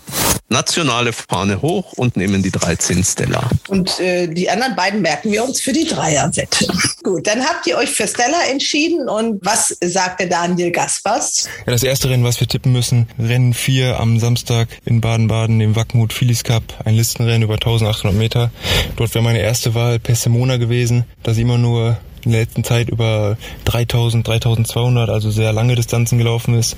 nationale 0.50 1.12
Fahne 1.12 1.62
hoch 1.62 1.92
und 1.94 2.16
nehmen 2.16 2.42
die 2.42 2.50
13 2.50 3.02
Stella. 3.04 3.48
Und 3.68 3.98
äh, 4.00 4.26
die 4.26 4.50
anderen 4.50 4.74
beiden 4.76 5.00
merken 5.00 5.30
wir 5.32 5.44
uns 5.44 5.60
für 5.60 5.72
die 5.72 5.84
Dreierwette. 5.84 6.66
Gut, 7.02 7.26
dann 7.26 7.42
habt 7.42 7.66
ihr 7.66 7.78
euch 7.78 7.90
für 7.90 8.06
Stella 8.06 8.44
entschieden 8.50 9.08
und 9.08 9.38
was 9.42 9.76
sagte 9.82 10.26
Daniel 10.26 10.72
Gaspers? 10.72 11.48
Ja, 11.66 11.72
das 11.72 11.82
erste 11.82 12.10
Rennen, 12.10 12.24
was 12.24 12.40
wir 12.40 12.48
tippen 12.48 12.72
müssen, 12.72 13.08
Rennen 13.18 13.54
4 13.54 13.98
am 13.98 14.18
Samstag 14.18 14.68
in 14.84 15.00
Baden-Baden, 15.00 15.60
im 15.60 15.76
Wackmut 15.76 16.12
Phillies 16.12 16.42
Cup, 16.42 16.62
ein 16.84 16.94
Listenrennen 16.94 17.42
über 17.42 17.54
1800 17.54 18.12
Meter. 18.18 18.50
Dort 18.96 19.14
wäre 19.14 19.24
meine 19.24 19.40
erste 19.40 19.74
Wahl 19.74 19.98
Pessimona 19.98 20.56
gewesen, 20.56 21.04
da 21.22 21.32
sie 21.32 21.42
immer 21.42 21.58
nur 21.58 21.98
in 22.24 22.32
der 22.32 22.40
letzten 22.40 22.64
Zeit 22.64 22.88
über 22.88 23.36
3000, 23.64 24.26
3200, 24.26 25.08
also 25.10 25.30
sehr 25.30 25.52
lange 25.52 25.74
Distanzen 25.74 26.18
gelaufen 26.18 26.54
ist, 26.54 26.76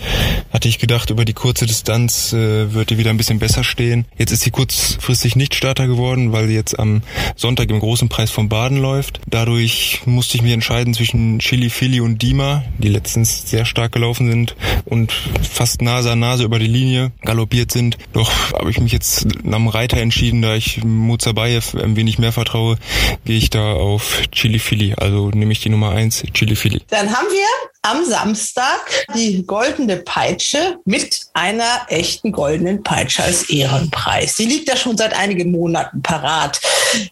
hatte 0.53 0.69
ich 0.69 0.79
gedacht, 0.79 1.11
über 1.11 1.25
die 1.25 1.33
kurze 1.33 1.67
Distanz 1.67 2.33
äh, 2.33 2.73
wird 2.73 2.91
die 2.91 2.99
wieder 2.99 3.11
ein 3.11 3.17
bisschen 3.17 3.39
besser 3.39 3.65
stehen. 3.65 4.07
Jetzt 4.19 4.33
ist 4.33 4.43
sie 4.43 4.51
kurzfristig 4.51 5.37
nicht 5.37 5.55
Starter 5.55 5.87
geworden, 5.87 6.33
weil 6.33 6.47
sie 6.49 6.55
jetzt 6.55 6.79
am 6.79 7.03
Sonntag 7.37 7.71
im 7.71 7.81
großen 7.81 8.09
Preis 8.09 8.31
von 8.31 8.49
Baden 8.49 8.79
läuft. 8.79 9.21
Dadurch 9.29 10.03
musste 10.07 10.37
ich 10.37 10.43
mich 10.43 10.53
entscheiden 10.53 10.95
zwischen 10.95 11.39
Chili, 11.39 11.71
Philly 11.71 12.01
und 12.01 12.23
Dima, 12.23 12.65
die 12.79 12.89
letztens 12.89 13.49
sehr 13.49 13.65
stark 13.65 13.93
gelaufen 13.93 14.31
sind 14.31 14.57
und 14.85 15.13
fast 15.43 15.83
Nase 15.83 16.13
an 16.13 16.21
Nase 16.21 16.45
über 16.45 16.59
die 16.59 16.67
Linie 16.67 17.13
galoppiert 17.23 17.73
sind. 17.73 17.99
Doch 18.13 18.53
habe 18.53 18.71
ich 18.71 18.81
mich 18.81 18.93
jetzt 18.93 19.27
am 19.51 19.69
Reiter 19.69 19.99
entschieden, 19.99 20.43
da 20.43 20.55
ich 20.55 20.85
Muzabayev 20.85 21.75
ein 21.77 21.97
wenig 21.97 22.19
mehr 22.19 22.33
vertraue, 22.33 22.79
gehe 23.25 23.37
ich 23.37 23.51
da 23.51 23.73
auf 23.73 24.23
Chili, 24.33 24.59
Philly. 24.59 24.95
Also 24.97 25.31
nehme 25.35 25.53
ich 25.53 25.61
die 25.61 25.69
Nummer 25.69 25.91
eins, 25.93 26.23
Chili 26.33 26.57
Philly. 26.57 26.83
Dann 26.89 27.13
haben 27.13 27.27
wir 27.29 27.47
am 27.83 28.05
Samstag 28.05 29.07
die 29.15 29.45
goldene 29.45 29.97
Peitsche 29.97 30.79
mit 30.85 31.23
einer 31.33 31.83
echten 31.89 32.31
goldenen 32.31 32.85
Peitsche 32.85 33.25
als 33.25 33.51
Ehrenpreis. 33.51 34.37
Die 34.37 34.45
liegt 34.45 34.69
ja 34.69 34.77
schon 34.77 34.97
seit 34.97 35.13
einigen 35.15 35.51
Monaten 35.51 36.01
parat. 36.01 36.61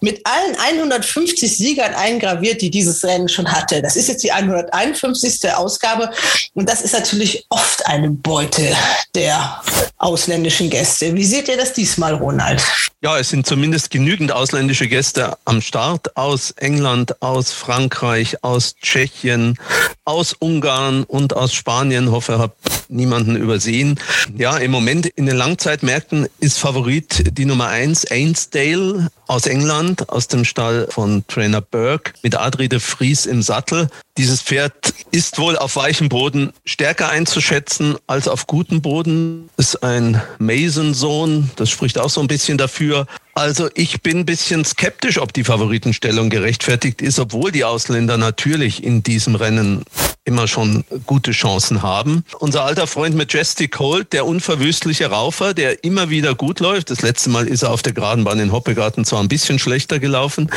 Mit 0.01 0.25
allen 0.25 0.57
150 0.57 1.57
Siegern 1.57 1.95
eingraviert, 1.95 2.63
die 2.63 2.71
dieses 2.71 3.03
Rennen 3.05 3.29
schon 3.29 3.51
hatte. 3.51 3.83
Das 3.83 3.97
ist 3.97 4.09
jetzt 4.09 4.23
die 4.23 4.31
151. 4.31 5.53
Ausgabe 5.55 6.11
und 6.55 6.69
das 6.69 6.83
ist 6.83 6.93
natürlich 6.93 7.45
oft 7.49 7.85
eine 7.87 8.11
Beute 8.11 8.77
der 9.17 9.61
ausländischen 9.99 10.71
Gäste. 10.71 11.15
Wie 11.15 11.25
seht 11.25 11.49
ihr 11.49 11.57
das 11.57 11.73
diesmal, 11.73 12.15
Ronald? 12.15 12.63
Ja, 13.03 13.19
es 13.19 13.31
sind 13.31 13.47
zumindest 13.47 13.91
genügend 13.91 14.31
ausländische 14.31 14.87
Gäste 14.87 15.37
am 15.47 15.63
Start 15.63 16.17
aus 16.17 16.53
England, 16.53 17.21
aus 17.23 17.51
Frankreich, 17.51 18.45
aus 18.45 18.77
Tschechien, 18.77 19.59
aus 20.05 20.35
Ungarn 20.35 20.60
und 21.05 21.35
aus 21.37 21.53
Spanien. 21.53 22.11
Hoffe, 22.11 22.39
habe 22.39 22.55
niemanden 22.91 23.37
übersehen. 23.37 23.99
Ja, 24.37 24.57
im 24.57 24.71
Moment 24.71 25.07
in 25.07 25.27
den 25.27 25.37
Langzeitmärkten 25.37 26.27
ist 26.39 26.59
Favorit 26.59 27.37
die 27.39 27.45
Nummer 27.45 27.69
eins 27.69 28.11
Ainsdale 28.11 29.09
aus 29.27 29.47
England, 29.47 30.09
aus 30.09 30.27
dem 30.27 30.45
Stall 30.45 30.89
von 30.91 31.25
Trainer 31.29 31.61
Burke 31.61 32.13
mit 32.23 32.37
Adri 32.37 32.69
de 32.69 32.81
Vries 32.81 33.27
im 33.27 33.43
Sattel. 33.43 33.89
Dieses 34.17 34.43
Pferd 34.43 34.93
ist 35.13 35.39
wohl 35.39 35.57
auf 35.57 35.77
weichem 35.77 36.09
Boden 36.09 36.53
stärker 36.65 37.11
einzuschätzen 37.11 37.97
als 38.07 38.29
auf 38.29 38.47
gutem 38.47 38.83
Boden. 38.83 39.49
Ist 39.57 39.83
ein 39.83 40.21
Mason-Sohn, 40.39 41.51
das 41.57 41.71
spricht 41.71 41.99
auch 41.99 42.11
so 42.11 42.21
ein 42.21 42.27
bisschen 42.27 42.59
dafür. 42.59 43.07
Also 43.35 43.71
ich 43.75 44.03
bin 44.03 44.19
ein 44.19 44.27
bisschen 44.27 44.65
skeptisch, 44.65 45.19
ob 45.19 45.33
die 45.33 45.45
Favoritenstellung 45.45 46.29
gerechtfertigt 46.29 47.01
ist, 47.01 47.19
obwohl 47.19 47.53
die 47.53 47.65
Ausländer 47.65 48.19
natürlich 48.19 48.83
in 48.83 49.03
diesem 49.03 49.37
Rennen 49.37 49.85
immer 50.25 50.49
schon 50.49 50.85
gute 51.07 51.31
Chancen 51.31 51.83
haben. 51.83 52.25
Unser 52.39 52.65
alter 52.65 52.80
Freund 52.87 53.17
Majestic 53.17 53.79
Holt, 53.79 54.13
der 54.13 54.27
unverwüstliche 54.27 55.07
Raufer, 55.07 55.55
der 55.55 55.85
immer 55.85 56.11
wieder 56.11 56.35
gut 56.35 56.61
läuft. 56.61 56.91
Das 56.91 57.03
letzte 57.03 57.31
Mal 57.31 57.49
ist 57.49 57.63
er 57.63 57.71
auf 57.71 57.83
der 57.83 57.93
geraden 57.93 58.25
Bahn 58.25 58.41
in 58.41 58.53
Hoppegarten 58.53 59.05
zwar 59.05 59.21
ein 59.21 59.29
bisschen 59.29 59.59
schlechter 59.59 59.99
gelaufen. 59.99 60.51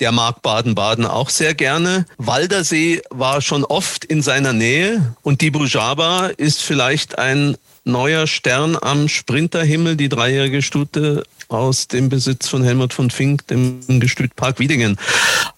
Der 0.00 0.12
mag 0.12 0.42
Baden-Baden 0.42 1.06
auch 1.06 1.30
sehr 1.30 1.54
gerne. 1.54 2.06
Waldersee 2.18 3.02
war 3.10 3.40
schon 3.40 3.64
oft 3.64 4.04
in 4.04 4.22
seiner 4.22 4.52
Nähe 4.52 5.14
und 5.22 5.40
die 5.40 5.50
Bujaba 5.50 6.26
ist 6.28 6.62
vielleicht 6.62 7.18
ein 7.18 7.56
neuer 7.84 8.26
Stern 8.26 8.76
am 8.80 9.08
Sprinterhimmel, 9.08 9.96
die 9.96 10.08
dreijährige 10.08 10.62
Stute 10.62 11.24
aus 11.50 11.88
dem 11.88 12.08
Besitz 12.08 12.48
von 12.48 12.62
Helmut 12.62 12.92
von 12.94 13.10
Fink, 13.10 13.46
dem 13.48 13.80
Gestüt 14.00 14.36
Park 14.36 14.58
Wiedingen. 14.60 14.96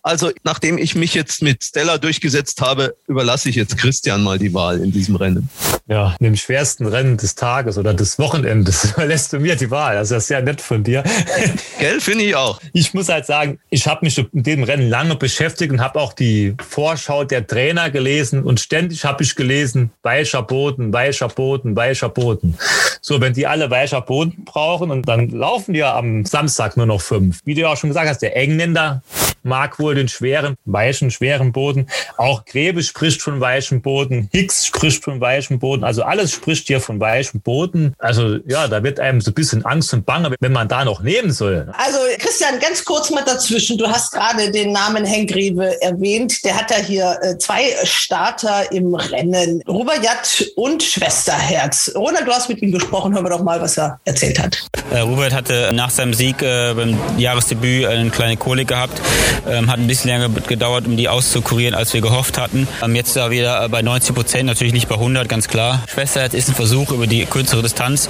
Also, 0.02 0.30
nachdem 0.42 0.78
ich 0.78 0.94
mich 0.94 1.14
jetzt 1.14 1.42
mit 1.42 1.62
Stella 1.62 1.98
durchgesetzt 1.98 2.60
habe, 2.60 2.96
überlasse 3.06 3.50
ich 3.50 3.56
jetzt 3.56 3.76
Christian 3.76 4.22
mal 4.22 4.38
die 4.38 4.52
Wahl 4.52 4.80
in 4.80 4.90
diesem 4.90 5.16
Rennen. 5.16 5.48
Ja, 5.86 6.16
in 6.18 6.24
dem 6.24 6.36
schwersten 6.36 6.86
Rennen 6.86 7.18
des 7.18 7.34
Tages 7.34 7.76
oder 7.78 7.92
des 7.92 8.18
Wochenendes 8.18 8.84
überlässt 8.92 9.32
du 9.32 9.38
mir 9.38 9.54
die 9.54 9.70
Wahl. 9.70 9.94
Das 9.94 10.10
ist 10.10 10.26
sehr 10.26 10.42
nett 10.42 10.60
von 10.60 10.82
dir. 10.82 11.04
Gell, 11.78 12.00
finde 12.00 12.24
ich 12.24 12.34
auch. 12.34 12.58
Ich 12.72 12.94
muss 12.94 13.08
halt 13.08 13.26
sagen, 13.26 13.60
ich 13.68 13.86
habe 13.86 14.04
mich 14.04 14.16
mit 14.32 14.46
dem 14.46 14.64
Rennen 14.64 14.88
lange 14.88 15.14
beschäftigt 15.16 15.70
und 15.70 15.80
habe 15.80 16.00
auch 16.00 16.14
die 16.14 16.56
Vorschau 16.66 17.24
der 17.24 17.46
Trainer 17.46 17.90
gelesen 17.90 18.42
und 18.42 18.60
ständig 18.60 19.04
habe 19.04 19.22
ich 19.22 19.36
gelesen, 19.36 19.90
weicher 20.02 20.42
Boden, 20.42 20.92
weicher 20.92 21.28
Boden, 21.28 21.76
weicher 21.76 22.08
Boden. 22.08 22.56
So, 23.00 23.20
wenn 23.20 23.34
die 23.34 23.46
alle 23.46 23.70
weicher 23.70 24.00
Boden 24.00 24.44
brauchen 24.44 24.90
und 24.90 25.06
dann 25.08 25.28
laufen 25.28 25.74
die 25.74 25.81
am 25.90 26.24
Samstag 26.24 26.76
nur 26.76 26.86
noch 26.86 27.00
fünf. 27.00 27.40
Wie 27.44 27.54
du 27.54 27.62
ja 27.62 27.68
auch 27.68 27.76
schon 27.76 27.90
gesagt 27.90 28.08
hast, 28.08 28.22
der 28.22 28.36
Engländer 28.36 29.02
mag 29.42 29.78
wohl 29.78 29.94
den 29.94 30.08
schweren, 30.08 30.56
weichen, 30.64 31.10
schweren 31.10 31.52
Boden. 31.52 31.88
Auch 32.16 32.44
Grebe 32.44 32.82
spricht 32.82 33.22
von 33.22 33.40
weichem 33.40 33.82
Boden. 33.82 34.28
Hicks 34.32 34.66
spricht 34.66 35.04
von 35.04 35.20
weichem 35.20 35.58
Boden. 35.58 35.84
Also 35.84 36.02
alles 36.02 36.32
spricht 36.32 36.66
hier 36.66 36.80
von 36.80 37.00
weichem 37.00 37.40
Boden. 37.40 37.94
Also 37.98 38.38
ja, 38.46 38.68
da 38.68 38.82
wird 38.82 39.00
einem 39.00 39.20
so 39.20 39.30
ein 39.30 39.34
bisschen 39.34 39.64
Angst 39.64 39.92
und 39.94 40.06
Bange, 40.06 40.34
wenn 40.40 40.52
man 40.52 40.68
da 40.68 40.84
noch 40.84 41.02
nehmen 41.02 41.32
soll. 41.32 41.72
Also 41.76 41.98
Christian, 42.18 42.58
ganz 42.60 42.84
kurz 42.84 43.10
mal 43.10 43.24
dazwischen. 43.24 43.78
Du 43.78 43.86
hast 43.86 44.12
gerade 44.12 44.50
den 44.50 44.72
Namen 44.72 45.04
Henk 45.04 45.30
Grebe 45.30 45.80
erwähnt. 45.82 46.44
Der 46.44 46.56
hat 46.56 46.70
ja 46.70 46.78
hier 46.78 47.18
äh, 47.22 47.38
zwei 47.38 47.74
Starter 47.84 48.70
im 48.72 48.94
Rennen. 48.94 49.62
Rubayat 49.68 50.44
und 50.56 50.82
Schwesterherz. 50.82 51.92
Ronald, 51.94 52.26
du 52.26 52.32
hast 52.32 52.48
mit 52.48 52.60
ihm 52.62 52.72
gesprochen. 52.72 53.14
Hören 53.14 53.24
wir 53.24 53.30
doch 53.30 53.42
mal, 53.42 53.60
was 53.60 53.78
er 53.78 54.00
erzählt 54.04 54.38
hat. 54.38 54.64
Äh, 54.90 55.00
Robert 55.00 55.32
hatte 55.32 55.70
nach 55.72 55.90
seinem 55.90 56.14
Sieg 56.14 56.42
äh, 56.42 56.74
beim 56.74 56.98
Jahresdebüt 57.18 57.86
eine 57.86 58.10
kleine 58.10 58.36
Kolik 58.36 58.68
gehabt. 58.68 59.00
Ähm, 59.48 59.70
hat 59.70 59.78
ein 59.78 59.86
bisschen 59.86 60.10
länger 60.10 60.28
gedauert, 60.28 60.86
um 60.86 60.96
die 60.96 61.08
auszukurieren, 61.08 61.74
als 61.74 61.92
wir 61.94 62.00
gehofft 62.00 62.38
hatten. 62.38 62.68
Ähm, 62.82 62.94
jetzt 62.94 63.16
da 63.16 63.30
wieder 63.30 63.68
bei 63.68 63.82
90 63.82 64.14
Prozent, 64.14 64.46
natürlich 64.46 64.72
nicht 64.72 64.88
bei 64.88 64.94
100, 64.94 65.28
ganz 65.28 65.48
klar. 65.48 65.82
Schwester 65.92 66.32
ist 66.32 66.48
ein 66.48 66.54
Versuch 66.54 66.90
über 66.90 67.06
die 67.06 67.24
kürzere 67.26 67.62
Distanz. 67.62 68.08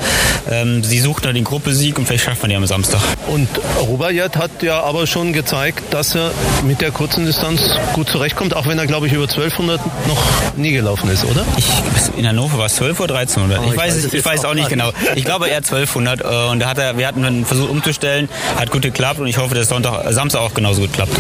Ähm, 0.51 0.85
sie 0.85 1.01
sucht 1.01 1.25
noch 1.25 1.33
den 1.33 1.45
Gruppesieg 1.45 1.99
und 1.99 2.07
vielleicht 2.07 2.25
schafft 2.25 2.43
man 2.43 2.51
die 2.51 2.57
am 2.57 2.67
Samstag. 2.67 3.01
Und 3.29 3.49
Rubayat 3.81 4.37
hat 4.37 4.63
ja 4.63 4.83
aber 4.83 5.07
schon 5.07 5.33
gezeigt, 5.33 5.83
dass 5.93 6.15
er 6.15 6.31
mit 6.65 6.81
der 6.81 6.91
kurzen 6.91 7.27
Distanz 7.27 7.63
gut 7.93 8.09
zurechtkommt, 8.09 8.55
auch 8.55 8.67
wenn 8.67 8.79
er, 8.79 8.87
glaube 8.87 9.07
ich, 9.07 9.13
über 9.13 9.25
1200 9.25 9.81
noch 10.07 10.23
nie 10.57 10.73
gelaufen 10.73 11.11
ist, 11.11 11.25
oder? 11.25 11.45
Ich, 11.57 11.67
in 12.17 12.27
Hannover 12.27 12.59
war 12.59 12.67
es 12.67 12.77
12 12.77 13.01
oder 13.01 13.17
1300. 13.17 13.59
Oh, 13.59 13.65
ich, 13.65 13.73
ich, 13.73 13.77
weiß, 13.77 14.05
weiß 14.05 14.15
ich 14.15 14.25
weiß 14.25 14.45
auch 14.45 14.55
nicht 14.55 14.69
genau. 14.69 14.93
Ich 15.15 15.25
glaube 15.25 15.49
eher 15.49 15.59
1200 15.59 16.21
äh, 16.21 16.51
und 16.51 16.61
da 16.61 16.69
hat 16.69 16.79
er, 16.79 16.99
wir 16.99 17.07
hatten 17.07 17.25
einen 17.25 17.45
Versuch 17.45 17.69
umzustellen, 17.69 18.29
hat 18.57 18.71
gut 18.71 18.83
geklappt 18.83 19.21
und 19.21 19.27
ich 19.27 19.39
hoffe, 19.39 19.55
dass 19.55 19.69
Sonntag, 19.69 20.13
Samstag 20.13 20.41
auch 20.41 20.55
genauso 20.55 20.83
gut 20.83 20.93
klappt. 20.93 21.12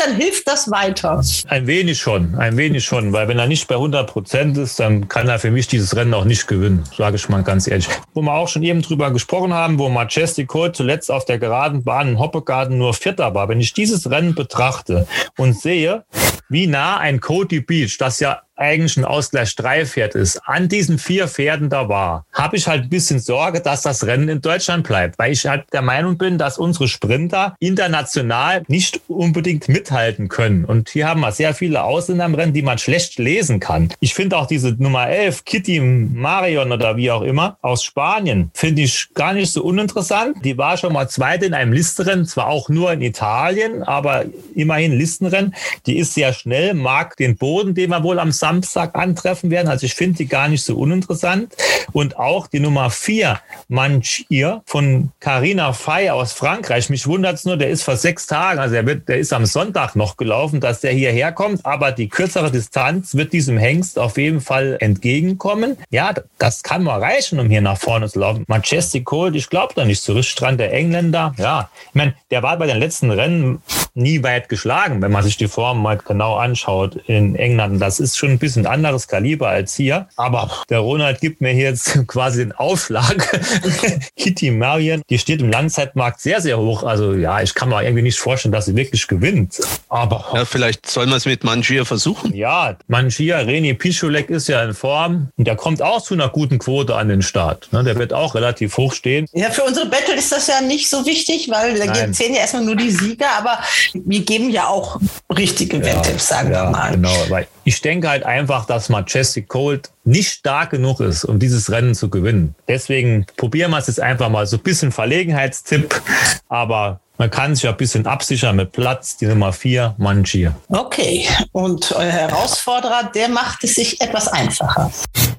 Christian, 0.00 0.16
hilft 0.16 0.48
das 0.48 0.70
weiter? 0.70 1.22
Ein 1.48 1.66
wenig 1.66 1.98
schon, 1.98 2.34
ein 2.36 2.56
wenig 2.56 2.84
schon, 2.84 3.12
weil 3.12 3.28
wenn 3.28 3.38
er 3.38 3.46
nicht 3.46 3.68
bei 3.68 3.74
100 3.74 4.08
Prozent 4.10 4.56
ist, 4.56 4.80
dann 4.80 5.08
kann 5.08 5.28
er 5.28 5.38
für 5.38 5.50
mich 5.50 5.68
dieses 5.68 5.94
Rennen 5.94 6.14
auch 6.14 6.24
nicht 6.24 6.46
gewinnen, 6.46 6.84
sage 6.96 7.16
ich 7.16 7.28
mal 7.28 7.42
ganz 7.42 7.66
ehrlich. 7.68 7.86
Wo 8.14 8.22
wir 8.22 8.32
auch 8.32 8.48
schon 8.48 8.62
eben 8.62 8.80
drüber 8.80 9.10
gesprochen 9.10 9.52
haben, 9.52 9.78
wo 9.78 9.90
Majestic 9.90 10.48
Cole 10.48 10.72
zuletzt 10.72 11.10
auf 11.10 11.26
der 11.26 11.38
geraden 11.38 11.84
Bahn 11.84 12.08
in 12.08 12.18
Hoppegarten 12.18 12.78
nur 12.78 12.94
Vierter 12.94 13.34
war. 13.34 13.50
Wenn 13.50 13.60
ich 13.60 13.74
dieses 13.74 14.10
Rennen 14.10 14.34
betrachte 14.34 15.06
und 15.36 15.60
sehe, 15.60 16.04
wie 16.50 16.66
nah 16.66 16.98
ein 16.98 17.20
Cody 17.20 17.60
Beach, 17.60 17.96
das 17.98 18.20
ja 18.20 18.42
eigentlich 18.60 18.98
ein 18.98 19.06
Ausgleich 19.06 19.56
3 19.56 19.86
Pferd 19.86 20.14
ist, 20.14 20.36
an 20.44 20.68
diesen 20.68 20.98
vier 20.98 21.28
Pferden 21.28 21.70
da 21.70 21.88
war, 21.88 22.26
habe 22.32 22.56
ich 22.56 22.68
halt 22.68 22.82
ein 22.82 22.88
bisschen 22.90 23.18
Sorge, 23.18 23.60
dass 23.60 23.80
das 23.80 24.06
Rennen 24.06 24.28
in 24.28 24.42
Deutschland 24.42 24.86
bleibt, 24.86 25.18
weil 25.18 25.32
ich 25.32 25.46
halt 25.46 25.64
der 25.72 25.80
Meinung 25.80 26.18
bin, 26.18 26.36
dass 26.36 26.58
unsere 26.58 26.86
Sprinter 26.86 27.56
international 27.58 28.62
nicht 28.68 29.00
unbedingt 29.08 29.68
mithalten 29.70 30.28
können. 30.28 30.66
Und 30.66 30.90
hier 30.90 31.08
haben 31.08 31.22
wir 31.22 31.32
sehr 31.32 31.54
viele 31.54 31.82
Ausländer 31.82 32.26
im 32.26 32.34
Rennen, 32.34 32.52
die 32.52 32.60
man 32.60 32.76
schlecht 32.76 33.18
lesen 33.18 33.60
kann. 33.60 33.94
Ich 33.98 34.12
finde 34.12 34.36
auch 34.36 34.46
diese 34.46 34.72
Nummer 34.72 35.08
11, 35.08 35.46
Kitty 35.46 35.80
Marion 35.80 36.70
oder 36.70 36.98
wie 36.98 37.10
auch 37.10 37.22
immer, 37.22 37.56
aus 37.62 37.82
Spanien, 37.82 38.50
finde 38.52 38.82
ich 38.82 39.08
gar 39.14 39.32
nicht 39.32 39.50
so 39.50 39.64
uninteressant. 39.64 40.44
Die 40.44 40.58
war 40.58 40.76
schon 40.76 40.92
mal 40.92 41.08
zweite 41.08 41.46
in 41.46 41.54
einem 41.54 41.72
Listenrennen, 41.72 42.26
zwar 42.26 42.48
auch 42.48 42.68
nur 42.68 42.92
in 42.92 43.00
Italien, 43.00 43.82
aber 43.84 44.26
immerhin 44.54 44.92
Listenrennen. 44.92 45.54
Die 45.86 45.96
ist 45.96 46.12
sehr 46.12 46.34
schnell, 46.40 46.74
mag 46.74 47.16
den 47.16 47.36
Boden, 47.36 47.74
den 47.74 47.90
wir 47.90 48.02
wohl 48.02 48.18
am 48.18 48.32
Samstag 48.32 48.94
antreffen 48.94 49.50
werden. 49.50 49.68
Also 49.68 49.86
ich 49.86 49.94
finde 49.94 50.18
die 50.18 50.26
gar 50.26 50.48
nicht 50.48 50.64
so 50.64 50.76
uninteressant. 50.76 51.54
Und 51.92 52.18
auch 52.18 52.46
die 52.46 52.60
Nummer 52.60 52.90
vier, 52.90 53.40
Manchir 53.68 54.62
von 54.66 55.10
Carina 55.20 55.72
Fay 55.72 56.10
aus 56.10 56.32
Frankreich. 56.32 56.90
Mich 56.90 57.06
wundert 57.06 57.36
es 57.36 57.44
nur, 57.44 57.56
der 57.56 57.70
ist 57.70 57.82
vor 57.82 57.96
sechs 57.96 58.26
Tagen, 58.26 58.58
also 58.60 58.74
der, 58.74 58.86
wird, 58.86 59.08
der 59.08 59.18
ist 59.18 59.32
am 59.32 59.46
Sonntag 59.46 59.96
noch 59.96 60.16
gelaufen, 60.16 60.60
dass 60.60 60.80
der 60.80 60.92
hierher 60.92 61.32
kommt. 61.32 61.64
Aber 61.66 61.92
die 61.92 62.08
kürzere 62.08 62.50
Distanz 62.50 63.14
wird 63.14 63.32
diesem 63.32 63.58
Hengst 63.58 63.98
auf 63.98 64.18
jeden 64.18 64.40
Fall 64.40 64.76
entgegenkommen. 64.80 65.76
Ja, 65.90 66.14
das 66.38 66.62
kann 66.62 66.82
mal 66.82 67.00
reichen, 67.00 67.38
um 67.40 67.48
hier 67.48 67.60
nach 67.60 67.78
vorne 67.78 68.08
zu 68.08 68.20
laufen. 68.20 68.44
Majestic 68.46 69.04
Cold, 69.04 69.36
ich 69.36 69.50
glaube 69.50 69.74
da 69.74 69.84
nicht 69.84 70.08
richtig 70.08 70.34
dran. 70.36 70.58
Der 70.58 70.72
Engländer, 70.72 71.34
ja, 71.38 71.70
ich 71.88 71.94
meine, 71.94 72.14
der 72.30 72.42
war 72.42 72.56
bei 72.56 72.66
den 72.66 72.78
letzten 72.78 73.10
Rennen 73.10 73.62
nie 73.94 74.22
weit 74.22 74.48
geschlagen, 74.48 75.02
wenn 75.02 75.12
man 75.12 75.22
sich 75.22 75.36
die 75.36 75.48
Form 75.48 75.82
mal 75.82 75.98
genau 75.98 76.29
anschaut 76.36 76.96
in 77.06 77.36
England. 77.36 77.80
Das 77.80 78.00
ist 78.00 78.18
schon 78.18 78.38
bisschen 78.38 78.66
anderes 78.66 79.08
Kaliber 79.08 79.48
als 79.48 79.74
hier. 79.74 80.08
Aber 80.16 80.50
der 80.68 80.80
Ronald 80.80 81.20
gibt 81.20 81.40
mir 81.40 81.52
hier 81.52 81.70
jetzt 81.70 81.98
quasi 82.06 82.38
den 82.38 82.52
Aufschlag. 82.52 83.40
Kitty 84.16 84.50
Marion, 84.50 85.02
die 85.08 85.18
steht 85.18 85.40
im 85.40 85.50
Langzeitmarkt 85.50 86.20
sehr, 86.20 86.40
sehr 86.40 86.58
hoch. 86.58 86.82
Also 86.82 87.14
ja, 87.14 87.40
ich 87.40 87.54
kann 87.54 87.68
mir 87.68 87.82
irgendwie 87.82 88.02
nicht 88.02 88.18
vorstellen, 88.18 88.52
dass 88.52 88.66
sie 88.66 88.76
wirklich 88.76 89.06
gewinnt. 89.06 89.60
Aber. 89.88 90.24
Ja, 90.34 90.44
vielleicht 90.44 90.88
soll 90.88 91.06
man 91.06 91.18
es 91.18 91.26
mit 91.26 91.44
Mangier 91.44 91.84
versuchen. 91.84 92.34
Ja, 92.34 92.76
Mangier, 92.88 93.36
Reni 93.46 93.74
Pischulek 93.74 94.30
ist 94.30 94.48
ja 94.48 94.62
in 94.62 94.74
Form. 94.74 95.30
Und 95.36 95.46
der 95.46 95.56
kommt 95.56 95.82
auch 95.82 96.02
zu 96.02 96.14
einer 96.14 96.28
guten 96.28 96.58
Quote 96.58 96.96
an 96.96 97.08
den 97.08 97.22
Start. 97.22 97.68
Ne, 97.72 97.84
der 97.84 97.96
wird 97.96 98.12
auch 98.12 98.34
relativ 98.34 98.76
hoch 98.76 98.92
stehen. 98.92 99.26
Ja, 99.32 99.50
für 99.50 99.62
unsere 99.62 99.86
Battle 99.86 100.14
ist 100.14 100.32
das 100.32 100.46
ja 100.46 100.60
nicht 100.60 100.88
so 100.88 101.06
wichtig, 101.06 101.48
weil 101.50 101.78
da 101.78 102.12
zählen 102.12 102.34
ja 102.34 102.40
erstmal 102.40 102.64
nur 102.64 102.76
die 102.76 102.90
Sieger, 102.90 103.30
aber 103.38 103.58
wir 103.92 104.20
geben 104.20 104.50
ja 104.50 104.66
auch 104.66 105.00
richtige 105.36 105.78
ja, 105.78 106.00
Wetttipps, 106.20 106.28
sagen 106.28 106.52
ja, 106.52 106.64
wir 106.64 106.70
mal. 106.70 106.92
Genau, 106.92 107.14
weil 107.28 107.46
ich 107.64 107.80
denke 107.80 108.08
halt 108.08 108.24
einfach, 108.24 108.66
dass 108.66 108.88
Majestic 108.88 109.48
Cold 109.48 109.90
nicht 110.04 110.30
stark 110.30 110.70
genug 110.70 111.00
ist, 111.00 111.24
um 111.24 111.38
dieses 111.38 111.70
Rennen 111.70 111.94
zu 111.94 112.10
gewinnen. 112.10 112.54
Deswegen 112.68 113.26
probieren 113.36 113.70
wir 113.70 113.78
es 113.78 113.86
jetzt 113.86 114.00
einfach 114.00 114.28
mal 114.28 114.46
so 114.46 114.56
ein 114.56 114.62
bisschen 114.62 114.92
Verlegenheitstipp, 114.92 116.00
aber 116.48 117.00
man 117.18 117.30
kann 117.30 117.54
sich 117.54 117.68
ein 117.68 117.76
bisschen 117.76 118.06
absichern 118.06 118.56
mit 118.56 118.72
Platz, 118.72 119.18
die 119.18 119.26
Nummer 119.26 119.52
4, 119.52 119.94
Mangier. 119.98 120.56
Okay, 120.68 121.26
und 121.52 121.92
euer 121.92 122.10
Herausforderer, 122.10 123.10
der 123.14 123.28
macht 123.28 123.62
es 123.62 123.74
sich 123.74 124.00
etwas 124.00 124.26
einfacher. 124.28 124.90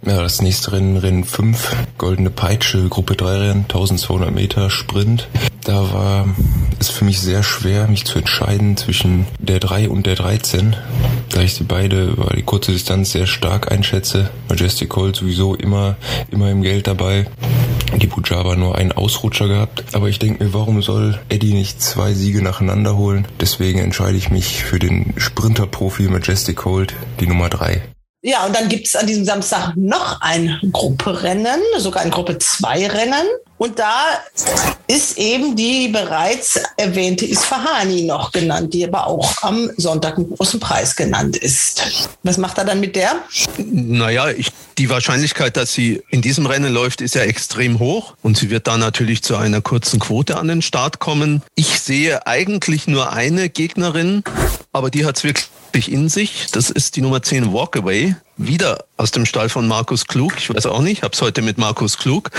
Ja, 0.05 0.21
das 0.21 0.43
nächste 0.43 0.73
Rennen, 0.73 0.97
Rennen 0.97 1.23
5, 1.23 1.75
Goldene 1.97 2.29
Peitsche, 2.29 2.87
Gruppe 2.87 3.15
3 3.15 3.25
Rennen, 3.25 3.61
1200 3.63 4.31
Meter 4.31 4.69
Sprint. 4.69 5.27
Da 5.63 5.91
war 5.91 6.27
es 6.81 6.89
für 6.89 7.05
mich 7.05 7.21
sehr 7.21 7.43
schwer, 7.43 7.87
mich 7.87 8.05
zu 8.05 8.17
entscheiden 8.17 8.75
zwischen 8.75 9.27
der 9.39 9.59
3 9.59 9.89
und 9.89 10.05
der 10.05 10.15
13, 10.15 10.75
da 11.29 11.41
ich 11.41 11.53
sie 11.53 11.63
beide 11.63 12.05
über 12.05 12.33
die 12.35 12.41
kurze 12.41 12.71
Distanz 12.71 13.11
sehr 13.11 13.27
stark 13.27 13.71
einschätze. 13.71 14.29
Majestic 14.49 14.89
Cold 14.89 15.15
sowieso 15.15 15.55
immer, 15.55 15.95
immer 16.31 16.49
im 16.49 16.61
Geld 16.61 16.87
dabei. 16.87 17.27
Die 17.95 18.07
Pujaba 18.07 18.55
nur 18.55 18.77
einen 18.77 18.91
Ausrutscher 18.91 19.47
gehabt. 19.47 19.83
Aber 19.93 20.09
ich 20.09 20.17
denke 20.17 20.43
mir, 20.43 20.53
warum 20.53 20.81
soll 20.81 21.19
Eddie 21.29 21.53
nicht 21.53 21.81
zwei 21.81 22.13
Siege 22.13 22.41
nacheinander 22.41 22.97
holen? 22.97 23.27
Deswegen 23.39 23.79
entscheide 23.79 24.17
ich 24.17 24.29
mich 24.29 24.63
für 24.63 24.79
den 24.79 25.13
Sprinter-Profi 25.17 26.03
Majestic 26.03 26.57
Cold, 26.57 26.93
die 27.19 27.27
Nummer 27.27 27.49
3. 27.49 27.81
Ja, 28.23 28.45
und 28.45 28.55
dann 28.55 28.69
gibt 28.69 28.85
es 28.85 28.95
an 28.95 29.07
diesem 29.07 29.25
Samstag 29.25 29.75
noch 29.75 30.21
ein 30.21 30.59
Grupperennen, 30.71 31.59
sogar 31.79 32.03
ein 32.03 32.11
Gruppe 32.11 32.37
2 32.37 32.87
Rennen. 32.87 33.27
Und 33.61 33.77
da 33.77 34.19
ist 34.87 35.19
eben 35.19 35.55
die 35.55 35.87
bereits 35.89 36.59
erwähnte 36.77 37.27
Isfahani 37.27 38.01
noch 38.01 38.31
genannt, 38.31 38.73
die 38.73 38.83
aber 38.87 39.05
auch 39.05 39.43
am 39.43 39.69
Sonntag 39.77 40.17
im 40.17 40.35
großen 40.35 40.59
Preis 40.59 40.95
genannt 40.95 41.37
ist. 41.37 42.09
Was 42.23 42.39
macht 42.39 42.57
er 42.57 42.65
dann 42.65 42.79
mit 42.79 42.95
der? 42.95 43.17
Naja, 43.59 44.31
ich, 44.31 44.51
die 44.79 44.89
Wahrscheinlichkeit, 44.89 45.57
dass 45.57 45.73
sie 45.73 46.01
in 46.09 46.23
diesem 46.23 46.47
Rennen 46.47 46.73
läuft, 46.73 47.01
ist 47.01 47.13
ja 47.13 47.21
extrem 47.21 47.77
hoch. 47.77 48.15
Und 48.23 48.35
sie 48.35 48.49
wird 48.49 48.65
da 48.65 48.77
natürlich 48.77 49.21
zu 49.21 49.37
einer 49.37 49.61
kurzen 49.61 49.99
Quote 49.99 50.37
an 50.37 50.47
den 50.47 50.63
Start 50.63 50.97
kommen. 50.97 51.43
Ich 51.53 51.81
sehe 51.81 52.25
eigentlich 52.25 52.87
nur 52.87 53.13
eine 53.13 53.47
Gegnerin, 53.47 54.23
aber 54.71 54.89
die 54.89 55.05
hat 55.05 55.17
es 55.17 55.23
wirklich 55.23 55.91
in 55.91 56.09
sich. 56.09 56.47
Das 56.51 56.71
ist 56.71 56.95
die 56.95 57.01
Nummer 57.01 57.21
10 57.21 57.53
Walkaway. 57.53 58.15
Wieder 58.43 58.85
aus 58.97 59.11
dem 59.11 59.27
Stall 59.27 59.49
von 59.49 59.67
Markus 59.67 60.07
Klug. 60.07 60.33
Ich 60.39 60.51
weiß 60.51 60.65
auch 60.65 60.81
nicht, 60.81 61.03
habe 61.03 61.13
es 61.13 61.21
heute 61.21 61.43
mit 61.43 61.59
Markus 61.59 61.99
Klug. 61.99 62.31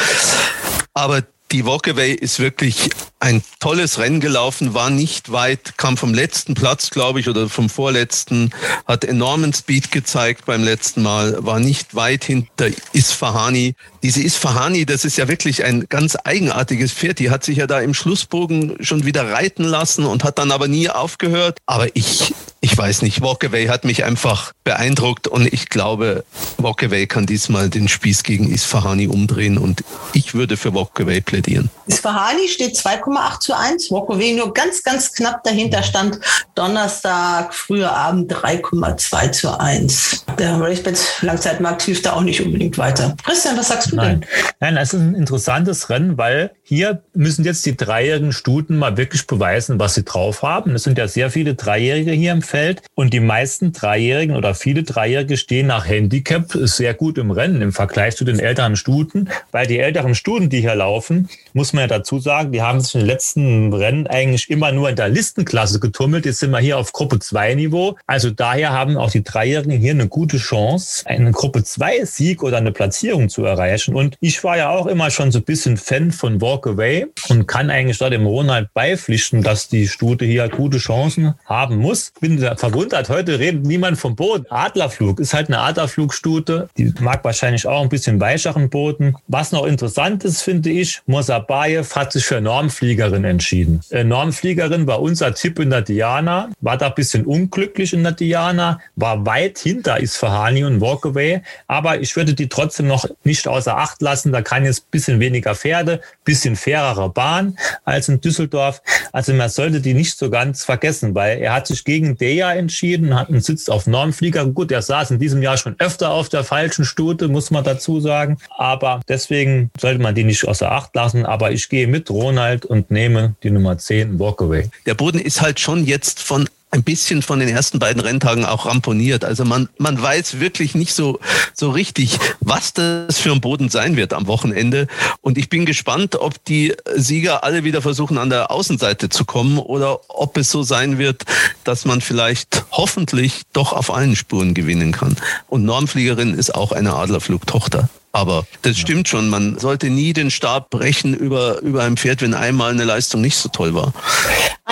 Aber 0.95 1.23
die 1.53 1.65
Walkaway 1.65 2.13
ist 2.13 2.41
wirklich 2.41 2.91
ein 3.23 3.45
tolles 3.61 4.01
Rennen 4.01 4.19
gelaufen, 4.19 4.75
war 4.75 4.91
nicht 4.91 5.31
weit, 5.31 5.79
kam 5.79 5.97
vom 5.97 6.13
letzten 6.13 6.55
Platz, 6.55 6.91
glaube 6.91 7.21
ich, 7.21 7.29
oder 7.29 7.49
vom 7.49 7.71
vorletzten, 7.71 8.51
hat 8.85 9.05
enormen 9.05 9.53
Speed 9.53 9.93
gezeigt 9.93 10.45
beim 10.45 10.65
letzten 10.65 11.03
Mal, 11.03 11.37
war 11.39 11.61
nicht 11.61 11.95
weit 11.95 12.25
hinter 12.25 12.67
Isfahani. 12.93 13.77
Diese 14.03 14.21
Isfahani, 14.21 14.87
das 14.87 15.05
ist 15.05 15.19
ja 15.19 15.29
wirklich 15.29 15.65
ein 15.65 15.87
ganz 15.89 16.19
eigenartiges 16.25 16.91
Pferd. 16.91 17.21
Die 17.21 17.31
hat 17.31 17.45
sich 17.45 17.59
ja 17.59 17.69
da 17.69 17.79
im 17.79 17.95
Schlussbogen 17.95 18.79
schon 18.81 19.07
wieder 19.07 19.31
reiten 19.31 19.63
lassen 19.63 20.05
und 20.05 20.25
hat 20.25 20.41
dann 20.41 20.51
aber 20.51 20.67
nie 20.67 20.91
aufgehört. 20.91 21.59
Aber 21.67 21.95
ich, 21.95 22.35
ich 22.61 22.77
weiß 22.77 23.03
nicht, 23.03 23.23
Walkaway 23.23 23.67
hat 23.67 23.85
mich 23.85 24.05
einfach 24.05 24.53
beeindruckt 24.65 25.29
und 25.29 25.47
ich 25.47 25.69
glaube, 25.69 26.25
Walkaway 26.59 27.07
kann 27.07 27.27
diesmal 27.27 27.71
den 27.71 27.87
Spieß 27.87 28.25
gegen 28.25 28.53
Isfahani 28.53 29.07
umdrehen 29.07 29.59
und 29.59 29.85
ich 30.13 30.35
würde 30.35 30.57
für 30.57 30.75
Walkaway 30.75 31.21
plädieren. 31.21 31.71
Isfahani 31.87 32.49
steht 32.49 32.77
2,8 33.13 33.41
zu 33.41 33.57
1, 33.57 33.91
Walkaway 33.91 34.35
nur 34.35 34.53
ganz, 34.53 34.83
ganz 34.83 35.13
knapp 35.13 35.43
dahinter 35.45 35.83
stand 35.83 36.19
Donnerstag, 36.55 37.55
früher 37.55 37.93
Abend 37.93 38.33
3,2 38.33 39.33
zu 39.33 39.59
1. 39.59 40.25
Der 40.39 40.61
Racebets 40.61 41.23
Langzeitmarkt 41.23 41.83
hilft 41.83 42.07
da 42.07 42.15
auch 42.15 42.23
nicht 42.23 42.41
unbedingt 42.41 42.79
weiter. 42.79 43.17
Christian, 43.25 43.57
was 43.57 43.69
sagst 43.69 43.93
du 43.93 43.97
Nein. 43.97 44.21
denn? 44.21 44.29
Nein, 44.61 44.75
das 44.77 44.95
ist 44.95 45.01
ein 45.01 45.15
interessantes 45.15 45.91
Rennen, 45.91 46.19
weil 46.19 46.53
hier 46.63 47.03
müssen 47.15 47.45
jetzt 47.45 47.67
die 47.67 47.77
dreijährigen 47.77 48.33
Stuten 48.33 48.77
mal 48.77 48.97
wirklich 48.97 49.27
beweisen, 49.27 49.79
was 49.79 49.95
sie 49.95 50.05
drauf 50.05 50.43
haben. 50.43 50.75
Es 50.75 50.85
sind 50.85 50.99
ja 50.99 51.09
sehr 51.09 51.31
viele 51.31 51.55
Dreijährige 51.55 52.13
hier 52.13 52.33
im 52.33 52.43
Feld 52.43 52.83
und 52.95 53.13
die 53.13 53.21
meisten 53.21 53.73
Dreijährigen 53.73 54.37
oder 54.37 54.55
viele 54.55 54.83
Dreijährige 54.83 55.37
stehen 55.37 55.67
nach 55.67 55.87
Handicap 55.87 56.51
sehr 56.53 56.95
gut 56.95 57.19
im 57.19 57.31
Rennen 57.31 57.63
im 57.63 57.73
Vergleich 57.73 58.17
zu 58.17 58.25
den 58.25 58.39
älteren 58.39 58.77
Stuten, 58.77 59.29
weil 59.51 59.67
die 59.67 59.79
älteren 59.79 60.15
Stuten, 60.15 60.49
die 60.49 60.61
hier 60.61 60.75
laufen, 60.75 61.29
muss 61.55 61.73
man 61.73 61.83
ja 61.83 61.87
dazu 61.87 62.19
sagen, 62.19 62.53
die 62.53 62.63
haben 62.63 62.81
sich 62.81 62.95
in 62.95 63.01
den 63.01 63.07
letzten 63.07 63.73
Rennen 63.73 64.07
eigentlich 64.07 64.51
immer 64.51 64.73
nur 64.73 64.91
in 64.91 64.97
der 64.97 65.09
Listenklasse 65.09 65.81
getummelt. 65.81 66.27
Jetzt 66.27 66.41
sind 66.41 66.51
wir 66.51 66.59
hier 66.59 66.79
auf 66.79 66.93
Gruppe 66.93 67.19
2 67.19 67.55
Niveau. 67.55 67.97
Also 68.07 68.31
daher 68.31 68.73
haben 68.73 68.97
auch 68.97 69.11
die 69.11 69.23
Dreijährigen 69.23 69.79
hier 69.79 69.93
eine 69.93 70.09
gute 70.09 70.39
Chance, 70.39 71.07
einen 71.07 71.33
Gruppe 71.33 71.65
2 71.65 72.05
Sieg 72.05 72.43
oder 72.43 72.59
eine 72.59 72.73
Platzierung 72.73 73.29
zu 73.29 73.45
erreichen. 73.45 73.95
Und 73.95 74.17
ich 74.21 74.43
war 74.45 74.57
ja 74.57 74.71
auch 74.71 74.87
immer 74.87 75.11
schon 75.11 75.33
so 75.33 75.39
ein 75.39 75.45
bisschen 75.45 75.77
Fan 75.77 76.13
von 76.13 76.41
Walk 76.41 76.67
Away 76.67 77.07
und 77.29 77.47
kann 77.47 77.71
eigentlich 77.71 77.99
da 77.99 78.11
dem 78.11 78.27
Ronald 78.27 78.73
beipflichten, 78.75 79.43
dass 79.43 79.69
die 79.69 79.89
Stute 79.89 80.25
hier 80.25 80.49
gute 80.49 80.79
Chancen 80.79 81.35
haben 81.45 81.77
muss. 81.77 82.13
Bin 82.21 82.39
verwundert, 82.39 83.09
heute 83.09 83.39
redet 83.39 83.67
niemand 83.67 83.99
vom 83.99 84.17
Boden. 84.17 84.47
Adlerflug 84.51 85.21
ist 85.21 85.35
halt 85.35 85.49
eine 85.49 85.59
Adlerflugstute. 85.61 86.69
Die 86.77 86.93
mag 87.01 87.25
wahrscheinlich 87.25 87.67
auch 87.67 87.83
ein 87.83 87.89
bisschen 87.89 88.21
weicheren 88.21 88.71
Boden. 88.71 89.17
Was 89.29 89.53
noch 89.53 89.67
interessant 89.67 90.25
ist, 90.25 90.43
finde 90.43 90.71
ich, 90.71 91.03
Mosabayev 91.43 91.95
hat 91.95 92.13
sich 92.13 92.25
für 92.25 92.41
Normfliegerin 92.41 93.25
entschieden. 93.25 93.81
Äh, 93.91 94.05
Normfliegerin 94.05 94.87
war 94.87 95.01
unser 95.01 95.35
Tipp 95.35 95.59
in 95.59 95.71
der 95.71 95.83
Diana, 95.83 96.51
war 96.61 96.77
da 96.77 96.87
ein 96.87 96.95
bisschen 96.95 97.27
unglücklich 97.27 97.93
in 97.93 98.03
der 98.03 98.13
Diana, 98.13 98.81
war 98.97 99.27
weit 99.27 99.59
hinter 99.59 100.01
Isfahani 100.01 100.65
und 100.65 100.81
Walkaway, 100.81 101.43
aber 101.67 102.01
ich 102.01 102.15
würde 102.17 102.35
die 102.35 102.49
trotzdem 102.49 102.87
noch 102.87 103.07
nicht 103.25 103.49
außer 103.49 103.77
Acht 103.77 104.03
lassen. 104.03 104.33
Da 104.33 104.43
kann 104.43 104.65
jetzt 104.65 104.85
ein 104.85 104.91
bisschen 104.91 105.21
weniger 105.21 105.55
Pferde, 105.55 106.01
bisschen 106.25 106.57
fairere 106.57 107.11
Bahn 107.11 107.57
als 107.85 108.09
in 108.09 108.21
Düsseldorf. 108.21 108.83
Also 109.13 109.33
man 109.35 109.49
sollte 109.49 109.81
die 109.81 109.95
nicht 109.95 110.17
so 110.17 110.31
ganz 110.31 110.65
vergessen, 110.65 111.15
weil 111.15 111.39
er 111.39 111.55
hat 111.55 111.67
sich 111.67 111.85
gegen 111.85 112.17
Deja 112.17 112.53
entschieden, 112.53 113.19
hat 113.19 113.29
einen 113.29 113.41
Sitz 113.41 113.69
auf 113.69 113.87
Normflieger. 113.87 114.47
Gut, 114.47 114.71
er 114.71 114.83
saß 114.83 115.11
in 115.11 115.19
diesem 115.19 115.43
Jahr 115.43 115.57
schon 115.57 115.77
öfter 115.79 116.11
auf 116.11 116.29
der 116.29 116.45
falschen 116.45 116.85
Stute, 116.85 117.29
muss 117.29 117.51
man 117.51 117.65
dazu 117.65 118.01
sagen. 118.01 118.39
Aber 118.57 119.01
deswegen 119.09 119.71
sollte 119.79 120.01
man 120.01 120.15
die 120.15 120.25
nicht 120.25 120.47
außer 120.47 120.71
Acht 120.71 120.95
lassen. 120.95 121.27
Aber 121.33 121.51
ich 121.51 121.71
gehe 121.71 121.87
mit 121.87 122.11
Ronald 122.11 122.67
und 122.67 122.91
nehme 122.91 123.37
die 123.43 123.51
Nummer 123.51 123.79
10 123.79 124.19
Walkaway. 124.19 124.69
Der 124.85 124.93
Boden 124.93 125.19
ist 125.19 125.41
halt 125.41 125.61
schon 125.61 125.87
jetzt 125.87 126.21
von 126.21 126.47
ein 126.71 126.83
bisschen 126.83 127.23
von 127.23 127.39
den 127.39 127.49
ersten 127.49 127.79
beiden 127.79 128.03
Renntagen 128.03 128.45
auch 128.45 128.67
ramponiert. 128.67 129.25
Also 129.25 129.47
man, 129.47 129.71
man 129.79 130.01
weiß 130.01 130.41
wirklich 130.41 130.75
nicht 130.75 130.93
so, 130.93 131.21
so 131.55 131.71
richtig, 131.71 132.19
was 132.41 132.75
das 132.75 133.19
für 133.19 133.33
ein 133.33 133.41
Boden 133.41 133.71
sein 133.71 133.97
wird 133.97 134.13
am 134.13 134.27
Wochenende. 134.27 134.89
Und 135.23 135.39
ich 135.39 135.49
bin 135.49 135.65
gespannt, 135.65 136.17
ob 136.17 136.45
die 136.45 136.75
Sieger 136.95 137.45
alle 137.45 137.65
wieder 137.65 137.81
versuchen, 137.81 138.19
an 138.19 138.29
der 138.29 138.51
Außenseite 138.51 139.09
zu 139.09 139.25
kommen 139.25 139.57
oder 139.57 140.01
ob 140.09 140.37
es 140.37 140.51
so 140.51 140.63
sein 140.63 140.99
wird, 140.99 141.25
dass 141.65 141.87
man 141.87 142.03
vielleicht 142.03 142.67
hoffentlich 142.73 143.41
doch 143.55 143.73
auf 143.73 143.91
allen 143.91 144.17
Spuren 144.17 144.53
gewinnen 144.53 144.93
kann. 144.93 145.17
Und 145.49 145.65
Normfliegerin 145.65 146.35
ist 146.35 146.55
auch 146.55 146.73
eine 146.73 146.93
Adlerflugtochter. 146.93 147.89
Aber 148.13 148.47
das 148.61 148.79
stimmt 148.79 149.09
schon. 149.09 149.29
Man 149.31 149.59
sollte 149.59 149.89
nie 149.89 150.13
den 150.13 150.31
Stab 150.31 150.69
brechen 150.69 151.15
über, 151.15 151.61
über 151.63 151.83
ein 151.83 151.97
Pferd, 151.97 152.21
wenn 152.21 152.35
einmal 152.35 152.71
eine 152.71 152.85
Leistung 152.85 153.23
nicht 153.23 153.37
so 153.37 153.49
toll 153.49 153.75
war. 153.75 153.95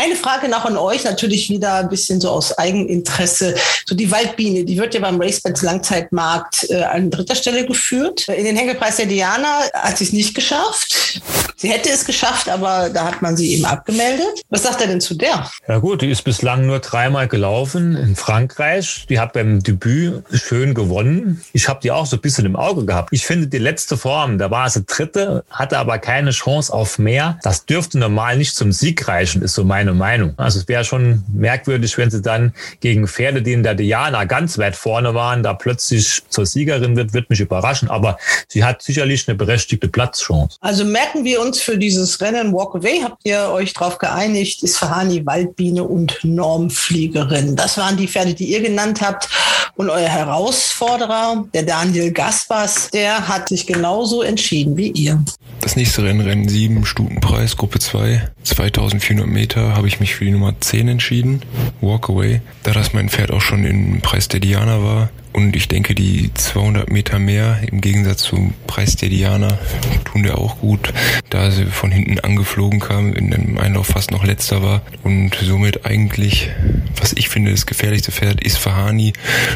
Eine 0.01 0.17
Frage 0.17 0.49
noch 0.49 0.65
an 0.65 0.79
euch, 0.79 1.05
natürlich 1.05 1.51
wieder 1.51 1.75
ein 1.75 1.91
bisschen 1.91 2.23
so 2.23 2.31
aus 2.31 2.57
Eigeninteresse. 2.57 3.55
So 3.85 3.95
die 3.95 4.11
Waldbiene, 4.11 4.65
die 4.65 4.79
wird 4.79 4.95
ja 4.95 5.01
beim 5.01 5.21
RaceBets 5.21 5.61
Langzeitmarkt 5.61 6.71
äh, 6.71 6.85
an 6.85 7.11
dritter 7.11 7.35
Stelle 7.35 7.67
geführt. 7.67 8.27
In 8.29 8.45
den 8.45 8.57
Hängepreis 8.57 8.97
der 8.97 9.05
Diana 9.05 9.61
hat 9.75 9.99
sie 9.99 10.05
es 10.05 10.15
nicht 10.15 10.35
geschafft. 10.35 11.21
Sie 11.61 11.69
hätte 11.69 11.91
es 11.91 12.07
geschafft, 12.07 12.49
aber 12.49 12.89
da 12.89 13.05
hat 13.05 13.21
man 13.21 13.37
sie 13.37 13.53
eben 13.53 13.67
abgemeldet. 13.67 14.43
Was 14.49 14.63
sagt 14.63 14.81
er 14.81 14.87
denn 14.87 15.03
zu 15.03 15.15
der? 15.15 15.51
Ja 15.69 15.77
gut, 15.77 16.01
die 16.01 16.09
ist 16.09 16.23
bislang 16.23 16.65
nur 16.65 16.79
dreimal 16.79 17.29
gelaufen 17.29 17.95
in 17.97 18.17
Frankreich. 18.17 19.05
Die 19.11 19.21
hat 19.21 19.35
beim 19.35 19.63
Debüt 19.63 20.25
schön 20.33 20.73
gewonnen. 20.73 21.45
Ich 21.53 21.69
habe 21.69 21.81
die 21.83 21.91
auch 21.91 22.07
so 22.07 22.17
ein 22.17 22.23
bisschen 22.23 22.47
im 22.47 22.57
Auge 22.57 22.87
gehabt. 22.87 23.11
Ich 23.13 23.27
finde 23.27 23.49
die 23.49 23.59
letzte 23.59 23.99
Form, 23.99 24.39
da 24.39 24.51
war 24.51 24.71
sie 24.71 24.85
dritte, 24.85 25.45
hatte 25.51 25.77
aber 25.77 25.99
keine 25.99 26.31
Chance 26.31 26.73
auf 26.73 26.99
mehr. 26.99 27.39
Das 27.43 27.67
dürfte 27.67 27.99
normal 27.99 28.39
nicht 28.39 28.57
zum 28.57 28.73
Sieg 28.73 29.07
reichen, 29.07 29.43
ist 29.43 29.53
so 29.53 29.63
meine 29.63 29.90
Meinung. 29.95 30.35
Also 30.37 30.59
es 30.59 30.69
wäre 30.69 30.85
schon 30.85 31.25
merkwürdig, 31.33 31.97
wenn 31.99 32.11
sie 32.11 32.23
dann 32.23 32.53
gegen 32.81 33.07
Pferde, 33.07 33.43
die 33.43 33.53
in 33.53 33.63
der 33.63 33.75
Diana 33.75 34.25
ganz 34.25 34.59
weit 34.59 34.77
vorne 34.77 35.15
waren, 35.15 35.43
da 35.43 35.55
plötzlich 35.55 36.23
zur 36.29 36.47
Siegerin 36.47 36.97
wird, 36.97 37.13
wird 37.13 37.31
mich 37.31 37.41
überraschen. 37.41 37.89
Aber 37.89 38.19
sie 38.49 38.65
hat 38.65 38.83
sicherlich 38.83 39.29
eine 39.29 39.37
berechtigte 39.37 39.89
Platzchance. 39.89 40.57
Also 40.61 40.85
merken 40.85 41.25
wir 41.25 41.41
uns 41.41 41.61
für 41.61 41.79
dieses 41.79 42.21
Rennen 42.21 42.53
Walk 42.53 42.75
Away, 42.75 43.01
habt 43.03 43.21
ihr 43.25 43.51
euch 43.51 43.73
darauf 43.73 43.99
geeinigt, 43.99 44.63
ist 44.63 44.79
Fahani 44.79 45.25
Waldbiene 45.27 45.85
und 45.85 46.19
Normfliegerin. 46.23 47.57
Das 47.57 47.79
waren 47.79 47.97
die 47.97 48.09
Pferde, 48.09 48.35
die 48.35 48.53
ihr 48.53 48.61
genannt 48.61 49.01
habt. 49.01 49.29
Und 49.77 49.89
euer 49.89 50.09
Herausforderer, 50.09 51.45
der 51.55 51.63
Daniel 51.63 52.13
Gaspers, 52.13 52.91
der 52.91 53.29
hat 53.29 53.49
sich 53.49 53.67
genauso 53.67 54.23
entschieden 54.23 54.77
wie 54.77 54.91
ihr. 54.91 55.23
Das 55.61 55.77
nächste 55.77 56.03
Rennen, 56.03 56.21
Rennen 56.21 56.49
7, 56.49 56.85
Stutenpreis, 56.85 57.57
Gruppe 57.57 57.79
2, 57.79 58.23
2400 58.43 59.27
Meter, 59.27 59.77
habe 59.77 59.89
ich 59.89 60.01
mich 60.01 60.15
für 60.15 60.25
die 60.25 60.31
Nummer 60.31 60.55
10 60.59 60.89
entschieden, 60.89 61.43
Walkaway. 61.81 62.41
Da 62.63 62.73
das 62.73 62.93
mein 62.93 63.09
Pferd 63.09 63.31
auch 63.31 63.41
schon 63.41 63.65
im 63.65 64.01
Preis 64.01 64.29
der 64.29 64.41
Diana 64.41 64.83
war, 64.83 65.11
und 65.33 65.55
ich 65.55 65.69
denke, 65.69 65.95
die 65.95 66.33
200 66.35 66.91
Meter 66.91 67.19
mehr 67.19 67.61
im 67.71 67.81
Gegensatz 67.81 68.23
zum 68.23 68.53
Preis 68.67 68.97
der 68.97 69.11
Diana 69.11 69.59
tun 70.05 70.25
der 70.25 70.39
auch 70.39 70.59
gut, 70.59 70.93
da 71.31 71.51
sie 71.51 71.67
von 71.67 71.93
hinten 71.93 72.19
angeflogen 72.19 72.81
kam, 72.81 73.13
in 73.13 73.33
einem 73.33 73.59
Einlauf 73.59 73.87
fast 73.87 74.11
noch 74.11 74.25
letzter 74.25 74.63
war. 74.63 74.83
Und 75.05 75.37
somit 75.41 75.87
eigentlich, 75.87 76.51
was 76.99 77.13
ich 77.13 77.29
finde, 77.29 77.53
das 77.53 77.67
gefährlichste 77.67 78.11
Pferd 78.11 78.43
Isfahani 78.43 79.13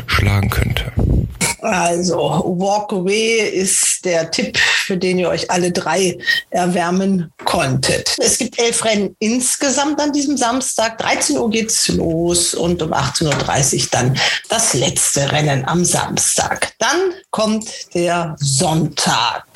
schlagen 0.07 0.51
könnte. 0.51 0.93
Also, 1.65 2.17
Walk 2.59 2.93
Away 2.93 3.49
ist 3.49 4.05
der 4.05 4.31
Tipp, 4.31 4.59
für 4.59 4.99
den 4.99 5.19
ihr 5.19 5.31
euch 5.31 5.51
alle 5.51 5.73
drei 5.73 6.19
erwärmen 6.51 7.33
konntet. 7.47 8.15
Es 8.19 8.37
gibt 8.37 8.59
elf 8.59 8.85
Rennen 8.85 9.17
insgesamt 9.19 9.99
an 9.99 10.13
diesem 10.13 10.37
Samstag. 10.37 10.99
13 10.99 11.39
Uhr 11.39 11.49
geht's 11.49 11.89
los 11.89 12.53
und 12.53 12.83
um 12.83 12.93
18.30 12.93 13.77
Uhr 13.77 13.89
dann 13.93 14.21
das 14.51 14.75
letzte 14.75 15.33
Rennen 15.33 15.65
am 15.65 15.87
Samstag. 15.87 16.75
Dann 16.79 17.15
kommt 17.31 17.95
der 17.95 18.37
Sonntag. 18.39 19.47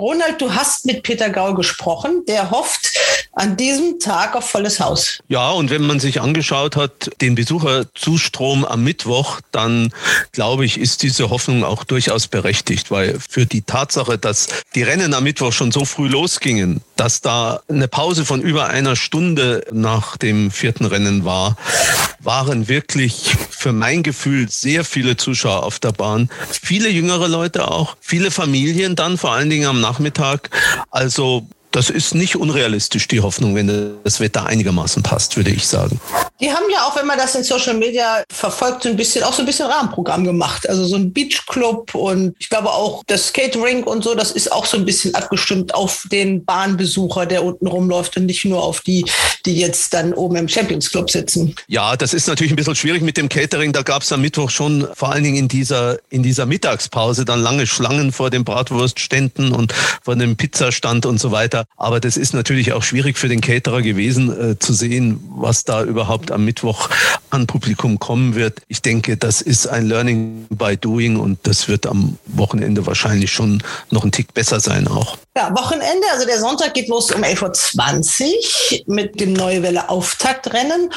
Ronald, 0.00 0.40
du 0.40 0.54
hast 0.54 0.86
mit 0.86 1.02
Peter 1.02 1.28
Gaul 1.28 1.54
gesprochen. 1.54 2.24
Der 2.26 2.50
hofft 2.50 2.96
an 3.32 3.58
diesem 3.58 4.00
Tag 4.00 4.34
auf 4.34 4.48
volles 4.48 4.80
Haus. 4.80 5.18
Ja, 5.28 5.50
und 5.50 5.68
wenn 5.68 5.86
man 5.86 6.00
sich 6.00 6.22
angeschaut 6.22 6.74
hat, 6.74 7.10
den 7.20 7.34
Besucherzustrom 7.34 8.64
am 8.64 8.82
Mittwoch, 8.82 9.40
dann 9.52 9.92
glaube 10.32 10.64
ich, 10.64 10.80
ist 10.80 11.02
diese 11.02 11.28
Hoffnung 11.28 11.64
auch 11.64 11.84
durchaus 11.84 12.28
berechtigt, 12.28 12.90
weil 12.90 13.18
für 13.28 13.44
die 13.44 13.60
Tatsache, 13.60 14.16
dass 14.16 14.48
die 14.74 14.82
Rennen 14.82 15.12
am 15.12 15.24
Mittwoch 15.24 15.52
schon 15.52 15.70
so 15.70 15.84
früh 15.84 16.08
losgingen, 16.08 16.80
dass 16.96 17.20
da 17.20 17.60
eine 17.68 17.86
Pause 17.86 18.24
von 18.24 18.40
über 18.40 18.68
einer 18.68 18.96
Stunde 18.96 19.64
nach 19.70 20.16
dem 20.16 20.50
vierten 20.50 20.86
Rennen 20.86 21.26
war, 21.26 21.56
waren 22.20 22.68
wirklich 22.68 23.36
für 23.50 23.72
mein 23.72 24.02
Gefühl 24.02 24.48
sehr 24.48 24.84
viele 24.84 25.16
Zuschauer 25.16 25.62
auf 25.62 25.78
der 25.78 25.92
Bahn. 25.92 26.30
Viele 26.50 26.88
jüngere 26.88 27.28
Leute 27.28 27.70
auch, 27.70 27.96
viele 28.00 28.30
Familien 28.30 28.96
dann 28.96 29.18
vor 29.18 29.32
allen 29.32 29.50
Dingen 29.50 29.66
am 29.66 29.80
Nachmittag. 29.80 29.89
Also 30.90 31.46
das 31.72 31.88
ist 31.88 32.14
nicht 32.14 32.36
unrealistisch, 32.36 33.06
die 33.08 33.20
Hoffnung, 33.20 33.54
wenn 33.54 34.00
das 34.02 34.20
Wetter 34.20 34.46
einigermaßen 34.46 35.02
passt, 35.02 35.36
würde 35.36 35.50
ich 35.50 35.66
sagen. 35.66 36.00
Die 36.40 36.50
haben 36.50 36.64
ja 36.72 36.84
auch, 36.84 36.96
wenn 36.96 37.06
man 37.06 37.18
das 37.18 37.34
in 37.34 37.44
Social 37.44 37.74
Media 37.74 38.24
verfolgt, 38.30 38.82
so 38.82 38.88
ein 38.88 38.96
bisschen, 38.96 39.22
auch 39.24 39.32
so 39.32 39.42
ein 39.42 39.46
bisschen 39.46 39.66
Rahmenprogramm 39.66 40.24
gemacht. 40.24 40.68
Also 40.68 40.84
so 40.84 40.96
ein 40.96 41.12
Beachclub 41.12 41.94
und 41.94 42.34
ich 42.38 42.48
glaube 42.48 42.70
auch 42.70 43.04
das 43.06 43.28
Skatering 43.28 43.84
und 43.84 44.02
so, 44.02 44.14
das 44.14 44.32
ist 44.32 44.50
auch 44.50 44.66
so 44.66 44.76
ein 44.76 44.84
bisschen 44.84 45.14
abgestimmt 45.14 45.74
auf 45.74 46.06
den 46.10 46.44
Bahnbesucher, 46.44 47.26
der 47.26 47.44
unten 47.44 47.66
rumläuft 47.66 48.16
und 48.16 48.26
nicht 48.26 48.44
nur 48.44 48.62
auf 48.62 48.80
die, 48.80 49.04
die 49.46 49.56
jetzt 49.56 49.94
dann 49.94 50.12
oben 50.14 50.36
im 50.36 50.48
Champions 50.48 50.90
Club 50.90 51.10
sitzen. 51.10 51.54
Ja, 51.68 51.96
das 51.96 52.14
ist 52.14 52.26
natürlich 52.26 52.52
ein 52.52 52.56
bisschen 52.56 52.74
schwierig 52.74 53.02
mit 53.02 53.16
dem 53.16 53.28
Catering. 53.28 53.72
Da 53.72 53.82
gab 53.82 54.02
es 54.02 54.10
am 54.12 54.22
Mittwoch 54.22 54.50
schon 54.50 54.88
vor 54.94 55.12
allen 55.12 55.22
Dingen 55.22 55.36
in 55.36 55.48
dieser, 55.48 55.98
in 56.08 56.22
dieser 56.22 56.46
Mittagspause 56.46 57.24
dann 57.24 57.42
lange 57.42 57.66
Schlangen 57.66 58.12
vor 58.12 58.30
den 58.30 58.44
Bratwurstständen 58.44 59.52
und 59.52 59.72
vor 60.02 60.16
dem 60.16 60.36
Pizzastand 60.36 61.06
und 61.06 61.20
so 61.20 61.30
weiter. 61.30 61.59
Aber 61.76 62.00
das 62.00 62.16
ist 62.16 62.34
natürlich 62.34 62.72
auch 62.72 62.82
schwierig 62.82 63.18
für 63.18 63.28
den 63.28 63.40
Caterer 63.40 63.82
gewesen, 63.82 64.52
äh, 64.52 64.58
zu 64.58 64.72
sehen, 64.72 65.20
was 65.36 65.64
da 65.64 65.82
überhaupt 65.82 66.30
am 66.30 66.44
Mittwoch 66.44 66.88
an 67.30 67.46
Publikum 67.46 67.98
kommen 67.98 68.34
wird. 68.34 68.62
Ich 68.68 68.82
denke, 68.82 69.16
das 69.16 69.40
ist 69.40 69.66
ein 69.66 69.86
Learning 69.86 70.46
by 70.50 70.76
Doing 70.76 71.16
und 71.16 71.38
das 71.44 71.68
wird 71.68 71.86
am 71.86 72.18
Wochenende 72.26 72.86
wahrscheinlich 72.86 73.32
schon 73.32 73.62
noch 73.90 74.04
ein 74.04 74.12
Tick 74.12 74.34
besser 74.34 74.60
sein 74.60 74.88
auch. 74.88 75.16
Ja, 75.36 75.54
Wochenende, 75.56 76.06
also 76.12 76.26
der 76.26 76.38
Sonntag 76.38 76.74
geht 76.74 76.88
los 76.88 77.10
um 77.12 77.22
11.20 77.22 78.22
Uhr 78.86 78.94
mit 78.94 79.20
dem 79.20 79.32
Neue 79.32 79.62
Welle 79.62 79.88
Auftaktrennen. 79.88 80.90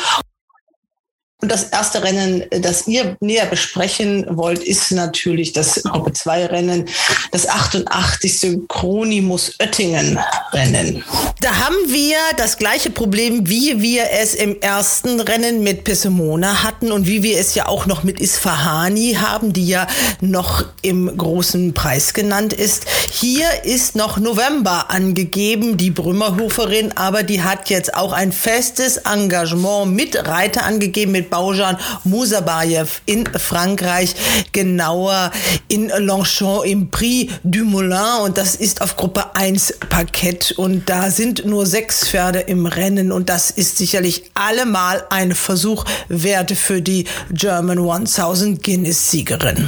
Und 1.44 1.52
das 1.52 1.64
erste 1.64 2.02
Rennen, 2.02 2.46
das 2.62 2.88
ihr 2.88 3.18
näher 3.20 3.46
besprechen 3.48 4.26
wollt, 4.30 4.64
ist 4.64 4.94
natürlich 4.94 5.52
das 5.52 5.84
Gruppe 5.84 6.14
2 6.14 6.46
Rennen, 6.46 6.86
das 7.32 7.50
88. 7.50 8.60
Chronimus 8.70 9.52
Oettingen 9.60 10.18
Rennen. 10.54 11.04
Da 11.42 11.54
haben 11.58 11.76
wir 11.88 12.16
das 12.38 12.56
gleiche 12.56 12.92
Problem, 12.92 13.50
wie 13.50 13.82
wir 13.82 14.06
es 14.22 14.36
im 14.36 14.62
ersten 14.62 15.20
Rennen 15.20 15.64
mit 15.64 15.84
Pessimona 15.84 16.64
hatten 16.64 16.94
und 16.94 17.08
wie 17.08 17.24
wir 17.24 17.38
es 17.38 17.56
ja 17.56 17.68
auch 17.68 17.88
noch 17.88 18.04
mit 18.04 18.22
Isfahani 18.22 19.18
haben, 19.20 19.52
die 19.52 19.68
ja 19.68 19.88
noch 20.22 20.64
im 20.82 21.18
großen 21.18 21.74
Preis 21.74 22.14
genannt 22.14 22.54
ist. 22.54 22.86
Hier 23.12 23.48
ist 23.66 23.98
noch 23.98 24.18
November 24.18 24.90
angegeben, 24.92 25.76
die 25.76 25.92
Brümmerhoferin, 25.92 26.94
aber 26.96 27.24
die 27.24 27.42
hat 27.42 27.70
jetzt 27.70 27.96
auch 27.96 28.14
ein 28.14 28.32
festes 28.32 28.96
Engagement 28.96 29.92
mit 29.94 30.16
Reiter 30.26 30.64
angegeben, 30.64 31.12
mit 31.12 31.33
Baujan 31.34 31.78
Musabayev 32.04 33.02
in 33.08 33.26
Frankreich, 33.26 34.14
genauer 34.52 35.32
in 35.68 35.90
Longchamp 35.90 36.64
im 36.64 36.92
Prix 36.92 37.34
du 37.44 37.66
Moulin. 37.66 38.22
Und 38.24 38.38
das 38.38 38.56
ist 38.56 38.84
auf 38.84 38.96
Gruppe 38.98 39.36
1 39.36 39.80
Parkett. 39.90 40.52
Und 40.52 40.88
da 40.92 41.10
sind 41.10 41.44
nur 41.44 41.66
sechs 41.66 42.08
Pferde 42.08 42.42
im 42.42 42.68
Rennen. 42.68 43.12
Und 43.12 43.30
das 43.30 43.50
ist 43.50 43.80
sicherlich 43.80 44.30
allemal 44.36 45.06
ein 45.10 45.34
Versuch 45.34 45.86
wert 46.08 46.52
für 46.52 46.84
die 46.84 47.06
German 47.32 47.80
1000 47.80 48.62
Guinness 48.62 49.10
Siegerin. 49.10 49.68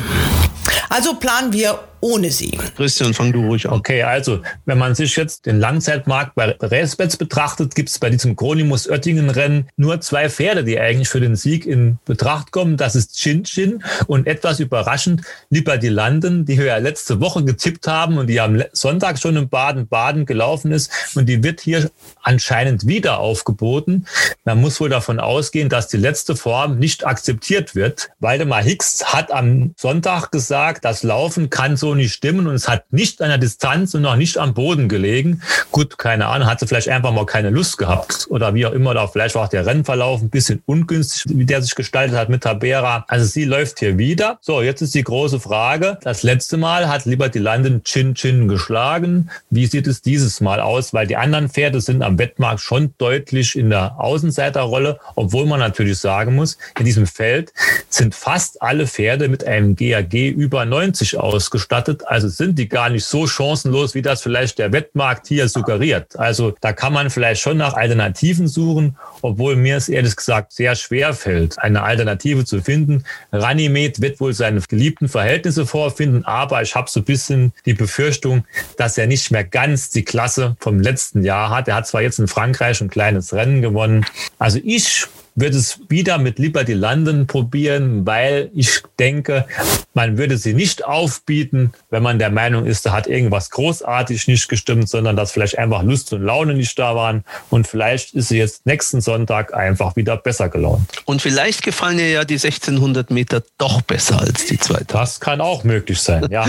Also 0.90 1.16
planen 1.16 1.52
wir 1.52 1.80
ohne 2.06 2.30
sie. 2.30 2.52
Christian, 2.78 3.16
fang 3.16 3.34
du 3.34 3.48
ruhig 3.48 3.68
an. 3.68 3.74
Okay, 3.74 4.04
also 4.04 4.42
wenn 4.66 4.78
man 4.78 4.94
sich 4.94 5.16
jetzt 5.16 5.48
den 5.48 5.60
Langzeitmarkt 5.60 6.36
bei 6.36 6.56
Racebets 6.62 7.18
betrachtet, 7.18 7.74
gibt 7.74 7.90
es 7.90 7.98
bei 7.98 8.12
diesem 8.12 8.36
Kronimus 8.36 8.88
Oettingen 8.88 9.32
Rennen 9.32 9.70
nur 9.76 10.02
zwei 10.02 10.30
Pferde, 10.30 10.64
die 10.64 10.80
eigentlich 10.80 11.10
für 11.10 11.20
den 11.20 11.36
Sieg 11.36 11.66
in 11.66 11.98
Betracht 12.06 12.52
kommen. 12.52 12.78
Das 12.78 12.96
ist 12.96 13.18
Chin 13.18 13.44
Chin 13.44 13.84
und 14.06 14.28
etwas 14.28 14.60
überraschend 14.60 15.24
Liberty 15.50 15.88
London, 15.88 16.46
die 16.46 16.60
wir 16.60 16.66
ja 16.66 16.78
letzte 16.78 17.20
Woche 17.22 17.44
getippt 17.44 17.88
haben 17.88 18.20
und 18.20 18.28
die 18.28 18.40
am 18.40 18.62
Sonntag 18.72 19.18
schon 19.18 19.36
in 19.36 19.50
Baden-Baden 19.50 20.28
gelaufen 20.28 20.72
ist 20.72 20.92
und 21.16 21.28
die 21.28 21.42
wird 21.42 21.60
hier 21.60 21.90
anscheinend 22.22 22.86
wieder 22.86 23.18
aufgeboten. 23.18 24.06
Man 24.44 24.62
muss 24.62 24.80
wohl 24.80 24.90
davon 24.90 25.20
ausgehen, 25.20 25.70
dass 25.70 25.88
die 25.88 25.98
letzte 25.98 26.36
Form 26.36 26.78
nicht 26.78 27.08
akzeptiert 27.08 27.74
wird. 27.74 28.10
Waldemar 28.20 28.62
Hicks 28.62 29.06
hat 29.06 29.32
am 29.32 29.74
Sonntag 29.76 30.32
gesagt, 30.32 30.86
das 30.86 31.02
Laufen 31.02 31.50
kann 31.50 31.76
so 31.76 31.95
nicht 31.96 32.14
stimmen 32.14 32.48
und 32.48 32.56
es 32.56 32.68
hat 32.68 32.92
nicht 32.92 33.22
an 33.22 33.30
der 33.30 33.38
Distanz 33.38 33.94
und 33.94 34.06
auch 34.06 34.16
nicht 34.16 34.38
am 34.38 34.54
Boden 34.54 34.90
gelegen. 34.90 35.42
Gut, 35.72 35.98
keine 35.98 36.28
Ahnung, 36.28 36.48
hat 36.48 36.60
sie 36.60 36.68
vielleicht 36.68 36.90
einfach 36.90 37.12
mal 37.12 37.26
keine 37.26 37.50
Lust 37.50 37.78
gehabt 37.78 38.28
oder 38.30 38.54
wie 38.54 38.66
auch 38.66 38.72
immer, 38.72 38.92
oder 38.92 39.08
vielleicht 39.08 39.36
war 39.36 39.46
auch 39.46 39.50
der 39.50 39.66
Rennverlauf 39.66 40.22
ein 40.22 40.30
bisschen 40.30 40.62
ungünstig, 40.66 41.24
wie 41.28 41.46
der 41.46 41.62
sich 41.62 41.76
gestaltet 41.76 42.18
hat 42.18 42.30
mit 42.30 42.44
Tabera. 42.44 43.06
Also 43.08 43.26
sie 43.26 43.46
läuft 43.46 43.80
hier 43.80 43.98
wieder. 43.98 44.38
So, 44.42 44.62
jetzt 44.62 44.82
ist 44.82 44.96
die 44.96 45.04
große 45.04 45.40
Frage. 45.40 45.98
Das 46.02 46.24
letzte 46.24 46.58
Mal 46.58 46.88
hat 46.88 47.06
Liberty 47.06 47.40
London 47.40 47.84
Chin 47.84 48.16
Chin 48.16 48.48
geschlagen. 48.48 49.30
Wie 49.50 49.66
sieht 49.66 49.88
es 49.88 50.02
dieses 50.02 50.42
Mal 50.42 50.60
aus? 50.60 50.94
Weil 50.94 51.08
die 51.08 51.18
anderen 51.18 51.50
Pferde 51.50 51.82
sind 51.82 52.02
am 52.02 52.18
Wettmarkt 52.18 52.62
schon 52.62 52.94
deutlich 52.98 53.56
in 53.56 53.70
der 53.70 54.00
Außenseiterrolle, 54.00 55.00
obwohl 55.16 55.46
man 55.46 55.60
natürlich 55.60 56.00
sagen 56.00 56.36
muss, 56.36 56.58
in 56.78 56.86
diesem 56.86 57.08
Feld 57.08 57.54
sind 57.90 58.16
fast 58.16 58.62
alle 58.62 58.88
Pferde 58.88 59.28
mit 59.28 59.46
einem 59.46 59.76
GAG 59.76 60.14
über 60.14 60.66
90 60.66 61.18
ausgestattet 61.20 61.85
betrachtet, 61.86 62.08
also 62.08 62.28
sind 62.28 62.58
die 62.58 62.68
gar 62.68 62.90
nicht 62.90 63.06
so 63.06 63.28
chancenlos, 63.28 63.96
wie 63.96 64.02
das 64.02 64.22
vielleicht 64.22 64.60
der 64.60 64.72
Wettmarkt 64.72 65.28
hier 65.28 65.48
suggeriert. 65.48 66.18
Also 66.18 66.56
da 66.62 66.74
kann 66.74 66.94
man 66.94 67.10
vielleicht 67.10 67.42
schon 67.42 67.58
nach 67.58 67.74
Alternativen 67.74 68.48
suchen, 68.48 68.98
obwohl 69.22 69.56
mir 69.56 69.78
es 69.78 69.90
ehrlich 69.90 70.16
gesagt 70.16 70.54
sehr 70.54 70.76
schwer 70.76 71.14
fällt, 71.14 71.60
eine 71.60 71.84
Alternative 71.84 72.46
zu 72.46 72.62
finden. 72.62 73.04
Ranimed 73.32 74.02
wird 74.02 74.20
wohl 74.20 74.34
seine 74.34 74.62
geliebten 74.62 75.08
Verhältnisse 75.08 75.66
vorfinden, 75.66 76.26
aber 76.26 76.62
ich 76.62 76.76
habe 76.76 76.90
so 76.90 77.00
ein 77.00 77.06
bisschen 77.06 77.54
die 77.66 77.74
Befürchtung, 77.74 78.46
dass 78.78 78.98
er 78.98 79.08
nicht 79.08 79.32
mehr 79.32 79.44
ganz 79.44 79.90
die 79.90 80.04
Klasse 80.04 80.56
vom 80.60 80.80
letzten 80.80 81.24
Jahr 81.24 81.50
hat. 81.50 81.68
Er 81.68 81.76
hat 81.76 81.88
zwar 81.88 82.02
jetzt 82.02 82.20
in 82.20 82.28
Frankreich 82.28 82.82
ein 82.82 82.90
kleines 82.90 83.34
Rennen 83.34 83.62
gewonnen. 83.62 84.06
Also 84.40 84.60
ich 84.64 85.08
wird 85.36 85.54
es 85.54 85.80
wieder 85.90 86.18
mit 86.18 86.40
Liberty 86.40 86.74
London 86.74 87.28
probieren, 87.28 88.06
weil 88.06 88.50
ich 88.54 88.82
denke, 89.00 89.46
man 89.94 90.18
würde 90.18 90.38
sie 90.38 90.54
nicht 90.54 90.86
aufbieten, 90.86 91.74
wenn 91.90 92.04
man 92.04 92.20
der 92.20 92.30
Meinung 92.30 92.66
ist, 92.66 92.86
da 92.86 92.94
hat 92.94 93.08
irgendwas 93.08 93.50
großartig 93.50 94.28
nicht 94.28 94.48
gestimmt, 94.48 94.90
sondern 94.90 95.16
dass 95.16 95.34
vielleicht 95.34 95.58
einfach 95.58 95.84
Lust 95.84 96.14
und 96.14 96.24
Laune 96.24 96.54
nicht 96.54 96.80
da 96.80 96.96
waren. 96.96 97.26
Und 97.50 97.68
vielleicht 97.68 98.14
ist 98.14 98.30
sie 98.30 98.38
jetzt 98.38 98.66
nächsten 98.66 99.02
Sonntag 99.02 99.54
einfach 99.54 99.96
wieder 99.98 100.16
besser 100.16 100.50
gelaunt. 100.50 100.90
Und 101.04 101.22
vielleicht 101.22 101.64
gefallen 101.64 102.00
ihr 102.00 102.10
ja 102.10 102.26
die 102.26 102.36
1600 102.36 103.12
Meter 103.12 103.44
doch 103.58 103.82
besser 103.82 104.22
als 104.22 104.46
die 104.46 104.58
zweite. 104.58 104.86
Das 104.88 105.20
kann 105.20 105.42
auch 105.42 105.64
möglich 105.64 106.00
sein, 106.00 106.28
ja. 106.30 106.46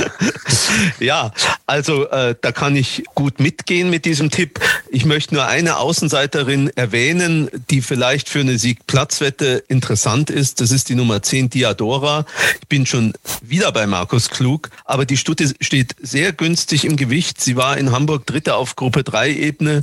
ja, 1.00 1.32
also 1.66 2.08
äh, 2.10 2.36
da 2.40 2.52
kann 2.52 2.76
ich 2.76 3.02
gut 3.14 3.40
mitgehen 3.40 3.90
mit 3.90 4.04
diesem 4.04 4.30
Tipp. 4.30 4.60
Ich 4.90 5.04
möchte 5.04 5.34
nur 5.34 5.46
eine 5.46 5.78
Außenseiterin 5.78 6.70
erwähnen, 6.76 7.48
die 7.70 7.82
vielleicht 7.82 8.28
für 8.28 8.40
eine 8.40 8.58
Sieg 8.58 8.75
Platzwette 8.86 9.64
interessant 9.68 10.30
ist, 10.30 10.60
das 10.60 10.70
ist 10.70 10.88
die 10.88 10.94
Nummer 10.94 11.22
10 11.22 11.50
Diadora. 11.50 12.26
Ich 12.60 12.68
bin 12.68 12.86
schon 12.86 13.12
wieder 13.42 13.72
bei 13.72 13.86
Markus 13.86 14.30
Klug, 14.30 14.70
aber 14.84 15.06
die 15.06 15.16
Stute 15.16 15.54
steht 15.60 15.96
sehr 16.00 16.32
günstig 16.32 16.84
im 16.84 16.96
Gewicht. 16.96 17.40
Sie 17.40 17.56
war 17.56 17.76
in 17.78 17.92
Hamburg 17.92 18.26
Dritte 18.26 18.54
auf 18.54 18.76
Gruppe 18.76 19.04
3 19.04 19.32
Ebene. 19.32 19.82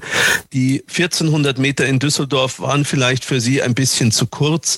Die 0.53 0.83
1400 0.87 1.57
Meter 1.57 1.85
in 1.85 1.99
Düsseldorf 1.99 2.59
waren 2.59 2.85
vielleicht 2.85 3.25
für 3.25 3.41
sie 3.41 3.61
ein 3.61 3.73
bisschen 3.73 4.11
zu 4.11 4.27
kurz. 4.27 4.77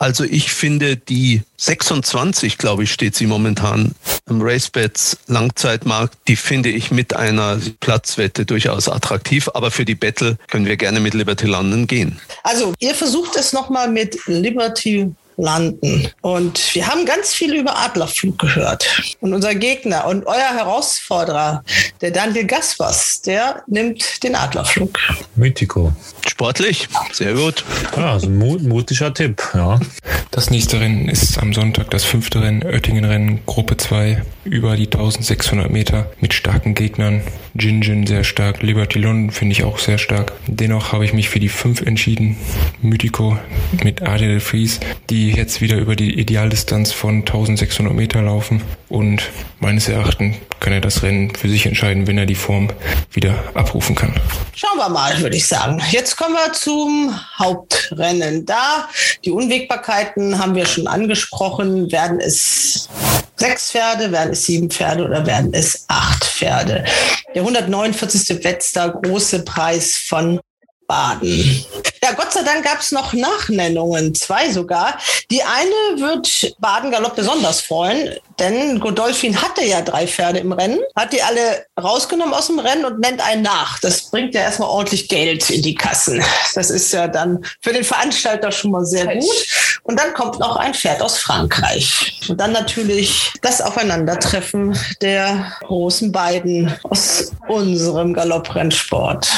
Also 0.00 0.24
ich 0.24 0.50
finde 0.50 0.96
die 0.96 1.42
26, 1.58 2.56
glaube 2.56 2.84
ich, 2.84 2.90
steht 2.90 3.14
sie 3.14 3.26
momentan 3.26 3.94
im 4.30 4.40
Racebets 4.40 5.18
Langzeitmarkt. 5.26 6.16
Die 6.26 6.36
finde 6.36 6.70
ich 6.70 6.90
mit 6.90 7.14
einer 7.14 7.60
Platzwette 7.80 8.46
durchaus 8.46 8.88
attraktiv. 8.88 9.50
Aber 9.52 9.70
für 9.70 9.84
die 9.84 9.94
Battle 9.94 10.38
können 10.48 10.64
wir 10.64 10.78
gerne 10.78 11.00
mit 11.00 11.12
Liberty 11.12 11.44
London 11.44 11.86
gehen. 11.86 12.18
Also 12.44 12.72
ihr 12.78 12.94
versucht 12.94 13.36
es 13.36 13.52
nochmal 13.52 13.90
mit 13.90 14.18
Liberty 14.26 15.12
landen. 15.40 16.08
Und 16.20 16.74
wir 16.74 16.86
haben 16.86 17.06
ganz 17.06 17.32
viel 17.32 17.54
über 17.54 17.76
Adlerflug 17.78 18.38
gehört. 18.38 19.16
Und 19.20 19.34
unser 19.34 19.54
Gegner 19.54 20.06
und 20.06 20.26
euer 20.26 20.54
Herausforderer, 20.54 21.64
der 22.00 22.10
Daniel 22.10 22.46
Gaspers, 22.46 23.22
der 23.22 23.62
nimmt 23.66 24.22
den 24.22 24.34
Adlerflug. 24.34 24.98
Mythico. 25.34 25.92
Sportlich, 26.26 26.88
sehr 27.12 27.34
gut. 27.34 27.64
Ja, 27.96 28.12
also 28.12 28.26
ein 28.26 28.38
mut 28.38 28.62
mutiger 28.62 29.12
Tipp, 29.12 29.42
ja. 29.54 29.80
Das 30.30 30.50
nächste 30.50 30.80
Rennen 30.80 31.08
ist 31.08 31.38
am 31.38 31.52
Sonntag 31.52 31.90
das 31.90 32.04
fünfte 32.04 32.40
Rennen, 32.40 32.62
Oettingen-Rennen, 32.62 33.40
Gruppe 33.46 33.76
2, 33.76 34.22
über 34.44 34.76
die 34.76 34.86
1600 34.86 35.70
Meter 35.70 36.10
mit 36.20 36.34
starken 36.34 36.74
Gegnern. 36.74 37.22
Jin 37.54 37.82
Jin 37.82 38.06
sehr 38.06 38.24
stark, 38.24 38.62
Liberty 38.62 38.98
London 38.98 39.30
finde 39.32 39.52
ich 39.52 39.64
auch 39.64 39.78
sehr 39.78 39.98
stark. 39.98 40.32
Dennoch 40.46 40.92
habe 40.92 41.04
ich 41.04 41.12
mich 41.12 41.28
für 41.28 41.40
die 41.40 41.48
5 41.48 41.82
entschieden. 41.82 42.36
Mythico 42.80 43.38
mit 43.82 44.02
Adel 44.02 44.40
Fries, 44.40 44.80
die 45.08 45.29
jetzt 45.30 45.60
wieder 45.60 45.76
über 45.76 45.96
die 45.96 46.18
Idealdistanz 46.18 46.92
von 46.92 47.20
1600 47.20 47.94
Meter 47.94 48.22
laufen. 48.22 48.62
Und 48.88 49.22
meines 49.58 49.88
Erachtens 49.88 50.36
kann 50.60 50.72
er 50.72 50.80
das 50.80 51.02
Rennen 51.02 51.34
für 51.34 51.48
sich 51.48 51.66
entscheiden, 51.66 52.06
wenn 52.06 52.18
er 52.18 52.26
die 52.26 52.34
Form 52.34 52.68
wieder 53.12 53.34
abrufen 53.54 53.94
kann. 53.94 54.14
Schauen 54.54 54.76
wir 54.76 54.88
mal, 54.88 55.18
würde 55.20 55.36
ich 55.36 55.46
sagen. 55.46 55.80
Jetzt 55.90 56.16
kommen 56.16 56.34
wir 56.34 56.52
zum 56.52 57.18
Hauptrennen. 57.38 58.46
Da 58.46 58.88
die 59.24 59.30
Unwägbarkeiten 59.30 60.38
haben 60.38 60.54
wir 60.54 60.66
schon 60.66 60.86
angesprochen. 60.86 61.90
Werden 61.90 62.20
es 62.20 62.88
sechs 63.36 63.70
Pferde, 63.70 64.12
werden 64.12 64.32
es 64.32 64.44
sieben 64.44 64.70
Pferde 64.70 65.04
oder 65.04 65.26
werden 65.26 65.54
es 65.54 65.84
acht 65.88 66.24
Pferde? 66.24 66.84
Der 67.34 67.42
149. 67.42 68.44
Wetzlar 68.44 69.00
große 69.00 69.44
Preis 69.44 69.96
von 69.96 70.40
Baden. 70.90 71.64
Ja, 72.02 72.10
Gott 72.12 72.32
sei 72.32 72.42
Dank 72.42 72.64
gab 72.64 72.80
es 72.80 72.90
noch 72.90 73.12
Nachnennungen, 73.12 74.12
zwei 74.16 74.50
sogar. 74.50 74.98
Die 75.30 75.40
eine 75.40 76.00
wird 76.00 76.56
Baden 76.58 76.90
Galopp 76.90 77.14
besonders 77.14 77.60
freuen, 77.60 78.16
denn 78.40 78.80
Godolphin 78.80 79.40
hatte 79.40 79.64
ja 79.64 79.82
drei 79.82 80.08
Pferde 80.08 80.40
im 80.40 80.50
Rennen, 80.50 80.80
hat 80.96 81.12
die 81.12 81.22
alle 81.22 81.64
rausgenommen 81.80 82.34
aus 82.34 82.48
dem 82.48 82.58
Rennen 82.58 82.84
und 82.84 82.98
nennt 82.98 83.24
einen 83.24 83.42
nach. 83.42 83.78
Das 83.78 84.10
bringt 84.10 84.34
ja 84.34 84.40
erstmal 84.40 84.68
ordentlich 84.68 85.08
Geld 85.08 85.48
in 85.50 85.62
die 85.62 85.76
Kassen. 85.76 86.20
Das 86.56 86.70
ist 86.70 86.92
ja 86.92 87.06
dann 87.06 87.44
für 87.60 87.72
den 87.72 87.84
Veranstalter 87.84 88.50
schon 88.50 88.72
mal 88.72 88.84
sehr 88.84 89.06
gut. 89.06 89.46
Und 89.84 90.00
dann 90.00 90.12
kommt 90.14 90.40
noch 90.40 90.56
ein 90.56 90.74
Pferd 90.74 91.02
aus 91.02 91.18
Frankreich. 91.18 92.20
Und 92.28 92.40
dann 92.40 92.50
natürlich 92.50 93.32
das 93.42 93.60
Aufeinandertreffen 93.60 94.76
der 95.00 95.52
großen 95.60 96.10
beiden 96.10 96.74
aus 96.82 97.30
unserem 97.46 98.12
Galopprennsport. 98.12 99.28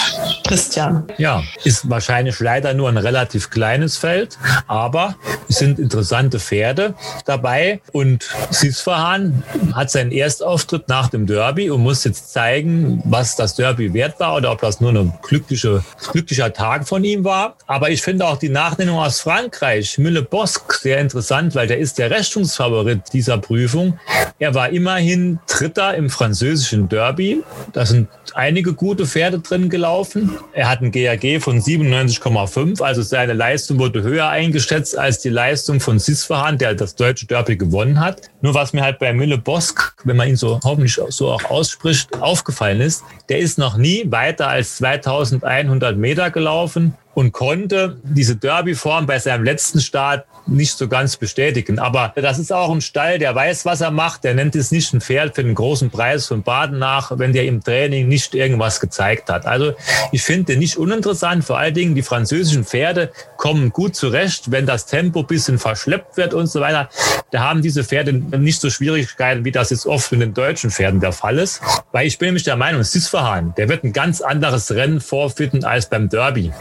Christian. 0.46 1.06
Ja, 1.18 1.41
ist 1.64 1.88
wahrscheinlich 1.88 2.38
leider 2.40 2.74
nur 2.74 2.88
ein 2.88 2.96
relativ 2.96 3.50
kleines 3.50 3.96
Feld, 3.96 4.38
aber 4.66 5.16
es 5.48 5.58
sind 5.58 5.78
interessante 5.78 6.40
Pferde 6.40 6.94
dabei 7.26 7.80
und 7.92 8.28
Sisfahan 8.50 9.42
hat 9.74 9.90
seinen 9.90 10.12
Erstauftritt 10.12 10.88
nach 10.88 11.08
dem 11.08 11.26
Derby 11.26 11.70
und 11.70 11.82
muss 11.82 12.04
jetzt 12.04 12.32
zeigen, 12.32 13.02
was 13.04 13.36
das 13.36 13.54
Derby 13.54 13.92
wert 13.94 14.18
war 14.20 14.36
oder 14.36 14.52
ob 14.52 14.60
das 14.60 14.80
nur 14.80 14.92
ein 14.92 15.12
glückliche, 15.22 15.84
glücklicher 16.10 16.52
Tag 16.52 16.88
von 16.88 17.04
ihm 17.04 17.24
war. 17.24 17.56
Aber 17.66 17.90
ich 17.90 18.02
finde 18.02 18.26
auch 18.26 18.36
die 18.36 18.48
Nachnennung 18.48 18.98
aus 18.98 19.20
Frankreich, 19.20 19.98
Mülle 19.98 20.22
Bosque, 20.22 20.74
sehr 20.80 20.98
interessant, 20.98 21.54
weil 21.54 21.66
der 21.66 21.78
ist 21.78 21.98
der 21.98 22.10
Rechnungsfavorit 22.10 23.12
dieser 23.12 23.38
Prüfung. 23.38 23.98
Er 24.38 24.54
war 24.54 24.70
immerhin 24.70 25.38
Dritter 25.46 25.94
im 25.94 26.10
französischen 26.10 26.88
Derby. 26.88 27.42
Da 27.72 27.86
sind 27.86 28.08
einige 28.34 28.74
gute 28.74 29.06
Pferde 29.06 29.40
drin 29.40 29.68
gelaufen. 29.70 30.38
Er 30.52 30.68
hat 30.68 30.80
ein 30.80 30.90
GAG 30.90 31.31
von 31.40 31.60
97,5 31.60 32.42
2,5. 32.52 32.82
Also 32.82 33.02
seine 33.02 33.32
Leistung 33.32 33.78
wurde 33.78 34.02
höher 34.02 34.28
eingeschätzt 34.28 34.96
als 34.96 35.20
die 35.20 35.28
Leistung 35.28 35.80
von 35.80 35.98
Sisfahan, 35.98 36.58
der 36.58 36.74
das 36.74 36.94
deutsche 36.94 37.26
Derby 37.26 37.56
gewonnen 37.56 38.00
hat. 38.00 38.30
Nur 38.40 38.54
was 38.54 38.72
mir 38.72 38.82
halt 38.82 38.98
bei 38.98 39.12
Mille 39.12 39.38
Bosk, 39.38 39.94
wenn 40.04 40.16
man 40.16 40.28
ihn 40.28 40.36
so 40.36 40.60
hoffentlich 40.64 40.98
so 41.08 41.30
auch 41.30 41.44
ausspricht, 41.44 42.20
aufgefallen 42.20 42.80
ist, 42.80 43.04
der 43.28 43.38
ist 43.38 43.58
noch 43.58 43.76
nie 43.76 44.04
weiter 44.10 44.48
als 44.48 44.76
2100 44.76 45.96
Meter 45.96 46.30
gelaufen 46.30 46.94
und 47.14 47.32
konnte 47.32 47.98
diese 48.02 48.36
Derby-Form 48.36 49.06
bei 49.06 49.18
seinem 49.18 49.44
letzten 49.44 49.80
Start 49.80 50.24
nicht 50.46 50.76
so 50.76 50.88
ganz 50.88 51.16
bestätigen. 51.16 51.78
Aber 51.78 52.12
das 52.16 52.38
ist 52.38 52.52
auch 52.52 52.70
ein 52.70 52.80
Stall, 52.80 53.18
der 53.18 53.34
weiß, 53.34 53.64
was 53.64 53.80
er 53.80 53.90
macht. 53.90 54.24
Der 54.24 54.34
nennt 54.34 54.56
es 54.56 54.70
nicht 54.72 54.92
ein 54.92 55.00
Pferd 55.00 55.34
für 55.34 55.44
den 55.44 55.54
großen 55.54 55.90
Preis 55.90 56.26
von 56.26 56.42
Baden 56.42 56.78
nach, 56.78 57.16
wenn 57.16 57.32
der 57.32 57.44
im 57.44 57.62
Training 57.62 58.08
nicht 58.08 58.34
irgendwas 58.34 58.80
gezeigt 58.80 59.30
hat. 59.30 59.46
Also 59.46 59.74
ich 60.10 60.22
finde 60.22 60.56
nicht 60.56 60.76
uninteressant. 60.76 61.44
Vor 61.44 61.58
allen 61.58 61.74
Dingen 61.74 61.94
die 61.94 62.02
französischen 62.02 62.64
Pferde 62.64 63.12
kommen 63.36 63.70
gut 63.70 63.94
zurecht, 63.94 64.50
wenn 64.50 64.66
das 64.66 64.86
Tempo 64.86 65.22
bisschen 65.22 65.58
verschleppt 65.58 66.16
wird 66.16 66.34
und 66.34 66.46
so 66.46 66.60
weiter. 66.60 66.88
Da 67.30 67.40
haben 67.40 67.62
diese 67.62 67.84
Pferde 67.84 68.12
nicht 68.12 68.60
so 68.60 68.70
Schwierigkeiten, 68.70 69.44
wie 69.44 69.52
das 69.52 69.70
jetzt 69.70 69.86
oft 69.86 70.10
mit 70.12 70.20
den 70.20 70.34
deutschen 70.34 70.70
Pferden 70.70 71.00
der 71.00 71.12
Fall 71.12 71.38
ist. 71.38 71.60
Weil 71.92 72.06
ich 72.06 72.18
bin 72.18 72.28
nämlich 72.28 72.44
der 72.44 72.56
Meinung, 72.56 72.82
Sisfahan, 72.82 73.54
der 73.56 73.68
wird 73.68 73.84
ein 73.84 73.92
ganz 73.92 74.20
anderes 74.20 74.70
Rennen 74.72 75.00
vorfinden 75.00 75.64
als 75.64 75.88
beim 75.88 76.08
Derby. 76.08 76.52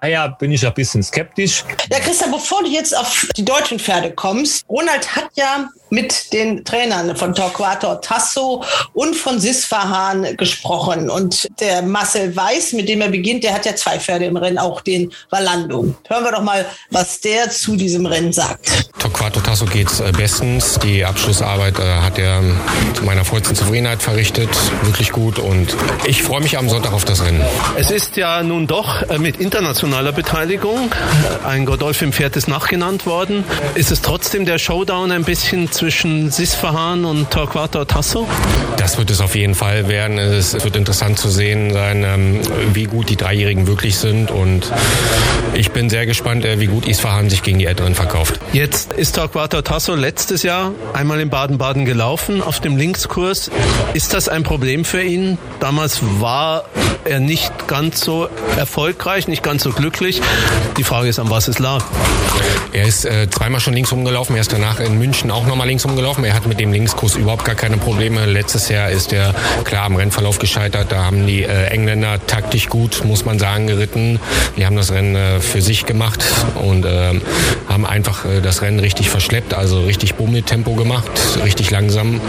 Daher 0.00 0.30
bin 0.30 0.50
ich 0.50 0.66
ein 0.66 0.72
bisschen 0.72 1.02
skeptisch. 1.02 1.64
Ja, 1.90 1.98
Christian, 2.00 2.30
bevor 2.30 2.62
du 2.62 2.70
jetzt 2.70 2.96
auf 2.96 3.28
die 3.36 3.44
deutschen 3.44 3.78
Pferde 3.78 4.12
kommst, 4.12 4.64
Ronald 4.68 5.14
hat 5.14 5.28
ja 5.34 5.68
mit 5.90 6.32
den 6.32 6.64
Trainern 6.64 7.16
von 7.16 7.34
Torquato 7.34 7.96
Tasso 7.96 8.64
und 8.92 9.14
von 9.16 9.38
Sisfahan 9.40 10.36
gesprochen. 10.36 11.10
Und 11.10 11.48
der 11.60 11.82
Marcel 11.82 12.34
Weiß, 12.34 12.72
mit 12.72 12.88
dem 12.88 13.00
er 13.00 13.08
beginnt, 13.08 13.44
der 13.44 13.54
hat 13.54 13.66
ja 13.66 13.74
zwei 13.76 13.98
Pferde 13.98 14.26
im 14.26 14.36
Rennen, 14.36 14.58
auch 14.58 14.80
den 14.80 15.12
Valando. 15.30 15.94
Hören 16.08 16.24
wir 16.24 16.32
doch 16.32 16.42
mal, 16.42 16.64
was 16.90 17.20
der 17.20 17.50
zu 17.50 17.76
diesem 17.76 18.06
Rennen 18.06 18.32
sagt. 18.32 18.90
Torquato 18.98 19.40
Tasso 19.40 19.64
geht's 19.64 20.00
äh, 20.00 20.12
bestens. 20.12 20.78
Die 20.78 21.04
Abschlussarbeit 21.04 21.78
äh, 21.78 21.82
hat 21.82 22.18
er 22.18 22.42
zu 22.94 23.04
meiner 23.04 23.24
vollsten 23.24 23.56
Zufriedenheit 23.56 24.02
verrichtet. 24.02 24.50
Wirklich 24.82 25.10
gut 25.10 25.38
und 25.38 25.74
ich 26.04 26.22
freue 26.22 26.40
mich 26.40 26.58
am 26.58 26.68
Sonntag 26.68 26.92
auf 26.92 27.04
das 27.04 27.24
Rennen. 27.24 27.42
Es 27.76 27.90
ist 27.90 28.16
ja 28.16 28.42
nun 28.42 28.66
doch 28.66 29.02
äh, 29.08 29.18
mit 29.18 29.40
internationaler 29.40 30.12
Beteiligung. 30.12 30.90
Ein 31.44 31.64
Godolphin-Pferd 31.64 32.36
ist 32.36 32.48
nachgenannt 32.48 33.06
worden. 33.06 33.44
Ist 33.74 33.90
es 33.90 34.02
trotzdem 34.02 34.44
der 34.44 34.58
Showdown 34.58 35.10
ein 35.12 35.24
bisschen 35.24 35.72
zwischen 35.80 36.30
Sisfahan 36.30 37.06
und 37.06 37.30
Torquato 37.30 37.86
Tasso? 37.86 38.28
Das 38.76 38.98
wird 38.98 39.10
es 39.10 39.22
auf 39.22 39.34
jeden 39.34 39.54
Fall 39.54 39.88
werden. 39.88 40.18
Es 40.18 40.52
wird 40.52 40.76
interessant 40.76 41.18
zu 41.18 41.30
sehen 41.30 41.72
sein, 41.72 42.04
ähm, 42.04 42.40
wie 42.74 42.84
gut 42.84 43.08
die 43.08 43.16
Dreijährigen 43.16 43.66
wirklich 43.66 43.96
sind 43.96 44.30
und 44.30 44.70
ich 45.54 45.70
bin 45.70 45.88
sehr 45.88 46.04
gespannt, 46.04 46.44
wie 46.44 46.66
gut 46.66 46.86
Isfahan 46.86 47.30
sich 47.30 47.42
gegen 47.42 47.58
die 47.58 47.64
Älteren 47.64 47.94
verkauft. 47.94 48.40
Jetzt 48.52 48.92
ist 48.92 49.16
Torquato 49.16 49.62
Tasso 49.62 49.94
letztes 49.94 50.42
Jahr 50.42 50.72
einmal 50.92 51.18
in 51.18 51.30
Baden-Baden 51.30 51.86
gelaufen 51.86 52.42
auf 52.42 52.60
dem 52.60 52.76
Linkskurs. 52.76 53.50
Ist 53.94 54.12
das 54.12 54.28
ein 54.28 54.42
Problem 54.42 54.84
für 54.84 55.02
ihn? 55.02 55.38
Damals 55.60 56.00
war 56.20 56.64
er 57.04 57.20
nicht 57.20 57.68
ganz 57.68 58.00
so 58.00 58.28
erfolgreich, 58.56 59.28
nicht 59.28 59.42
ganz 59.42 59.62
so 59.62 59.70
glücklich. 59.70 60.20
Die 60.76 60.84
Frage 60.84 61.08
ist, 61.08 61.18
an 61.18 61.30
was 61.30 61.48
es 61.48 61.58
lag. 61.58 61.82
Er 62.72 62.86
ist 62.86 63.04
äh, 63.04 63.28
zweimal 63.30 63.60
schon 63.60 63.74
links 63.74 63.90
rumgelaufen, 63.90 64.36
er 64.36 64.42
ist 64.42 64.52
danach 64.52 64.78
in 64.80 64.98
München 64.98 65.30
auch 65.30 65.46
nochmal 65.46 65.69
links 65.70 65.84
rumgelaufen. 65.84 66.24
Er 66.24 66.34
hat 66.34 66.48
mit 66.48 66.58
dem 66.58 66.72
Linkskurs 66.72 67.14
überhaupt 67.14 67.44
gar 67.44 67.54
keine 67.54 67.76
Probleme. 67.76 68.26
Letztes 68.26 68.68
Jahr 68.68 68.90
ist 68.90 69.12
er 69.12 69.32
klar 69.62 69.84
am 69.84 69.94
Rennverlauf 69.94 70.40
gescheitert. 70.40 70.90
Da 70.90 71.04
haben 71.04 71.28
die 71.28 71.44
äh, 71.44 71.66
Engländer 71.66 72.18
taktisch 72.26 72.68
gut, 72.68 73.04
muss 73.04 73.24
man 73.24 73.38
sagen, 73.38 73.68
geritten. 73.68 74.18
Die 74.56 74.66
haben 74.66 74.74
das 74.74 74.90
Rennen 74.90 75.14
äh, 75.14 75.38
für 75.38 75.62
sich 75.62 75.86
gemacht 75.86 76.24
und 76.56 76.84
äh, 76.84 77.20
haben 77.68 77.86
einfach 77.86 78.24
äh, 78.24 78.40
das 78.40 78.62
Rennen 78.62 78.80
richtig 78.80 79.10
verschleppt, 79.10 79.54
also 79.54 79.82
richtig 79.82 80.16
Bummeltempo 80.16 80.74
gemacht, 80.74 81.08
richtig 81.44 81.70
langsam. 81.70 82.20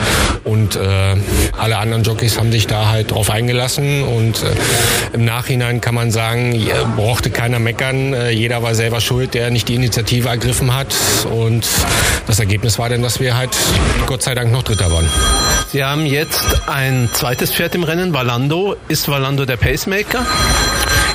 Und 0.44 0.76
äh, 0.76 1.16
alle 1.58 1.78
anderen 1.80 2.04
Jockeys 2.04 2.38
haben 2.38 2.52
sich 2.52 2.68
da 2.68 2.90
halt 2.90 3.10
drauf 3.10 3.32
eingelassen 3.32 4.04
und 4.04 4.44
äh, 4.44 5.16
im 5.16 5.26
Nachhinein 5.26 5.82
kann 5.82 5.96
man 5.96 6.12
sagen, 6.12 6.64
brauchte 6.96 7.32
keiner 7.32 7.58
meckern. 7.58 8.16
Jeder 8.32 8.62
war 8.62 8.76
selber 8.76 9.02
schuld, 9.02 9.34
der 9.34 9.50
nicht 9.50 9.68
die 9.68 9.76
Initiative 9.76 10.30
ergriffen 10.30 10.76
hat. 10.76 10.94
Und 11.32 11.66
das 12.28 12.40
Ergebnis 12.40 12.78
war 12.78 12.90
dann, 12.90 13.02
dass 13.02 13.20
wir 13.20 13.31
halt 13.36 13.58
Gott 14.06 14.22
sei 14.24 14.36
Dank 14.36 14.52
noch 14.52 14.64
Dritter 14.64 14.92
waren. 14.92 15.10
Sie 15.72 15.84
haben 15.84 16.06
jetzt 16.06 16.68
ein 16.68 17.10
zweites 17.14 17.54
Pferd 17.54 17.76
im 17.76 17.84
Rennen, 17.84 18.14
Valando. 18.14 18.76
Ist 18.88 19.08
Valando 19.08 19.46
der 19.46 19.58
Pacemaker? 19.58 20.26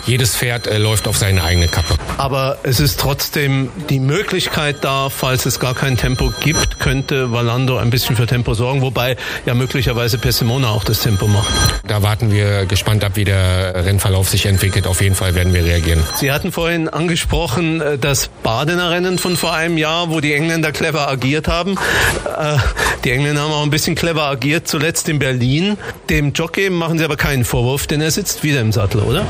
Jedes 0.07 0.37
Pferd 0.37 0.69
äh, 0.69 0.79
läuft 0.79 1.09
auf 1.09 1.17
seine 1.17 1.43
eigene 1.43 1.67
Kappe. 1.67 1.97
Aber 2.17 2.59
es 2.63 2.79
ist 2.79 3.01
trotzdem 3.01 3.71
die 3.91 3.99
Möglichkeit 3.99 4.77
da, 4.83 5.11
falls 5.11 5.47
es 5.47 5.59
gar 5.59 5.75
kein 5.75 5.97
Tempo 5.97 6.33
gibt, 6.41 6.79
könnte 6.79 7.33
Valando 7.33 7.77
ein 7.77 7.91
bisschen 7.91 8.15
für 8.15 8.27
Tempo 8.27 8.55
sorgen, 8.55 8.83
wobei 8.83 9.17
ja 9.47 9.55
möglicherweise 9.55 10.19
Pessimona 10.19 10.71
auch 10.71 10.85
das 10.85 11.01
Tempo 11.01 11.27
macht. 11.27 11.53
Da 11.89 12.03
warten 12.03 12.33
wir 12.33 12.67
gespannt 12.67 13.03
ab, 13.03 13.13
wie 13.17 13.25
der 13.25 13.85
Rennverlauf 13.85 14.29
sich 14.29 14.47
entwickelt. 14.47 14.87
Auf 14.87 15.01
jeden 15.01 15.17
Fall 15.17 15.35
werden 15.35 15.53
wir 15.53 15.65
reagieren. 15.65 16.03
Sie 16.15 16.31
hatten 16.31 16.53
vorhin 16.53 16.89
angesprochen 16.89 17.81
äh, 17.81 17.99
das 17.99 18.29
Badener 18.45 18.91
Rennen 18.91 19.19
von 19.19 19.37
vor 19.37 19.55
einem 19.55 19.77
Jahr, 19.77 20.11
wo 20.11 20.21
die 20.21 20.35
Engländer 20.35 20.71
clever 20.71 21.09
agiert 21.09 21.49
haben. 21.49 21.77
Äh, 22.39 22.59
die 23.05 23.11
Engländer 23.11 23.43
haben 23.43 23.53
auch 23.53 23.63
ein 23.65 23.71
bisschen 23.71 23.97
clever 23.97 24.25
agiert, 24.25 24.69
zuletzt 24.69 25.09
in 25.09 25.19
Berlin. 25.19 25.79
Dem 26.11 26.33
Jockey 26.33 26.71
machen 26.71 26.99
Sie 26.99 27.05
aber 27.05 27.17
keinen 27.17 27.45
Vorwurf, 27.45 27.89
denn 27.89 28.01
er 28.01 28.13
sitzt 28.13 28.45
wieder 28.45 28.61
im 28.61 28.71
Sattel, 28.71 29.01
oder? 29.01 29.27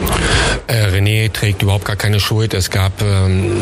Äh, 0.68 0.86
René 0.88 1.32
trägt 1.32 1.62
überhaupt 1.62 1.84
gar 1.84 1.96
keine 1.96 2.18
Schuld. 2.18 2.52
Es 2.52 2.70
gab, 2.70 3.00
ähm, 3.00 3.52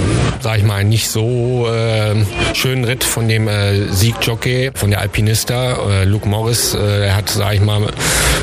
sag 0.41 0.59
ich 0.59 0.65
mal, 0.65 0.77
einen 0.77 0.89
nicht 0.89 1.11
so 1.11 1.69
äh, 1.69 2.15
schönen 2.55 2.85
Ritt 2.85 3.05
von 3.05 3.29
dem 3.29 3.47
äh, 3.47 3.89
Siegjockey, 3.93 4.71
von 4.75 4.91
der 4.91 5.01
Alpinista, 5.01 6.03
äh, 6.03 6.05
Luke 6.05 6.27
Morris. 6.27 6.75
Äh, 6.75 7.07
er 7.07 7.17
hat, 7.17 7.29
sag 7.29 7.55
ich 7.55 7.61
mal, 7.61 7.83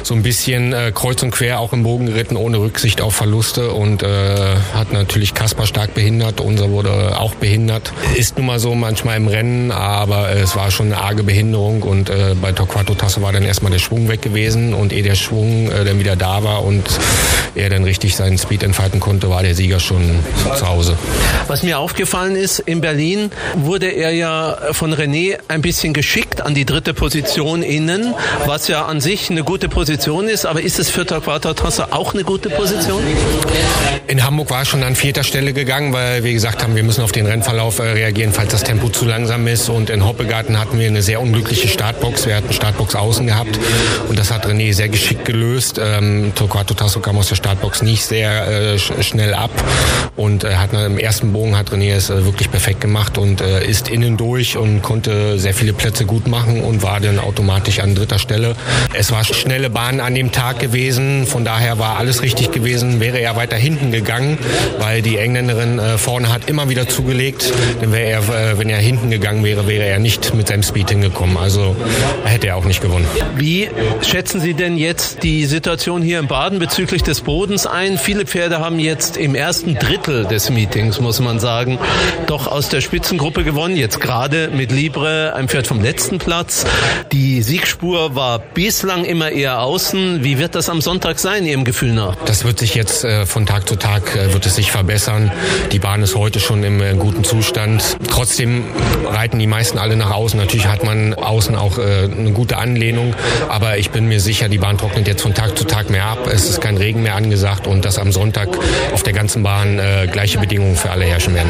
so 0.04 0.14
ein 0.14 0.22
bisschen 0.22 0.74
äh, 0.74 0.92
kreuz 0.94 1.24
und 1.24 1.32
quer 1.32 1.60
auch 1.60 1.74
im 1.74 1.84
Bogen 1.84 2.06
geritten, 2.06 2.36
ohne 2.36 2.60
Rücksicht 2.60 3.02
auf 3.02 3.16
Verluste 3.16 3.72
und 3.72 4.04
äh, 4.04 4.56
hat 4.76 4.94
natürlich 4.94 5.34
Kaspar 5.34 5.66
stark 5.66 5.96
behindert. 5.96 6.40
Unser 6.40 6.70
wurde 6.70 7.20
auch 7.20 7.34
behindert. 7.36 7.92
Ist 8.16 8.38
nun 8.38 8.46
mal 8.46 8.60
so 8.60 8.76
manchmal 8.76 9.18
im 9.18 9.28
Rennen, 9.28 9.72
aber 9.72 10.30
äh, 10.30 10.42
es 10.42 10.56
war 10.56 10.70
schon 10.70 10.88
eine 10.88 11.02
arge 11.02 11.24
Behinderung 11.24 11.82
und 11.82 12.12
äh, 12.12 12.36
bei 12.40 12.52
Torquato 12.52 12.94
Tasso 12.94 13.24
war 13.24 13.34
dann 13.34 13.44
erstmal 13.44 13.72
der 13.72 13.80
Schwung 13.80 14.08
weg 14.08 14.22
gewesen 14.22 14.76
und 14.76 14.94
ehe 14.94 15.04
der 15.04 15.16
Schwung 15.16 15.72
äh, 15.72 15.84
dann 15.84 15.98
wieder 16.00 16.16
da 16.16 16.44
war 16.44 16.64
und 16.64 16.84
er 17.56 17.70
dann 17.70 17.84
richtig 17.84 18.16
seinen 18.16 18.38
Speed 18.38 18.51
entfalten 18.60 19.00
konnte, 19.00 19.30
war 19.30 19.44
der 19.44 19.56
Sieger 19.56 19.80
schon 19.80 20.20
zu 20.58 20.68
Hause. 20.68 20.98
Was 21.48 21.64
mir 21.64 21.80
aufgefallen 21.80 22.36
ist, 22.36 22.60
in 22.60 22.82
Berlin 22.82 23.32
wurde 23.56 23.88
er 23.88 24.12
ja 24.12 24.58
von 24.72 24.94
René 24.94 25.38
ein 25.48 25.62
bisschen 25.62 25.94
geschickt 25.94 26.42
an 26.42 26.54
die 26.54 26.66
dritte 26.66 26.94
Position 26.94 27.64
innen, 27.64 28.14
was 28.46 28.68
ja 28.68 28.86
an 28.86 29.00
sich 29.00 29.30
eine 29.30 29.44
gute 29.44 29.70
Position 29.70 30.28
ist, 30.28 30.46
aber 30.46 30.62
ist 30.62 30.80
es 30.80 30.90
für 30.90 31.06
Torquato 31.06 31.54
Tasso 31.54 31.84
auch 31.92 32.14
eine 32.14 32.24
gute 32.24 32.50
Position? 32.50 33.02
In 34.08 34.24
Hamburg 34.26 34.50
war 34.50 34.60
er 34.60 34.66
schon 34.66 34.84
an 34.84 34.96
vierter 34.96 35.24
Stelle 35.24 35.54
gegangen, 35.54 35.94
weil 35.94 36.24
wir 36.24 36.34
gesagt 36.34 36.64
haben, 36.64 36.76
wir 36.76 36.84
müssen 36.84 37.02
auf 37.02 37.12
den 37.12 37.26
Rennverlauf 37.26 37.80
äh, 37.80 37.84
reagieren, 37.84 38.34
falls 38.34 38.52
das 38.52 38.64
Tempo 38.64 38.90
zu 38.90 39.06
langsam 39.06 39.48
ist. 39.48 39.70
Und 39.70 39.90
in 39.90 40.06
Hoppegarten 40.06 40.60
hatten 40.60 40.80
wir 40.80 40.88
eine 40.88 41.02
sehr 41.02 41.22
unglückliche 41.22 41.68
Startbox. 41.68 42.26
Wir 42.26 42.36
hatten 42.36 42.52
Startbox 42.52 42.96
außen 42.96 43.26
gehabt 43.26 43.60
und 44.10 44.20
das 44.20 44.32
hat 44.32 44.46
René 44.46 44.74
sehr 44.74 44.90
geschickt 44.90 45.26
gelöst. 45.26 45.80
Ähm, 45.82 46.34
Torquato 46.36 46.74
Tasso 46.74 47.00
kam 47.00 47.18
aus 47.18 47.30
der 47.30 47.36
Startbox 47.36 47.82
nicht 47.82 48.04
sehr 48.04 48.41
äh, 48.48 48.78
sch 48.78 48.92
schnell 49.02 49.34
ab 49.34 49.52
und 50.16 50.44
äh, 50.44 50.56
hat 50.56 50.74
im 50.74 50.98
ersten 50.98 51.34
Bogen 51.34 51.58
hat 51.58 51.72
René 51.72 51.94
es 51.94 52.10
äh, 52.10 52.26
wirklich 52.26 52.52
perfekt 52.52 52.82
gemacht 52.82 53.18
und 53.18 53.42
äh, 53.42 53.66
ist 53.66 53.90
innen 53.90 54.18
durch 54.18 54.58
und 54.58 54.82
konnte 54.82 55.40
sehr 55.40 55.54
viele 55.54 55.74
Plätze 55.74 56.06
gut 56.06 56.28
machen 56.28 56.62
und 56.62 56.84
war 56.84 57.00
dann 57.00 57.20
automatisch 57.20 57.80
an 57.80 57.96
dritter 57.96 58.20
Stelle. 58.20 58.56
Es 58.94 59.12
war 59.12 59.24
schnelle 59.24 59.70
Bahn 59.70 60.00
an 60.00 60.16
dem 60.16 60.32
Tag 60.32 60.60
gewesen, 60.60 61.26
von 61.26 61.46
daher 61.46 61.80
war 61.80 61.98
alles 61.98 62.22
richtig 62.22 62.52
gewesen. 62.52 63.00
Wäre 63.00 63.20
er 63.20 63.36
weiter 63.36 63.58
hinten 63.58 63.92
gegangen, 63.92 64.38
weil 64.80 65.02
die 65.02 65.18
Engländerin 65.18 65.80
äh, 65.80 65.98
vorne 65.98 66.32
hat 66.32 66.50
immer 66.50 66.70
wieder 66.70 66.88
zugelegt, 66.88 67.52
dann 67.82 67.92
wäre 67.92 68.10
er, 68.10 68.20
äh, 68.20 68.60
wenn 68.60 68.70
er 68.70 68.80
hinten 68.80 69.10
gegangen 69.10 69.44
wäre, 69.44 69.68
wäre 69.68 69.86
er 69.86 70.00
nicht 70.00 70.34
mit 70.34 70.48
seinem 70.48 70.64
Speed 70.64 70.90
hingekommen. 70.90 71.38
Also 71.38 71.76
hätte 72.26 72.48
er 72.48 72.58
auch 72.58 72.66
nicht 72.66 72.82
gewonnen. 72.82 73.06
Wie 73.38 73.70
schätzen 74.02 74.42
Sie 74.42 74.54
denn 74.54 74.78
jetzt 74.78 75.24
die 75.24 75.46
Situation 75.46 76.02
hier 76.02 76.20
in 76.20 76.28
Baden 76.28 76.60
bezüglich 76.60 77.04
des 77.04 77.22
Bodens 77.22 77.66
ein? 77.66 77.98
Viele 77.98 78.26
Pferde 78.32 78.60
haben 78.60 78.80
jetzt 78.80 79.18
im 79.18 79.36
ersten 79.36 79.76
Drittel 79.76 80.24
des 80.24 80.50
Meetings, 80.50 81.02
muss 81.02 81.20
man 81.20 81.42
sagen, 81.42 81.78
doch 82.28 82.48
aus 82.48 82.70
der 82.70 82.80
Spitzengruppe 82.80 83.44
gewonnen. 83.44 83.76
Jetzt 83.76 84.00
gerade 84.00 84.48
mit 84.48 84.72
Libre, 84.72 85.34
ein 85.36 85.50
Pferd 85.50 85.68
vom 85.68 85.82
letzten 85.82 86.18
Platz. 86.18 86.66
Die 87.12 87.42
Siegspur 87.42 88.16
war 88.16 88.40
bislang 88.40 89.04
immer 89.04 89.32
eher 89.32 89.62
außen. 89.62 90.24
Wie 90.24 90.38
wird 90.38 90.56
das 90.56 90.70
am 90.70 90.80
Sonntag 90.80 91.20
sein, 91.20 91.46
Ihrem 91.46 91.66
Gefühl 91.66 91.92
nach? 91.92 92.16
Das 92.24 92.46
wird 92.46 92.58
sich 92.58 92.74
jetzt 92.74 93.04
äh, 93.04 93.26
von 93.26 93.46
Tag 93.46 93.68
zu 93.68 93.76
Tag 93.76 94.16
äh, 94.16 94.34
wird 94.34 94.46
es 94.46 94.56
sich 94.56 94.72
verbessern. 94.72 95.30
Die 95.74 95.80
Bahn 95.80 96.02
ist 96.02 96.16
heute 96.16 96.40
schon 96.40 96.64
im 96.64 96.82
äh, 96.82 96.94
guten 96.94 97.26
Zustand. 97.26 97.98
Trotzdem 98.10 98.64
reiten 99.08 99.40
die 99.40 99.48
meisten 99.48 99.78
alle 99.78 99.98
nach 99.98 100.12
außen. 100.12 100.40
Natürlich 100.40 100.68
hat 100.68 100.86
man 100.86 101.16
außen 101.16 101.54
auch 101.58 101.78
äh, 101.80 102.06
eine 102.06 102.32
gute 102.32 102.58
Anlehnung, 102.58 103.14
aber 103.50 103.78
ich 103.78 103.90
bin 103.90 104.08
mir 104.08 104.22
sicher, 104.22 104.48
die 104.48 104.58
Bahn 104.58 104.78
trocknet 104.78 105.06
jetzt 105.10 105.22
von 105.22 105.34
Tag 105.34 105.58
zu 105.58 105.66
Tag 105.66 105.90
mehr 105.90 106.06
ab. 106.06 106.30
Es 106.32 106.50
ist 106.50 106.62
kein 106.62 106.78
Regen 106.78 107.04
mehr 107.04 107.16
angesagt 107.16 107.68
und 107.68 107.84
das 107.84 108.00
am 108.00 108.14
Sonntag 108.14 108.21
Sonntag 108.22 108.50
auf 108.94 109.02
der 109.02 109.14
ganzen 109.14 109.42
Bahn 109.42 109.80
äh, 109.80 110.08
gleiche 110.12 110.38
Bedingungen 110.38 110.76
für 110.76 110.92
alle 110.92 111.06
herrschen 111.06 111.34
werden. 111.34 111.50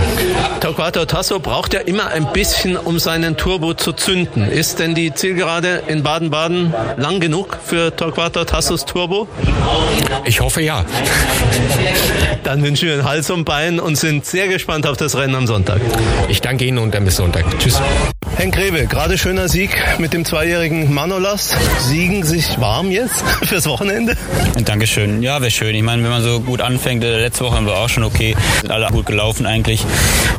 Torquato 0.61 1.03
Tasso 1.03 1.41
braucht 1.41 1.74
ja 1.74 1.82
immer 1.82 2.07
ein 2.07 2.32
bisschen, 2.32 2.78
um 2.78 2.97
seinen 2.97 3.36
Turbo 3.36 3.74
zu 3.74 3.91
zünden. 3.91 4.49
Ist 4.49 4.80
denn 4.80 4.95
die 4.95 5.13
Zielgerade 5.13 5.84
in 5.88 6.01
Baden-Baden 6.01 6.74
lang 6.95 7.19
genug 7.19 7.57
für 7.61 7.93
Torquato 7.93 8.45
Tassos 8.45 8.86
Turbo? 8.86 9.28
Ich 10.24 10.39
hoffe 10.39 10.61
ja. 10.61 10.86
Dann 12.45 12.63
wünschen 12.63 12.88
wir 12.88 12.93
einen 12.93 13.03
Hals 13.03 13.30
und 13.30 13.43
Bein 13.43 13.82
und 13.82 13.97
sind 13.97 14.26
sehr 14.26 14.47
gespannt 14.47 14.88
auf 14.88 14.95
das 14.95 15.17
Rennen 15.17 15.36
am 15.36 15.47
Sonntag. 15.47 15.82
Ich 16.30 16.39
danke 16.39 16.63
Ihnen 16.63 16.78
und 16.78 16.95
dann 16.95 17.03
bis 17.03 17.17
Sonntag. 17.17 17.43
Tschüss. 17.59 17.82
Henk 18.38 18.55
Grebe, 18.55 18.88
gerade 18.88 19.17
schöner 19.17 19.49
Sieg 19.49 19.69
mit 19.99 20.13
dem 20.13 20.25
zweijährigen 20.25 20.93
Manolas. 20.93 21.55
Siegen 21.79 22.23
sich 22.23 22.59
warm 22.59 22.89
jetzt 22.89 23.21
fürs 23.43 23.67
Wochenende? 23.67 24.17
Dankeschön. 24.65 25.21
Ja, 25.21 25.41
wäre 25.41 25.51
schön. 25.51 25.75
Ich 25.75 25.84
meine, 25.84 26.03
wenn 26.03 26.09
man 26.09 26.23
so 26.23 26.39
gut 26.39 26.61
anfängt, 26.61 27.03
äh, 27.03 27.19
letzte 27.19 27.43
Woche 27.43 27.55
haben 27.55 27.65
wir 27.65 27.75
auch 27.75 27.89
schon 27.89 28.03
okay, 28.03 28.36
sind 28.61 28.71
alle 28.71 28.88
gut 28.88 29.05
gelaufen 29.05 29.45
eigentlich. 29.45 29.84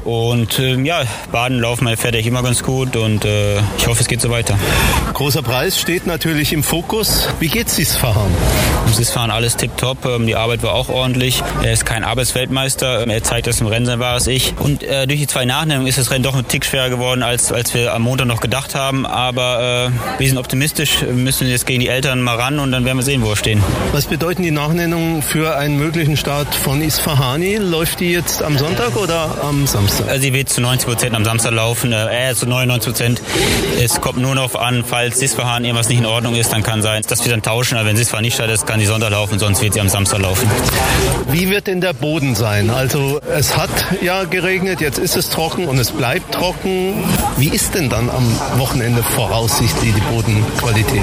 Und 0.05 0.59
äh, 0.59 0.74
ja, 0.82 1.03
Baden 1.30 1.61
laufen 1.61 1.84
meine 1.84 1.97
Pferde 1.97 2.18
immer 2.20 2.43
ganz 2.43 2.62
gut 2.62 2.97
und 2.97 3.24
äh, 3.24 3.59
ich 3.78 3.86
hoffe, 3.86 4.01
es 4.01 4.09
geht 4.09 4.20
so 4.20 4.30
weiter. 4.30 4.59
Großer 5.14 5.43
Preis 5.43 5.78
steht 5.78 6.07
natürlich 6.07 6.53
im 6.53 6.62
Fokus. 6.62 7.28
Wie 7.40 7.49
geht's 7.49 7.76
Sisfahan? 7.76 8.30
Um 8.86 8.93
Sisfahan 8.93 9.30
alles 9.30 9.57
tipptopp. 9.57 10.05
Ähm, 10.07 10.26
die 10.26 10.34
Arbeit 10.34 10.62
war 10.62 10.74
auch 10.74 10.88
ordentlich. 10.88 11.43
Er 11.62 11.72
ist 11.72 11.86
kein 11.86 12.05
Arbeitsweltmeister. 12.05 13.03
Ähm, 13.03 13.11
er 13.11 13.22
zeigt, 13.22 13.47
dass 13.47 13.61
im 13.61 13.66
Rennen 13.66 13.86
sein 13.86 14.01
wahres 14.01 14.26
Ich. 14.26 14.55
Und 14.59 14.82
äh, 14.82 15.07
durch 15.07 15.20
die 15.20 15.26
zwei 15.26 15.45
Nachnennungen 15.45 15.86
ist 15.88 15.99
das 15.99 16.11
Rennen 16.11 16.24
doch 16.24 16.34
ein 16.34 16.49
Tick 16.49 16.64
schwerer 16.64 16.88
geworden, 16.88 17.22
als, 17.22 17.53
als 17.53 17.74
wir 17.74 17.82
am 17.91 18.03
Montag 18.03 18.26
noch 18.26 18.41
gedacht 18.41 18.74
haben. 18.74 19.07
Aber 19.07 19.91
äh, 19.91 20.20
wir 20.20 20.28
sind 20.28 20.39
optimistisch, 20.39 21.03
wir 21.03 21.12
müssen 21.12 21.49
jetzt 21.49 21.66
gegen 21.66 21.80
die 21.80 21.89
Eltern 21.89 22.20
mal 22.20 22.37
ran 22.37 22.59
und 22.59 22.72
dann 22.72 22.85
werden 22.85 22.99
wir 22.99 23.05
sehen, 23.05 23.22
wo 23.22 23.28
wir 23.28 23.37
stehen. 23.37 23.62
Was 23.93 24.07
bedeuten 24.07 24.43
die 24.43 24.51
Nachnennungen 24.51 25.22
für 25.22 25.57
einen 25.57 25.78
möglichen 25.78 26.16
Start 26.16 26.55
von 26.55 26.83
Isfahani? 26.83 27.57
Läuft 27.57 28.01
die 28.01 28.12
jetzt 28.12 28.43
am 28.43 28.59
Sonntag 28.59 28.97
oder 28.97 29.43
am 29.43 29.66
Samstag? 29.66 30.09
Also 30.09 30.22
sie 30.22 30.33
wird 30.33 30.49
zu 30.49 30.61
90 30.61 30.89
Prozent 30.89 31.14
am 31.14 31.24
Samstag 31.24 31.53
laufen, 31.53 31.93
äh, 31.93 32.35
zu 32.35 32.47
99 32.47 32.93
Prozent. 32.93 33.22
Es 33.80 34.01
kommt 34.01 34.18
nur 34.18 34.35
noch 34.35 34.55
an, 34.55 34.85
falls 34.87 35.18
Sisfahan 35.18 35.64
irgendwas 35.64 35.89
nicht 35.89 35.99
in 35.99 36.07
Ordnung 36.07 36.35
ist, 36.35 36.53
dann 36.53 36.62
kann 36.62 36.83
sein, 36.83 37.03
dass 37.09 37.24
wir 37.24 37.30
dann 37.30 37.43
tauschen. 37.43 37.76
Aber 37.76 37.89
wenn 37.89 37.97
Sisfahan 37.97 38.22
nicht 38.22 38.35
startet, 38.35 38.66
kann 38.66 38.80
sie 38.80 38.87
Sonntag 38.87 39.11
laufen, 39.11 39.39
sonst 39.39 39.62
wird 39.62 39.74
sie 39.74 39.80
am 39.80 39.89
Samstag 39.89 40.20
laufen. 40.20 40.49
Wie 41.28 41.51
wird 41.51 41.66
denn 41.66 41.80
der 41.80 41.93
Boden 41.93 42.35
sein? 42.35 42.70
Also 42.70 43.20
es 43.30 43.57
hat 43.57 43.70
ja 44.01 44.24
geregnet, 44.24 44.80
jetzt 44.80 44.99
ist 44.99 45.16
es 45.16 45.30
trocken 45.30 45.66
und 45.66 45.78
es 45.78 45.91
bleibt 45.91 46.33
trocken. 46.33 47.05
Wie 47.37 47.49
ist 47.49 47.72
denn 47.75 47.89
dann 47.89 48.11
am 48.11 48.25
Wochenende 48.59 49.03
voraussichtlich 49.03 49.95
die 49.95 50.01
Bodenqualität? 50.14 51.03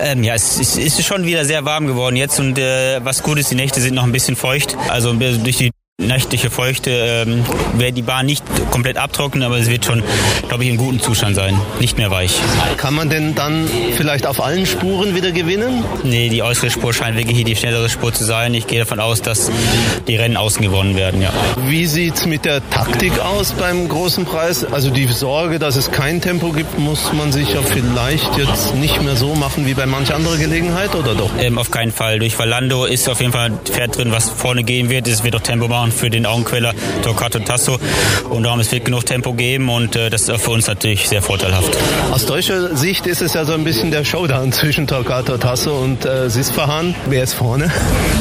Ähm, 0.00 0.22
ja, 0.22 0.34
es, 0.34 0.58
es 0.58 0.76
ist 0.76 1.04
schon 1.04 1.24
wieder 1.24 1.44
sehr 1.44 1.64
warm 1.64 1.86
geworden 1.86 2.16
jetzt 2.16 2.38
und 2.40 2.58
äh, 2.58 3.04
was 3.04 3.22
gut 3.22 3.38
ist, 3.38 3.50
die 3.50 3.54
Nächte 3.54 3.80
sind 3.80 3.94
noch 3.94 4.04
ein 4.04 4.12
bisschen 4.12 4.36
feucht. 4.36 4.76
Also 4.88 5.12
durch 5.12 5.56
die 5.56 5.70
nächtliche 6.08 6.48
Feuchte 6.48 6.90
ähm, 7.26 7.44
wird 7.74 7.96
die 7.96 8.02
Bahn 8.02 8.24
nicht 8.26 8.44
komplett 8.70 8.96
abtrocknen, 8.96 9.42
aber 9.42 9.58
es 9.58 9.68
wird 9.68 9.84
schon, 9.84 10.04
glaube 10.48 10.62
ich, 10.62 10.70
in 10.70 10.76
gutem 10.76 11.00
Zustand 11.00 11.34
sein. 11.34 11.60
Nicht 11.80 11.98
mehr 11.98 12.12
weich. 12.12 12.38
Kann 12.76 12.94
man 12.94 13.10
denn 13.10 13.34
dann 13.34 13.68
vielleicht 13.96 14.24
auf 14.24 14.40
allen 14.40 14.64
Spuren 14.64 15.16
wieder 15.16 15.32
gewinnen? 15.32 15.84
Nee, 16.04 16.28
die 16.28 16.40
äußere 16.44 16.70
Spur 16.70 16.94
scheint 16.94 17.16
wirklich 17.16 17.34
hier 17.34 17.44
die 17.44 17.56
schnellere 17.56 17.88
Spur 17.88 18.14
zu 18.14 18.24
sein. 18.24 18.54
Ich 18.54 18.68
gehe 18.68 18.78
davon 18.78 19.00
aus, 19.00 19.22
dass 19.22 19.50
die 20.06 20.14
Rennen 20.14 20.36
außen 20.36 20.62
gewonnen 20.62 20.94
werden, 20.94 21.20
ja. 21.20 21.32
Wie 21.66 21.86
sieht's 21.86 22.26
mit 22.26 22.44
der 22.44 22.68
Taktik 22.70 23.18
aus 23.18 23.52
beim 23.54 23.88
großen 23.88 24.24
Preis? 24.24 24.64
Also 24.64 24.90
die 24.90 25.06
Sorge, 25.06 25.58
dass 25.58 25.74
es 25.74 25.90
kein 25.90 26.20
Tempo 26.20 26.52
gibt, 26.52 26.78
muss 26.78 27.12
man 27.12 27.32
sich 27.32 27.52
ja 27.52 27.60
vielleicht 27.60 28.38
jetzt 28.38 28.76
nicht 28.76 29.02
mehr 29.02 29.16
so 29.16 29.34
machen 29.34 29.66
wie 29.66 29.74
bei 29.74 29.86
manch 29.86 30.14
anderer 30.14 30.36
Gelegenheit, 30.36 30.94
oder 30.94 31.16
doch? 31.16 31.30
Ähm, 31.40 31.58
auf 31.58 31.72
keinen 31.72 31.90
Fall. 31.90 32.20
Durch 32.20 32.38
Valando 32.38 32.84
ist 32.84 33.08
auf 33.08 33.20
jeden 33.20 33.32
Fall 33.32 33.46
ein 33.46 33.58
Pferd 33.64 33.96
drin, 33.96 34.12
was 34.12 34.30
vorne 34.30 34.62
gehen 34.62 34.90
wird. 34.90 35.08
Es 35.08 35.24
wird 35.24 35.34
auch 35.34 35.40
Tempo 35.40 35.66
machen 35.66 35.87
für 35.92 36.10
den 36.10 36.26
Augenqueller 36.26 36.74
Torquato 37.02 37.38
Tasso. 37.40 37.78
Und 38.28 38.44
darum 38.44 38.60
es 38.60 38.70
wird 38.72 38.84
genug 38.84 39.06
Tempo 39.06 39.32
geben 39.32 39.68
und 39.68 39.96
äh, 39.96 40.10
das 40.10 40.28
ist 40.28 40.40
für 40.40 40.50
uns 40.50 40.66
natürlich 40.66 41.08
sehr 41.08 41.22
vorteilhaft. 41.22 41.76
Aus 42.10 42.26
deutscher 42.26 42.76
Sicht 42.76 43.06
ist 43.06 43.22
es 43.22 43.34
ja 43.34 43.44
so 43.44 43.52
ein 43.52 43.64
bisschen 43.64 43.90
der 43.90 44.04
Showdown 44.04 44.52
zwischen 44.52 44.86
Torquato 44.86 45.38
Tasso 45.38 45.78
und 45.78 46.04
äh, 46.04 46.28
Sisfahan. 46.30 46.94
Wer 47.06 47.22
ist 47.22 47.34
vorne? 47.34 47.70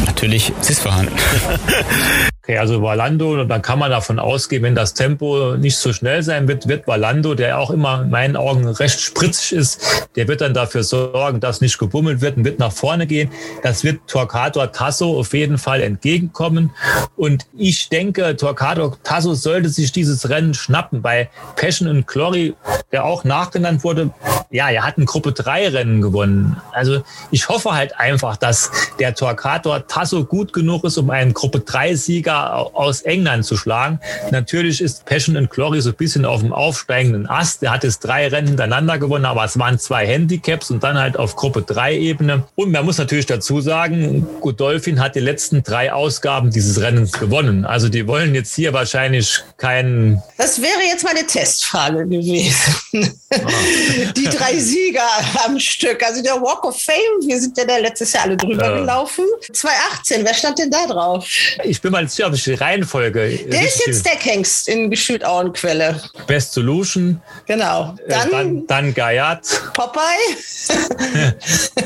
Natürlich 0.05 0.53
Sisfahan. 0.61 1.09
Okay, 2.47 2.59
also 2.59 2.81
Valando, 2.81 3.41
und 3.41 3.49
dann 3.49 3.61
kann 3.61 3.77
man 3.77 3.91
davon 3.91 4.19
ausgehen, 4.19 4.63
wenn 4.63 4.73
das 4.73 4.93
Tempo 4.93 5.57
nicht 5.57 5.75
so 5.75 5.91
schnell 5.91 6.23
sein 6.23 6.47
wird, 6.47 6.69
wird 6.69 6.87
Valando, 6.87 7.35
der 7.35 7.59
auch 7.59 7.71
immer 7.71 8.03
in 8.03 8.09
meinen 8.09 8.37
Augen 8.37 8.65
recht 8.65 9.01
spritzig 9.01 9.51
ist, 9.57 10.07
der 10.15 10.29
wird 10.29 10.39
dann 10.39 10.53
dafür 10.53 10.83
sorgen, 10.83 11.41
dass 11.41 11.59
nicht 11.59 11.77
gebummelt 11.77 12.21
wird 12.21 12.37
und 12.37 12.45
wird 12.45 12.57
nach 12.57 12.71
vorne 12.71 13.05
gehen. 13.05 13.29
Das 13.63 13.83
wird 13.83 13.99
Torquato 14.07 14.65
Tasso 14.67 15.19
auf 15.19 15.33
jeden 15.33 15.57
Fall 15.57 15.81
entgegenkommen. 15.81 16.71
Und 17.17 17.47
ich 17.57 17.89
denke, 17.89 18.37
Torquato 18.37 18.95
Tasso 19.03 19.33
sollte 19.33 19.67
sich 19.67 19.91
dieses 19.91 20.29
Rennen 20.29 20.53
schnappen. 20.53 21.01
Bei 21.01 21.29
Passion 21.57 21.89
and 21.89 22.07
Glory, 22.07 22.55
der 22.93 23.03
auch 23.03 23.25
nachgenannt 23.25 23.83
wurde, 23.83 24.11
ja, 24.51 24.69
er 24.69 24.85
hat 24.85 24.97
ein 24.97 25.05
Gruppe 25.05 25.33
3 25.33 25.67
Rennen 25.67 26.01
gewonnen. 26.01 26.55
Also 26.71 27.03
ich 27.29 27.49
hoffe 27.49 27.73
halt 27.73 27.99
einfach, 27.99 28.37
dass 28.37 28.71
der 28.99 29.13
Torquato 29.13 29.77
Tasso 29.79 30.23
gut 30.23 30.53
genug 30.53 30.85
ist, 30.85 30.97
um 30.97 31.09
einen 31.09 31.33
Gruppe 31.33 31.59
3 31.59 31.95
Sieger 31.95 32.36
aus 32.37 33.01
England 33.01 33.45
zu 33.45 33.57
schlagen. 33.57 33.99
Natürlich 34.31 34.81
ist 34.81 35.05
Passion 35.05 35.37
and 35.37 35.49
Glory 35.49 35.81
so 35.81 35.89
ein 35.89 35.95
bisschen 35.95 36.25
auf 36.25 36.41
dem 36.41 36.53
aufsteigenden 36.53 37.27
Ast. 37.29 37.61
Der 37.61 37.71
hat 37.71 37.83
jetzt 37.83 37.99
drei 37.99 38.27
Rennen 38.27 38.47
hintereinander 38.47 38.97
gewonnen, 38.97 39.25
aber 39.25 39.43
es 39.43 39.57
waren 39.59 39.79
zwei 39.79 40.05
Handicaps 40.05 40.71
und 40.71 40.83
dann 40.83 40.97
halt 40.97 41.17
auf 41.17 41.35
Gruppe 41.35 41.61
3 41.61 41.97
Ebene. 41.97 42.43
Und 42.55 42.71
man 42.71 42.85
muss 42.85 42.97
natürlich 42.97 43.25
dazu 43.25 43.61
sagen, 43.61 44.27
Godolphin 44.41 44.99
hat 44.99 45.15
die 45.15 45.19
letzten 45.19 45.63
drei 45.63 45.91
Ausgaben 45.93 46.51
dieses 46.51 46.81
Rennens 46.81 47.13
gewonnen. 47.13 47.65
Also 47.65 47.89
die 47.89 48.07
wollen 48.07 48.35
jetzt 48.35 48.55
hier 48.55 48.73
wahrscheinlich 48.73 49.43
keinen. 49.57 50.21
Das 50.37 50.61
wäre 50.61 50.81
jetzt 50.89 51.03
meine 51.03 51.25
Testfrage 51.25 52.07
gewesen. 52.07 53.19
Die 54.15 54.25
drei 54.25 54.57
Sieger 54.57 55.07
am 55.45 55.59
Stück. 55.59 56.01
Also 56.03 56.23
der 56.23 56.41
Walk 56.41 56.63
of 56.63 56.79
Fame, 56.79 57.27
wir 57.27 57.39
sind 57.39 57.57
ja 57.57 57.65
da 57.65 57.77
letztes 57.77 58.13
Jahr 58.13 58.23
alle 58.23 58.37
drüber 58.37 58.73
äh. 58.73 58.79
gelaufen. 58.79 59.25
2018, 59.51 60.23
wer 60.23 60.33
stand 60.33 60.59
denn 60.59 60.71
da 60.71 60.85
drauf? 60.87 61.27
Ich 61.63 61.81
bin 61.81 61.91
mal 61.91 62.07
sicher, 62.07 62.27
ob 62.27 62.33
ich 62.33 62.43
die 62.45 62.53
Reihenfolge. 62.53 63.37
Der 63.37 63.63
ist 63.63 63.85
jetzt 63.85 64.01
Stackhengst 64.01 64.69
in 64.69 64.89
Geschütauenquelle. 64.89 66.01
Best 66.25 66.53
Solution. 66.53 67.21
Genau. 67.45 67.95
Dann, 68.07 68.27
äh, 68.27 68.31
dann, 68.31 68.67
dann 68.67 68.93
Gayat. 68.93 69.41
Popeye. 69.73 71.33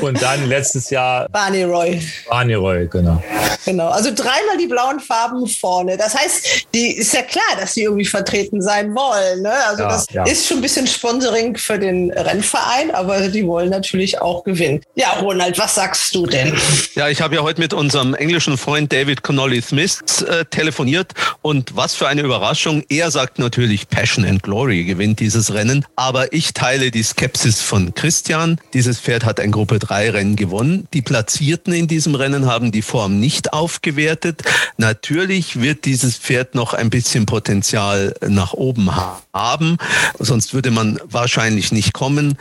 Und 0.00 0.22
dann 0.22 0.48
letztes 0.48 0.90
Jahr 0.90 1.28
Barney 1.28 1.64
Roy. 1.64 2.00
Barney 2.28 2.54
Roy, 2.54 2.86
genau. 2.88 3.22
Genau. 3.64 3.88
Also 3.88 4.10
dreimal 4.14 4.56
die 4.58 4.66
blauen 4.66 5.00
Farben 5.00 5.46
vorne. 5.46 5.96
Das 5.96 6.14
heißt, 6.14 6.66
die 6.74 6.96
ist 6.96 7.14
ja 7.14 7.22
klar, 7.22 7.56
dass 7.58 7.74
die 7.74 7.82
irgendwie 7.82 8.04
vertreten 8.04 8.60
sein 8.60 8.94
wollen. 8.94 9.42
Ne? 9.42 9.52
Also 9.66 9.82
ja, 9.82 9.88
das 9.88 10.06
ja. 10.12 10.24
ist 10.24 10.46
schon 10.46 10.58
ein 10.58 10.62
bisschen 10.62 10.86
Sponsoring 11.32 11.56
für 11.56 11.78
den 11.78 12.10
Rennverein, 12.10 12.90
aber 12.92 13.28
die 13.28 13.46
wollen 13.46 13.70
natürlich 13.70 14.20
auch 14.20 14.44
gewinnen. 14.44 14.82
Ja, 14.94 15.12
Ronald, 15.20 15.58
was 15.58 15.74
sagst 15.74 16.14
du 16.14 16.26
denn? 16.26 16.54
Ja, 16.94 17.08
ich 17.08 17.22
habe 17.22 17.36
ja 17.36 17.42
heute 17.42 17.60
mit 17.60 17.72
unserem 17.72 18.14
englischen 18.14 18.58
Freund 18.58 18.92
David 18.92 19.22
Connolly 19.22 19.62
Smith 19.62 20.22
äh, 20.22 20.44
telefoniert 20.44 21.12
und 21.40 21.74
was 21.74 21.94
für 21.94 22.06
eine 22.06 22.20
Überraschung. 22.20 22.84
Er 22.90 23.10
sagt 23.10 23.38
natürlich, 23.38 23.88
Passion 23.88 24.26
and 24.26 24.42
Glory 24.42 24.84
gewinnt 24.84 25.20
dieses 25.20 25.54
Rennen, 25.54 25.86
aber 25.96 26.32
ich 26.34 26.52
teile 26.52 26.90
die 26.90 27.02
Skepsis 27.02 27.62
von 27.62 27.94
Christian. 27.94 28.60
Dieses 28.74 29.00
Pferd 29.00 29.24
hat 29.24 29.40
ein 29.40 29.52
Gruppe 29.52 29.78
3 29.78 30.10
Rennen 30.10 30.36
gewonnen. 30.36 30.86
Die 30.92 31.02
Platzierten 31.02 31.72
in 31.72 31.88
diesem 31.88 32.14
Rennen 32.14 32.46
haben 32.46 32.72
die 32.72 32.82
Form 32.82 33.20
nicht 33.20 33.54
aufgewertet. 33.54 34.42
Natürlich 34.76 35.60
wird 35.60 35.86
dieses 35.86 36.18
Pferd 36.18 36.54
noch 36.54 36.74
ein 36.74 36.90
bisschen 36.90 37.24
Potenzial 37.24 38.14
nach 38.20 38.52
oben 38.52 38.90
haben, 39.32 39.78
sonst 40.18 40.52
würde 40.52 40.70
man 40.70 41.00
wahrscheinlich 41.22 41.70
nicht 41.70 41.92
kommen. 41.92 42.36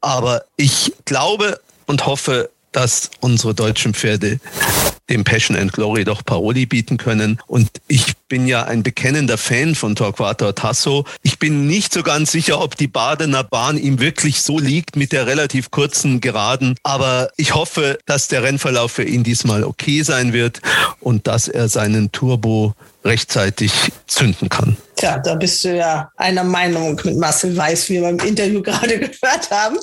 Aber 0.00 0.44
ich 0.56 0.92
glaube 1.04 1.60
und 1.86 2.06
hoffe, 2.06 2.48
dass 2.70 3.10
unsere 3.20 3.54
deutschen 3.54 3.92
Pferde 3.92 4.38
dem 5.08 5.22
Passion 5.22 5.56
and 5.56 5.72
Glory 5.72 6.04
doch 6.04 6.24
Paroli 6.24 6.64
bieten 6.64 6.96
können. 6.96 7.38
Und 7.46 7.68
ich 7.88 8.16
bin 8.28 8.46
ja 8.46 8.64
ein 8.64 8.82
bekennender 8.82 9.36
Fan 9.36 9.74
von 9.74 9.94
Torquato 9.94 10.52
Tasso. 10.52 11.04
Ich 11.22 11.38
bin 11.38 11.66
nicht 11.66 11.92
so 11.92 12.02
ganz 12.02 12.32
sicher, 12.32 12.60
ob 12.60 12.76
die 12.76 12.86
Badener 12.86 13.44
Bahn 13.44 13.76
ihm 13.76 14.00
wirklich 14.00 14.42
so 14.42 14.58
liegt 14.58 14.96
mit 14.96 15.12
der 15.12 15.26
relativ 15.26 15.70
kurzen 15.70 16.20
Geraden. 16.20 16.76
Aber 16.82 17.30
ich 17.36 17.54
hoffe, 17.54 17.98
dass 18.06 18.28
der 18.28 18.42
Rennverlauf 18.42 18.92
für 18.92 19.04
ihn 19.04 19.24
diesmal 19.24 19.64
okay 19.64 20.02
sein 20.02 20.32
wird 20.32 20.60
und 21.00 21.26
dass 21.26 21.48
er 21.48 21.68
seinen 21.68 22.12
Turbo 22.12 22.74
rechtzeitig 23.04 23.72
zünden 24.06 24.48
kann. 24.48 24.76
Tja, 24.96 25.18
da 25.18 25.34
bist 25.34 25.64
du 25.64 25.76
ja 25.76 26.10
einer 26.16 26.44
Meinung 26.44 27.00
mit 27.04 27.16
Marcel 27.16 27.56
Weiß, 27.56 27.88
wie 27.90 28.00
wir 28.00 28.08
im 28.08 28.18
Interview 28.20 28.62
gerade 28.62 28.98
gehört 28.98 29.50
haben. 29.50 29.76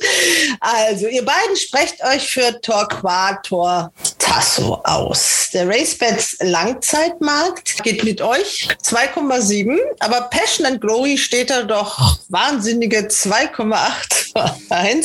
Also, 0.60 1.08
ihr 1.08 1.24
beiden 1.24 1.56
sprecht 1.56 2.04
euch 2.04 2.30
für 2.30 2.60
Torquator 2.62 3.92
Tasso 4.18 4.82
aus. 4.84 5.50
Der 5.54 5.68
RaceBets 5.68 6.38
Langzeitmarkt 6.42 7.84
geht 7.84 8.04
mit 8.04 8.22
euch 8.22 8.70
2,7, 8.84 9.78
aber 10.00 10.22
Passion 10.30 10.66
and 10.66 10.80
Glory 10.80 11.18
steht 11.18 11.50
da 11.50 11.64
doch 11.64 12.18
wahnsinnige 12.30 13.00
2,8 13.00 14.22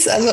Also 0.09 0.33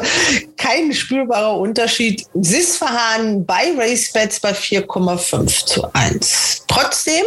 kein 0.57 0.93
spürbarer 0.93 1.57
Unterschied. 1.57 2.25
Sisfahan 2.36 3.43
bei 3.45 3.73
RaceBets 3.75 4.39
bei 4.39 4.51
4,5 4.51 5.65
zu 5.65 5.93
1. 5.93 6.63
Trotzdem 6.67 7.23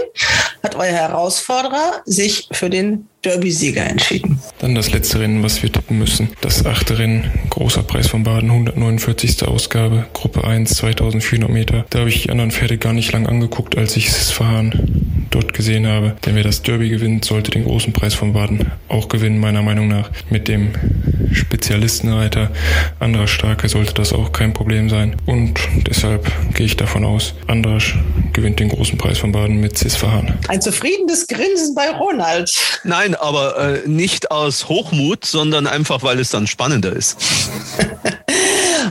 hat 0.63 0.75
euer 0.75 0.93
Herausforderer 0.93 2.03
sich 2.05 2.49
für 2.53 2.71
den 2.71 3.09
Derby-Sieger 3.27 3.85
entschieden. 3.85 4.41
Dann 4.61 4.77
das 4.77 4.93
letzte 4.93 5.19
Rennen, 5.19 5.43
was 5.43 5.61
wir 5.61 5.73
tippen 5.73 5.99
müssen. 5.99 6.29
Das 6.41 6.65
achte 6.65 6.97
Rennen, 6.99 7.33
großer 7.51 7.83
Preis 7.83 8.07
von 8.07 8.23
Baden, 8.23 8.51
149. 8.51 9.43
Ausgabe, 9.43 10.07
Gruppe 10.13 10.45
1, 10.45 10.75
2400 10.77 11.51
Meter. 11.51 11.85
Da 11.91 12.01
habe 12.01 12.09
ich 12.09 12.23
die 12.23 12.31
anderen 12.31 12.53
Pferde 12.53 12.79
gar 12.79 12.93
nicht 12.93 13.11
lang 13.13 13.27
angeguckt, 13.27 13.77
als 13.77 13.97
ich 13.97 14.07
das 14.07 14.31
Fahren 14.31 15.27
dort 15.31 15.53
gesehen 15.55 15.89
habe. 15.89 16.17
Denn 16.25 16.37
wer 16.37 16.45
das 16.45 16.63
Derby 16.63 16.89
gewinnt, 16.89 17.25
sollte 17.25 17.51
den 17.51 17.65
großen 17.65 17.93
Preis 17.93 18.15
von 18.15 18.33
Baden 18.33 18.71
auch 18.89 19.09
gewinnen, 19.09 19.39
meiner 19.39 19.63
Meinung 19.63 19.89
nach. 19.89 20.11
Mit 20.31 20.47
dem 20.47 20.71
Spezialistenreiter 21.33 22.53
anderer 23.01 23.27
Starke 23.27 23.69
sollte 23.69 23.95
das 23.95 24.13
auch 24.13 24.33
kein 24.33 24.53
Problem 24.53 24.89
sein. 24.89 25.17
Und 25.27 25.59
deshalb 25.87 26.31
gehe 26.55 26.67
ich 26.67 26.77
davon 26.77 27.05
aus, 27.05 27.35
Andrasch 27.49 27.99
gewinnt 28.33 28.61
den 28.61 28.69
großen 28.69 28.99
Preis 28.99 29.19
von 29.19 29.33
Baden 29.33 29.61
mit 29.61 29.77
Cisfahan. 29.77 30.39
Ein 30.49 30.61
zufriedenes 30.61 31.27
Grinsen 31.27 31.75
bei 31.75 31.91
Ronald. 31.91 32.81
Nein, 32.85 33.16
aber 33.21 33.59
äh, 33.59 33.89
nicht 33.89 34.31
aus 34.31 34.69
Hochmut, 34.69 35.25
sondern 35.25 35.67
einfach, 35.67 36.03
weil 36.03 36.19
es 36.21 36.31
dann 36.31 36.47
spannender 36.47 36.93
ist. 36.93 37.17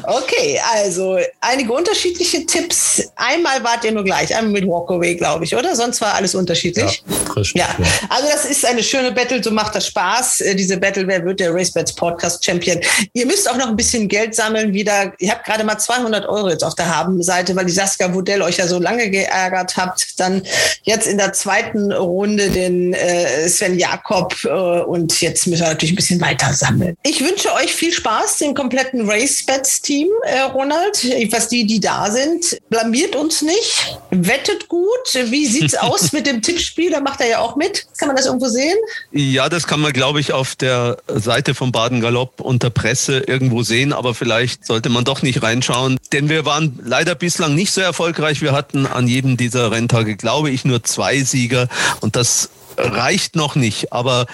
Okay, 0.03 0.59
also 0.73 1.17
einige 1.41 1.71
unterschiedliche 1.71 2.45
Tipps. 2.45 3.11
Einmal 3.15 3.63
wart 3.63 3.83
ihr 3.85 3.91
nur 3.91 4.03
gleich, 4.03 4.35
einmal 4.35 4.53
mit 4.53 4.67
Walkaway, 4.67 5.15
glaube 5.15 5.45
ich, 5.45 5.55
oder? 5.55 5.75
Sonst 5.75 6.01
war 6.01 6.13
alles 6.13 6.35
unterschiedlich. 6.35 7.03
Ja, 7.07 7.33
richtig, 7.33 7.61
ja. 7.61 7.67
also 8.09 8.27
das 8.29 8.45
ist 8.45 8.65
eine 8.65 8.83
schöne 8.83 9.11
Battle, 9.11 9.41
so 9.43 9.51
macht 9.51 9.75
das 9.75 9.87
Spaß. 9.87 10.41
Äh, 10.41 10.55
diese 10.55 10.77
Battle, 10.77 11.07
wer 11.07 11.23
wird 11.23 11.39
der 11.39 11.53
RaceBets 11.53 11.93
Podcast 11.93 12.43
Champion? 12.43 12.79
Ihr 13.13 13.25
müsst 13.25 13.49
auch 13.49 13.57
noch 13.57 13.67
ein 13.67 13.75
bisschen 13.75 14.07
Geld 14.07 14.35
sammeln 14.35 14.73
wieder. 14.73 15.13
Ihr 15.19 15.31
habt 15.31 15.45
gerade 15.45 15.63
mal 15.63 15.77
200 15.77 16.27
Euro 16.27 16.49
jetzt 16.49 16.63
auf 16.63 16.75
der 16.75 16.93
Habenseite, 16.93 17.55
weil 17.55 17.65
die 17.65 17.71
Saskia 17.71 18.13
Wodell 18.13 18.41
euch 18.41 18.57
ja 18.57 18.67
so 18.67 18.79
lange 18.79 19.09
geärgert 19.09 19.77
habt. 19.77 20.19
Dann 20.19 20.43
jetzt 20.83 21.07
in 21.07 21.17
der 21.17 21.33
zweiten 21.33 21.91
Runde 21.91 22.49
den 22.49 22.93
äh, 22.93 23.47
Sven 23.49 23.79
Jakob 23.79 24.04
äh, 24.09 24.47
und 24.49 25.21
jetzt 25.21 25.47
müssen 25.47 25.61
wir 25.61 25.69
natürlich 25.69 25.93
ein 25.93 25.97
bisschen 25.97 26.21
weiter 26.21 26.53
sammeln. 26.53 26.95
Ich 27.03 27.21
wünsche 27.21 27.53
euch 27.53 27.73
viel 27.73 27.91
Spaß, 27.91 28.37
dem 28.37 28.53
kompletten 28.53 29.09
RaceBets 29.09 29.81
Team, 29.81 30.07
äh, 30.23 30.41
Ronald, 30.41 31.03
was 31.31 31.47
die, 31.47 31.65
die 31.65 31.79
da 31.79 32.11
sind. 32.11 32.57
Blamiert 32.69 33.15
uns 33.15 33.41
nicht, 33.41 33.99
wettet 34.11 34.67
gut. 34.67 34.85
Wie 35.13 35.45
sieht's 35.45 35.75
aus 35.79 36.11
mit 36.11 36.27
dem 36.27 36.41
Tippspiel? 36.41 36.91
Da 36.91 36.99
macht 36.99 37.21
er 37.21 37.27
ja 37.27 37.39
auch 37.39 37.55
mit. 37.55 37.87
Kann 37.97 38.07
man 38.07 38.15
das 38.15 38.25
irgendwo 38.25 38.47
sehen? 38.47 38.77
Ja, 39.11 39.49
das 39.49 39.67
kann 39.67 39.79
man, 39.79 39.93
glaube 39.93 40.19
ich, 40.19 40.33
auf 40.33 40.55
der 40.55 40.97
Seite 41.07 41.55
von 41.55 41.71
Baden 41.71 42.01
Galopp 42.01 42.41
unter 42.41 42.69
Presse 42.69 43.19
irgendwo 43.19 43.63
sehen, 43.63 43.93
aber 43.93 44.13
vielleicht 44.13 44.65
sollte 44.65 44.89
man 44.89 45.03
doch 45.03 45.21
nicht 45.21 45.41
reinschauen, 45.41 45.97
denn 46.13 46.29
wir 46.29 46.45
waren 46.45 46.79
leider 46.83 47.15
bislang 47.15 47.55
nicht 47.55 47.71
so 47.71 47.81
erfolgreich. 47.81 48.41
Wir 48.41 48.51
hatten 48.51 48.85
an 48.85 49.07
jedem 49.07 49.37
dieser 49.37 49.71
Renntage, 49.71 50.15
glaube 50.15 50.51
ich, 50.51 50.65
nur 50.65 50.83
zwei 50.83 51.21
Sieger 51.23 51.67
und 52.01 52.15
das 52.15 52.49
reicht 52.77 53.35
noch 53.35 53.55
nicht. 53.55 53.91
Aber 53.91 54.25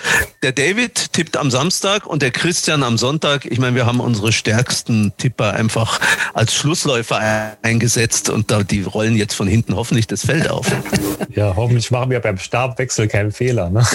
der 0.43 0.51
David 0.51 1.13
tippt 1.13 1.37
am 1.37 1.51
Samstag 1.51 2.05
und 2.05 2.21
der 2.21 2.31
Christian 2.31 2.83
am 2.83 2.97
Sonntag. 2.97 3.45
Ich 3.45 3.59
meine, 3.59 3.75
wir 3.75 3.85
haben 3.85 3.99
unsere 3.99 4.31
stärksten 4.31 5.13
Tipper 5.17 5.53
einfach 5.53 5.99
als 6.33 6.53
Schlussläufer 6.53 7.57
eingesetzt 7.61 8.29
und 8.29 8.51
da, 8.51 8.63
die 8.63 8.83
rollen 8.83 9.15
jetzt 9.15 9.33
von 9.33 9.47
hinten 9.47 9.75
hoffentlich 9.75 10.07
das 10.07 10.25
Feld 10.25 10.49
auf. 10.49 10.67
Ja, 11.33 11.53
hoffentlich 11.55 11.89
machen 11.91 12.09
wir 12.09 12.19
beim 12.19 12.37
Stabwechsel 12.37 13.07
keinen 13.07 13.31
Fehler. 13.31 13.69
Ne? 13.69 13.85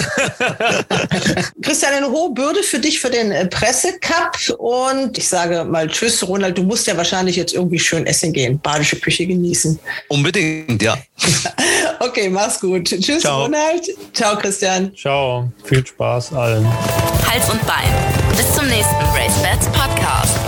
Christian, 1.61 1.93
eine 1.93 2.09
hohe 2.09 2.33
Bürde 2.33 2.63
für 2.63 2.79
dich 2.79 2.99
für 2.99 3.11
den 3.11 3.31
äh, 3.31 3.45
Pressecup 3.45 4.57
und 4.57 5.17
ich 5.17 5.27
sage 5.27 5.63
mal 5.63 5.87
Tschüss, 5.87 6.27
Ronald. 6.27 6.57
Du 6.57 6.63
musst 6.63 6.87
ja 6.87 6.97
wahrscheinlich 6.97 7.35
jetzt 7.35 7.53
irgendwie 7.53 7.79
schön 7.79 8.07
essen 8.07 8.33
gehen, 8.33 8.59
badische 8.59 8.95
Küche 8.95 9.27
genießen. 9.27 9.79
Unbedingt, 10.07 10.81
ja. 10.81 10.97
okay, 11.99 12.29
mach's 12.29 12.59
gut. 12.59 12.85
Tschüss, 12.85 13.21
Ciao. 13.21 13.43
Ronald. 13.43 13.87
Ciao, 14.37 14.41
Christian. 14.41 14.95
Ciao. 14.95 15.51
Viel 15.63 15.85
Spaß 15.85 16.33
allen. 16.33 16.65
Hals 17.27 17.49
und 17.49 17.65
Bein. 17.65 17.89
Bis 18.35 18.53
zum 18.53 18.67
nächsten 18.67 18.95
Race 19.15 19.41
Bats 19.41 19.67
Podcast. 19.69 20.46